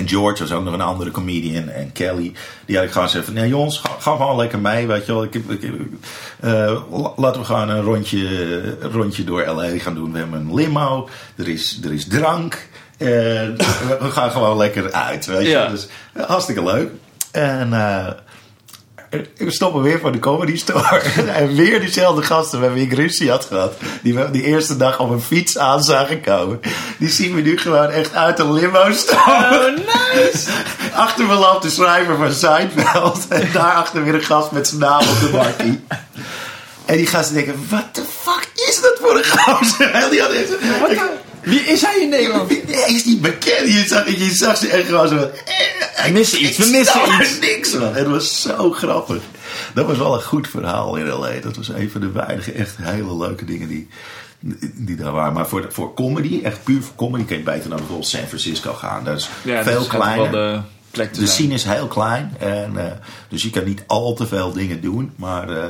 en 0.00 0.08
George 0.08 0.42
was 0.42 0.52
ook 0.52 0.64
nog 0.64 0.74
een 0.74 0.80
andere 0.80 1.10
comedian. 1.10 1.68
En 1.68 1.92
Kelly. 1.92 2.32
Die 2.66 2.76
had 2.76 2.84
ik 2.84 2.90
gewoon 2.92 3.08
van... 3.08 3.34
Nee 3.34 3.48
jongens, 3.48 3.78
ga, 3.78 3.88
ga 3.98 4.10
gewoon 4.16 4.36
lekker 4.36 4.58
mee. 4.58 4.86
Weet 4.86 5.06
je 5.06 5.12
wel. 5.12 5.22
Ik, 5.22 5.34
ik, 5.34 5.62
ik- 5.62 5.72
eh, 6.40 6.80
la- 6.90 7.12
laten 7.16 7.40
we 7.40 7.46
gewoon 7.46 7.68
een 7.68 7.82
rondje, 7.82 8.78
rondje 8.80 9.24
door 9.24 9.42
L.A. 9.46 9.78
gaan 9.78 9.94
doen. 9.94 10.12
We 10.12 10.18
hebben 10.18 10.40
een 10.40 10.54
limo. 10.54 11.08
Er 11.36 11.48
is, 11.48 11.80
er 11.84 11.92
is 11.92 12.06
drank. 12.08 12.68
eh, 12.98 13.08
we, 14.00 14.08
gaan 14.10 14.30
gewoon 14.30 14.56
lekker 14.56 14.92
uit. 14.92 15.26
Weet 15.26 15.42
je 15.44 15.50
Ja. 15.50 15.66
Dus 15.68 15.88
hartstikke 16.26 16.64
leuk. 16.64 16.90
En... 17.32 17.72
eh, 17.72 18.06
we 19.10 19.50
stoppen 19.50 19.82
weer 19.82 19.98
voor 20.00 20.12
de 20.12 20.18
comedy 20.18 20.56
store. 20.56 21.00
en 21.40 21.54
weer 21.54 21.80
diezelfde 21.80 22.22
gasten 22.22 22.60
waar 22.60 22.76
ik 22.76 22.92
ruzie 22.92 23.30
had 23.30 23.44
gehad. 23.44 23.72
Die 24.02 24.14
we 24.14 24.30
die 24.30 24.42
eerste 24.42 24.76
dag 24.76 24.98
op 25.00 25.10
een 25.10 25.20
fiets 25.22 25.58
aan 25.58 25.82
zagen 25.82 26.20
komen. 26.20 26.60
Die 26.98 27.08
zien 27.08 27.34
we 27.34 27.40
nu 27.40 27.58
gewoon 27.58 27.90
echt 27.90 28.14
uit 28.14 28.38
een 28.38 28.52
limo 28.52 28.92
stappen. 28.92 29.58
Oh, 29.58 29.76
nice! 29.76 30.50
Achter 30.94 31.24
me 31.26 31.34
loopt 31.34 31.62
de 31.62 31.70
schrijver 31.70 32.16
van 32.16 32.32
Seinfeld. 32.32 33.28
En 33.28 33.48
daarachter 33.52 34.04
weer 34.04 34.14
een 34.14 34.22
gast 34.24 34.50
met 34.50 34.68
zijn 34.68 34.80
naam 34.80 35.00
op 35.00 35.20
de 35.20 35.30
markie. 35.32 35.80
En 36.84 36.96
die 36.96 37.06
gasten 37.06 37.34
denken, 37.34 37.66
what 37.68 37.94
the 37.94 38.02
fuck 38.22 38.48
is 38.68 38.80
dat 38.80 38.98
voor 39.00 39.16
een 39.16 39.24
gozer? 39.24 40.10
Die 40.10 40.22
echt- 40.22 41.00
Wie 41.40 41.60
is 41.60 41.82
hij 41.82 42.00
in 42.00 42.08
Nederland? 42.08 42.50
hij 42.66 42.94
is 42.94 43.04
niet 43.04 43.20
bekend. 43.20 43.72
Je 43.72 43.84
zag, 43.86 44.08
je 44.08 44.30
zag 44.34 44.56
ze 44.56 44.68
echt 44.68 44.86
gewoon 44.86 45.08
zo. 45.08 45.30
We 46.06 46.10
missen 46.12 46.44
iets, 46.44 46.56
we 46.58 46.66
missen 46.70 47.00
iets. 47.20 47.38
niks 47.40 47.70
van. 47.74 47.94
Het 47.94 48.06
was 48.06 48.40
zo 48.42 48.72
grappig. 48.72 49.22
Dat 49.74 49.86
was 49.86 49.98
wel 49.98 50.14
een 50.14 50.22
goed 50.22 50.48
verhaal 50.48 50.96
in 50.96 51.08
L.A. 51.08 51.40
Dat 51.42 51.56
was 51.56 51.68
een 51.68 51.90
van 51.90 52.00
de 52.00 52.10
weinige 52.10 52.52
echt 52.52 52.76
hele 52.80 53.16
leuke 53.16 53.44
dingen 53.44 53.68
die, 53.68 53.88
die 54.74 54.96
daar 54.96 55.12
waren. 55.12 55.32
Maar 55.32 55.48
voor, 55.48 55.66
voor 55.68 55.94
comedy, 55.94 56.40
echt 56.42 56.64
puur 56.64 56.82
voor 56.82 56.94
comedy, 56.96 57.24
kan 57.24 57.36
je 57.36 57.42
beter 57.42 57.68
naar 57.68 57.78
bijvoorbeeld 57.78 58.08
San 58.08 58.26
Francisco 58.26 58.72
gaan. 58.72 59.04
Dat 59.04 59.18
is 59.18 59.28
Ja, 59.42 59.62
veel 59.62 59.84
kleiner. 59.84 60.30
de 60.30 60.60
plek 60.90 61.14
De 61.14 61.26
scene 61.26 61.54
is 61.54 61.64
heel 61.64 61.86
klein. 61.86 62.34
En, 62.38 62.72
eh, 62.86 62.92
dus 63.28 63.42
je 63.42 63.50
kan 63.50 63.64
niet 63.64 63.82
al 63.86 64.14
te 64.14 64.26
veel 64.26 64.52
dingen 64.52 64.80
doen. 64.80 65.12
Maar 65.16 65.48
eh, 65.56 65.64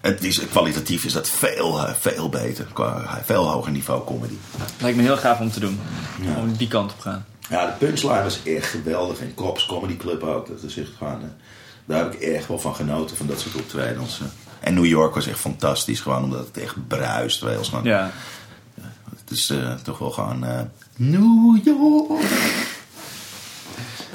het 0.00 0.24
is, 0.24 0.40
kwalitatief 0.50 1.04
is 1.04 1.12
dat 1.12 1.28
veel, 1.28 1.78
eh, 1.86 1.94
veel 2.00 2.28
beter. 2.28 2.66
Qua 2.72 3.20
veel 3.24 3.48
hoger 3.50 3.72
niveau 3.72 4.04
comedy. 4.04 4.34
Lijkt 4.80 4.96
me 4.96 5.02
heel 5.02 5.16
gaaf 5.16 5.40
om 5.40 5.50
te 5.50 5.60
doen. 5.60 5.80
Om 6.36 6.56
die 6.56 6.68
kant 6.68 6.92
op 6.92 7.00
gaan. 7.00 7.24
Ja, 7.50 7.66
de 7.66 7.72
punchline 7.86 8.22
was 8.22 8.42
echt 8.42 8.66
geweldig. 8.66 9.20
En 9.20 9.34
Cops 9.34 9.66
Comedy 9.66 9.96
Club 9.96 10.22
ook. 10.22 10.48
Dat 10.48 10.62
is 10.62 10.76
echt 10.78 10.90
gewoon, 10.98 11.20
eh, 11.22 11.26
daar 11.84 11.98
heb 12.04 12.12
ik 12.14 12.20
echt 12.20 12.48
wel 12.48 12.58
van 12.58 12.74
genoten, 12.74 13.16
van 13.16 13.26
dat 13.26 13.40
soort 13.40 13.54
optredens. 13.54 14.20
eh. 14.20 14.26
En 14.60 14.74
New 14.74 14.84
York 14.86 15.14
was 15.14 15.26
echt 15.26 15.38
fantastisch, 15.38 16.00
gewoon 16.00 16.24
omdat 16.24 16.46
het 16.46 16.58
echt 16.58 16.86
bruist. 16.88 17.40
Je, 17.40 17.56
als 17.56 17.68
gewoon, 17.68 17.84
Ja. 17.84 18.10
Het 19.26 19.30
is 19.36 19.50
eh, 19.50 19.74
toch 19.74 19.98
wel 19.98 20.10
gewoon 20.10 20.44
eh, 20.44 20.60
New 20.96 21.58
York. 21.64 22.22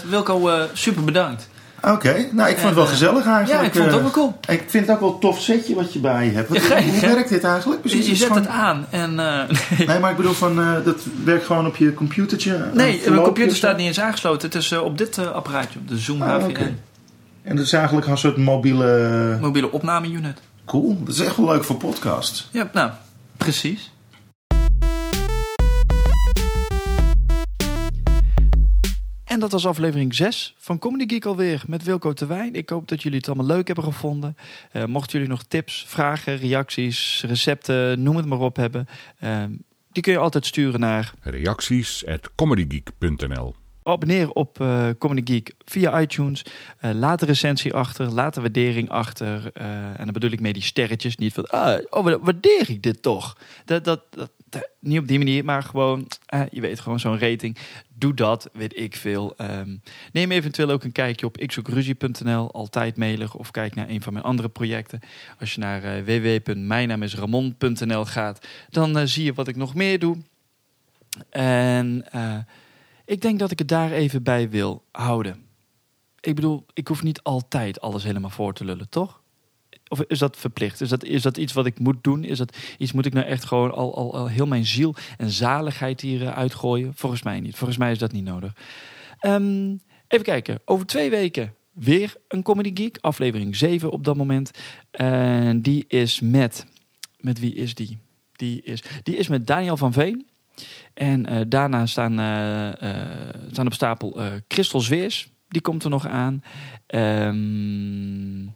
Wilco, 0.03 0.67
super 0.73 1.03
bedankt. 1.03 1.49
Oké, 1.81 2.25
nou 2.31 2.49
ik 2.49 2.55
vond 2.55 2.65
het 2.67 2.75
wel 2.75 2.85
gezellig 2.85 3.25
eigenlijk. 3.25 3.61
Ja, 3.61 3.67
ik 3.67 3.73
vond 3.73 3.85
het 3.85 3.93
ook 3.93 3.99
eh. 3.99 4.03
wel 4.03 4.11
cool. 4.11 4.39
Ik 4.57 4.63
vind 4.67 4.85
het 4.87 4.95
ook 4.95 5.01
wel 5.01 5.13
een 5.13 5.19
tof 5.19 5.41
setje 5.41 5.75
wat 5.75 5.93
je 5.93 5.99
bij 5.99 6.25
je 6.25 6.31
hebt. 6.31 6.49
Wat- 6.53 6.57
Ja, 6.67 6.75
gek, 6.75 6.83
hoe 6.83 6.99
werkt 6.99 7.29
dit 7.29 7.43
eigenlijk? 7.43 7.81
Precies, 7.81 8.07
je 8.07 8.15
zet 8.15 8.35
het 8.35 8.47
aan 8.47 8.85
en... 8.89 9.19
eh, 9.19 9.49
nee, 9.87 9.99
maar 9.99 10.11
ik 10.11 10.17
bedoel 10.17 10.33
van, 10.33 10.59
eh, 10.59 10.73
dat 10.85 11.01
werkt 11.23 11.45
gewoon 11.45 11.67
op 11.67 11.75
je 11.75 11.93
computertje? 11.93 12.65
Nee 12.73 13.01
mijn 13.09 13.21
computer 13.21 13.55
staat 13.55 13.77
niet 13.77 13.87
eens 13.87 13.99
aangesloten. 13.99 14.47
Het 14.47 14.57
is 14.57 14.71
eh, 14.71 14.81
op 14.83 14.97
dit 14.97 15.17
eh, 15.17 15.31
apparaatje, 15.31 15.79
op 15.79 15.87
de 15.87 15.97
Zoom 15.97 16.21
Ah, 16.21 16.43
oké. 16.43 16.75
En 17.43 17.55
dat 17.55 17.65
is 17.65 17.73
eigenlijk 17.73 18.07
een 18.07 18.17
soort 18.17 18.37
mobiele... 18.37 19.37
Mobiele 19.41 19.71
opname-unit. 19.71 20.39
Cool, 20.65 20.97
dat 21.03 21.13
is 21.15 21.19
echt 21.21 21.37
wel 21.37 21.45
leuk 21.45 21.63
voor 21.63 21.75
podcasts. 21.75 22.49
Ja, 22.51 22.69
nou, 22.73 22.91
precies. 23.37 23.91
En 29.31 29.39
dat 29.39 29.51
was 29.51 29.65
aflevering 29.65 30.15
6 30.15 30.55
van 30.57 30.79
Comedy 30.79 31.13
Geek 31.13 31.25
alweer 31.25 31.63
met 31.67 31.83
Wilco 31.83 32.13
Terwijn. 32.13 32.53
Ik 32.53 32.69
hoop 32.69 32.87
dat 32.87 33.01
jullie 33.01 33.17
het 33.17 33.27
allemaal 33.27 33.45
leuk 33.45 33.67
hebben 33.67 33.83
gevonden. 33.85 34.35
Eh, 34.71 34.85
mochten 34.85 35.11
jullie 35.11 35.33
nog 35.33 35.43
tips, 35.43 35.85
vragen, 35.87 36.37
reacties, 36.37 37.23
recepten, 37.27 38.03
noem 38.03 38.15
het 38.15 38.25
maar 38.25 38.39
op 38.39 38.55
hebben. 38.55 38.87
eh, 39.19 39.43
die 39.91 40.03
kun 40.03 40.11
je 40.11 40.19
altijd 40.19 40.45
sturen 40.45 40.79
naar 40.79 41.13
Reacties 41.21 42.05
at 42.05 42.35
comedygeek.nl 42.35 43.55
abonneer 43.91 44.29
op 44.29 44.57
Comedy 44.97 45.31
Geek 45.33 45.53
via 45.65 46.01
iTunes. 46.01 46.45
Eh, 46.79 46.91
laat 46.93 47.21
een 47.21 47.27
recensie 47.27 47.73
achter, 47.73 48.11
laat 48.11 48.35
een 48.35 48.41
waardering 48.41 48.89
achter. 48.89 49.49
eh, 49.53 49.65
en 49.83 50.03
dan 50.03 50.11
bedoel 50.13 50.31
ik 50.31 50.39
mee 50.39 50.53
die 50.53 50.61
sterretjes. 50.61 51.15
Niet 51.17 51.33
van, 51.33 51.47
ah, 51.47 51.79
oh, 51.89 52.03
wa- 52.03 52.19
waardeer 52.19 52.69
ik 52.69 52.83
dit 52.83 53.01
toch? 53.01 53.37
Dat, 53.65 53.83
dat, 53.83 54.01
dat, 54.15 54.31
niet 54.79 54.99
op 54.99 55.07
die 55.07 55.17
manier, 55.17 55.45
maar 55.45 55.63
gewoon, 55.63 56.07
je 56.51 56.61
weet, 56.61 56.79
gewoon 56.79 56.99
zo'n 56.99 57.19
rating. 57.19 57.57
Doe 57.95 58.13
dat, 58.13 58.49
weet 58.53 58.77
ik 58.79 58.95
veel. 58.95 59.33
Ehm, 59.37 59.75
neem 60.11 60.31
eventueel 60.31 60.69
ook 60.69 60.83
een 60.83 60.91
kijkje 60.91 61.25
op 61.25 61.37
ikzoekruzie.nl, 61.37 62.51
altijd 62.51 62.97
mailig. 62.97 63.35
Of 63.35 63.51
kijk 63.51 63.75
naar 63.75 63.89
een 63.89 64.01
van 64.01 64.13
mijn 64.13 64.25
andere 64.25 64.49
projecten. 64.49 64.99
Als 65.39 65.53
je 65.53 65.59
naar 65.59 66.03
www.mijnnaamisramon.nl 66.05 68.05
gaat, 68.05 68.47
dan 68.69 69.07
zie 69.07 69.23
je 69.23 69.33
wat 69.33 69.47
ik 69.47 69.55
nog 69.55 69.75
meer 69.75 69.99
doe. 69.99 70.17
En... 71.29 72.05
ik 73.11 73.21
denk 73.21 73.39
dat 73.39 73.51
ik 73.51 73.59
het 73.59 73.67
daar 73.67 73.91
even 73.91 74.23
bij 74.23 74.49
wil 74.49 74.83
houden. 74.91 75.45
Ik 76.19 76.35
bedoel, 76.35 76.65
ik 76.73 76.87
hoef 76.87 77.03
niet 77.03 77.23
altijd 77.23 77.81
alles 77.81 78.03
helemaal 78.03 78.29
voor 78.29 78.53
te 78.53 78.65
lullen, 78.65 78.89
toch? 78.89 79.21
Of 79.87 80.01
is 80.01 80.19
dat 80.19 80.37
verplicht? 80.37 80.81
Is 80.81 80.89
dat, 80.89 81.03
is 81.03 81.21
dat 81.21 81.37
iets 81.37 81.53
wat 81.53 81.65
ik 81.65 81.79
moet 81.79 82.03
doen? 82.03 82.23
Is 82.23 82.37
dat 82.37 82.57
iets, 82.77 82.91
moet 82.91 83.05
ik 83.05 83.13
nou 83.13 83.25
echt 83.25 83.45
gewoon 83.45 83.71
al, 83.71 83.95
al, 83.95 84.13
al 84.13 84.27
heel 84.27 84.47
mijn 84.47 84.65
ziel 84.65 84.95
en 85.17 85.29
zaligheid 85.29 86.01
hier 86.01 86.21
eh, 86.21 86.37
uitgooien? 86.37 86.93
Volgens 86.95 87.23
mij 87.23 87.39
niet. 87.39 87.55
Volgens 87.55 87.79
mij 87.79 87.91
is 87.91 87.97
dat 87.97 88.11
niet 88.11 88.23
nodig. 88.23 88.55
Ehm, 89.19 89.75
even 90.07 90.25
kijken. 90.25 90.59
Over 90.65 90.85
twee 90.85 91.09
weken 91.09 91.53
weer 91.71 92.15
een 92.27 92.43
Comedy 92.43 92.71
Geek. 92.73 92.97
Aflevering 93.01 93.55
7 93.55 93.91
op 93.91 94.03
dat 94.03 94.15
moment. 94.15 94.51
En 94.91 95.61
die 95.61 95.85
is 95.87 96.19
met... 96.19 96.65
Met 97.17 97.39
wie 97.39 97.53
is 97.53 97.75
die? 97.75 97.97
Die 98.35 98.61
is, 98.61 98.83
die 99.03 99.15
is 99.15 99.27
met 99.27 99.47
Daniel 99.47 99.77
van 99.77 99.93
Veen. 99.93 100.29
En 100.93 101.25
eh, 101.25 101.41
daarna 101.47 101.85
staan, 101.85 102.19
eh, 102.19 102.67
eh, 102.81 103.35
staan 103.51 103.65
op 103.65 103.73
stapel 103.73 104.19
Christel 104.47 104.79
Zweers. 104.79 105.29
Die 105.47 105.61
komt 105.61 105.83
er 105.83 105.89
nog 105.89 106.07
aan. 106.07 106.43
Ehm, 106.87 108.47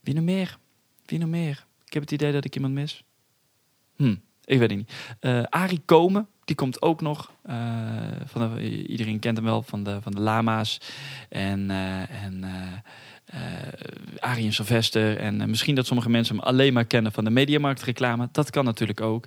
wie 0.00 0.14
nog 0.14 0.24
meer? 0.24 0.58
Wie 1.06 1.18
nog 1.18 1.28
meer? 1.28 1.66
Ik 1.84 1.92
heb 1.92 2.02
het 2.02 2.12
idee 2.12 2.32
dat 2.32 2.44
ik 2.44 2.54
iemand 2.54 2.74
mis. 2.74 3.04
Hm, 3.96 4.16
ik 4.44 4.58
weet 4.58 4.70
het 4.70 4.78
niet. 4.78 4.92
Eh 5.20 5.42
Arie 5.42 5.82
Komen, 5.84 6.28
die 6.44 6.56
komt 6.56 6.82
ook 6.82 7.00
nog. 7.00 7.32
Van 8.24 8.54
de, 8.54 8.86
iedereen 8.86 9.18
kent 9.18 9.36
hem 9.36 9.46
wel 9.46 9.62
van 9.62 9.82
de, 9.82 10.02
van 10.02 10.12
de 10.12 10.20
lama's. 10.20 10.80
En, 11.28 11.70
en 12.10 12.44
en 14.20 14.52
Sylvester. 14.52 15.16
En 15.16 15.40
eh, 15.40 15.46
misschien 15.46 15.74
dat 15.74 15.86
sommige 15.86 16.10
mensen 16.10 16.36
hem 16.36 16.44
alleen 16.44 16.72
maar 16.72 16.84
kennen 16.84 17.12
van 17.12 17.24
de 17.24 17.30
Mediamarkt-reclame. 17.30 18.28
Dat 18.32 18.50
kan 18.50 18.64
natuurlijk 18.64 19.00
ook. 19.00 19.26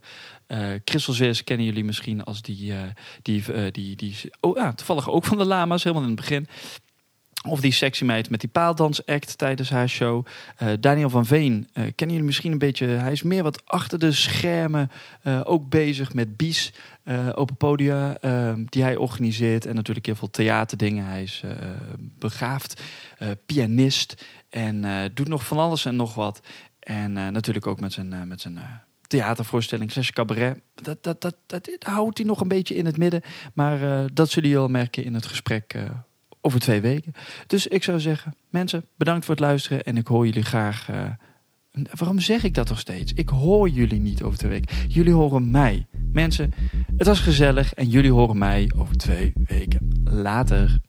Zweers 1.14 1.44
kennen 1.44 1.66
jullie 1.66 1.84
misschien 1.84 2.24
als 2.24 2.42
die... 2.42 2.74
die, 3.22 3.44
die, 3.72 3.96
die 3.96 4.16
oh 4.40 4.58
ja, 4.58 4.74
toevallig 4.74 5.10
ook 5.10 5.26
van 5.26 5.38
de 5.38 5.46
lama's, 5.46 5.84
helemaal 5.84 6.04
in 6.04 6.12
het 6.12 6.20
begin. 6.20 6.48
Of 7.48 7.62
die 7.62 7.72
sexy 7.72 8.04
meid 8.04 8.30
met 8.30 8.40
die 8.40 8.50
paaldansact 8.50 9.38
tijdens 9.38 9.70
haar 9.70 9.90
show. 9.90 10.26
Eh, 10.58 10.68
Daniel 10.80 11.10
van 11.10 11.26
Veen, 11.26 11.68
eh, 11.74 11.84
kennen 11.84 12.16
jullie 12.16 12.24
misschien 12.24 12.52
een 12.52 12.58
beetje. 12.58 12.86
Hij 12.88 13.12
is 13.12 13.24
meer 13.24 13.44
wat 13.44 13.62
achter 13.66 14.00
de 14.00 14.12
schermen. 14.12 14.92
eh, 15.22 15.42
ook 15.44 15.70
bezig 15.70 16.14
met 16.14 16.38
bies, 16.38 16.74
open 17.36 17.56
podia, 17.56 18.18
eh, 18.18 18.54
die 18.66 18.84
hij 18.84 18.96
organiseert. 18.96 19.66
En 19.66 19.76
natuurlijk 19.76 20.06
heel 20.06 20.16
veel 20.16 20.30
theaterdingen. 20.30 21.06
Hij 21.06 21.24
is 21.24 21.44
begaafd, 21.98 22.82
pianist. 23.46 24.26
En 24.50 25.12
doet 25.14 25.28
nog 25.28 25.46
van 25.46 25.58
alles 25.58 25.86
en 25.86 25.96
nog 25.96 26.16
wat. 26.16 26.42
En 26.80 27.14
natuurlijk 27.14 27.68
ook 27.68 27.80
met 27.80 27.94
zijn, 27.94 28.28
met 28.28 28.42
zijn 28.42 28.60
theatervoorstelling, 29.08 29.92
slash 29.92 30.10
cabaret. 30.10 30.62
Dat, 30.76 31.04
dat, 31.04 31.22
dat, 31.22 31.36
dat, 31.46 31.70
houdt 31.80 32.18
hij 32.18 32.28
nog 32.28 32.42
een 32.42 32.48
beetje 32.48 32.76
in 32.76 32.86
het 32.86 32.98
midden. 32.98 33.22
Maar 33.54 34.08
dat 34.14 34.30
zullen 34.30 34.50
jullie 34.50 34.66
al 34.66 34.72
merken 34.72 35.04
in 35.04 35.14
het 35.14 35.26
gesprek 35.26 35.76
over 36.46 36.60
twee 36.60 36.82
weken. 36.82 37.14
Dus 37.48 37.68
ik 37.68 37.84
zou 37.84 38.00
zeggen, 38.00 38.36
mensen, 38.50 38.86
bedankt 38.98 39.26
voor 39.26 39.36
het 39.36 39.44
luisteren. 39.44 39.84
En 39.84 39.98
ik 39.98 40.08
hoor 40.08 40.26
jullie 40.26 40.44
graag. 40.44 40.90
eh, 40.90 41.10
waarom 41.92 42.20
zeg 42.20 42.44
ik 42.44 42.54
dat 42.54 42.70
nog 42.70 42.80
steeds? 42.80 43.14
Ik 43.14 43.30
hoor 43.30 43.70
jullie 43.70 44.00
niet 44.00 44.24
over 44.24 44.38
twee 44.38 44.52
weken. 44.52 44.76
Jullie 44.88 45.14
horen 45.14 45.52
mij. 45.52 45.86
Mensen, 46.12 46.54
het 46.98 47.08
was 47.08 47.20
gezellig 47.20 47.74
en 47.74 47.90
jullie 47.90 48.12
horen 48.12 48.38
mij 48.38 48.72
over 48.76 48.98
twee 48.98 49.34
weken. 49.48 50.02
Later. 50.04 50.80